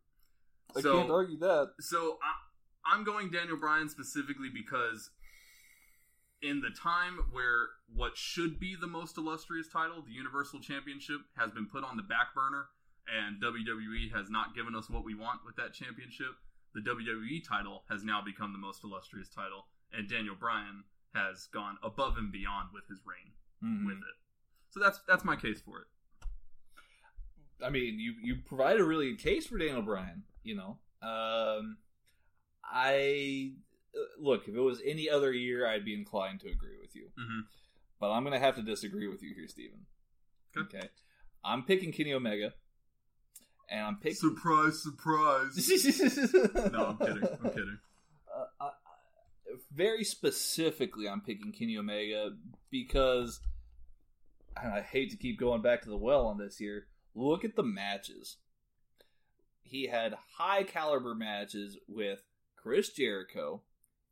I 0.76 0.80
So- 0.82 0.98
can't 1.00 1.10
argue 1.10 1.38
that. 1.38 1.70
So 1.80 2.18
I, 2.22 2.92
I'm 2.94 3.02
going 3.02 3.30
Daniel 3.30 3.56
Bryan 3.56 3.88
specifically 3.88 4.50
because 4.52 5.10
in 6.42 6.60
the 6.60 6.70
time 6.70 7.18
where 7.32 7.66
what 7.94 8.16
should 8.16 8.58
be 8.60 8.76
the 8.78 8.86
most 8.86 9.16
illustrious 9.16 9.68
title, 9.68 10.02
the 10.02 10.12
Universal 10.12 10.60
Championship, 10.60 11.20
has 11.36 11.50
been 11.50 11.66
put 11.66 11.84
on 11.84 11.96
the 11.96 12.02
back 12.02 12.34
burner, 12.34 12.66
and 13.08 13.40
WWE 13.42 14.12
has 14.14 14.28
not 14.30 14.54
given 14.54 14.74
us 14.74 14.90
what 14.90 15.04
we 15.04 15.14
want 15.14 15.40
with 15.44 15.56
that 15.56 15.72
championship, 15.72 16.34
the 16.74 16.80
WWE 16.82 17.40
title 17.46 17.84
has 17.88 18.04
now 18.04 18.20
become 18.20 18.52
the 18.52 18.58
most 18.58 18.84
illustrious 18.84 19.28
title, 19.28 19.66
and 19.92 20.08
Daniel 20.10 20.34
Bryan 20.34 20.84
has 21.14 21.46
gone 21.52 21.78
above 21.82 22.18
and 22.18 22.30
beyond 22.30 22.68
with 22.74 22.86
his 22.88 23.00
reign 23.06 23.32
Mhm. 23.62 23.86
with 23.86 23.96
it. 23.98 24.16
So 24.68 24.80
that's 24.80 25.00
that's 25.08 25.24
my 25.24 25.36
case 25.36 25.62
for 25.62 25.80
it. 25.80 25.88
I 27.64 27.70
mean, 27.70 27.98
you 27.98 28.12
you 28.20 28.36
provide 28.44 28.78
a 28.78 28.84
really 28.84 29.10
good 29.12 29.22
case 29.22 29.46
for 29.46 29.56
Daniel 29.56 29.80
Bryan. 29.82 30.24
You 30.42 30.56
know, 30.56 30.78
um, 31.00 31.78
I 32.62 33.54
look 34.18 34.48
if 34.48 34.54
it 34.54 34.60
was 34.60 34.80
any 34.84 35.08
other 35.08 35.32
year, 35.32 35.66
I'd 35.68 35.84
be 35.84 35.94
inclined 35.94 36.40
to 36.40 36.48
agree 36.50 36.76
with 36.80 36.94
you, 36.94 37.10
Mhm. 37.18 37.42
but 38.00 38.10
I'm 38.10 38.22
going 38.24 38.32
to 38.38 38.44
have 38.44 38.56
to 38.56 38.62
disagree 38.62 39.08
with 39.08 39.22
you 39.22 39.34
here, 39.34 39.48
Steven. 39.48 39.86
Okay. 40.56 40.78
Okay, 40.78 40.88
I'm 41.44 41.62
picking 41.64 41.92
Kenny 41.92 42.12
Omega, 42.14 42.54
and 43.70 43.80
I'm 43.82 43.96
picking. 43.96 44.16
Surprise, 44.16 44.82
surprise. 44.82 45.54
no, 46.72 46.86
I'm 46.86 46.98
kidding. 46.98 47.28
I'm 47.28 47.50
kidding. 47.50 47.78
uh, 48.34 48.44
I- 48.60 48.64
I- 48.66 48.70
very 49.70 50.04
specifically, 50.04 51.08
I'm 51.08 51.20
picking 51.20 51.52
Kenny 51.52 51.76
Omega 51.76 52.36
because 52.70 53.40
and 54.56 54.72
I 54.72 54.80
hate 54.80 55.10
to 55.10 55.16
keep 55.18 55.38
going 55.38 55.60
back 55.60 55.82
to 55.82 55.90
the 55.90 55.96
well 55.98 56.26
on 56.26 56.38
this 56.38 56.56
here. 56.56 56.86
Look 57.14 57.44
at 57.44 57.56
the 57.56 57.62
matches. 57.62 58.38
He 59.62 59.88
had 59.88 60.14
high 60.38 60.62
caliber 60.62 61.14
matches 61.14 61.76
with 61.86 62.22
Chris 62.56 62.88
Jericho. 62.90 63.62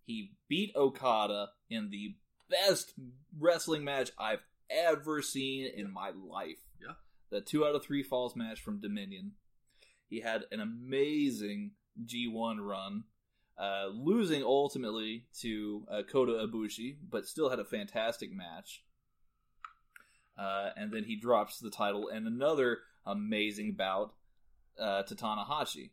He 0.04 0.32
beat 0.48 0.74
Okada 0.76 1.48
in 1.70 1.90
the 1.90 2.16
best 2.48 2.94
wrestling 3.38 3.84
match 3.84 4.10
I've 4.18 4.44
ever 4.70 5.22
seen 5.22 5.70
in 5.74 5.92
my 5.92 6.10
life. 6.10 6.58
Yeah. 6.80 6.94
The 7.30 7.40
two 7.40 7.64
out 7.64 7.74
of 7.74 7.82
three 7.82 8.02
falls 8.02 8.36
match 8.36 8.60
from 8.60 8.80
Dominion. 8.80 9.32
He 10.08 10.20
had 10.20 10.44
an 10.52 10.60
amazing 10.60 11.72
G1 12.04 12.58
run, 12.60 13.04
uh, 13.58 13.86
losing 13.92 14.42
ultimately 14.42 15.26
to 15.40 15.86
uh, 15.90 16.02
Kota 16.10 16.32
Ibushi, 16.46 16.96
but 17.08 17.26
still 17.26 17.50
had 17.50 17.58
a 17.58 17.64
fantastic 17.64 18.32
match. 18.32 18.84
Uh, 20.38 20.70
and 20.76 20.92
then 20.92 21.04
he 21.04 21.16
drops 21.16 21.58
the 21.60 21.70
title 21.70 22.08
in 22.08 22.26
another 22.26 22.80
amazing 23.06 23.74
bout 23.74 24.12
uh, 24.80 25.02
to 25.04 25.14
Tanahashi 25.14 25.90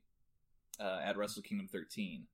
uh, 0.80 1.00
at 1.04 1.18
Wrestle 1.18 1.44
Kingdom 1.44 1.68
13. 1.72 2.26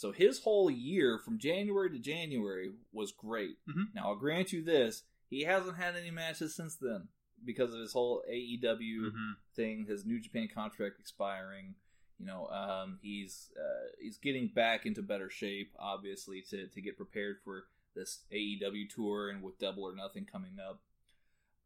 So 0.00 0.12
his 0.12 0.42
whole 0.42 0.70
year 0.70 1.18
from 1.18 1.38
January 1.38 1.90
to 1.90 1.98
January 1.98 2.72
was 2.90 3.12
great. 3.12 3.58
Mhm. 3.68 3.94
Now 3.94 4.06
I'll 4.06 4.16
grant 4.16 4.50
you 4.50 4.62
this: 4.64 5.02
he 5.28 5.42
hasn't 5.42 5.76
had 5.76 5.94
any 5.94 6.10
matches 6.10 6.54
since 6.54 6.74
then 6.76 7.08
because 7.44 7.74
of 7.74 7.80
his 7.80 7.92
whole 7.92 8.22
AEW 8.26 9.10
Mhm. 9.12 9.36
thing, 9.52 9.84
his 9.84 10.06
New 10.06 10.18
Japan 10.18 10.48
contract 10.48 10.98
expiring. 11.00 11.74
You 12.18 12.24
know, 12.24 12.46
um, 12.48 12.98
he's 13.02 13.52
uh, 13.60 13.88
he's 14.00 14.16
getting 14.16 14.48
back 14.48 14.86
into 14.86 15.02
better 15.02 15.28
shape, 15.28 15.74
obviously, 15.78 16.40
to 16.48 16.66
to 16.68 16.80
get 16.80 16.96
prepared 16.96 17.42
for 17.42 17.68
this 17.94 18.24
AEW 18.30 18.88
tour 18.88 19.28
and 19.28 19.42
with 19.42 19.58
Double 19.58 19.82
or 19.82 19.94
Nothing 19.94 20.24
coming 20.24 20.58
up. 20.58 20.82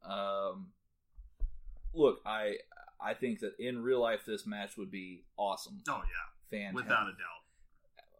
Um, 0.02 0.72
look, 1.92 2.20
I 2.26 2.58
I 3.00 3.14
think 3.14 3.38
that 3.40 3.54
in 3.60 3.80
real 3.80 4.00
life 4.00 4.24
this 4.24 4.44
match 4.44 4.76
would 4.76 4.90
be 4.90 5.24
awesome, 5.36 5.84
Oh 5.86 6.02
yeah, 6.02 6.30
fantastic, 6.50 6.74
without 6.74 7.08
a 7.08 7.12
doubt. 7.12 7.43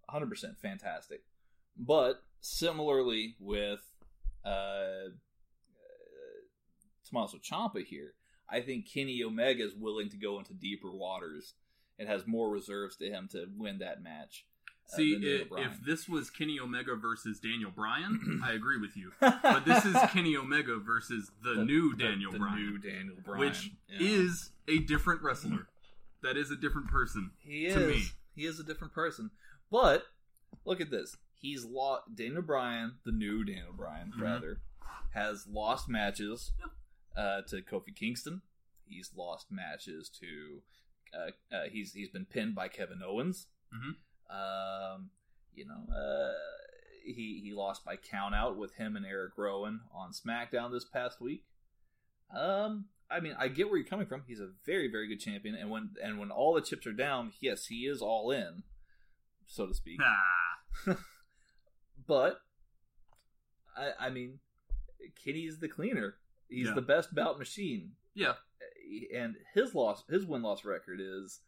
Hundred 0.09 0.29
percent 0.31 0.59
fantastic. 0.59 1.23
But 1.77 2.23
similarly 2.41 3.37
with 3.41 3.81
uh, 4.45 4.49
uh, 4.49 5.11
Tommaso 7.09 7.39
Ciampa 7.39 7.85
here, 7.85 8.15
I 8.49 8.61
think 8.61 8.89
Kenny 8.93 9.23
Omega 9.23 9.65
is 9.65 9.75
willing 9.75 10.09
to 10.11 10.17
go 10.17 10.39
into 10.39 10.53
deeper 10.55 10.91
waters 10.91 11.55
and 11.99 12.09
has 12.09 12.27
more 12.27 12.51
reserves 12.51 12.97
to 12.97 13.07
him 13.11 13.29
to 13.33 13.47
win 13.57 13.79
that 13.79 14.03
match. 14.03 14.45
uh, 14.93 14.97
See, 14.97 15.13
Daniel 15.15 15.57
if 15.59 15.81
this 15.85 16.09
was 16.09 16.31
Kenny 16.31 16.59
Omega 16.61 16.95
versus 16.97 17.41
Daniel 17.41 17.71
Bryan, 17.71 18.41
I 18.45 18.53
agree 18.53 18.79
with 18.81 18.97
you. 18.97 19.13
But 19.21 19.65
this 19.65 19.85
is 19.85 19.97
Kenny 20.11 20.37
Omega 20.37 20.77
versus 20.79 21.31
the, 21.43 21.65
new 21.65 21.95
Daniel 21.97 22.33
the 22.33 22.39
Bryan, 22.39 22.57
new 22.57 22.79
Daniel 22.79 23.17
Bryan, 23.25 23.41
which 23.41 23.71
Yeah. 23.89 23.99
is 24.09 24.51
a 24.69 24.79
different 24.81 25.23
wrestler. 25.23 25.69
That 26.23 26.37
is 26.37 26.51
a 26.51 26.57
different 26.57 26.89
person. 26.89 27.31
He 27.41 27.65
to 27.69 27.81
is. 27.81 27.87
me. 27.89 28.03
He 28.35 28.47
is 28.47 28.59
a 28.59 28.65
different 28.65 28.93
person. 28.95 29.31
But 29.75 30.05
look 30.65 30.81
at 30.81 30.93
this. 30.93 31.17
He's 31.35 31.65
lost. 31.65 32.15
Daniel 32.15 32.43
Bryan, 32.43 32.93
the 33.05 33.11
new 33.11 33.43
Daniel 33.43 33.73
Bryan, 33.73 34.13
Mhm. 34.17 34.21
rather, 34.23 34.61
has 35.15 35.49
lost 35.49 35.89
matches 35.89 36.53
uh, 37.17 37.43
to 37.49 37.61
Kofi 37.61 37.93
Kingston. 37.95 38.43
He's 38.87 39.13
lost 39.17 39.51
matches 39.51 40.09
to. 40.21 40.63
Uh, 41.13 41.31
uh, 41.53 41.65
he's 41.73 41.93
he's 41.93 42.09
been 42.09 42.25
pinned 42.25 42.55
by 42.55 42.69
Kevin 42.69 43.03
Owens. 43.03 43.49
Mhm. 43.73 43.97
Um, 44.33 45.11
you 45.53 45.65
know, 45.67 45.93
uh, 45.93 46.35
he 47.05 47.41
he 47.43 47.53
lost 47.53 47.85
by 47.85 47.97
count 47.97 48.33
out 48.37 48.57
with 48.57 48.75
him 48.75 48.95
and 48.95 49.05
Eric 49.05 49.33
Rowan 49.37 49.81
on 49.93 50.13
SmackDown 50.13 50.71
this 50.71 50.85
past 50.85 51.21
week. 51.21 51.45
Um, 52.31 52.91
I 53.11 53.19
mean, 53.19 53.35
I 53.37 53.49
get 53.49 53.69
where 53.69 53.77
you're 53.79 53.89
coming 53.89 54.07
from. 54.07 54.23
He's 54.29 54.41
a 54.41 54.53
very, 54.65 54.87
very 54.89 55.09
good 55.09 55.21
champion, 55.21 55.57
and 55.57 55.69
when 55.69 55.97
and 56.01 56.21
when 56.21 56.31
all 56.31 56.55
the 56.55 56.63
chips 56.63 56.87
are 56.87 56.93
down, 56.93 57.33
yes, 57.41 57.67
he 57.67 57.87
is 57.87 58.01
all 58.01 58.31
in, 58.31 58.63
so 59.47 59.67
to 59.67 59.75
speak. 59.75 60.01
Ah, 60.03 60.97
But 62.07 62.41
I, 63.77 64.07
I 64.07 64.11
mean, 64.11 64.39
Kenny's 65.25 65.59
the 65.59 65.69
cleaner. 65.69 66.17
He's 66.49 66.67
Yeah. 66.69 66.75
the 66.75 66.83
best 66.83 67.15
bout 67.15 67.39
machine, 67.39 67.93
yeah, 68.15 68.35
and 69.15 69.37
his 69.55 69.75
loss, 69.75 70.05
his 70.09 70.27
win 70.27 70.43
loss 70.43 70.65
record 70.65 71.01
is 71.01 71.41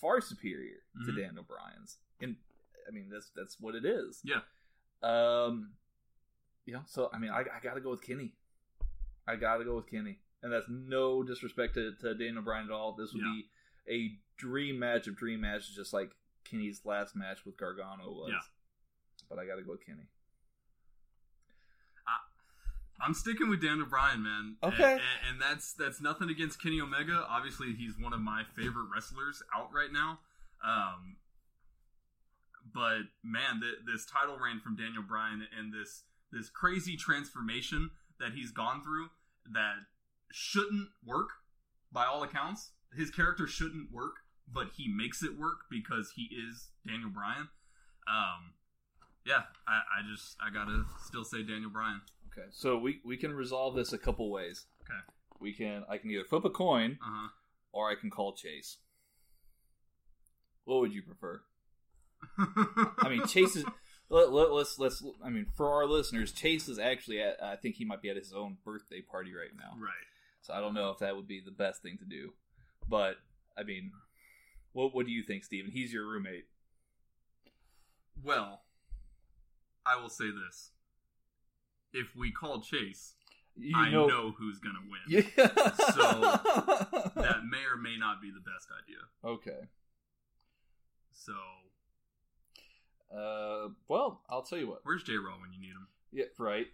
far 0.00 0.20
superior 0.20 0.78
to 1.06 1.12
Mhm. 1.12 1.16
Daniel 1.16 1.44
Bryan's. 1.44 1.98
And 2.20 2.36
I 2.88 2.90
mean, 2.90 3.08
that's 3.08 3.30
that's 3.30 3.60
what 3.60 3.74
it 3.74 3.84
is. 3.84 4.20
yeah. 4.24 4.40
Um, 5.02 5.74
know, 6.66 6.82
so 6.86 7.10
I 7.12 7.18
mean, 7.18 7.30
I, 7.30 7.40
I 7.40 7.60
got 7.62 7.74
to 7.74 7.80
go 7.80 7.90
with 7.90 8.02
Kenny. 8.02 8.34
I 9.26 9.36
got 9.36 9.58
to 9.58 9.64
go 9.64 9.76
with 9.76 9.86
Kenny, 9.86 10.18
and 10.42 10.52
that's 10.52 10.68
no 10.68 11.22
disrespect 11.22 11.74
to, 11.74 11.92
to 12.00 12.14
Daniel 12.14 12.42
Bryan 12.42 12.66
at 12.66 12.72
all. 12.72 12.92
This 12.94 13.12
would 13.14 13.22
Yeah. 13.22 13.32
be 13.32 13.48
a 13.88 14.18
dream 14.36 14.78
match 14.78 15.06
of 15.06 15.14
dream 15.16 15.40
matches, 15.42 15.74
just 15.76 15.92
like 15.92 16.10
Kenny's 16.44 16.82
last 16.84 17.16
match 17.16 17.44
with 17.44 17.56
Gargano 17.56 18.10
was. 18.10 18.30
Yeah. 18.30 18.38
But 19.28 19.38
I 19.38 19.46
got 19.46 19.56
to 19.56 19.62
go 19.62 19.72
with 19.72 19.84
Kenny. 19.86 20.08
I'm 23.00 23.14
sticking 23.14 23.50
with 23.50 23.60
Daniel 23.60 23.86
Bryan, 23.86 24.22
man. 24.22 24.56
Okay. 24.62 24.92
and, 24.92 25.00
and 25.28 25.40
that's 25.40 25.72
that's 25.72 26.00
nothing 26.00 26.30
against 26.30 26.62
Kenny 26.62 26.80
Omega. 26.80 27.26
Obviously, 27.28 27.74
he's 27.74 27.98
one 27.98 28.12
of 28.12 28.20
my 28.20 28.44
favorite 28.56 28.86
wrestlers 28.92 29.42
out 29.54 29.70
right 29.74 29.92
now. 29.92 30.20
Um, 30.64 31.16
but 32.72 33.02
man, 33.22 33.60
th- 33.60 33.84
this 33.86 34.06
title 34.06 34.36
reign 34.38 34.60
from 34.60 34.76
Daniel 34.76 35.02
Bryan 35.02 35.46
and 35.58 35.72
this 35.72 36.04
this 36.32 36.48
crazy 36.48 36.96
transformation 36.96 37.90
that 38.20 38.32
he's 38.32 38.50
gone 38.50 38.82
through 38.82 39.08
that 39.52 39.74
shouldn't 40.30 40.88
work 41.04 41.28
by 41.92 42.06
all 42.06 42.22
accounts. 42.22 42.70
His 42.96 43.10
character 43.10 43.46
shouldn't 43.46 43.92
work, 43.92 44.16
but 44.52 44.68
he 44.76 44.88
makes 44.88 45.22
it 45.22 45.38
work 45.38 45.60
because 45.70 46.12
he 46.16 46.28
is 46.34 46.68
Daniel 46.86 47.10
Bryan. 47.10 47.48
Um, 48.08 48.52
yeah, 49.26 49.42
I, 49.66 49.80
I 49.98 50.02
just 50.10 50.36
I 50.44 50.50
gotta 50.52 50.84
still 51.06 51.24
say 51.24 51.42
Daniel 51.42 51.70
Bryan. 51.70 52.00
Okay, 52.32 52.48
so 52.52 52.76
we 52.78 53.00
we 53.04 53.16
can 53.16 53.32
resolve 53.32 53.74
this 53.74 53.92
a 53.92 53.98
couple 53.98 54.30
ways. 54.30 54.66
Okay. 54.82 55.00
we 55.40 55.52
can 55.52 55.84
I 55.88 55.98
can 55.98 56.10
either 56.10 56.24
flip 56.24 56.44
a 56.44 56.50
coin 56.50 56.98
Uh 57.02 57.06
huh. 57.08 57.28
or 57.72 57.90
I 57.90 57.94
can 57.94 58.10
call 58.10 58.34
Chase. 58.34 58.76
What 60.64 60.80
would 60.80 60.92
you 60.94 61.02
prefer? 61.02 61.42
I 62.38 63.08
mean, 63.08 63.26
Chase 63.26 63.56
is. 63.56 63.64
Let, 64.10 64.32
let, 64.32 64.52
let's 64.52 64.78
let's. 64.78 65.02
I 65.24 65.30
mean, 65.30 65.46
for 65.56 65.72
our 65.72 65.86
listeners, 65.86 66.32
Chase 66.32 66.68
is 66.68 66.78
actually 66.78 67.20
at. 67.20 67.42
I 67.42 67.56
think 67.56 67.76
he 67.76 67.84
might 67.84 68.02
be 68.02 68.10
at 68.10 68.16
his 68.16 68.32
own 68.32 68.58
birthday 68.64 69.00
party 69.00 69.32
right 69.34 69.50
now. 69.56 69.72
right. 69.82 69.92
So 70.42 70.52
I 70.52 70.60
don't 70.60 70.74
know 70.74 70.90
if 70.90 70.98
that 70.98 71.16
would 71.16 71.26
be 71.26 71.40
the 71.42 71.50
best 71.50 71.80
thing 71.82 71.96
to 71.98 72.04
do. 72.04 72.32
But 72.88 73.16
I 73.58 73.62
mean, 73.62 73.92
what 74.74 74.94
what 74.94 75.06
do 75.06 75.12
you 75.12 75.22
think, 75.22 75.42
Steven? 75.44 75.70
He's 75.70 75.90
your 75.92 76.06
roommate. 76.06 76.44
Well, 78.22 78.60
I 79.86 79.96
will 80.00 80.08
say 80.10 80.26
this: 80.26 80.70
if 81.92 82.14
we 82.14 82.30
call 82.30 82.60
Chase, 82.60 83.14
You 83.56 83.74
I 83.76 83.90
know, 83.90 84.32
who's 84.38 84.58
gonna 84.58 84.80
win. 84.88 85.00
Yeah. 85.08 85.22
So- 85.92 87.10
That 87.22 87.40
may 87.50 87.64
or 87.72 87.76
may 87.80 87.96
not 87.96 88.20
be 88.20 88.30
the 88.30 88.40
best 88.40 88.68
idea. 88.82 88.98
okay. 89.24 89.68
So, 91.12 91.32
Uh, 93.16 93.68
well, 93.88 94.22
I'll 94.28 94.42
tell 94.42 94.58
you 94.58 94.68
what. 94.68 94.80
where's 94.82 95.04
J. 95.04 95.12
Raw 95.16 95.38
when 95.40 95.52
you 95.52 95.60
need 95.60 95.68
him? 95.70 95.86
Yeah, 96.12 96.24
right. 96.38 96.66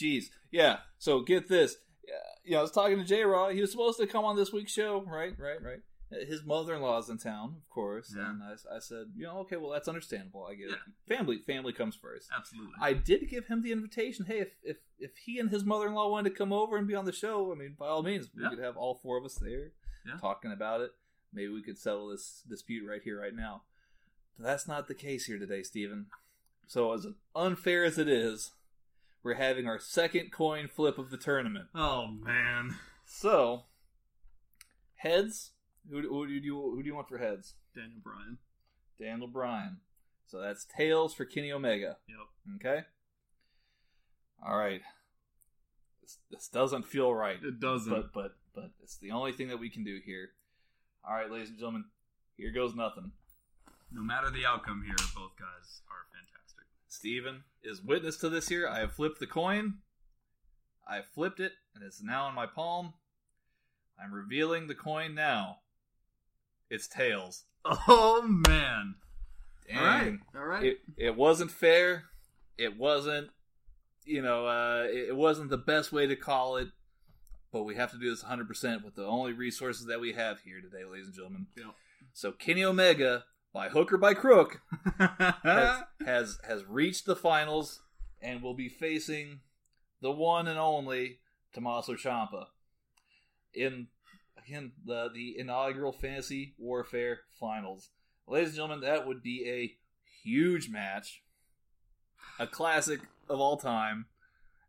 Jeez. 0.00 0.26
Yeah. 0.50 0.78
So 0.98 1.20
get 1.20 1.48
this. 1.48 1.76
Yeah, 2.06 2.14
you 2.44 2.52
know, 2.52 2.58
I 2.60 2.62
was 2.62 2.70
talking 2.70 2.98
to 2.98 3.04
J. 3.04 3.22
Raw. 3.24 3.48
He 3.50 3.60
was 3.60 3.70
supposed 3.70 3.98
to 3.98 4.06
come 4.06 4.24
on 4.24 4.36
this 4.36 4.52
week's 4.52 4.72
show. 4.72 5.02
Right. 5.06 5.34
Right. 5.38 5.60
Right. 5.62 5.80
His 6.12 6.44
mother-in-law's 6.44 7.08
in 7.08 7.18
town, 7.18 7.56
of 7.56 7.68
course, 7.70 8.14
Yeah. 8.16 8.28
and 8.30 8.42
I, 8.42 8.52
I 8.76 8.78
said, 8.80 9.06
you 9.16 9.24
know, 9.24 9.38
okay, 9.40 9.56
well, 9.56 9.70
that's 9.70 9.88
understandable. 9.88 10.44
I 10.46 10.54
get 10.54 10.70
it. 10.70 10.78
Family, 11.08 11.38
family 11.38 11.72
comes 11.72 11.96
first. 11.96 12.28
Absolutely. 12.36 12.74
I 12.80 12.92
did 12.92 13.28
give 13.30 13.46
him 13.46 13.62
the 13.62 13.72
invitation. 13.72 14.26
Hey, 14.26 14.40
if 14.40 14.48
if 14.62 14.76
if 14.98 15.16
he 15.24 15.38
and 15.38 15.50
his 15.50 15.64
mother-in-law 15.64 16.08
wanted 16.10 16.30
to 16.30 16.36
come 16.36 16.52
over 16.52 16.76
and 16.76 16.86
be 16.86 16.94
on 16.94 17.04
the 17.06 17.12
show, 17.12 17.50
I 17.50 17.54
mean, 17.54 17.74
by 17.78 17.88
all 17.88 18.02
means, 18.02 18.28
we 18.34 18.42
Yeah. 18.42 18.50
could 18.50 18.58
have 18.58 18.76
all 18.76 18.94
four 18.94 19.16
of 19.18 19.24
us 19.24 19.34
there 19.36 19.72
Yeah. 20.06 20.16
talking 20.18 20.52
about 20.52 20.80
it. 20.82 20.92
Maybe 21.32 21.48
we 21.52 21.62
could 21.62 21.78
settle 21.78 22.08
this 22.08 22.42
dispute 22.48 22.86
right 22.86 23.02
here, 23.02 23.20
right 23.20 23.34
now. 23.34 23.62
But 24.36 24.44
that's 24.46 24.68
not 24.68 24.88
the 24.88 24.94
case 24.94 25.24
here 25.26 25.38
today, 25.38 25.62
Stephen. 25.62 26.06
So, 26.66 26.92
as 26.92 27.06
unfair 27.34 27.84
as 27.84 27.96
it 27.98 28.08
is, 28.08 28.52
we're 29.22 29.34
having 29.34 29.66
our 29.66 29.78
second 29.78 30.30
coin 30.32 30.68
flip 30.68 30.98
of 30.98 31.10
the 31.10 31.16
tournament. 31.16 31.68
oh 31.74 32.08
man, 32.08 32.76
So, 33.06 33.64
heads. 34.96 35.51
Who, 35.90 36.00
who 36.02 36.26
do 36.26 36.32
you 36.34 36.54
who 36.60 36.82
do 36.82 36.86
you 36.88 36.94
want 36.94 37.08
for 37.08 37.18
heads? 37.18 37.54
Daniel 37.74 38.00
Bryan. 38.02 38.38
Daniel 39.00 39.28
Bryan. 39.28 39.78
So 40.26 40.40
that's 40.40 40.64
tails 40.64 41.12
for 41.14 41.24
Kenny 41.24 41.52
Omega. 41.52 41.96
Yep. 42.08 42.56
Okay. 42.56 42.84
All 44.46 44.56
right. 44.56 44.80
This, 46.00 46.18
this 46.30 46.48
doesn't 46.48 46.86
feel 46.86 47.14
right, 47.14 47.38
It 47.42 47.60
doesn't. 47.60 47.90
but 47.92 48.12
but 48.12 48.36
but 48.54 48.70
it's 48.82 48.96
the 48.96 49.10
only 49.12 49.32
thing 49.32 49.48
that 49.48 49.58
we 49.60 49.70
can 49.70 49.84
do 49.84 50.00
here. 50.04 50.30
All 51.08 51.14
right, 51.14 51.30
ladies 51.30 51.48
and 51.50 51.58
gentlemen, 51.58 51.84
here 52.36 52.52
goes 52.52 52.74
nothing. 52.74 53.12
no 53.92 54.02
matter 54.02 54.30
the 54.30 54.46
outcome 54.46 54.82
here, 54.86 54.96
both 55.14 55.36
guys 55.38 55.82
are 55.88 56.06
fantastic. 56.12 56.64
Steven 56.88 57.44
is 57.62 57.82
witness 57.82 58.16
to 58.18 58.28
this 58.28 58.48
here. 58.48 58.68
I 58.68 58.80
have 58.80 58.92
flipped 58.92 59.20
the 59.20 59.26
coin. 59.26 59.78
I 60.88 60.96
have 60.96 61.06
flipped 61.14 61.40
it, 61.40 61.52
and 61.74 61.84
it's 61.84 62.02
now 62.02 62.28
in 62.28 62.34
my 62.34 62.46
palm. 62.46 62.94
I'm 64.02 64.12
revealing 64.12 64.66
the 64.66 64.74
coin 64.74 65.14
now. 65.14 65.58
It's 66.72 66.88
tails. 66.88 67.44
Oh 67.86 68.22
man. 68.22 68.94
All 69.76 69.84
right. 69.84 70.04
Dang. 70.04 70.20
All 70.34 70.44
right. 70.46 70.64
it 70.64 70.78
it 70.96 71.16
wasn't 71.16 71.50
fair. 71.50 72.04
It 72.56 72.78
wasn't, 72.78 73.28
you 74.06 74.22
know, 74.22 74.46
uh, 74.46 74.86
it, 74.88 75.10
it 75.10 75.16
wasn't 75.16 75.50
the 75.50 75.58
best 75.58 75.92
way 75.92 76.06
to 76.06 76.16
call 76.16 76.56
it. 76.56 76.68
But 77.52 77.64
we 77.64 77.74
have 77.74 77.90
to 77.92 77.98
do 77.98 78.08
this 78.08 78.22
100 78.22 78.48
percent 78.48 78.84
with 78.84 78.94
the 78.94 79.04
only 79.04 79.34
resources 79.34 79.84
that 79.86 80.00
we 80.00 80.14
have 80.14 80.40
here 80.40 80.62
today, 80.62 80.84
ladies 80.90 81.06
and 81.06 81.14
gentlemen. 81.14 81.46
Yep. 81.58 81.66
So 82.14 82.32
Kenny 82.32 82.64
Omega, 82.64 83.24
by 83.52 83.68
hook 83.68 83.92
or 83.92 83.98
by 83.98 84.14
crook, 84.14 84.62
has, 84.98 85.82
has 86.06 86.38
has 86.48 86.64
reached 86.64 87.04
the 87.04 87.16
finals 87.16 87.82
and 88.22 88.42
will 88.42 88.54
be 88.54 88.70
facing 88.70 89.40
the 90.00 90.10
one 90.10 90.48
and 90.48 90.58
only 90.58 91.18
Tommaso 91.52 91.94
Ciampa 91.94 92.46
in 93.52 93.88
again 94.46 94.72
the 94.84 95.08
the 95.12 95.38
inaugural 95.38 95.92
Fantasy 95.92 96.54
Warfare 96.58 97.20
Finals. 97.38 97.90
Ladies 98.26 98.50
and 98.50 98.56
gentlemen, 98.56 98.80
that 98.80 99.06
would 99.06 99.22
be 99.22 99.48
a 99.48 99.76
huge 100.22 100.68
match, 100.68 101.22
a 102.38 102.46
classic 102.46 103.00
of 103.28 103.40
all 103.40 103.56
time, 103.56 104.06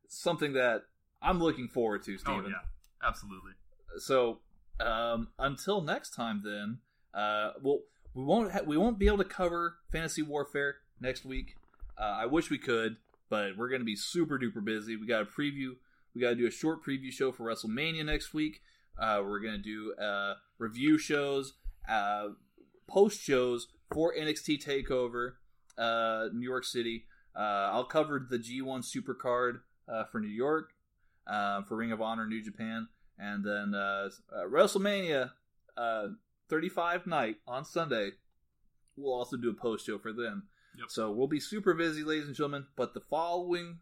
something 0.07 0.53
that 0.53 0.83
I'm 1.21 1.39
looking 1.39 1.67
forward 1.67 2.03
to, 2.03 2.17
oh 2.25 2.41
yeah, 2.47 3.07
absolutely. 3.07 3.51
So 3.97 4.39
um, 4.79 5.29
until 5.37 5.81
next 5.81 6.11
time, 6.15 6.41
then 6.43 6.79
uh, 7.13 7.51
well, 7.61 7.79
we 8.13 8.23
won't 8.23 8.51
ha- 8.51 8.63
we 8.65 8.77
won't 8.77 8.99
be 8.99 9.07
able 9.07 9.19
to 9.19 9.23
cover 9.23 9.77
Fantasy 9.91 10.21
Warfare 10.21 10.75
next 10.99 11.25
week. 11.25 11.55
Uh, 11.97 12.17
I 12.21 12.25
wish 12.25 12.49
we 12.49 12.57
could, 12.57 12.97
but 13.29 13.55
we're 13.57 13.69
going 13.69 13.81
to 13.81 13.85
be 13.85 13.95
super 13.95 14.39
duper 14.39 14.63
busy. 14.63 14.95
We 14.95 15.05
got 15.05 15.21
a 15.21 15.25
preview. 15.25 15.75
We 16.15 16.21
got 16.21 16.29
to 16.29 16.35
do 16.35 16.47
a 16.47 16.51
short 16.51 16.83
preview 16.83 17.11
show 17.11 17.31
for 17.31 17.43
WrestleMania 17.43 18.05
next 18.05 18.33
week. 18.33 18.61
Uh, 18.97 19.21
we're 19.23 19.39
going 19.39 19.55
to 19.55 19.61
do 19.61 19.93
uh, 20.01 20.35
review 20.57 20.97
shows, 20.97 21.53
uh, 21.89 22.29
post 22.87 23.21
shows 23.21 23.67
for 23.93 24.13
NXT 24.13 24.63
Takeover, 24.63 25.33
uh, 25.77 26.29
New 26.33 26.47
York 26.47 26.63
City. 26.63 27.05
Uh, 27.35 27.69
I'll 27.71 27.85
cover 27.85 28.25
the 28.29 28.37
G1 28.37 28.83
Supercard 28.83 29.61
uh, 29.87 30.03
for 30.05 30.19
New 30.19 30.27
York, 30.27 30.71
uh, 31.27 31.63
for 31.63 31.77
Ring 31.77 31.91
of 31.91 32.01
Honor 32.01 32.27
New 32.27 32.41
Japan, 32.41 32.87
and 33.17 33.43
then 33.43 33.73
uh, 33.73 34.09
uh, 34.31 34.43
WrestleMania 34.47 35.31
uh, 35.77 36.07
35 36.49 37.07
night 37.07 37.37
on 37.47 37.65
Sunday. 37.65 38.11
We'll 38.95 39.13
also 39.13 39.37
do 39.37 39.49
a 39.49 39.53
post 39.53 39.85
show 39.85 39.97
for 39.97 40.13
them. 40.13 40.43
Yep. 40.77 40.89
So 40.89 41.11
we'll 41.11 41.27
be 41.27 41.39
super 41.39 41.73
busy, 41.73 42.03
ladies 42.03 42.27
and 42.27 42.35
gentlemen. 42.35 42.67
But 42.75 42.93
the 42.93 43.01
following 43.01 43.79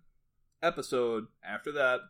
episode 0.61 1.27
after 1.43 1.71
that, 1.73 2.01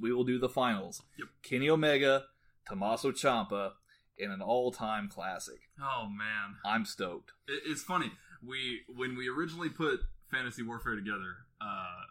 we 0.00 0.12
will 0.12 0.24
do 0.24 0.38
the 0.38 0.48
finals. 0.48 1.02
Yep. 1.18 1.28
Kenny 1.42 1.68
Omega, 1.68 2.24
Tommaso 2.68 3.10
Ciampa 3.12 3.72
in 4.16 4.30
an 4.30 4.40
all-time 4.42 5.08
classic. 5.08 5.60
Oh 5.80 6.06
man, 6.08 6.56
I'm 6.64 6.84
stoked. 6.84 7.32
it, 7.46 7.62
it's 7.66 7.82
funny. 7.82 8.12
We 8.46 8.80
when 8.94 9.16
we 9.16 9.28
originally 9.28 9.68
put 9.68 10.00
Fantasy 10.30 10.62
Warfare 10.62 10.96
together, 10.96 11.36
uh, 11.60 12.02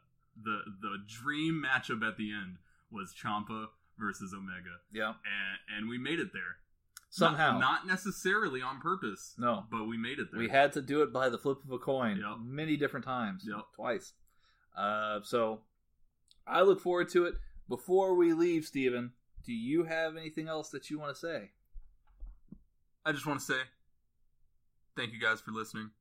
the 0.41 0.59
the 0.81 0.97
dream 1.07 1.63
matchup 1.65 2.07
at 2.07 2.17
the 2.17 2.31
end 2.31 2.57
was 2.91 3.13
Ciampa 3.13 3.67
versus 3.99 4.33
Omega, 4.37 4.77
Yeah. 4.91 5.09
and 5.09 5.77
and 5.77 5.89
we 5.89 5.97
made 5.97 6.19
it 6.19 6.31
there 6.33 6.57
Somehow. 7.09 7.53
Not, 7.53 7.59
not 7.61 7.87
necessarily 7.87 8.61
on 8.61 8.79
purpose. 8.81 9.33
No. 9.37 9.63
but 9.71 9.85
we 9.85 9.97
made 9.97 10.19
it 10.19 10.27
there. 10.31 10.39
We 10.39 10.49
had 10.49 10.73
to 10.73 10.81
do 10.81 11.01
it 11.03 11.11
by 11.13 11.29
the 11.29 11.37
flip 11.37 11.57
of 11.65 11.71
a 11.71 11.77
coin 11.79 12.17
Yep. 12.17 12.37
many 12.43 12.75
different 12.77 13.05
times. 13.05 13.43
Yep. 13.47 13.61
Twice. 13.75 14.13
Uh, 14.77 15.21
so 15.23 15.61
I 16.45 16.61
look 16.61 16.79
forward 16.81 17.09
to 17.09 17.25
it. 17.25 17.35
Before 17.69 18.15
we 18.15 18.33
leave, 18.33 18.65
Steven, 18.65 19.11
do 19.45 19.53
you 19.53 19.83
have 19.83 20.15
anything 20.15 20.47
else 20.47 20.69
that 20.69 20.89
you 20.89 20.99
want 20.99 21.13
to 21.13 21.19
say? 21.19 21.51
I 23.05 23.11
just 23.11 23.25
want 23.25 23.39
to 23.39 23.45
say 23.45 23.59
thank 24.97 25.13
you 25.13 25.19
guys 25.19 25.39
for 25.39 25.51
listening. 25.51 25.91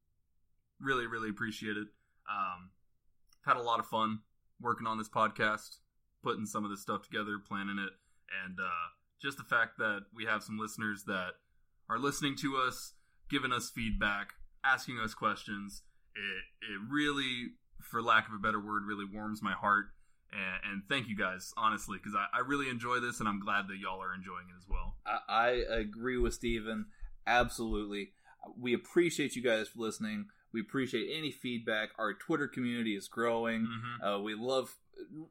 Really, 0.80 1.06
really 1.06 1.28
appreciate 1.28 1.76
it. 1.76 1.88
Um, 2.30 2.70
had 3.44 3.56
a 3.56 3.62
lot 3.62 3.78
of 3.78 3.86
fun 3.86 4.20
working 4.60 4.86
on 4.86 4.98
this 4.98 5.08
podcast, 5.08 5.76
putting 6.22 6.46
some 6.46 6.64
of 6.64 6.70
this 6.70 6.80
stuff 6.80 7.02
together, 7.02 7.38
planning 7.46 7.78
it, 7.78 7.92
and 8.44 8.58
uh, 8.58 8.88
just 9.22 9.36
the 9.38 9.44
fact 9.44 9.78
that 9.78 10.06
we 10.14 10.24
have 10.24 10.42
some 10.42 10.58
listeners 10.58 11.04
that 11.04 11.32
are 11.88 11.98
listening 11.98 12.36
to 12.36 12.56
us, 12.56 12.94
giving 13.30 13.52
us 13.52 13.70
feedback, 13.70 14.30
asking 14.64 14.98
us 14.98 15.14
questions. 15.14 15.82
It 16.14 16.72
it 16.72 16.80
really, 16.90 17.50
for 17.82 18.02
lack 18.02 18.26
of 18.28 18.34
a 18.34 18.38
better 18.38 18.58
word, 18.58 18.82
really 18.86 19.04
warms 19.04 19.42
my 19.42 19.52
heart. 19.52 19.86
And, 20.32 20.72
and 20.72 20.82
thank 20.88 21.08
you 21.08 21.16
guys, 21.16 21.52
honestly, 21.56 21.98
because 21.98 22.14
I, 22.16 22.38
I 22.38 22.40
really 22.40 22.68
enjoy 22.68 23.00
this, 23.00 23.20
and 23.20 23.28
I'm 23.28 23.40
glad 23.40 23.68
that 23.68 23.76
y'all 23.78 24.02
are 24.02 24.14
enjoying 24.14 24.46
it 24.50 24.56
as 24.58 24.64
well. 24.68 24.96
I, 25.06 25.62
I 25.70 25.76
agree 25.78 26.18
with 26.18 26.34
Steven. 26.34 26.86
Absolutely. 27.26 28.12
We 28.58 28.74
appreciate 28.74 29.36
you 29.36 29.42
guys 29.42 29.68
for 29.68 29.80
listening. 29.80 30.26
We 30.52 30.60
appreciate 30.60 31.08
any 31.16 31.30
feedback. 31.32 31.90
Our 31.98 32.14
Twitter 32.14 32.48
community 32.48 32.96
is 32.96 33.08
growing. 33.08 33.66
Mhm. 33.66 34.16
Uh, 34.18 34.20
we 34.22 34.34
love 34.34 34.74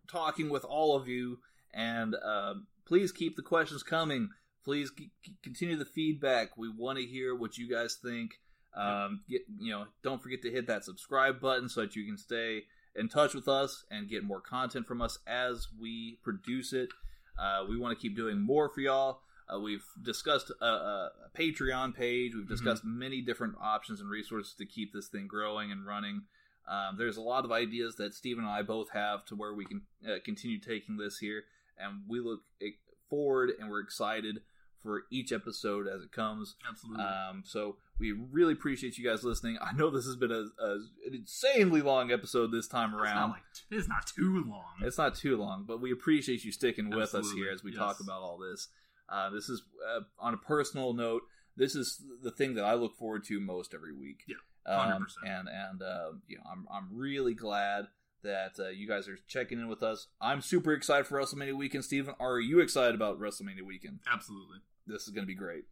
talking 0.07 0.49
with 0.49 0.63
all 0.65 0.95
of 0.95 1.07
you, 1.07 1.39
and 1.73 2.15
uh, 2.23 2.55
please 2.85 3.11
keep 3.11 3.35
the 3.35 3.41
questions 3.41 3.83
coming. 3.83 4.29
Please 4.63 4.91
c- 4.97 5.11
continue 5.43 5.75
the 5.77 5.85
feedback. 5.85 6.57
We 6.57 6.69
want 6.69 6.99
to 6.99 7.05
hear 7.05 7.35
what 7.35 7.57
you 7.57 7.69
guys 7.69 7.95
think. 8.01 8.31
Um, 8.75 9.21
get 9.29 9.41
you 9.59 9.71
know, 9.71 9.85
don't 10.03 10.21
forget 10.21 10.41
to 10.41 10.51
hit 10.51 10.67
that 10.67 10.83
subscribe 10.83 11.39
button 11.39 11.69
so 11.69 11.81
that 11.81 11.95
you 11.95 12.05
can 12.05 12.17
stay 12.17 12.63
in 12.95 13.09
touch 13.09 13.33
with 13.33 13.47
us 13.47 13.83
and 13.91 14.09
get 14.09 14.23
more 14.23 14.41
content 14.41 14.87
from 14.87 15.01
us 15.01 15.19
as 15.27 15.67
we 15.79 16.17
produce 16.23 16.73
it. 16.73 16.89
Uh, 17.37 17.65
we 17.67 17.77
want 17.77 17.97
to 17.97 18.01
keep 18.01 18.15
doing 18.15 18.39
more 18.39 18.69
for 18.69 18.81
y'all. 18.81 19.19
Uh, 19.53 19.59
we've 19.59 19.85
discussed 20.01 20.51
a, 20.61 20.65
a 20.65 21.11
Patreon 21.37 21.93
page. 21.93 22.33
We've 22.33 22.47
discussed 22.47 22.83
many 22.83 23.21
different 23.21 23.55
options 23.61 23.99
and 23.99 24.09
resources 24.09 24.55
to 24.55 24.65
keep 24.65 24.91
this 24.93 25.07
thing 25.07 25.27
growing 25.27 25.71
and 25.71 25.85
running. 25.85 26.23
Um, 26.67 26.95
there's 26.97 27.17
a 27.17 27.21
lot 27.21 27.45
of 27.45 27.51
ideas 27.51 27.95
that 27.97 28.15
Steve 28.15 28.39
and 28.39 28.47
I 28.47 28.63
both 28.63 28.89
have 28.91 29.23
to 29.25 29.35
where 29.35 29.53
we 29.53 29.65
can 29.65 29.81
uh, 30.07 30.15
continue 30.23 30.59
taking 30.59 30.97
this 30.97 31.19
here, 31.19 31.43
and 31.77 32.01
we 32.07 32.19
look 32.19 32.41
eh, 32.59 32.71
forward, 33.07 33.51
and 33.59 33.69
we're 33.69 33.81
excited 33.81 34.39
for 34.85 35.03
each 35.11 35.31
episode 35.31 35.87
as 35.87 36.03
it 36.03 36.11
comes. 36.11 36.55
Absolutely. 36.69 37.03
Um, 37.03 37.43
so 37.43 37.77
we 37.99 38.11
really 38.11 38.53
appreciate 38.53 38.97
you 38.97 39.09
guys 39.09 39.23
listening. 39.23 39.57
I 39.59 39.73
know 39.73 39.89
this 39.89 40.05
has 40.05 40.15
been 40.15 40.31
a, 40.31 40.45
a 40.63 40.71
an 41.07 41.13
insanely 41.13 41.81
long 41.81 42.11
episode 42.11 42.51
this 42.51 42.67
time 42.67 42.93
it's 42.93 43.01
around. 43.01 43.15
not 43.15 43.29
like 43.31 43.43
it's 43.71 43.89
not 43.89 44.05
too 44.05 44.43
long. 44.47 44.75
It's 44.81 44.97
not 44.97 45.15
too 45.15 45.37
long, 45.37 45.65
but 45.67 45.81
we 45.81 45.91
appreciate 45.91 46.45
you 46.45 46.51
sticking 46.51 46.89
with 46.89 47.15
us 47.15 47.31
here 47.31 47.49
as 47.51 47.63
we 47.63 47.71
yes. 47.71 47.79
talk 47.79 47.99
about 47.99 48.21
all 48.21 48.37
this. 48.37 48.67
Uh, 49.09 49.29
this 49.31 49.49
is 49.49 49.63
uh, 49.89 50.01
on 50.19 50.33
a 50.33 50.37
personal 50.37 50.93
note. 50.93 51.23
This 51.57 51.75
is 51.75 52.01
the 52.21 52.31
thing 52.31 52.53
that 52.55 52.63
I 52.63 52.75
look 52.75 52.95
forward 52.95 53.23
to 53.25 53.39
most 53.39 53.73
every 53.73 53.93
week. 53.93 54.23
Yeah, 54.27 54.35
um, 54.71 55.07
100%. 55.25 55.39
and 55.39 55.47
and 55.49 55.81
uh, 55.81 56.11
you 56.27 56.37
know, 56.37 56.43
I'm 56.51 56.67
I'm 56.71 56.89
really 56.91 57.33
glad 57.33 57.87
that 58.23 58.59
uh, 58.59 58.69
you 58.69 58.87
guys 58.87 59.07
are 59.07 59.17
checking 59.27 59.59
in 59.59 59.67
with 59.67 59.83
us. 59.83 60.07
I'm 60.19 60.41
super 60.41 60.73
excited 60.73 61.07
for 61.07 61.19
WrestleMania 61.19 61.53
weekend. 61.53 61.85
Steven, 61.85 62.15
are 62.19 62.39
you 62.39 62.59
excited 62.59 62.95
about 62.95 63.19
WrestleMania 63.19 63.61
weekend? 63.65 63.99
Absolutely. 64.11 64.57
This 64.87 65.03
is 65.03 65.09
going 65.09 65.23
to 65.23 65.27
be 65.27 65.35
great. 65.35 65.65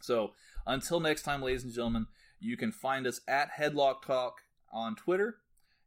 So 0.00 0.32
until 0.66 1.00
next 1.00 1.22
time, 1.22 1.42
ladies 1.42 1.64
and 1.64 1.72
gentlemen, 1.72 2.06
you 2.38 2.56
can 2.56 2.72
find 2.72 3.06
us 3.06 3.20
at 3.28 3.50
Headlock 3.58 4.02
Talk 4.06 4.42
on 4.72 4.96
Twitter. 4.96 5.36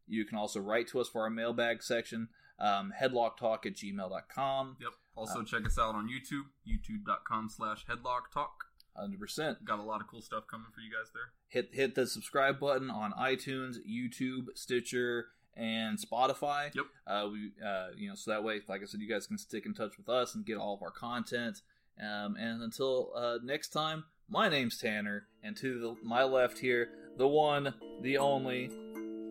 You 0.08 0.26
can 0.26 0.38
also 0.38 0.60
write 0.60 0.88
to 0.90 1.00
us 1.00 1.08
for 1.08 1.22
our 1.22 1.30
mailbag 1.30 1.82
section, 1.82 2.30
um, 2.60 2.94
headlocktalk 3.00 3.66
at 3.66 3.74
gmail.com. 3.76 4.78
Yep. 4.80 4.90
Also 5.16 5.42
Uh, 5.42 5.46
check 5.46 5.66
us 5.66 5.78
out 5.80 5.96
on 5.96 6.10
YouTube, 6.10 6.46
youtube.com 6.68 7.50
slash 7.50 7.86
headlock 7.86 8.32
talk. 8.34 8.66
100%. 8.98 9.64
Got 9.66 9.80
a 9.80 9.84
lot 9.84 10.02
of 10.02 10.08
cool 10.08 10.22
stuff 10.22 10.46
coming 10.48 10.68
for 10.74 10.82
you 10.82 10.92
guys 10.92 11.12
there. 11.14 11.32
Hit, 11.48 11.70
hit 11.74 11.96
the 11.96 12.06
subscribe 12.06 12.60
button 12.60 12.92
on 12.92 13.12
iTunes, 13.14 13.78
YouTube, 13.90 14.48
Stitcher, 14.56 15.28
and 15.56 15.98
Spotify. 15.98 16.74
Yep. 16.76 16.86
Uh, 17.08 17.28
we, 17.32 17.52
uh, 17.66 17.88
you 17.96 18.10
know, 18.10 18.16
so 18.16 18.32
that 18.32 18.44
way, 18.44 18.62
like 18.68 18.82
I 18.84 18.86
said, 18.86 19.02
you 19.02 19.10
guys 19.10 19.26
can 19.26 19.38
stick 19.38 19.66
in 19.66 19.74
touch 19.74 19.98
with 19.98 20.10
us 20.10 20.36
and 20.36 20.46
get 20.46 20.58
all 20.58 20.76
of 20.76 20.84
our 20.84 20.92
content. 20.92 21.62
Um, 22.02 22.36
and 22.38 22.62
until 22.62 23.12
uh, 23.16 23.38
next 23.44 23.70
time, 23.70 24.06
my 24.30 24.50
name's 24.50 24.78
Tanner, 24.78 25.28
and 25.44 25.56
to 25.58 25.80
the, 25.80 25.96
my 26.04 26.24
left 26.24 26.60
here, 26.60 26.90
the 27.18 27.28
one, 27.28 27.74
the 28.02 28.18
only, 28.18 28.70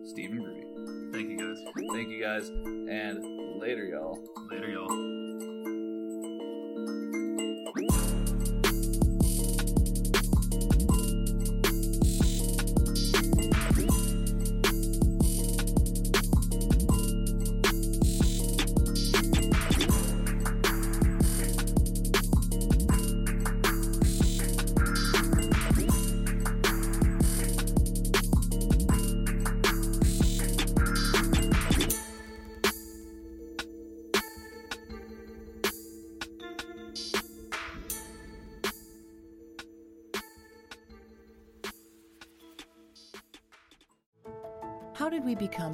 Stephen 0.05 0.39
Groovy. 0.39 1.13
Thank 1.13 1.29
you 1.29 1.37
guys. 1.37 1.57
Thank 1.93 2.09
you 2.09 2.21
guys, 2.21 2.49
and 2.49 3.59
later, 3.59 3.85
y'all. 3.85 4.17
Later, 4.49 4.69
y'all. 4.69 5.12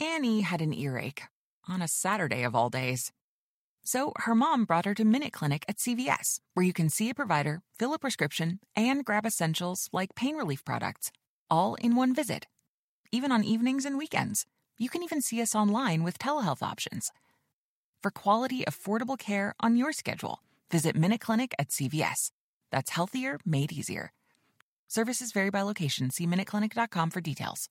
Annie 0.00 0.42
had 0.42 0.60
an 0.60 0.74
earache 0.74 1.22
on 1.68 1.80
a 1.80 1.88
Saturday 1.88 2.42
of 2.42 2.54
all 2.54 2.68
days. 2.68 3.12
So 3.82 4.12
her 4.16 4.34
mom 4.34 4.64
brought 4.64 4.84
her 4.84 4.94
to 4.94 5.04
Minute 5.04 5.32
Clinic 5.32 5.64
at 5.68 5.78
CVS, 5.78 6.40
where 6.54 6.66
you 6.66 6.72
can 6.72 6.90
see 6.90 7.08
a 7.08 7.14
provider, 7.14 7.62
fill 7.78 7.94
a 7.94 7.98
prescription, 7.98 8.60
and 8.74 9.04
grab 9.04 9.24
essentials 9.24 9.88
like 9.92 10.14
pain 10.14 10.36
relief 10.36 10.64
products, 10.64 11.12
all 11.48 11.76
in 11.76 11.94
one 11.94 12.14
visit. 12.14 12.46
Even 13.10 13.32
on 13.32 13.44
evenings 13.44 13.84
and 13.84 13.96
weekends. 13.96 14.44
You 14.76 14.90
can 14.90 15.02
even 15.02 15.22
see 15.22 15.40
us 15.40 15.54
online 15.54 16.02
with 16.02 16.18
telehealth 16.18 16.62
options. 16.62 17.10
For 18.02 18.10
quality, 18.10 18.64
affordable 18.64 19.18
care 19.18 19.54
on 19.60 19.76
your 19.76 19.92
schedule, 19.92 20.40
visit 20.70 20.94
Minute 20.94 21.20
Clinic 21.22 21.54
at 21.58 21.70
CVS. 21.70 22.32
That's 22.70 22.90
healthier 22.90 23.38
made 23.46 23.72
easier. 23.72 24.12
Services 24.88 25.32
vary 25.32 25.50
by 25.50 25.62
location. 25.62 26.10
See 26.10 26.26
MinuteClinic.com 26.26 27.10
for 27.10 27.20
details. 27.20 27.70